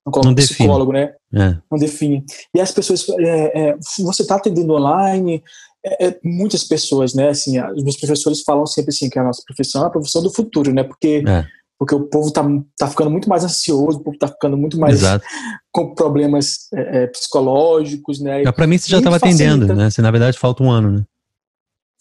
não 0.08 0.12
coloca 0.12 0.30
não 0.30 0.36
psicólogo, 0.36 0.94
né? 0.94 1.14
É. 1.34 1.58
Não 1.70 1.78
define. 1.78 2.24
E 2.56 2.62
as 2.62 2.72
pessoas, 2.72 3.06
é, 3.20 3.72
é, 3.72 3.78
você 4.00 4.22
está 4.22 4.36
atendendo 4.36 4.74
online, 4.74 5.44
é, 5.86 6.08
é, 6.08 6.20
muitas 6.24 6.64
pessoas, 6.64 7.14
né? 7.14 7.30
Assim, 7.30 7.60
os 7.60 7.84
meus 7.84 7.98
professores 7.98 8.42
falam 8.42 8.66
sempre 8.66 8.90
assim 8.90 9.10
que 9.10 9.20
a 9.20 9.24
nossa 9.24 9.42
profissão 9.46 9.84
é 9.84 9.88
a 9.88 9.92
profissão 9.92 10.22
do 10.22 10.34
futuro, 10.34 10.74
né? 10.74 10.84
Porque 10.84 11.24
é. 11.28 11.46
porque 11.78 11.96
o 11.96 12.02
povo 12.02 12.32
tá, 12.32 12.44
tá 12.78 12.88
ficando 12.88 13.10
muito 13.10 13.30
mais 13.30 13.44
ansioso, 13.44 14.00
o 14.00 14.04
povo 14.04 14.18
tá 14.18 14.28
ficando 14.28 14.58
muito 14.58 14.80
mais 14.80 14.96
Exato. 14.96 15.26
com 15.72 15.94
problemas 15.94 16.70
psicológicos, 17.12 18.20
né? 18.20 18.44
Para 18.52 18.68
mim 18.68 18.78
você 18.78 18.90
já 18.90 18.98
estava 18.98 19.18
atendendo, 19.18 19.74
né? 19.74 19.90
Se 19.90 20.02
na 20.02 20.12
verdade 20.12 20.38
falta 20.38 20.64
um 20.64 20.72
ano, 20.72 20.92
né? 20.92 21.04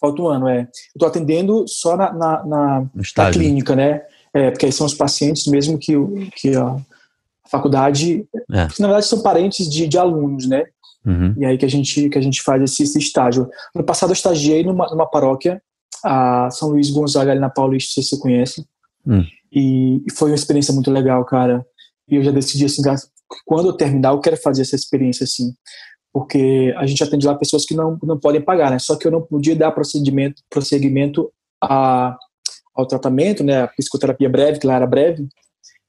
Falta 0.01 0.23
um 0.23 0.29
ano, 0.29 0.49
é. 0.49 0.61
Eu 0.61 0.69
estou 0.97 1.09
atendendo 1.09 1.65
só 1.67 1.97
na, 1.97 2.13
na, 2.13 2.45
na, 2.45 2.87
na 3.17 3.31
clínica, 3.31 3.75
né? 3.75 4.03
É, 4.33 4.51
porque 4.51 4.67
aí 4.67 4.73
são 4.73 4.87
os 4.87 4.95
pacientes 4.95 5.47
mesmo 5.47 5.79
que, 5.79 5.95
que 6.37 6.55
ó, 6.57 6.79
faculdade, 7.51 8.27
é. 8.53 8.67
que 8.67 8.81
na 8.81 8.89
verdade 8.89 9.07
são 9.07 9.23
parentes 9.23 9.69
de, 9.69 9.89
de 9.89 9.99
alunos, 9.99 10.47
né? 10.47 10.65
Uhum. 11.07 11.35
E 11.39 11.47
aí 11.47 11.57
que 11.57 11.65
a 11.65 11.69
gente 11.69 12.09
que 12.09 12.19
a 12.19 12.21
gente 12.21 12.43
faz 12.43 12.61
esse, 12.63 12.83
esse 12.83 12.99
estágio. 12.99 13.49
No 13.75 13.85
passado 13.85 14.11
eu 14.11 14.15
estagiei 14.15 14.65
numa, 14.65 14.87
numa 14.89 15.09
paróquia, 15.09 15.63
a 16.05 16.51
São 16.51 16.71
Luís 16.71 16.91
Gonzaga 16.91 17.31
ali 17.31 17.41
na 17.41 17.49
Paulista, 17.49 18.01
se 18.01 18.09
você 18.09 18.19
conhece. 18.19 18.67
Uhum. 19.07 19.25
E, 19.53 20.03
e, 20.07 20.13
foi 20.13 20.31
uma 20.31 20.35
experiência 20.35 20.75
muito 20.75 20.91
legal, 20.91 21.25
cara. 21.25 21.65
E 22.09 22.17
eu 22.17 22.23
já 22.23 22.33
decidi 22.33 22.65
assim, 22.65 22.83
quando 23.45 23.69
eu 23.69 23.73
terminar 23.73 24.11
eu 24.11 24.21
quero 24.21 24.37
fazer 24.37 24.63
essa 24.63 24.75
experiência 24.75 25.25
assim, 25.25 25.55
porque 26.13 26.75
a 26.77 26.87
gente 26.87 27.03
atende 27.03 27.27
lá 27.27 27.35
pessoas 27.35 27.65
que 27.65 27.75
não 27.75 27.97
não 28.03 28.19
podem 28.19 28.41
pagar, 28.41 28.71
né? 28.71 28.79
Só 28.81 28.97
que 28.97 29.07
eu 29.07 29.13
não 29.13 29.23
podia 29.23 29.55
dar 29.55 29.71
procedimento 29.71 30.43
prosseguimento 30.51 31.31
a, 31.63 32.17
ao 32.75 32.87
tratamento, 32.87 33.45
né? 33.45 33.63
A 33.63 33.69
psicoterapia 33.69 34.29
breve, 34.29 34.59
que 34.59 34.67
lá 34.67 34.75
era 34.75 34.87
breve 34.87 35.29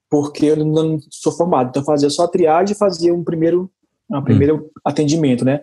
porque 0.10 0.46
eu 0.46 0.66
não 0.66 1.00
sou 1.12 1.32
formado. 1.32 1.70
Então, 1.70 1.84
fazia 1.84 2.10
só 2.10 2.24
a 2.24 2.28
triagem 2.28 2.74
e 2.74 2.78
fazia 2.78 3.14
um 3.14 3.24
primeiro, 3.24 3.70
um 4.10 4.24
primeiro 4.24 4.58
hum. 4.58 4.70
atendimento, 4.86 5.44
né? 5.44 5.62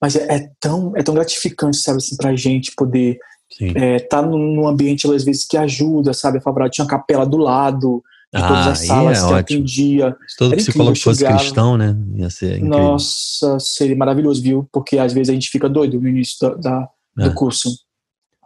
Mas 0.00 0.16
é, 0.16 0.36
é, 0.36 0.50
tão, 0.58 0.92
é 0.96 1.02
tão 1.02 1.14
gratificante, 1.14 1.76
sabe, 1.76 1.98
assim, 1.98 2.16
pra 2.16 2.34
gente 2.34 2.72
poder 2.76 3.18
estar 3.60 3.78
é, 3.78 3.98
tá 3.98 4.22
num, 4.22 4.66
ambiente, 4.66 5.06
às 5.06 5.24
vezes, 5.24 5.44
que 5.44 5.56
ajuda, 5.56 6.12
sabe? 6.12 6.38
A 6.38 6.68
tinha 6.68 6.84
uma 6.84 6.90
capela 6.90 7.26
do 7.26 7.36
lado, 7.36 8.02
de 8.34 8.42
ah, 8.42 8.48
todas 8.48 8.66
as 8.66 8.86
salas 8.86 9.18
é 9.18 9.20
que 9.20 9.26
ótimo. 9.26 9.38
atendia. 9.38 10.16
Se 10.26 10.36
todo 10.38 10.56
psicólogo 10.56 10.98
fosse 10.98 11.24
cristão, 11.24 11.76
né? 11.76 11.94
Ia 12.16 12.30
ser 12.30 12.56
incrível. 12.56 12.78
Nossa, 12.78 13.58
seria 13.60 13.94
maravilhoso, 13.94 14.42
viu? 14.42 14.66
Porque 14.72 14.98
às 14.98 15.12
vezes 15.12 15.28
a 15.28 15.34
gente 15.34 15.50
fica 15.50 15.68
doido 15.68 16.00
no 16.00 16.08
início 16.08 16.38
da, 16.40 16.54
da 16.54 16.88
do 17.14 17.30
é. 17.30 17.34
curso. 17.34 17.68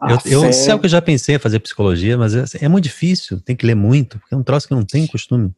Eu, 0.01 0.43
eu 0.43 0.53
sei 0.53 0.77
que 0.77 0.85
eu 0.85 0.89
já 0.89 1.01
pensei 1.01 1.35
em 1.35 1.39
fazer 1.39 1.59
psicologia, 1.59 2.17
mas 2.17 2.35
é, 2.35 2.43
é, 2.61 2.67
muito 2.67 2.83
difícil, 2.83 3.39
tem 3.41 3.55
que 3.55 3.65
ler 3.65 3.75
muito, 3.75 4.19
porque 4.19 4.35
é 4.35 4.37
um 4.37 4.43
troço 4.43 4.67
que 4.67 4.75
não 4.75 4.83
tenho 4.83 5.07
costume. 5.07 5.51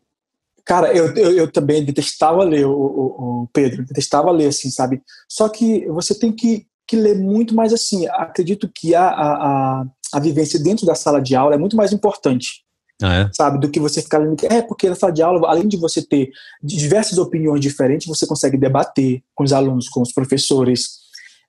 Cara, 0.70 0.95
eu, 0.95 1.11
eu, 1.15 1.32
eu 1.32 1.51
também 1.51 1.84
detestava 1.84 2.43
ler, 2.43 2.63
o, 2.63 2.72
o, 2.72 3.41
o, 3.41 3.49
Pedro, 3.51 3.84
detestava 3.84 4.30
ler, 4.30 4.49
assim, 4.49 4.70
sabe? 4.70 5.01
Só 5.28 5.49
que 5.49 5.84
você 5.88 6.13
tem 6.13 6.32
que, 6.32 6.67
que 6.88 6.95
ler 6.95 7.17
muito 7.17 7.55
mais 7.55 7.74
assim. 7.74 8.05
Acredito 8.09 8.70
que 8.72 8.93
a, 8.93 9.07
a, 9.07 9.86
a 10.13 10.20
vivência 10.20 10.59
dentro 10.59 10.86
da 10.86 10.93
sala 10.93 11.20
de 11.20 11.36
aula 11.36 11.55
é 11.55 11.57
muito 11.57 11.76
mais 11.76 11.91
importante. 11.91 12.63
Ah, 13.01 13.15
é? 13.15 13.30
Sabe, 13.34 13.59
do 13.59 13.72
que 13.72 13.80
você 13.80 13.99
ficar 13.99 14.20
lendo. 14.20 14.36
É, 14.43 14.61
porque 14.61 14.88
na 14.88 14.93
sala 14.93 15.11
de 15.11 15.24
aula, 15.24 15.49
além 15.49 15.67
de 15.67 15.76
você 15.76 16.05
ter 16.05 16.30
diversas 16.61 17.17
opiniões 17.17 17.61
diferentes, 17.61 18.05
você 18.05 18.28
consegue 18.28 18.55
debater 18.55 19.24
com 19.34 19.43
os 19.43 19.51
alunos, 19.51 19.89
com 19.89 20.03
os 20.03 20.13
professores, 20.13 20.99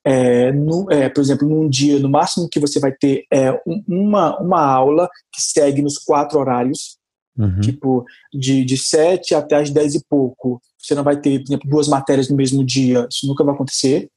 é, 0.03 0.51
no, 0.51 0.91
é, 0.91 1.11
por 1.11 1.21
exemplo, 1.21 1.47
num 1.47 1.69
dia, 1.69 1.99
no 1.99 2.09
máximo 2.09 2.49
que 2.51 2.59
você 2.59 2.81
vai 2.81 2.93
ter 2.93 3.27
é, 3.31 3.53
uma, 3.87 4.41
uma 4.41 4.65
aula 4.65 5.11
que 5.31 5.43
segue 5.43 5.83
nos 5.83 5.99
quatro 5.99 6.39
horários, 6.39 6.99
uhum. 7.37 7.61
tipo, 7.61 8.05
de, 8.33 8.65
de 8.65 8.77
sete 8.77 9.35
até 9.35 9.57
as 9.57 9.71
dez 9.71 9.95
e 9.95 10.05
pouco. 10.09 10.61
Você 10.79 10.95
não 10.95 11.05
vai 11.05 11.21
ter, 11.21 11.39
por 11.41 11.49
exemplo, 11.49 11.71
duas 11.71 11.89
matérias 11.89 12.29
no 12.29 12.37
mesmo 12.37 12.65
dia, 12.65 13.07
isso 13.11 13.27
nunca 13.27 13.45
vai 13.45 13.55
acontecer. 13.55 14.09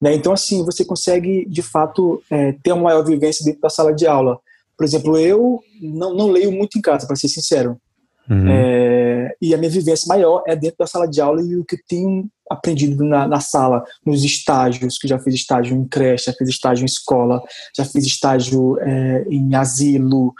Né? 0.00 0.14
Então, 0.14 0.32
assim, 0.32 0.64
você 0.64 0.84
consegue, 0.84 1.46
de 1.48 1.62
fato, 1.62 2.22
é, 2.30 2.52
ter 2.62 2.72
uma 2.72 2.84
maior 2.84 3.04
vivência 3.04 3.44
dentro 3.44 3.60
da 3.60 3.70
sala 3.70 3.94
de 3.94 4.06
aula. 4.06 4.38
Por 4.76 4.84
exemplo, 4.84 5.16
eu 5.18 5.60
não, 5.80 6.14
não 6.14 6.30
leio 6.30 6.52
muito 6.52 6.78
em 6.78 6.82
casa, 6.82 7.06
para 7.06 7.16
ser 7.16 7.28
sincero. 7.28 7.80
Uhum. 8.28 8.48
É, 8.48 9.34
e 9.40 9.54
a 9.54 9.58
minha 9.58 9.70
vivência 9.70 10.08
maior 10.08 10.42
é 10.46 10.56
dentro 10.56 10.78
da 10.78 10.86
sala 10.86 11.06
de 11.06 11.20
aula 11.20 11.40
e 11.40 11.56
o 11.56 11.64
que 11.64 11.76
eu 11.76 11.80
tenho 11.88 12.28
aprendido 12.50 13.02
na, 13.04 13.26
na, 13.26 13.40
sala, 13.40 13.84
nos 14.04 14.24
estágios, 14.24 14.98
que 14.98 15.08
já 15.08 15.18
fiz 15.18 15.34
estágio 15.34 15.76
em 15.76 15.86
creche, 15.86 16.26
já 16.26 16.32
fiz 16.32 16.48
estágio 16.48 16.82
em 16.82 16.86
escola, 16.86 17.40
já 17.76 17.84
fiz 17.84 18.04
estágio 18.04 18.78
é, 18.80 19.24
em 19.30 19.54
asilo, 19.54 20.34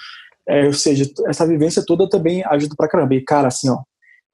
é, 0.48 0.66
ou 0.66 0.72
seja, 0.72 1.10
essa 1.26 1.46
vivência 1.46 1.84
toda 1.84 2.08
também 2.08 2.44
ajuda 2.44 2.74
pra 2.76 2.88
caramba. 2.88 3.14
E, 3.14 3.22
cara, 3.22 3.48
assim, 3.48 3.68
ó, 3.68 3.82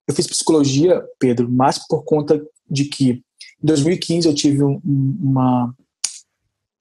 eu 0.07 0.15
fiz 0.15 0.27
psicologia, 0.27 1.03
Pedro, 1.19 1.51
mais 1.51 1.79
por 1.87 2.05
conta 2.05 2.41
de 2.69 2.85
que 2.87 3.23
em 3.63 3.67
2015 3.67 4.29
eu 4.29 4.35
tive 4.35 4.63
um, 4.63 4.81
uma, 4.85 5.75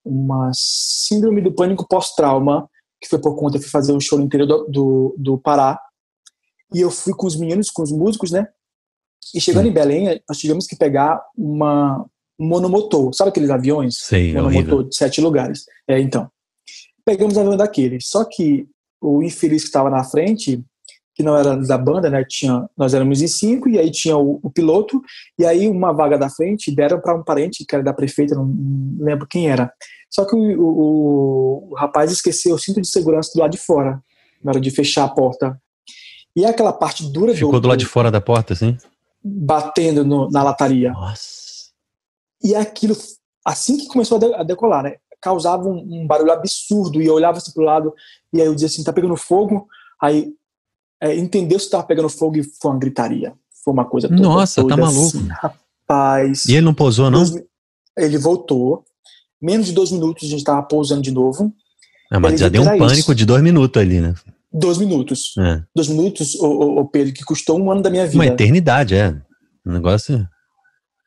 uma 0.04 0.52
síndrome 0.54 1.42
do 1.42 1.54
pânico 1.54 1.88
pós-trauma, 1.88 2.70
que 3.00 3.08
foi 3.08 3.20
por 3.20 3.36
conta, 3.36 3.58
de 3.58 3.66
fazer 3.66 3.94
um 3.94 4.00
show 4.00 4.18
no 4.18 4.26
interior 4.26 4.48
do, 4.48 4.66
do, 4.66 5.16
do 5.18 5.38
Pará, 5.38 5.80
e 6.74 6.82
eu 6.82 6.92
fui 6.92 7.14
com 7.14 7.28
os 7.28 7.36
meninos, 7.36 7.70
com 7.70 7.84
os 7.84 7.92
músicos, 7.92 8.32
né? 8.32 8.48
E 9.36 9.40
chegando 9.42 9.68
em 9.68 9.74
Belém, 9.74 10.22
nós 10.28 10.38
tivemos 10.38 10.66
que 10.66 10.76
pegar 10.76 11.22
uma 11.38 12.06
um 12.40 12.48
monomotor. 12.48 13.14
Sabe 13.14 13.30
aqueles 13.30 13.52
aviões? 13.52 13.98
Sim, 14.00 14.32
é 14.32 14.42
monomotor 14.42 14.90
de 14.90 14.96
sete 14.96 15.22
lugares. 15.22 15.66
É, 15.88 16.00
então. 16.00 16.30
Pegamos 17.06 17.38
um 17.38 17.42
avião 17.42 17.58
daqueles. 17.58 18.08
Só 18.08 18.26
que 18.26 18.68
o 19.02 19.24
infeliz 19.24 19.64
que 19.64 19.70
estava 19.70 19.90
na 19.90 20.04
frente, 20.04 20.64
que 21.14 21.24
não 21.24 21.36
era 21.36 21.58
da 21.58 21.78
banda, 21.78 22.10
né? 22.10 22.24
Tinha, 22.28 22.70
nós 22.78 22.94
éramos 22.94 23.22
em 23.22 23.28
cinco, 23.28 23.68
e 23.68 23.80
aí 23.80 23.92
tinha 23.92 24.16
o, 24.16 24.40
o 24.42 24.50
piloto, 24.50 25.02
e 25.38 25.46
aí 25.46 25.68
uma 25.68 25.92
vaga 25.92 26.18
da 26.18 26.30
frente 26.30 26.74
deram 26.74 27.02
para 27.02 27.16
um 27.16 27.24
parente, 27.24 27.66
que 27.68 27.76
era 27.76 27.84
da 27.84 27.94
prefeita, 27.94 28.36
não, 28.36 28.54
lembro 29.00 29.28
quem 29.28 29.50
era. 29.50 29.74
Só 30.10 30.26
que 30.26 30.36
o, 30.36 30.62
o, 30.62 31.70
o, 31.72 31.76
rapaz 31.76 32.12
esqueceu 32.12 32.56
o 32.56 32.60
cinto 32.60 32.82
de 32.82 32.88
segurança 32.88 33.32
do 33.34 33.40
lado 33.40 33.52
de 33.52 33.58
fora, 33.58 34.02
na 34.44 34.52
hora 34.52 34.62
de 34.62 34.72
fechar 34.72 35.06
a 35.06 35.10
porta 35.10 35.60
e 36.36 36.46
aquela 36.46 36.72
parte 36.72 37.10
dura 37.12 37.34
Ficou 37.34 37.54
do, 37.54 37.62
do 37.62 37.68
lado 37.68 37.80
de 37.80 37.86
fora 37.86 38.10
da 38.10 38.22
porta, 38.22 38.54
assim? 38.54 38.78
Batendo 39.24 40.06
no, 40.06 40.30
na 40.30 40.44
lataria. 40.44 40.92
Nossa. 40.92 41.72
E 42.44 42.56
aquilo, 42.56 42.96
assim 43.46 43.78
que 43.78 43.88
começou 43.88 44.20
a 44.36 44.44
decolar, 44.44 44.84
né? 44.84 44.96
Causava 45.22 45.68
um, 45.68 46.02
um, 46.02 46.08
barulho 46.08 46.32
absurdo. 46.32 47.02
E 47.02 47.06
eu 47.06 47.14
olhava 47.14 47.38
assim 47.38 47.52
pro 47.52 47.64
lado, 47.64 47.94
e 48.34 48.42
aí 48.42 48.48
eu 48.48 48.54
dizia 48.54 48.68
assim: 48.68 48.84
tá 48.84 48.94
pegando 48.94 49.16
fogo. 49.16 49.68
Aí 50.02 50.34
é, 51.02 51.16
entendeu 51.16 51.60
se 51.60 51.70
tava 51.70 51.84
pegando 51.84 52.10
fogo 52.10 52.38
e 52.38 52.44
foi 52.44 52.72
uma 52.72 52.80
gritaria. 52.80 53.34
Foi 53.64 53.74
uma 53.74 53.86
coisa 53.86 54.08
toda. 54.08 54.22
Nossa, 54.22 54.68
tá 54.68 54.78
maluco. 54.78 55.18
Assim, 55.18 55.28
rapaz. 55.28 56.46
E 56.46 56.54
ele 56.54 56.66
não 56.66 56.74
pousou, 56.74 57.10
não? 57.10 57.24
Dois, 57.24 57.44
ele 57.98 58.18
voltou. 58.18 58.84
Menos 59.42 59.68
de 59.68 59.74
dois 59.74 59.92
minutos 59.92 60.28
a 60.28 60.32
gente 60.32 60.44
tava 60.44 60.62
pousando 60.64 61.02
de 61.02 61.12
novo. 61.12 61.52
Ah, 62.12 62.20
mas 62.20 62.40
já 62.40 62.50
deu 62.50 62.62
um 62.62 62.66
pânico 62.66 62.94
isso. 62.94 63.16
de 63.16 63.26
dois 63.26 63.42
minutos 63.42 63.82
ali, 63.82 64.00
né? 64.00 64.14
Dois 64.54 64.78
minutos. 64.78 65.34
É. 65.40 65.64
Dois 65.74 65.88
minutos, 65.88 66.36
o, 66.36 66.86
Pedro, 66.86 67.14
que 67.14 67.24
custou 67.24 67.60
um 67.60 67.72
ano 67.72 67.82
da 67.82 67.90
minha 67.90 68.06
vida. 68.06 68.18
Uma 68.18 68.28
eternidade, 68.28 68.96
é. 68.96 69.16
Um 69.66 69.72
negócio. 69.72 70.28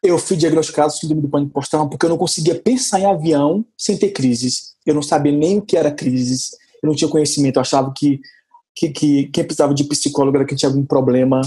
Eu 0.03 0.18
fui 0.18 0.37
diagnosticado 0.37 0.93
com 0.93 0.99
síndrome 0.99 1.22
do 1.22 1.29
pânico 1.29 1.53
pós-trauma 1.53 1.89
porque 1.89 2.07
eu 2.07 2.11
não 2.11 2.18
conseguia 2.18 2.55
pensar 2.55 3.01
em 3.01 3.07
avião 3.07 3.64
sem 3.77 3.97
ter 3.97 4.11
crises. 4.11 4.75
Eu 4.85 4.95
não 4.95 5.03
sabia 5.03 5.33
nem 5.33 5.59
o 5.59 5.62
que 5.62 5.77
era 5.77 5.91
crises. 5.91 6.51
Eu 6.85 6.89
não 6.89 6.95
tinha 6.95 7.11
conhecimento. 7.11 7.57
Eu 7.57 7.62
achava 7.62 7.93
que, 7.97 8.20
que, 8.76 8.91
que 8.91 9.24
quem 9.26 9.45
precisava 9.45 9.74
de 9.74 9.85
psicólogo 9.85 10.37
era 10.37 10.47
quem 10.47 10.57
tinha 10.57 10.68
algum 10.68 10.85
problema 10.85 11.41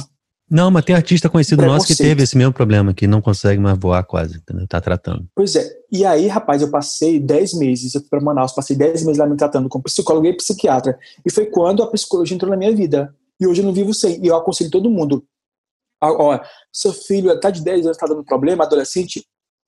não, 0.49 0.71
mas 0.71 0.85
tem 0.85 0.95
artista 0.95 1.29
conhecido 1.29 1.65
nosso 1.65 1.85
que 1.85 1.95
teve 1.95 2.23
esse 2.23 2.37
mesmo 2.37 2.53
problema, 2.53 2.93
que 2.93 3.05
não 3.05 3.21
consegue 3.21 3.59
mais 3.59 3.77
voar 3.77 4.01
quase, 4.03 4.37
entendeu? 4.37 4.65
Tá 4.65 4.79
tratando. 4.79 5.27
Pois 5.35 5.55
é. 5.57 5.69
E 5.91 6.05
aí, 6.05 6.27
rapaz, 6.27 6.61
eu 6.61 6.71
passei 6.71 7.19
10 7.19 7.55
meses, 7.55 7.93
eu 7.93 7.99
fui 7.99 8.09
pra 8.09 8.21
Manaus, 8.21 8.53
passei 8.53 8.75
10 8.75 9.03
meses 9.03 9.17
lá 9.17 9.27
me 9.27 9.35
tratando 9.35 9.67
com 9.67 9.81
psicólogo 9.81 10.25
e 10.25 10.37
psiquiatra. 10.37 10.97
E 11.25 11.31
foi 11.31 11.47
quando 11.47 11.83
a 11.83 11.87
psicologia 11.87 12.33
entrou 12.33 12.49
na 12.49 12.55
minha 12.55 12.73
vida. 12.73 13.13
E 13.39 13.45
hoje 13.45 13.61
eu 13.61 13.65
não 13.65 13.73
vivo 13.73 13.93
sem. 13.93 14.23
E 14.23 14.27
eu 14.27 14.37
aconselho 14.37 14.71
todo 14.71 14.89
mundo. 14.89 15.25
Ó, 16.01 16.39
seu 16.71 16.93
filho 16.93 17.37
tá 17.41 17.49
de 17.49 17.61
10 17.61 17.85
anos, 17.85 17.97
tá 17.97 18.07
dando 18.07 18.23
problema, 18.23 18.63
adolescente, 18.63 19.26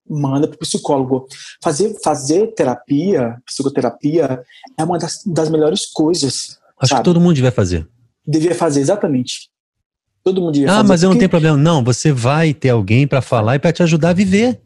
manda 0.10 0.48
pro 0.48 0.58
psicólogo. 0.58 1.28
Fazer, 1.64 1.96
fazer 2.04 2.48
terapia, 2.54 3.38
psicoterapia, 3.46 4.42
é 4.78 4.84
uma 4.84 4.98
das, 4.98 5.22
das 5.26 5.50
melhores 5.50 5.86
coisas. 5.86 6.58
Acho 6.80 6.90
sabe? 6.90 7.02
que 7.02 7.06
todo 7.06 7.20
mundo 7.20 7.36
devia 7.36 7.52
fazer. 7.52 7.88
Devia 8.26 8.56
fazer, 8.56 8.82
exatamente. 8.82 9.50
Todo 10.24 10.42
mundo 10.42 10.58
ia 10.58 10.72
Ah, 10.72 10.84
mas 10.84 11.04
eu 11.04 11.10
não 11.10 11.18
tenho 11.18 11.30
problema. 11.30 11.58
Não, 11.58 11.84
você 11.84 12.12
vai 12.12 12.54
ter 12.54 12.70
alguém 12.70 13.08
para 13.08 13.22
falar 13.22 13.56
e 13.56 13.60
para 13.60 13.72
te 13.72 13.84
ajudar 13.84 14.10
a 14.10 14.14
viver. 14.14 14.62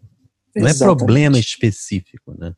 Não 0.56 0.68
é 0.68 0.74
problema 0.74 1.38
específico, 1.40 2.34
né? 2.38 2.54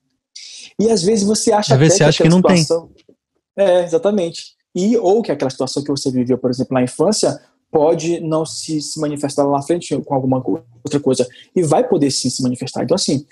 E 0.79 0.89
às 0.89 1.01
vezes 1.01 1.23
você 1.23 1.51
acha 1.51 1.73
às 1.73 1.79
vezes 1.79 1.97
você 1.97 2.03
acha 2.03 2.17
que, 2.17 2.23
que 2.23 2.29
não 2.29 2.37
situação... 2.37 2.89
tem. 2.89 3.65
É, 3.65 3.83
exatamente. 3.83 4.55
E 4.75 4.97
ou 4.97 5.21
que 5.21 5.31
aquela 5.31 5.49
situação 5.49 5.81
que 5.81 5.89
você 5.89 6.11
viveu, 6.11 6.37
por 6.37 6.49
exemplo, 6.49 6.73
na 6.73 6.83
infância, 6.83 7.39
pode 7.75 8.21
não 8.21 8.45
se, 8.45 8.81
se 8.81 8.97
manifestar 9.01 9.43
lá 9.43 9.57
na 9.57 9.61
frente 9.61 9.99
com 10.05 10.13
alguma 10.15 10.41
outra 10.81 10.97
coisa. 10.97 11.27
E 11.53 11.61
vai 11.61 11.85
poder 11.85 12.09
sim 12.09 12.29
se 12.29 12.41
manifestar. 12.41 12.85
Então, 12.85 12.95
assim, 12.95 13.25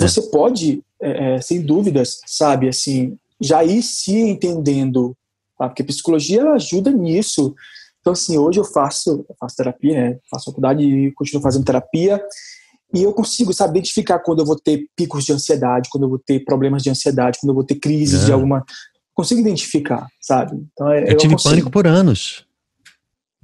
é. 0.00 0.08
você 0.08 0.22
pode, 0.30 0.82
é, 0.98 1.34
é, 1.34 1.40
sem 1.42 1.60
dúvidas, 1.60 2.22
sabe, 2.26 2.70
assim, 2.70 3.18
já 3.38 3.62
ir 3.62 3.82
se 3.82 4.16
entendendo. 4.16 5.14
Tá? 5.58 5.68
Porque 5.68 5.82
a 5.82 5.84
psicologia 5.84 6.42
ajuda 6.52 6.90
nisso. 6.90 7.54
Então, 8.00 8.14
assim, 8.14 8.38
hoje 8.38 8.60
eu 8.60 8.64
faço, 8.64 9.26
eu 9.28 9.36
faço 9.38 9.56
terapia, 9.56 9.92
né? 9.92 10.18
Faço 10.30 10.46
faculdade 10.46 10.82
e 10.82 11.12
continuo 11.12 11.42
fazendo 11.42 11.66
terapia. 11.66 12.18
E 12.94 13.02
eu 13.02 13.12
consigo, 13.12 13.52
sabe, 13.52 13.78
identificar 13.78 14.20
quando 14.20 14.38
eu 14.38 14.46
vou 14.46 14.56
ter 14.58 14.86
picos 14.96 15.26
de 15.26 15.34
ansiedade, 15.34 15.90
quando 15.92 16.04
eu 16.04 16.08
vou 16.08 16.18
ter 16.18 16.42
problemas 16.46 16.82
de 16.82 16.88
ansiedade, 16.88 17.38
quando 17.38 17.50
eu 17.50 17.54
vou 17.54 17.64
ter 17.64 17.74
crises 17.74 18.22
é. 18.22 18.24
de 18.24 18.32
alguma. 18.32 18.64
Consigo 19.12 19.42
identificar, 19.42 20.06
sabe? 20.18 20.66
Então, 20.72 20.90
é, 20.90 21.02
eu, 21.02 21.08
eu 21.08 21.16
tive 21.18 21.34
consigo. 21.34 21.50
pânico 21.50 21.70
por 21.70 21.86
anos. 21.86 22.46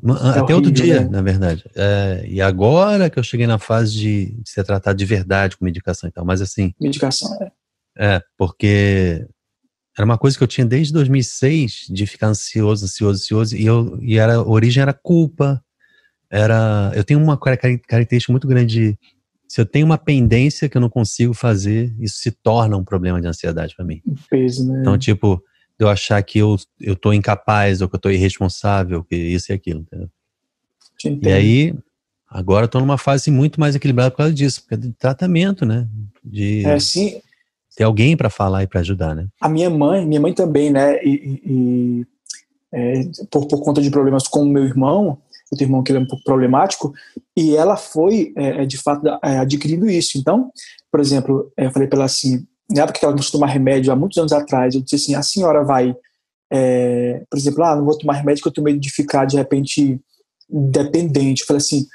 É 0.05 0.11
Até 0.11 0.40
horrível, 0.40 0.57
outro 0.57 0.70
dia, 0.70 1.01
né? 1.01 1.09
na 1.09 1.22
verdade. 1.22 1.64
É, 1.74 2.24
e 2.28 2.40
agora 2.40 3.11
que 3.11 3.18
eu 3.18 3.22
cheguei 3.22 3.46
na 3.46 3.59
fase 3.59 3.92
de, 3.92 4.26
de, 4.26 4.49
ser 4.49 4.64
tratado 4.64 4.96
de 4.96 5.05
verdade 5.05 5.57
com 5.57 5.64
medicação 5.64 6.09
e 6.09 6.12
tal, 6.12 6.24
mas 6.24 6.40
assim. 6.40 6.72
Medicação, 6.80 7.36
é. 7.42 7.51
É, 8.01 8.22
porque 8.36 9.26
era 9.96 10.05
uma 10.05 10.16
coisa 10.16 10.38
que 10.38 10.44
eu 10.44 10.49
tinha 10.49 10.64
desde 10.64 10.92
2006 10.92 11.86
de 11.90 12.07
ficar 12.07 12.28
ansioso, 12.28 12.84
ansioso, 12.84 13.16
ansioso, 13.16 13.57
e, 13.57 13.66
eu, 13.66 13.99
e 14.01 14.18
era, 14.18 14.36
a 14.36 14.49
origem 14.49 14.80
era 14.80 14.92
culpa. 14.92 15.61
Era, 16.30 16.92
eu 16.94 17.03
tenho 17.03 17.20
uma 17.20 17.36
característica 17.36 18.32
muito 18.32 18.46
grande 18.46 18.92
de 18.92 18.99
se 19.49 19.61
eu 19.61 19.66
tenho 19.66 19.86
uma 19.86 19.96
pendência 19.96 20.68
que 20.68 20.76
eu 20.76 20.80
não 20.80 20.90
consigo 20.90 21.32
fazer, 21.32 21.94
isso 21.99 22.18
se 22.18 22.30
torna 22.30 22.76
um 22.76 22.84
problema 22.84 23.20
de 23.20 23.26
ansiedade 23.26 23.74
para 23.74 23.84
mim. 23.84 24.03
peso, 24.28 24.70
né? 24.70 24.80
Então, 24.82 24.99
tipo, 24.99 25.42
eu 25.78 25.88
achar 25.88 26.22
que 26.22 26.38
eu, 26.38 26.56
eu 26.80 26.96
tô 26.96 27.12
incapaz 27.12 27.80
ou 27.80 27.88
que 27.88 27.94
eu 27.94 28.00
tô 28.00 28.10
irresponsável, 28.10 29.04
que 29.04 29.14
isso 29.14 29.52
e 29.52 29.54
aquilo, 29.54 29.80
entendeu? 29.80 30.10
E 31.22 31.32
aí, 31.32 31.74
agora 32.28 32.64
eu 32.64 32.68
tô 32.68 32.80
numa 32.80 32.98
fase 32.98 33.30
muito 33.30 33.60
mais 33.60 33.76
equilibrada 33.76 34.10
por 34.10 34.18
causa 34.18 34.32
disso, 34.32 34.62
porque 34.62 34.74
é 34.74 34.78
de 34.78 34.92
tratamento, 34.92 35.64
né? 35.64 35.86
De 36.24 36.66
é, 36.66 36.78
sim. 36.80 37.20
ter 37.76 37.84
alguém 37.84 38.16
para 38.16 38.28
falar 38.28 38.64
e 38.64 38.66
para 38.66 38.80
ajudar, 38.80 39.14
né? 39.14 39.28
A 39.40 39.48
minha 39.48 39.70
mãe, 39.70 40.04
minha 40.04 40.20
mãe 40.20 40.34
também, 40.34 40.70
né? 40.70 41.02
E, 41.04 41.40
e 41.44 42.06
é, 42.72 43.02
por, 43.30 43.46
por 43.46 43.62
conta 43.62 43.80
de 43.80 43.90
problemas 43.90 44.26
com 44.26 44.40
o 44.40 44.48
meu 44.48 44.64
irmão, 44.64 45.18
eu 45.52 45.56
tenho 45.56 45.68
um 45.68 45.72
irmão 45.72 45.82
que 45.84 45.92
é 45.92 45.98
um 45.98 46.06
pouco 46.06 46.24
problemático, 46.24 46.92
e 47.36 47.56
ela 47.56 47.76
foi, 47.76 48.32
é, 48.36 48.62
é 48.62 48.66
de 48.66 48.76
fato, 48.76 49.06
é, 49.22 49.38
adquirindo 49.38 49.88
isso. 49.88 50.18
Então, 50.18 50.50
por 50.90 51.00
exemplo, 51.00 51.52
é, 51.56 51.66
eu 51.66 51.70
falei 51.70 51.86
para 51.86 51.98
ela 51.98 52.06
assim, 52.06 52.46
na 52.70 52.82
época 52.82 52.98
que 52.98 53.04
ela 53.04 53.14
começou 53.14 53.38
a 53.38 53.40
tomar 53.40 53.52
remédio, 53.52 53.92
há 53.92 53.96
muitos 53.96 54.18
anos 54.18 54.32
atrás, 54.32 54.74
eu 54.74 54.82
disse 54.82 54.96
assim, 54.96 55.14
a 55.14 55.22
senhora 55.22 55.64
vai, 55.64 55.94
é, 56.52 57.22
por 57.30 57.38
exemplo, 57.38 57.64
ah, 57.64 57.76
não 57.76 57.84
vou 57.84 57.96
tomar 57.96 58.14
remédio 58.14 58.42
que 58.42 58.48
eu 58.48 58.52
tenho 58.52 58.64
medo 58.64 58.78
de 58.78 58.90
ficar, 58.90 59.24
de 59.24 59.36
repente, 59.36 60.00
dependente. 60.48 61.40
Eu 61.40 61.46
falei 61.46 61.58
assim, 61.58 61.86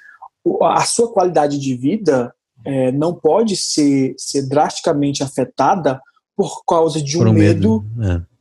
a 0.61 0.83
sua 0.85 1.11
qualidade 1.11 1.59
de 1.59 1.75
vida 1.75 2.33
é, 2.65 2.91
não 2.91 3.13
pode 3.13 3.55
ser, 3.55 4.15
ser 4.17 4.47
drasticamente 4.47 5.23
afetada 5.23 6.01
por 6.35 6.63
causa 6.65 7.01
de 7.01 7.17
um, 7.17 7.31
medo, 7.31 7.85
medo 7.95 8.15
é 8.15 8.33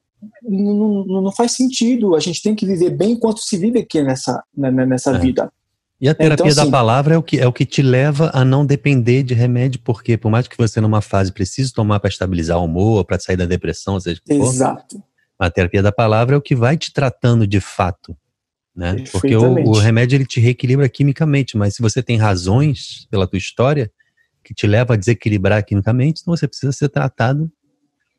não, 0.42 1.04
não, 1.04 1.32
faz 1.32 1.52
sentido. 1.52 2.14
A 2.14 2.20
gente 2.20 2.42
tem 2.42 2.54
que 2.54 2.66
viver 2.66 2.90
bem 2.90 3.12
enquanto 3.12 3.40
se 3.40 3.56
vive 3.56 3.80
aqui 3.80 4.02
nessa, 4.02 4.42
né, 4.56 4.70
né, 4.70 4.86
nessa 4.86 5.12
é. 5.12 5.18
vida. 5.18 5.52
E 6.02 6.08
a 6.08 6.14
terapia 6.16 6.34
então, 6.34 6.62
assim, 6.62 6.70
da 6.70 6.76
palavra 6.78 7.14
é 7.14 7.16
o, 7.16 7.22
que, 7.22 7.38
é 7.38 7.46
o 7.46 7.52
que 7.52 7.64
te 7.64 7.80
leva 7.80 8.28
a 8.34 8.44
não 8.44 8.66
depender 8.66 9.22
de 9.22 9.34
remédio, 9.34 9.80
porque 9.84 10.16
por 10.16 10.32
mais 10.32 10.48
que 10.48 10.56
você 10.56 10.80
numa 10.80 11.00
fase 11.00 11.30
precise 11.30 11.72
tomar 11.72 12.00
para 12.00 12.10
estabilizar 12.10 12.58
o 12.58 12.64
humor, 12.64 13.04
para 13.04 13.20
sair 13.20 13.36
da 13.36 13.46
depressão, 13.46 14.00
seja 14.00 14.20
Exato. 14.28 14.96
For, 14.96 15.04
a 15.38 15.48
terapia 15.48 15.80
da 15.80 15.92
palavra 15.92 16.34
é 16.34 16.38
o 16.38 16.42
que 16.42 16.56
vai 16.56 16.76
te 16.76 16.92
tratando 16.92 17.46
de 17.46 17.60
fato. 17.60 18.16
Né? 18.74 19.04
Porque 19.12 19.36
o, 19.36 19.54
o, 19.68 19.78
remédio 19.78 20.16
ele 20.16 20.26
te 20.26 20.40
reequilibra 20.40 20.88
quimicamente, 20.88 21.56
mas 21.56 21.76
se 21.76 21.82
você 21.82 22.02
tem 22.02 22.16
razões 22.16 23.06
pela 23.08 23.28
tua 23.28 23.38
história 23.38 23.88
que 24.42 24.52
te 24.52 24.66
leva 24.66 24.94
a 24.94 24.96
desequilibrar 24.96 25.64
quimicamente, 25.64 26.20
então 26.20 26.34
você 26.34 26.48
precisa 26.48 26.72
ser 26.72 26.88
tratado 26.88 27.48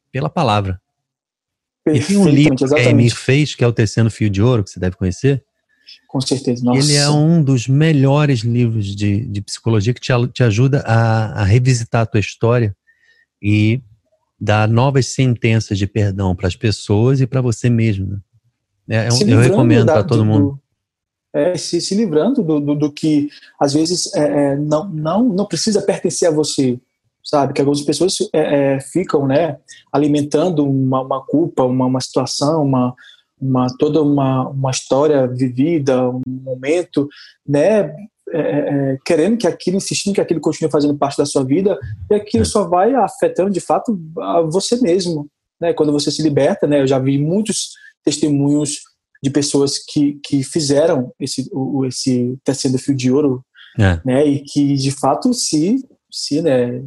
pela 0.09 0.29
palavra. 0.29 0.81
E 1.85 1.99
tem 1.99 2.15
um 2.15 2.29
livro 2.29 2.55
que 2.55 2.75
a 2.75 2.83
Emir 2.83 3.13
fez, 3.13 3.55
que 3.55 3.63
é 3.63 3.67
o 3.67 3.73
Tecendo 3.73 4.09
Fio 4.09 4.29
de 4.29 4.41
Ouro, 4.41 4.63
que 4.63 4.69
você 4.69 4.79
deve 4.79 4.95
conhecer. 4.95 5.43
Com 6.13 6.21
certeza, 6.21 6.63
nossa. 6.63 6.77
Ele 6.77 6.93
é 6.93 7.09
um 7.09 7.41
dos 7.41 7.67
melhores 7.67 8.41
livros 8.41 8.95
de, 8.95 9.25
de 9.25 9.41
psicologia 9.41 9.95
que 9.95 9.99
te, 9.99 10.11
te 10.31 10.43
ajuda 10.43 10.83
a, 10.85 11.41
a 11.41 11.43
revisitar 11.43 12.03
a 12.03 12.05
tua 12.05 12.19
história 12.19 12.77
e 13.41 13.81
dar 14.39 14.69
novas 14.69 15.07
sentenças 15.07 15.75
de 15.75 15.87
perdão 15.87 16.35
para 16.35 16.47
as 16.47 16.55
pessoas 16.55 17.19
e 17.19 17.25
para 17.25 17.41
você 17.41 17.67
mesmo. 17.67 18.21
Né? 18.87 19.07
É, 19.07 19.09
eu, 19.09 19.27
eu 19.27 19.39
recomendo 19.39 19.87
para 19.87 20.03
todo 20.03 20.23
mundo. 20.23 20.59
é, 21.33 21.57
se, 21.57 21.81
se 21.81 21.95
livrando 21.95 22.43
do, 22.43 22.59
do, 22.59 22.75
do 22.75 22.91
que 22.91 23.29
às 23.59 23.73
vezes 23.73 24.13
é, 24.13 24.51
é, 24.51 24.55
não, 24.55 24.87
não, 24.89 25.23
não 25.23 25.47
precisa 25.47 25.81
pertencer 25.81 26.27
a 26.27 26.31
você 26.31 26.79
sabe? 27.23 27.53
Que 27.53 27.61
algumas 27.61 27.81
pessoas 27.81 28.17
é, 28.33 28.75
é, 28.75 28.79
ficam, 28.79 29.25
né, 29.25 29.57
alimentando 29.91 30.63
uma, 30.63 31.01
uma 31.01 31.25
culpa, 31.25 31.63
uma, 31.63 31.85
uma 31.85 32.01
situação, 32.01 32.63
uma, 32.63 32.93
uma 33.43 33.67
toda 33.77 34.01
uma, 34.01 34.49
uma 34.49 34.71
história 34.71 35.27
vivida, 35.27 36.09
um 36.09 36.21
momento, 36.25 37.07
né, 37.47 37.93
é, 38.31 38.39
é, 38.39 38.97
querendo 39.05 39.37
que 39.37 39.45
aquilo, 39.45 39.77
insistindo 39.77 40.15
que 40.15 40.21
aquilo 40.21 40.39
continue 40.39 40.71
fazendo 40.71 40.97
parte 40.97 41.17
da 41.17 41.25
sua 41.25 41.43
vida, 41.43 41.77
e 42.09 42.15
aquilo 42.15 42.45
só 42.45 42.67
vai 42.67 42.93
afetando 42.95 43.51
de 43.51 43.59
fato 43.59 43.99
a 44.19 44.41
você 44.41 44.79
mesmo, 44.81 45.27
né? 45.61 45.73
Quando 45.73 45.91
você 45.91 46.09
se 46.09 46.23
liberta, 46.23 46.65
né? 46.65 46.81
Eu 46.81 46.87
já 46.87 46.97
vi 46.97 47.17
muitos 47.17 47.73
testemunhos 48.03 48.79
de 49.21 49.29
pessoas 49.29 49.77
que, 49.77 50.19
que 50.25 50.43
fizeram 50.43 51.13
esse, 51.19 51.49
o, 51.53 51.85
esse 51.85 52.37
tecendo 52.43 52.79
fio 52.79 52.95
de 52.95 53.11
ouro, 53.11 53.43
é. 53.79 53.99
né? 54.03 54.25
E 54.25 54.39
que 54.39 54.73
de 54.75 54.91
fato 54.91 55.33
se, 55.33 55.75
se 56.11 56.41
né, 56.41 56.83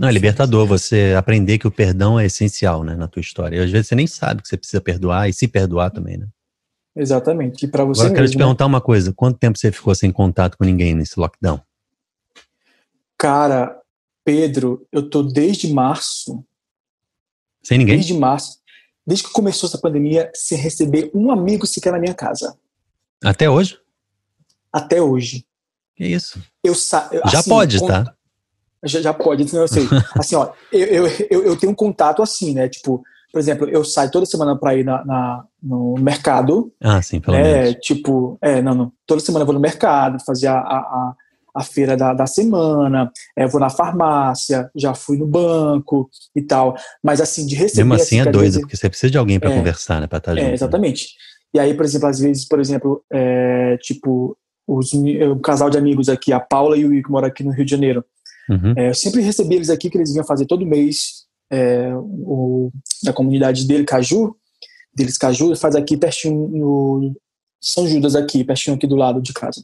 não, 0.00 0.08
é 0.08 0.12
libertador 0.12 0.66
você 0.66 1.14
aprender 1.14 1.58
que 1.58 1.66
o 1.66 1.70
perdão 1.70 2.18
é 2.18 2.24
essencial, 2.24 2.82
né, 2.82 2.96
na 2.96 3.06
tua 3.06 3.20
história. 3.20 3.58
E 3.58 3.60
às 3.60 3.70
vezes 3.70 3.86
você 3.86 3.94
nem 3.94 4.06
sabe 4.06 4.40
que 4.40 4.48
você 4.48 4.56
precisa 4.56 4.80
perdoar 4.80 5.28
e 5.28 5.32
se 5.34 5.46
perdoar 5.46 5.90
também, 5.90 6.16
né? 6.16 6.26
Exatamente. 6.96 7.66
E 7.66 7.68
para 7.68 7.84
você 7.84 8.00
Agora, 8.00 8.12
eu 8.12 8.16
quero 8.16 8.30
te 8.30 8.38
perguntar 8.38 8.64
uma 8.64 8.80
coisa. 8.80 9.12
Quanto 9.12 9.38
tempo 9.38 9.58
você 9.58 9.70
ficou 9.70 9.94
sem 9.94 10.10
contato 10.10 10.56
com 10.56 10.64
ninguém 10.64 10.94
nesse 10.94 11.20
lockdown? 11.20 11.60
Cara, 13.18 13.78
Pedro, 14.24 14.88
eu 14.90 15.06
tô 15.06 15.22
desde 15.22 15.70
março. 15.70 16.42
Sem 17.62 17.76
ninguém? 17.76 17.96
Desde 17.96 18.14
março. 18.14 18.58
Desde 19.06 19.26
que 19.26 19.32
começou 19.34 19.68
essa 19.68 19.76
pandemia, 19.76 20.30
sem 20.34 20.56
receber 20.56 21.10
um 21.12 21.30
amigo 21.30 21.66
sequer 21.66 21.92
na 21.92 21.98
minha 21.98 22.14
casa. 22.14 22.56
Até 23.22 23.50
hoje? 23.50 23.78
Até 24.72 25.02
hoje. 25.02 25.44
Que 25.94 26.06
isso? 26.06 26.42
Eu 26.64 26.74
sa 26.74 27.10
Já 27.30 27.40
assim, 27.40 27.50
pode, 27.50 27.86
tá? 27.86 28.16
Já, 28.84 29.00
já 29.00 29.12
pode, 29.12 29.52
não 29.52 29.62
eu 29.62 29.68
sei. 29.68 29.86
Assim, 30.18 30.34
ó, 30.36 30.50
eu, 30.72 31.06
eu, 31.30 31.44
eu 31.44 31.56
tenho 31.56 31.72
um 31.72 31.76
contato 31.76 32.22
assim, 32.22 32.54
né? 32.54 32.68
Tipo, 32.68 33.02
por 33.32 33.38
exemplo, 33.38 33.68
eu 33.68 33.84
saio 33.84 34.10
toda 34.10 34.26
semana 34.26 34.56
para 34.56 34.74
ir 34.74 34.84
na, 34.84 35.04
na, 35.04 35.44
no 35.62 35.94
mercado. 35.98 36.72
Ah, 36.82 37.00
sim, 37.00 37.20
pelo 37.20 37.36
é, 37.36 37.62
menos. 37.64 37.76
Tipo, 37.80 38.38
é, 38.40 38.60
não, 38.60 38.74
não. 38.74 38.92
Toda 39.06 39.20
semana 39.20 39.42
eu 39.42 39.46
vou 39.46 39.54
no 39.54 39.60
mercado, 39.60 40.18
fazer 40.24 40.48
a, 40.48 40.58
a, 40.58 41.14
a 41.54 41.62
feira 41.62 41.96
da, 41.96 42.12
da 42.12 42.26
semana, 42.26 43.10
é, 43.36 43.46
vou 43.46 43.60
na 43.60 43.70
farmácia, 43.70 44.70
já 44.74 44.94
fui 44.94 45.16
no 45.16 45.26
banco 45.26 46.10
e 46.34 46.42
tal. 46.42 46.74
Mas 47.02 47.20
assim, 47.20 47.46
de 47.46 47.54
receber. 47.54 47.84
Mesmo 47.84 48.02
assim, 48.02 48.20
é 48.20 48.24
doido, 48.24 48.40
vezes, 48.40 48.60
porque 48.60 48.76
você 48.76 48.88
precisa 48.88 49.10
de 49.10 49.18
alguém 49.18 49.38
para 49.38 49.52
é, 49.52 49.56
conversar, 49.56 50.00
né? 50.00 50.06
Pra 50.06 50.18
estar 50.18 50.32
tá 50.32 50.36
junto. 50.36 50.50
É, 50.50 50.54
exatamente. 50.54 51.04
Né? 51.04 51.30
E 51.54 51.60
aí, 51.60 51.74
por 51.74 51.84
exemplo, 51.84 52.08
às 52.08 52.18
vezes, 52.18 52.46
por 52.46 52.60
exemplo, 52.60 53.04
é, 53.12 53.76
tipo, 53.78 54.36
os, 54.66 54.92
o 54.92 55.36
casal 55.40 55.68
de 55.68 55.78
amigos 55.78 56.08
aqui, 56.08 56.32
a 56.32 56.40
Paula 56.40 56.76
e 56.76 56.84
o 56.84 56.94
Igor, 56.94 57.02
que 57.02 57.10
moram 57.10 57.28
aqui 57.28 57.44
no 57.44 57.52
Rio 57.52 57.64
de 57.64 57.70
Janeiro. 57.70 58.04
Uhum. 58.50 58.74
É, 58.76 58.90
eu 58.90 58.94
sempre 58.94 59.20
recebi 59.22 59.54
eles 59.54 59.70
aqui, 59.70 59.88
que 59.88 59.96
eles 59.96 60.10
vinham 60.10 60.26
fazer 60.26 60.46
todo 60.46 60.66
mês 60.66 61.24
é, 61.50 61.92
o, 61.94 62.70
na 63.04 63.12
comunidade 63.12 63.66
dele, 63.66 63.84
Caju, 63.84 64.36
deles 64.94 65.16
Caju, 65.16 65.54
faz 65.56 65.74
aqui 65.76 65.96
pertinho 65.96 66.48
no 66.48 67.16
São 67.60 67.86
Judas 67.86 68.16
aqui, 68.16 68.44
pertinho 68.44 68.76
aqui 68.76 68.86
do 68.86 68.96
lado 68.96 69.22
de 69.22 69.32
casa. 69.32 69.62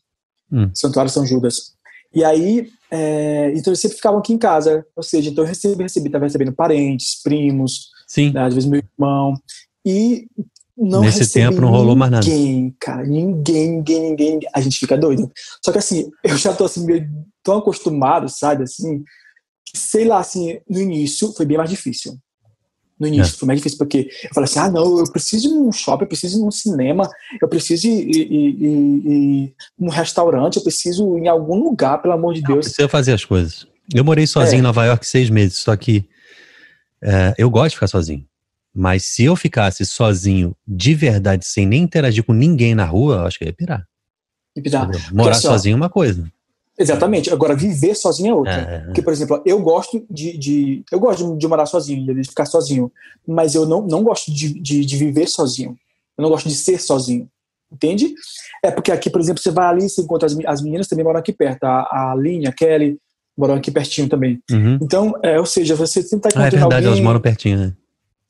Uhum. 0.50 0.70
Santuário 0.74 1.10
São 1.10 1.26
Judas. 1.26 1.74
E 2.14 2.24
aí, 2.24 2.68
é, 2.90 3.52
então 3.54 3.72
eles 3.72 3.80
sempre 3.80 3.96
ficavam 3.96 4.20
aqui 4.20 4.32
em 4.32 4.38
casa, 4.38 4.86
ou 4.94 5.02
seja, 5.02 5.28
então 5.30 5.44
eu 5.44 5.48
recebi, 5.48 5.82
recebi, 5.82 6.06
estava 6.06 6.24
recebendo 6.24 6.52
parentes, 6.52 7.20
primos, 7.22 7.90
Sim. 8.06 8.32
Né, 8.32 8.40
às 8.40 8.54
vezes 8.54 8.68
meu 8.68 8.80
irmão, 8.80 9.34
e 9.84 10.26
não 10.76 11.00
Nesse 11.00 11.32
tempo 11.32 11.60
não 11.60 11.70
rolou 11.70 11.96
mais 11.96 12.10
nada. 12.10 12.26
Ninguém, 12.26 12.76
cara, 12.78 13.02
ninguém, 13.02 13.70
ninguém, 13.70 14.00
ninguém, 14.00 14.40
a 14.52 14.60
gente 14.60 14.78
fica 14.78 14.96
doido. 14.96 15.30
Só 15.64 15.72
que 15.72 15.78
assim, 15.78 16.10
eu 16.22 16.36
já 16.36 16.52
tô 16.52 16.64
assim 16.64 16.84
meio 16.84 17.08
tão 17.42 17.58
acostumado, 17.58 18.28
sabe, 18.28 18.64
assim, 18.64 19.02
que 19.64 19.78
sei 19.78 20.04
lá, 20.04 20.18
assim, 20.18 20.58
no 20.68 20.78
início 20.78 21.32
foi 21.32 21.46
bem 21.46 21.56
mais 21.56 21.70
difícil. 21.70 22.18
No 22.98 23.06
início 23.06 23.34
é. 23.34 23.38
foi 23.38 23.46
mais 23.46 23.58
difícil, 23.58 23.78
porque 23.78 24.08
eu 24.24 24.30
falei 24.34 24.44
assim, 24.44 24.58
ah, 24.58 24.70
não, 24.70 24.98
eu 24.98 25.10
preciso 25.10 25.48
ir 25.48 25.52
num 25.52 25.72
shopping, 25.72 26.04
eu 26.04 26.08
preciso 26.08 26.38
ir 26.38 26.42
num 26.42 26.50
cinema, 26.50 27.08
eu 27.40 27.48
preciso 27.48 27.86
ir, 27.86 28.08
ir, 28.08 28.32
ir, 28.32 28.66
ir 28.66 29.54
num 29.78 29.90
restaurante, 29.90 30.56
eu 30.56 30.62
preciso 30.62 31.16
ir 31.16 31.22
em 31.22 31.28
algum 31.28 31.62
lugar, 31.62 32.00
pelo 32.02 32.14
amor 32.14 32.34
de 32.34 32.42
Deus. 32.42 32.66
Precisa 32.66 32.88
fazer 32.88 33.12
as 33.12 33.24
coisas. 33.24 33.66
Eu 33.94 34.04
morei 34.04 34.26
sozinho 34.26 34.56
é. 34.56 34.60
em 34.60 34.62
Nova 34.62 34.84
York 34.84 35.06
seis 35.06 35.30
meses, 35.30 35.58
só 35.58 35.76
que 35.76 36.08
é, 37.02 37.34
eu 37.38 37.48
gosto 37.50 37.70
de 37.70 37.76
ficar 37.76 37.86
sozinho. 37.86 38.26
Mas 38.78 39.06
se 39.06 39.24
eu 39.24 39.34
ficasse 39.34 39.86
sozinho 39.86 40.54
de 40.68 40.94
verdade, 40.94 41.46
sem 41.46 41.66
nem 41.66 41.82
interagir 41.82 42.22
com 42.22 42.34
ninguém 42.34 42.74
na 42.74 42.84
rua, 42.84 43.14
eu 43.14 43.26
acho 43.26 43.38
que 43.38 43.44
eu 43.44 43.48
ia 43.48 43.54
pirar. 43.54 43.86
Pirar. 44.54 44.90
Morar 45.14 45.30
assim, 45.30 45.48
sozinho 45.48 45.72
é 45.72 45.76
uma 45.76 45.88
coisa. 45.88 46.30
Exatamente. 46.78 47.32
Agora, 47.32 47.56
viver 47.56 47.94
sozinho 47.94 48.32
é 48.32 48.34
outra. 48.34 48.52
É. 48.52 48.78
Porque, 48.80 49.00
por 49.00 49.14
exemplo, 49.14 49.42
eu 49.46 49.58
gosto 49.60 50.04
de. 50.10 50.36
de 50.36 50.84
eu 50.92 51.00
gosto 51.00 51.32
de, 51.32 51.38
de, 51.38 51.48
morar 51.48 51.64
sozinho, 51.64 52.14
de 52.14 52.28
ficar 52.28 52.44
sozinho. 52.44 52.92
Mas 53.26 53.54
eu 53.54 53.64
não, 53.64 53.80
não 53.86 54.04
gosto 54.04 54.30
de, 54.30 54.60
de, 54.60 54.84
de, 54.84 54.96
viver 54.98 55.26
sozinho. 55.26 55.74
Eu 56.18 56.22
não 56.22 56.28
gosto 56.28 56.46
de 56.46 56.54
ser 56.54 56.78
sozinho. 56.78 57.26
Entende? 57.72 58.14
É 58.62 58.70
porque 58.70 58.92
aqui, 58.92 59.08
por 59.08 59.22
exemplo, 59.22 59.42
você 59.42 59.50
vai 59.50 59.68
ali, 59.68 59.88
você 59.88 60.02
encontra 60.02 60.26
as, 60.26 60.36
as 60.44 60.60
meninas 60.60 60.86
também 60.86 61.04
moram 61.04 61.18
aqui 61.18 61.32
perto. 61.32 61.64
A, 61.64 62.10
a 62.10 62.14
Linha, 62.14 62.50
a 62.50 62.52
Kelly, 62.52 62.98
moram 63.36 63.54
aqui 63.54 63.70
pertinho 63.70 64.06
também. 64.06 64.38
Uhum. 64.50 64.78
Então, 64.82 65.14
é, 65.22 65.40
ou 65.40 65.46
seja, 65.46 65.74
você 65.74 66.00
está 66.00 66.14
encontrando. 66.16 66.44
Ah, 66.44 66.48
é 66.48 66.50
verdade, 66.50 66.74
alguém, 66.74 66.88
elas 66.88 67.00
moram 67.00 67.20
pertinho, 67.20 67.58
né? 67.58 67.72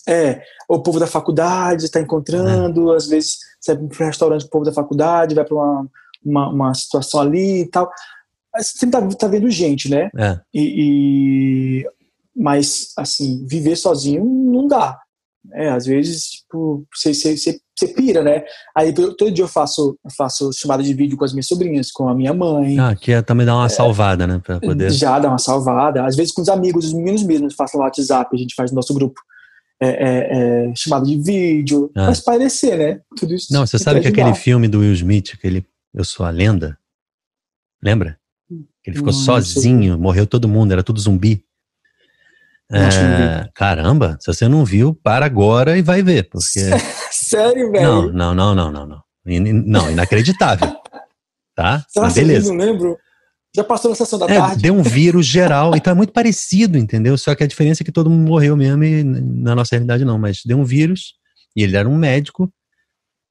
É, 0.09 0.41
o 0.69 0.79
povo 0.81 1.01
da 1.01 1.07
faculdade 1.07 1.85
está 1.85 2.01
encontrando, 2.01 2.93
é. 2.93 2.97
às 2.97 3.09
vezes 3.09 3.39
você 3.61 3.75
vai 3.75 3.89
para 3.89 4.05
um 4.05 4.07
restaurante 4.07 4.45
o 4.45 4.51
povo 4.51 4.65
da 4.65 4.73
faculdade, 4.73 5.35
vai 5.35 5.45
para 5.45 5.55
uma, 5.55 5.87
uma, 6.25 6.49
uma, 6.49 6.75
situação 6.75 7.21
ali 7.21 7.63
e 7.63 7.67
tal. 7.67 7.91
Você 8.57 8.79
sempre 8.79 9.01
tá, 9.01 9.17
tá 9.17 9.29
vendo 9.29 9.51
gente, 9.51 9.91
né? 9.91 10.09
É. 10.17 10.39
E, 10.55 11.83
e, 11.83 11.87
mas, 12.35 12.93
assim, 12.97 13.45
viver 13.47 13.77
sozinho 13.77 14.25
não 14.25 14.69
dá. 14.69 14.99
É, 15.53 15.69
às 15.69 15.87
vezes, 15.87 16.25
tipo, 16.25 16.85
você, 16.93 17.15
você, 17.15 17.37
você, 17.37 17.61
você 17.75 17.89
pira, 17.89 18.23
né? 18.23 18.45
Aí 18.75 18.93
todo 18.93 19.31
dia 19.31 19.45
eu 19.45 19.49
faço, 19.49 19.97
faço 20.17 20.53
chamada 20.53 20.83
de 20.83 20.93
vídeo 20.93 21.17
com 21.17 21.25
as 21.25 21.33
minhas 21.33 21.47
sobrinhas, 21.47 21.93
com 21.93 22.09
a 22.09 22.15
minha 22.15 22.35
mãe. 22.35 22.79
Ah, 22.79 22.97
que 22.97 23.13
é, 23.13 23.23
também 23.23 23.47
dá 23.47 23.55
uma 23.55 23.67
é, 23.67 23.69
salvada, 23.69 24.27
né? 24.27 24.41
Pra 24.45 24.59
poder... 24.59 24.91
Já 24.91 25.19
dá 25.19 25.29
uma 25.29 25.39
salvada. 25.39 26.05
Às 26.05 26.17
vezes 26.17 26.33
com 26.33 26.43
os 26.43 26.49
amigos, 26.49 26.87
os 26.87 26.93
meninos 26.93 27.23
mesmos, 27.23 27.55
faço 27.55 27.77
no 27.77 27.85
WhatsApp, 27.85 28.35
a 28.35 28.39
gente 28.39 28.55
faz 28.55 28.71
no 28.71 28.77
nosso 28.77 28.93
grupo 28.95 29.21
é, 29.81 29.89
é, 29.89 30.69
é, 30.69 30.73
chamada 30.75 31.05
de 31.05 31.21
vídeo, 31.21 31.91
ah. 31.95 32.07
mas 32.07 32.21
parecer, 32.21 32.79
né? 32.79 33.01
Tudo 33.17 33.35
isso. 33.35 33.53
Não, 33.53 33.67
você 33.67 33.79
sabe 33.79 34.01
que 34.01 34.09
aquele 34.09 34.35
filme 34.35 34.69
do 34.69 34.81
Will 34.81 34.93
Smith, 34.93 35.33
aquele 35.35 35.67
Eu 35.95 36.05
Sou 36.05 36.25
a 36.25 36.31
Lenda, 36.31 36.79
lembra? 37.83 38.19
Ele 38.51 38.97
ficou 38.97 39.13
não, 39.13 39.21
sozinho, 39.21 39.93
não 39.93 40.01
morreu 40.01 40.27
todo 40.27 40.49
mundo, 40.49 40.73
era 40.73 40.83
tudo 40.83 41.01
zumbi. 41.01 41.45
É, 42.71 43.49
caramba, 43.55 44.17
se 44.21 44.33
você 44.33 44.49
não 44.49 44.65
viu, 44.65 44.95
para 44.95 45.27
agora 45.27 45.77
e 45.77 45.83
vai 45.83 46.03
ver, 46.03 46.29
porque... 46.29 46.61
Sério, 47.11 47.71
velho? 47.71 48.13
Não, 48.13 48.35
não, 48.35 48.35
não, 48.35 48.55
não, 48.55 48.73
não, 48.73 48.87
não. 48.87 49.03
Não, 49.65 49.91
inacreditável. 49.91 50.77
tá? 51.55 51.85
Será 51.89 52.11
beleza. 52.11 52.53
não 52.53 52.65
lembro? 52.65 52.99
Já 53.57 53.65
passou 53.65 53.91
na 53.91 53.95
sessão 53.95 54.19
da 54.19 54.27
é, 54.27 54.39
tarde. 54.39 54.61
Deu 54.61 54.75
um 54.75 54.83
vírus 54.83 55.25
geral, 55.25 55.75
então 55.75 55.91
é 55.91 55.97
muito 55.97 56.13
parecido, 56.13 56.77
entendeu? 56.77 57.17
Só 57.17 57.35
que 57.35 57.43
a 57.43 57.47
diferença 57.47 57.83
é 57.83 57.87
que 57.87 57.91
todo 57.91 58.11
mundo 58.11 58.29
morreu 58.29 58.55
mesmo 58.55 58.85
e 58.85 59.03
na 59.03 59.55
nossa 59.55 59.75
realidade 59.75 60.05
não, 60.05 60.19
mas 60.19 60.43
deu 60.45 60.59
um 60.59 60.65
vírus 60.65 61.15
e 61.57 61.63
ele 61.63 61.75
era 61.75 61.89
um 61.89 61.97
médico 61.97 62.53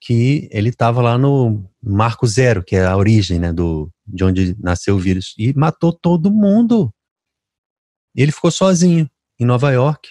que 0.00 0.48
ele 0.50 0.70
estava 0.70 1.00
lá 1.00 1.16
no 1.16 1.64
Marco 1.80 2.26
Zero, 2.26 2.64
que 2.64 2.74
é 2.74 2.84
a 2.84 2.96
origem, 2.96 3.38
né, 3.38 3.52
do, 3.52 3.88
de 4.04 4.24
onde 4.24 4.56
nasceu 4.58 4.96
o 4.96 4.98
vírus, 4.98 5.32
e 5.38 5.52
matou 5.56 5.92
todo 5.92 6.28
mundo. 6.28 6.92
Ele 8.12 8.32
ficou 8.32 8.50
sozinho 8.50 9.08
em 9.38 9.44
Nova 9.44 9.70
York 9.70 10.08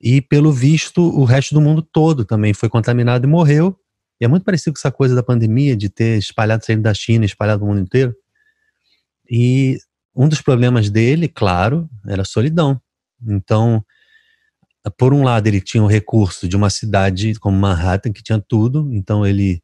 e, 0.00 0.20
pelo 0.20 0.52
visto, 0.52 1.02
o 1.02 1.24
resto 1.24 1.54
do 1.54 1.60
mundo 1.60 1.82
todo 1.82 2.24
também 2.24 2.52
foi 2.52 2.68
contaminado 2.68 3.26
e 3.26 3.30
morreu. 3.30 3.76
E 4.20 4.24
é 4.24 4.28
muito 4.28 4.44
parecido 4.44 4.74
com 4.74 4.80
essa 4.80 4.90
coisa 4.90 5.14
da 5.14 5.22
pandemia, 5.22 5.76
de 5.76 5.88
ter 5.88 6.18
espalhado 6.18 6.64
saindo 6.64 6.82
da 6.82 6.92
China, 6.92 7.24
espalhado 7.24 7.60
no 7.60 7.68
mundo 7.68 7.82
inteiro. 7.82 8.12
E 9.30 9.78
um 10.14 10.28
dos 10.28 10.42
problemas 10.42 10.90
dele, 10.90 11.28
claro, 11.28 11.88
era 12.06 12.22
a 12.22 12.24
solidão. 12.24 12.80
Então, 13.26 13.84
por 14.98 15.14
um 15.14 15.22
lado, 15.22 15.46
ele 15.46 15.60
tinha 15.60 15.82
o 15.82 15.86
recurso 15.86 16.48
de 16.48 16.56
uma 16.56 16.70
cidade 16.70 17.38
como 17.38 17.56
Manhattan, 17.56 18.12
que 18.12 18.22
tinha 18.22 18.40
tudo, 18.40 18.92
então 18.92 19.26
ele 19.26 19.62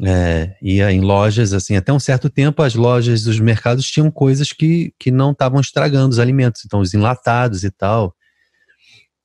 é, 0.00 0.56
ia 0.62 0.90
em 0.90 1.00
lojas, 1.00 1.52
assim, 1.52 1.76
até 1.76 1.92
um 1.92 2.00
certo 2.00 2.30
tempo 2.30 2.62
as 2.62 2.74
lojas 2.74 3.22
dos 3.22 3.38
mercados 3.38 3.88
tinham 3.90 4.10
coisas 4.10 4.52
que, 4.52 4.92
que 4.98 5.10
não 5.10 5.32
estavam 5.32 5.60
estragando 5.60 6.10
os 6.10 6.18
alimentos, 6.18 6.62
então 6.64 6.80
os 6.80 6.94
enlatados 6.94 7.62
e 7.62 7.70
tal. 7.70 8.14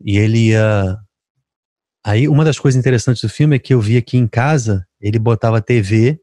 E 0.04 0.18
ele 0.18 0.50
ia. 0.50 0.98
Aí, 2.06 2.28
uma 2.28 2.46
das 2.46 2.60
coisas 2.60 2.80
interessantes 2.80 3.22
do 3.22 3.30
filme 3.30 3.56
é 3.56 3.60
que 3.60 3.74
eu 3.74 3.82
vi 3.82 3.98
aqui 3.98 4.18
em 4.18 4.28
casa, 4.28 4.86
ele 5.02 5.20
botava 5.20 5.62
TV 5.62 6.20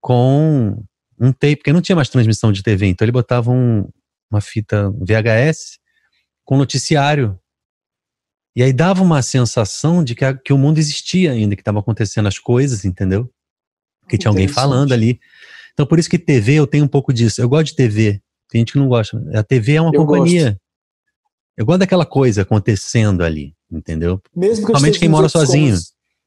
com 0.00 0.84
um 1.20 1.32
tape, 1.32 1.56
porque 1.56 1.72
não 1.72 1.82
tinha 1.82 1.94
mais 1.94 2.08
transmissão 2.08 2.50
de 2.50 2.62
TV, 2.62 2.86
então 2.86 3.04
ele 3.04 3.12
botava 3.12 3.50
um, 3.50 3.86
uma 4.30 4.40
fita 4.40 4.90
VHS 4.90 5.78
com 6.44 6.56
noticiário. 6.56 7.38
E 8.56 8.62
aí 8.62 8.72
dava 8.72 9.02
uma 9.02 9.22
sensação 9.22 10.02
de 10.02 10.14
que, 10.14 10.24
a, 10.24 10.34
que 10.34 10.52
o 10.52 10.58
mundo 10.58 10.78
existia 10.78 11.32
ainda, 11.32 11.54
que 11.54 11.60
estavam 11.60 11.80
acontecendo 11.80 12.26
as 12.26 12.38
coisas, 12.38 12.84
entendeu? 12.84 13.30
Que 14.08 14.18
tinha 14.18 14.30
alguém 14.30 14.48
falando 14.48 14.92
ali. 14.92 15.20
Então 15.72 15.86
por 15.86 15.98
isso 15.98 16.10
que 16.10 16.18
TV 16.18 16.54
eu 16.54 16.66
tenho 16.66 16.84
um 16.84 16.88
pouco 16.88 17.12
disso. 17.12 17.40
Eu 17.40 17.48
gosto 17.48 17.66
de 17.66 17.76
TV. 17.76 18.20
Tem 18.48 18.60
gente 18.60 18.72
que 18.72 18.78
não 18.78 18.88
gosta. 18.88 19.22
A 19.34 19.42
TV 19.44 19.74
é 19.74 19.80
uma 19.80 19.94
eu 19.94 20.04
companhia. 20.04 20.50
Gosto. 20.50 20.60
Eu 21.56 21.66
gosto 21.66 21.78
daquela 21.80 22.06
coisa 22.06 22.42
acontecendo 22.42 23.22
ali, 23.22 23.54
entendeu? 23.70 24.20
Mesmo 24.34 24.66
que 24.66 24.72
Principalmente 24.72 24.98
quem 24.98 25.08
mora 25.08 25.28
sozinho. 25.28 25.76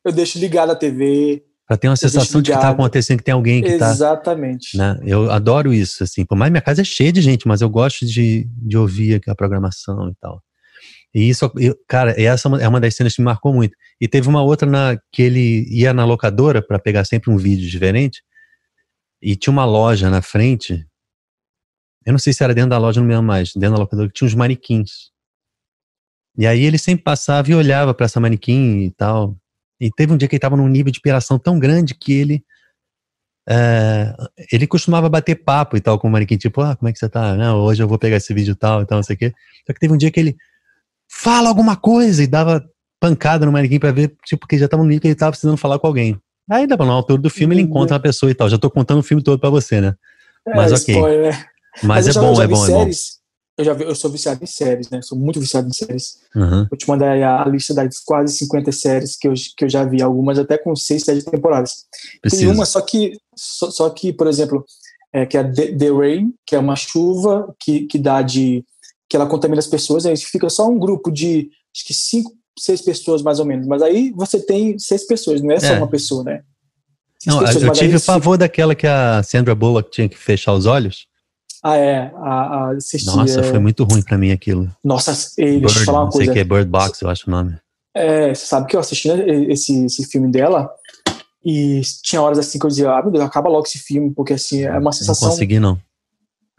Eu 0.06 0.12
deixo 0.12 0.40
ligada 0.40 0.74
a 0.74 0.76
TV, 0.76 1.44
Pra 1.66 1.78
ter 1.78 1.88
uma 1.88 1.96
sensação 1.96 2.42
de 2.42 2.52
que 2.52 2.58
tá 2.58 2.70
acontecendo, 2.70 3.20
que 3.20 3.24
tem 3.24 3.34
alguém 3.34 3.62
que 3.62 3.70
Exatamente. 3.70 3.98
tá. 3.98 4.06
Exatamente. 4.06 4.78
Né? 4.78 5.00
Eu 5.04 5.32
adoro 5.32 5.74
isso, 5.74 6.04
assim. 6.04 6.26
Por 6.26 6.38
mais 6.38 6.52
minha 6.52 6.62
casa 6.62 6.82
é 6.82 6.84
cheia 6.84 7.12
de 7.12 7.22
gente, 7.22 7.48
mas 7.48 7.62
eu 7.62 7.70
gosto 7.70 8.06
de, 8.06 8.50
de 8.58 8.78
ouvir 8.78 9.22
a 9.28 9.34
programação 9.36 10.10
e 10.10 10.16
tal. 10.20 10.44
E 11.14 11.30
isso, 11.30 11.50
eu, 11.58 11.78
cara, 11.88 12.20
essa 12.20 12.50
é 12.60 12.68
uma 12.68 12.82
das 12.82 12.96
cenas 12.96 13.16
que 13.16 13.22
me 13.22 13.26
marcou 13.26 13.54
muito. 13.54 13.78
E 14.02 14.08
teve 14.08 14.28
uma 14.28 14.42
outra 14.42 14.68
na, 14.68 14.98
que 15.12 15.22
ele 15.22 15.66
ia 15.70 15.94
na 15.94 16.04
locadora 16.06 16.62
para 16.62 16.80
pegar 16.80 17.06
sempre 17.06 17.32
um 17.32 17.38
vídeo 17.38 17.70
diferente. 17.70 18.24
E 19.22 19.36
tinha 19.36 19.52
uma 19.52 19.64
loja 19.64 20.10
na 20.10 20.22
frente. 20.22 20.86
Eu 22.06 22.12
não 22.12 22.20
sei 22.20 22.34
se 22.34 22.44
era 22.44 22.54
dentro 22.54 22.72
da 22.72 22.78
loja, 22.78 23.00
não 23.00 23.08
me 23.08 23.14
lembro 23.14 23.28
mais. 23.28 23.54
Dentro 23.54 23.76
da 23.76 23.82
locadora, 23.84 24.08
que 24.10 24.14
tinha 24.16 24.28
uns 24.28 24.36
manequins. 24.36 25.12
E 26.38 26.48
aí 26.48 26.64
ele 26.64 26.80
sempre 26.80 27.04
passava 27.04 27.50
e 27.50 27.56
olhava 27.56 27.94
para 27.94 28.06
essa 28.06 28.20
manequim 28.20 28.80
e 28.80 28.92
tal. 28.92 29.38
E 29.80 29.92
teve 29.92 30.14
um 30.14 30.18
dia 30.18 30.28
que 30.28 30.36
ele 30.36 30.38
estava 30.38 30.56
num 30.56 30.68
nível 30.68 30.92
de 30.92 30.98
inspiração 30.98 31.38
tão 31.38 31.60
grande 31.60 31.94
que 31.94 32.14
ele 32.14 32.44
é, 33.48 34.14
ele 34.52 34.66
costumava 34.66 35.10
bater 35.10 35.36
papo 35.36 35.76
e 35.76 35.82
tal 35.82 36.00
com 36.00 36.08
o 36.08 36.12
manequim, 36.12 36.38
tipo, 36.38 36.62
ah, 36.62 36.76
como 36.76 36.90
é 36.90 36.94
que 36.94 37.00
você 37.00 37.10
tá? 37.10 37.36
Não, 37.36 37.60
hoje 37.60 37.84
eu 37.84 37.88
vou 37.88 38.00
pegar 38.00 38.18
esse 38.18 38.34
vídeo 38.34 38.56
tal 38.56 38.82
e 38.82 38.86
tal, 38.86 38.98
não 38.98 39.04
sei 39.04 39.16
o 39.16 39.20
quê. 39.20 39.34
Só 39.68 39.74
que 39.74 39.80
teve 39.80 39.94
um 39.94 39.98
dia 39.98 40.12
que 40.12 40.20
ele 40.20 40.36
fala 41.12 41.50
alguma 41.50 41.76
coisa 41.76 42.24
e 42.24 42.28
dava 42.28 42.64
pancada 43.00 43.46
no 43.46 43.52
manequim 43.52 43.80
para 43.80 43.92
ver, 43.92 44.16
tipo, 44.26 44.48
que 44.48 44.58
já 44.58 44.68
tava 44.68 44.84
no 44.84 44.90
nível 44.90 45.02
que 45.02 45.08
ele 45.10 45.16
tava 45.16 45.32
precisando 45.32 45.58
falar 45.58 45.78
com 45.78 45.88
alguém. 45.88 46.18
Aí, 46.50 46.66
na 46.68 46.76
altura 46.92 47.22
do 47.22 47.30
filme, 47.30 47.56
ele 47.56 47.62
encontra 47.62 47.96
uma 47.96 48.02
pessoa 48.02 48.30
e 48.32 48.36
tal. 48.36 48.50
Já 48.50 48.58
tô 48.58 48.70
contando 48.70 49.00
o 49.00 49.04
filme 49.04 49.24
todo 49.24 49.40
para 49.40 49.50
você, 49.50 49.80
né? 49.80 49.96
É, 50.48 50.56
Mas 50.56 50.72
ok. 50.72 50.96
Spoiler. 50.96 51.48
Mas, 51.82 52.06
Mas 52.06 52.16
é, 52.16 52.20
bom, 52.20 52.42
é 52.42 52.48
bom, 52.48 52.66
é 52.66 52.70
bom, 52.70 52.82
é 52.82 52.86
bom 52.86 52.92
eu 53.58 53.66
já 53.66 53.74
vi, 53.74 53.84
eu 53.84 53.96
sou 53.96 54.10
viciado 54.10 54.44
em 54.44 54.48
séries, 54.48 54.90
né? 54.90 55.02
Sou 55.02 55.18
muito 55.18 55.40
viciado 55.40 55.68
em 55.68 55.74
séries. 55.74 56.20
Uhum. 56.36 56.66
Vou 56.70 56.78
te 56.78 56.88
mandar 56.88 57.12
aí 57.12 57.24
a, 57.24 57.46
lista 57.46 57.74
das 57.74 58.00
quase 58.00 58.36
50 58.38 58.72
séries 58.72 59.16
que 59.16 59.28
eu, 59.28 59.34
que 59.56 59.66
eu 59.66 59.70
já 59.70 59.84
vi, 59.84 60.02
algumas 60.02 60.40
até 60.40 60.58
com 60.58 60.76
6, 60.76 61.04
7 61.04 61.26
temporadas. 61.26 61.86
Tem 62.28 62.48
uma 62.48 62.66
só 62.66 62.82
que, 62.82 63.14
só, 63.36 63.70
só 63.70 63.90
que 63.92 64.12
por 64.12 64.28
exemplo, 64.28 64.66
é, 65.14 65.26
que 65.26 65.38
é 65.38 65.44
The, 65.44 65.74
The, 65.74 65.90
Rain, 65.90 66.34
que 66.46 66.56
é 66.56 66.60
uma 66.60 66.76
chuva 66.76 67.54
que, 67.60 67.82
que 67.82 68.00
dá 68.00 68.22
de. 68.24 68.66
que 69.08 69.16
ela 69.16 69.28
contamina 69.28 69.60
as 69.60 69.68
pessoas, 69.68 70.06
aí 70.06 70.18
fica 70.18 70.50
só 70.50 70.68
um 70.68 70.80
grupo 70.80 71.12
de 71.12 71.50
acho 71.76 71.86
que 71.86 71.94
5, 71.94 72.32
6 72.58 72.82
pessoas 72.82 73.22
mais 73.22 73.40
ou 73.40 73.46
menos. 73.46 73.68
Mas 73.68 73.84
aí 73.84 74.12
você 74.16 74.44
tem 74.44 74.80
6 74.80 75.06
pessoas, 75.06 75.42
não 75.42 75.52
é 75.52 75.60
só 75.60 75.74
é. 75.74 75.78
uma 75.78 75.88
pessoa, 75.88 76.24
né? 76.24 76.42
Não, 77.26 77.42
eu 77.42 77.72
tive 77.72 77.96
o 77.96 78.02
pavor 78.02 78.38
daquela 78.38 78.76
que 78.76 78.88
a 78.88 79.22
Sandra 79.24 79.56
Bullock 79.56 79.90
tinha 79.92 80.10
que 80.10 80.18
fechar 80.18 80.54
os 80.54 80.66
olhos. 80.66 81.08
Ah, 81.64 81.78
é. 81.78 82.12
A, 82.18 82.32
a 82.32 82.72
assistir, 82.72 83.16
Nossa, 83.16 83.40
é... 83.40 83.44
foi 83.44 83.60
muito 83.60 83.86
ruim 83.86 84.02
pra 84.02 84.18
mim 84.18 84.32
aquilo. 84.32 84.70
Nossa, 84.84 85.14
ei, 85.38 85.62
deixa 85.62 85.80
eu 85.80 85.86
falar 85.86 86.04
uma 86.04 86.12
coisa. 86.12 86.26
Sei 86.26 86.34
que 86.34 86.40
é 86.40 86.44
Bird 86.44 86.70
Box, 86.70 87.02
eu 87.02 87.10
acho 87.10 87.28
o 87.28 87.32
nome. 87.32 87.56
É, 87.96 88.34
você 88.34 88.46
sabe 88.46 88.68
que 88.68 88.76
eu 88.76 88.80
assisti 88.80 89.08
né, 89.08 89.24
esse, 89.52 89.86
esse 89.86 90.06
filme 90.06 90.30
dela 90.30 90.70
e 91.46 91.82
tinha 92.02 92.22
horas 92.22 92.40
assim 92.40 92.60
que 92.60 92.66
eu 92.66 92.70
dizia, 92.70 92.92
ah, 92.92 93.02
meu 93.02 93.12
Deus, 93.12 93.24
acaba 93.24 93.50
logo 93.50 93.66
esse 93.66 93.80
filme, 93.80 94.12
porque 94.14 94.34
assim, 94.34 94.64
é 94.64 94.78
uma 94.78 94.92
sensação. 94.92 95.28
Não 95.28 95.34
consegui, 95.36 95.60
não. 95.60 95.80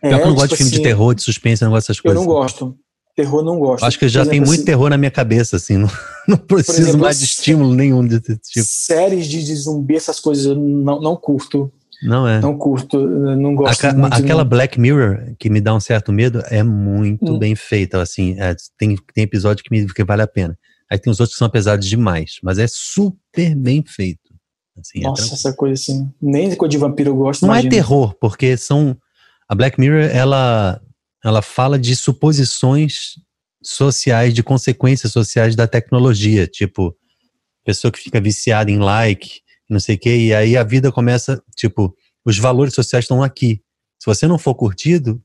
É, 0.02 0.09
eu 0.09 0.12
não 0.12 0.18
tipo 0.18 0.35
gosto 0.35 0.51
de 0.51 0.56
filme 0.56 0.70
assim, 0.70 0.81
de 0.81 0.82
terror, 0.82 1.14
de 1.14 1.22
suspense, 1.22 1.62
eu 1.62 1.66
não 1.66 1.72
gosto 1.74 1.86
dessas 1.89 2.01
coisas. 2.01 2.22
Eu 2.22 2.26
não 2.26 2.32
gosto. 2.32 2.78
Terror 3.16 3.44
não 3.44 3.59
gosto. 3.59 3.85
Acho 3.85 3.98
que 3.98 4.09
já 4.09 4.26
tem 4.26 4.40
muito 4.40 4.55
assim, 4.55 4.64
terror 4.64 4.90
na 4.90 4.98
minha 4.98 5.10
cabeça, 5.10 5.56
assim. 5.56 5.76
Não, 5.78 5.89
não 6.26 6.36
preciso 6.39 6.81
exemplo, 6.81 7.01
mais 7.01 7.18
de 7.18 7.26
estímulo 7.26 7.74
nenhum 7.74 8.05
desse 8.05 8.36
tipo. 8.39 8.66
Séries 8.66 9.26
de, 9.26 9.44
de 9.44 9.55
zumbi, 9.55 9.94
essas 9.94 10.18
coisas 10.18 10.47
eu 10.47 10.55
não, 10.55 10.98
não 10.98 11.16
curto. 11.16 11.70
Não 12.05 12.28
é. 12.28 12.40
Não 12.40 12.56
curto, 12.56 12.98
não 12.98 13.55
gosto. 13.55 13.86
Aca 13.86 13.97
muito 13.97 14.14
aquela 14.14 14.44
Black 14.44 14.78
Mirror 14.78 15.35
que 15.39 15.48
me 15.48 15.60
dá 15.60 15.74
um 15.74 15.81
certo 15.81 16.12
medo 16.12 16.43
é 16.48 16.62
muito 16.62 17.35
hum. 17.35 17.39
bem 17.39 17.55
feita, 17.55 18.01
assim. 18.01 18.39
É, 18.39 18.55
tem, 18.78 18.97
tem 19.14 19.24
episódio 19.24 19.64
que, 19.64 19.70
me, 19.70 19.86
que 19.86 20.05
vale 20.05 20.22
a 20.22 20.26
pena. 20.26 20.59
Aí 20.90 20.98
tem 20.98 21.10
os 21.10 21.18
outros 21.18 21.35
que 21.35 21.39
são 21.39 21.48
pesados 21.48 21.89
demais, 21.89 22.39
mas 22.43 22.59
é 22.59 22.66
super 22.68 23.55
bem 23.56 23.82
feito. 23.86 24.35
Assim, 24.78 25.01
é 25.01 25.02
Nossa, 25.02 25.32
é 25.32 25.35
essa 25.35 25.52
coisa 25.52 25.74
assim. 25.74 26.10
Nem 26.20 26.55
coisa 26.55 26.70
de 26.70 26.78
vampiro 26.78 27.10
eu 27.10 27.16
gosto. 27.16 27.43
Não 27.47 27.55
é 27.55 27.60
imagina. 27.60 27.74
é 27.74 27.76
terror, 27.76 28.14
porque 28.20 28.56
são. 28.56 28.97
A 29.48 29.55
Black 29.55 29.78
Mirror, 29.78 30.10
ela 30.10 30.81
ela 31.24 31.40
fala 31.40 31.78
de 31.78 31.97
suposições 31.97 33.14
sociais, 33.62 34.35
de 34.35 34.43
consequências 34.43 35.10
sociais 35.10 35.56
da 35.56 35.66
tecnologia, 35.66 36.47
tipo, 36.47 36.94
pessoa 37.64 37.90
que 37.90 37.98
fica 37.98 38.20
viciada 38.20 38.70
em 38.70 38.78
like, 38.78 39.40
não 39.69 39.81
sei 39.81 39.97
o 39.97 39.99
quê, 39.99 40.16
e 40.16 40.35
aí 40.35 40.57
a 40.57 40.62
vida 40.62 40.93
começa, 40.93 41.43
tipo, 41.57 41.95
os 42.24 42.39
valores 42.39 42.74
sociais 42.74 43.05
estão 43.05 43.23
aqui. 43.23 43.61
Se 43.99 44.07
você 44.07 44.27
não 44.27 44.39
for 44.39 44.55
curtido, 44.55 45.23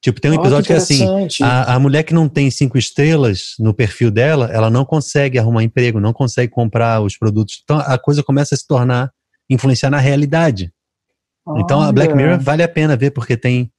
tipo, 0.00 0.20
tem 0.20 0.30
um 0.30 0.34
episódio 0.34 0.58
oh, 0.58 0.62
que, 0.62 0.66
que, 0.68 0.72
é 0.72 0.76
assim, 0.76 1.04
a, 1.42 1.74
a 1.74 1.78
mulher 1.78 2.02
que 2.02 2.14
não 2.14 2.28
tem 2.28 2.50
cinco 2.50 2.76
estrelas 2.78 3.54
no 3.58 3.72
perfil 3.72 4.10
dela, 4.10 4.50
ela 4.52 4.70
não 4.70 4.84
consegue 4.84 5.38
arrumar 5.38 5.62
emprego, 5.62 6.00
não 6.00 6.12
consegue 6.12 6.52
comprar 6.52 7.00
os 7.00 7.16
produtos. 7.16 7.60
Então 7.62 7.78
a 7.78 7.98
coisa 7.98 8.22
começa 8.22 8.54
a 8.54 8.58
se 8.58 8.66
tornar, 8.66 9.12
influenciar 9.48 9.90
na 9.90 9.98
realidade. 9.98 10.72
Olha. 11.46 11.62
Então 11.62 11.80
a 11.80 11.92
Black 11.92 12.14
Mirror 12.14 12.40
vale 12.40 12.62
a 12.62 12.68
pena 12.68 12.96
ver, 12.96 13.10
porque 13.10 13.36
tem 13.36 13.70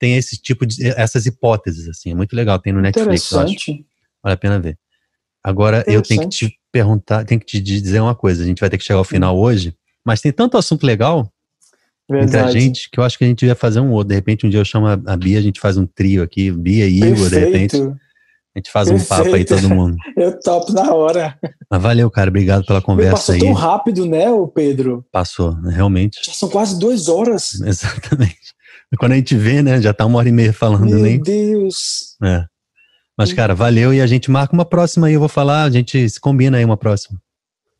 tem 0.00 0.16
esse 0.16 0.40
tipo 0.40 0.64
de 0.64 0.86
essas 0.90 1.26
hipóteses 1.26 1.88
assim, 1.88 2.12
é 2.12 2.14
muito 2.14 2.34
legal, 2.34 2.58
tem 2.60 2.72
no 2.72 2.80
Netflix, 2.80 3.32
eu 3.32 3.40
acho. 3.40 3.72
Vale 4.22 4.34
a 4.34 4.36
pena 4.36 4.60
ver. 4.60 4.78
Agora 5.42 5.84
eu 5.86 6.02
tenho 6.02 6.22
que 6.22 6.28
te 6.28 6.57
perguntar, 6.72 7.24
tenho 7.24 7.40
que 7.40 7.46
te 7.46 7.60
dizer 7.60 8.00
uma 8.00 8.14
coisa, 8.14 8.42
a 8.42 8.46
gente 8.46 8.60
vai 8.60 8.70
ter 8.70 8.78
que 8.78 8.84
chegar 8.84 8.98
ao 8.98 9.04
final 9.04 9.38
hoje, 9.38 9.74
mas 10.04 10.20
tem 10.20 10.32
tanto 10.32 10.56
assunto 10.56 10.86
legal 10.86 11.30
Verdade. 12.10 12.36
entre 12.36 12.40
a 12.40 12.50
gente 12.50 12.90
que 12.90 12.98
eu 12.98 13.04
acho 13.04 13.18
que 13.18 13.24
a 13.24 13.26
gente 13.26 13.40
devia 13.40 13.54
fazer 13.54 13.80
um 13.80 13.92
outro. 13.92 14.08
De 14.08 14.14
repente 14.14 14.46
um 14.46 14.50
dia 14.50 14.60
eu 14.60 14.64
chamo 14.64 14.86
a 14.86 15.16
Bia, 15.16 15.38
a 15.38 15.42
gente 15.42 15.60
faz 15.60 15.76
um 15.76 15.86
trio 15.86 16.22
aqui, 16.22 16.50
Bia 16.50 16.86
e 16.86 17.02
Igor, 17.02 17.28
de 17.28 17.38
repente. 17.38 17.76
A 18.56 18.58
gente 18.58 18.72
faz 18.72 18.88
Perfeito. 18.88 19.12
um 19.12 19.16
papo 19.16 19.34
aí 19.36 19.44
todo 19.44 19.68
mundo. 19.68 19.96
Eu 20.16 20.40
topo 20.40 20.72
na 20.72 20.92
hora. 20.92 21.38
Mas 21.70 21.80
valeu, 21.80 22.10
cara. 22.10 22.28
Obrigado 22.28 22.64
pela 22.64 22.82
conversa 22.82 23.12
passou 23.12 23.34
aí. 23.34 23.40
Passou 23.40 23.54
tão 23.54 23.62
rápido, 23.62 24.04
né, 24.04 24.28
o 24.30 24.48
Pedro? 24.48 25.06
Passou, 25.12 25.54
né, 25.58 25.72
realmente. 25.72 26.18
Já 26.26 26.32
são 26.32 26.48
quase 26.48 26.76
duas 26.76 27.08
horas. 27.08 27.60
Exatamente. 27.62 28.36
Quando 28.98 29.12
a 29.12 29.16
gente 29.16 29.36
vê, 29.36 29.62
né? 29.62 29.80
Já 29.80 29.92
tá 29.92 30.04
uma 30.06 30.18
hora 30.18 30.28
e 30.28 30.32
meia 30.32 30.52
falando, 30.52 30.86
Meu 30.86 30.98
nem. 30.98 31.14
Meu 31.16 31.22
Deus. 31.22 32.16
É. 32.24 32.46
Mas, 33.18 33.32
cara, 33.32 33.52
valeu 33.52 33.92
e 33.92 34.00
a 34.00 34.06
gente 34.06 34.30
marca 34.30 34.54
uma 34.54 34.64
próxima 34.64 35.08
aí. 35.08 35.14
Eu 35.14 35.20
vou 35.20 35.28
falar, 35.28 35.64
a 35.64 35.70
gente 35.70 36.08
se 36.08 36.20
combina 36.20 36.56
aí 36.56 36.64
uma 36.64 36.76
próxima. 36.76 37.20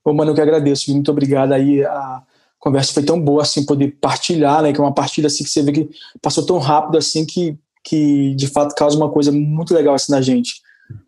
Pô, 0.03 0.13
mano, 0.13 0.33
eu 0.33 0.35
que 0.35 0.41
agradeço. 0.41 0.93
Muito 0.93 1.13
obrigado 1.13 1.53
aí. 1.53 1.85
A 1.85 2.23
conversa 2.59 2.93
foi 2.93 3.05
tão 3.05 3.21
boa, 3.21 3.43
assim, 3.43 3.65
poder 3.65 3.97
partilhar, 4.01 4.63
né? 4.63 4.73
Que 4.73 4.81
é 4.81 4.83
uma 4.83 4.93
partilha 4.93 5.29
assim 5.29 5.45
que 5.45 5.51
você 5.51 5.63
vê 5.63 5.71
que 5.71 5.91
passou 6.21 6.45
tão 6.45 6.59
rápido, 6.59 6.99
assim, 6.99 7.25
que, 7.25 7.57
que 7.85 8.35
de 8.35 8.49
fato 8.49 8.75
causa 8.75 8.97
uma 8.97 9.11
coisa 9.11 9.31
muito 9.31 9.73
legal 9.73 9.95
assim 9.95 10.11
na 10.11 10.21
gente. 10.21 10.55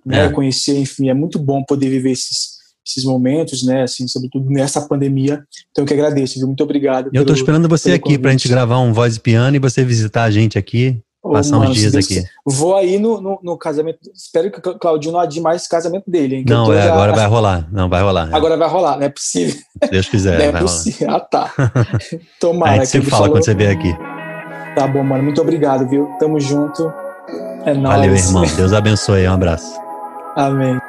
Né? 0.07 0.27
É. 0.27 0.29
Conhecer, 0.29 0.79
enfim, 0.79 1.09
é 1.09 1.15
muito 1.15 1.37
bom 1.37 1.65
poder 1.65 1.89
viver 1.89 2.13
esses, 2.13 2.59
esses 2.87 3.05
momentos, 3.05 3.65
né? 3.65 3.83
Assim, 3.83 4.07
sobretudo 4.07 4.49
nessa 4.49 4.81
pandemia. 4.83 5.43
Então, 5.73 5.83
eu 5.83 5.87
que 5.89 5.95
agradeço, 5.95 6.39
viu? 6.39 6.47
Muito 6.47 6.63
obrigado. 6.63 7.11
Eu 7.13 7.23
estou 7.23 7.35
esperando 7.35 7.69
você 7.69 7.93
aqui 7.93 8.17
para 8.17 8.31
a 8.31 8.33
gente 8.33 8.47
gravar 8.47 8.79
um 8.79 8.93
voz 8.93 9.19
piano 9.19 9.57
e 9.57 9.59
você 9.59 9.85
visitar 9.85 10.23
a 10.23 10.31
gente 10.31 10.57
aqui. 10.57 11.03
Passar 11.23 11.59
mano, 11.59 11.71
uns 11.71 11.77
dias 11.77 11.95
aqui. 11.95 12.25
Vou 12.47 12.75
aí 12.75 12.99
no, 12.99 13.21
no, 13.21 13.39
no, 13.43 13.59
casamento. 13.59 13.99
Espero 14.15 14.51
que 14.51 14.67
o 14.67 14.79
Claudinho 14.79 15.13
não 15.13 15.21
adie 15.21 15.41
mais 15.41 15.61
esse 15.61 15.69
casamento 15.69 16.11
dele, 16.11 16.37
hein? 16.37 16.45
Não, 16.49 16.73
é, 16.73 16.83
já... 16.83 16.93
agora 16.95 17.13
vai 17.13 17.27
rolar. 17.27 17.69
Não, 17.71 17.91
vai 17.91 18.03
rolar. 18.03 18.31
É. 18.31 18.35
Agora 18.35 18.57
vai 18.57 18.69
rolar, 18.69 18.97
não 18.97 19.05
é 19.05 19.11
possível. 19.11 19.55
Se 19.85 19.91
Deus 19.91 20.09
quiser. 20.09 20.39
Não 20.51 20.59
é 20.59 20.63
possível. 20.63 21.09
Rolar. 21.09 21.17
Ah, 21.17 21.21
tá. 21.21 21.53
Tomara. 22.41 22.73
a 22.73 22.77
gente 22.77 22.89
sempre 22.89 23.11
fala 23.11 23.25
falou... 23.25 23.37
quando 23.37 23.45
você 23.45 23.55
vier 23.55 23.71
aqui. 23.71 23.95
Tá 24.75 24.87
bom, 24.87 25.03
mano. 25.03 25.23
Muito 25.23 25.41
obrigado, 25.43 25.87
viu? 25.89 26.07
Tamo 26.19 26.41
junto. 26.41 26.91
É 27.67 27.75
nóis. 27.75 27.97
Valeu, 27.97 28.17
irmão. 28.17 28.45
Deus 28.57 28.73
abençoe. 28.73 29.29
Um 29.29 29.35
abraço. 29.35 29.79
Amém. 30.37 30.81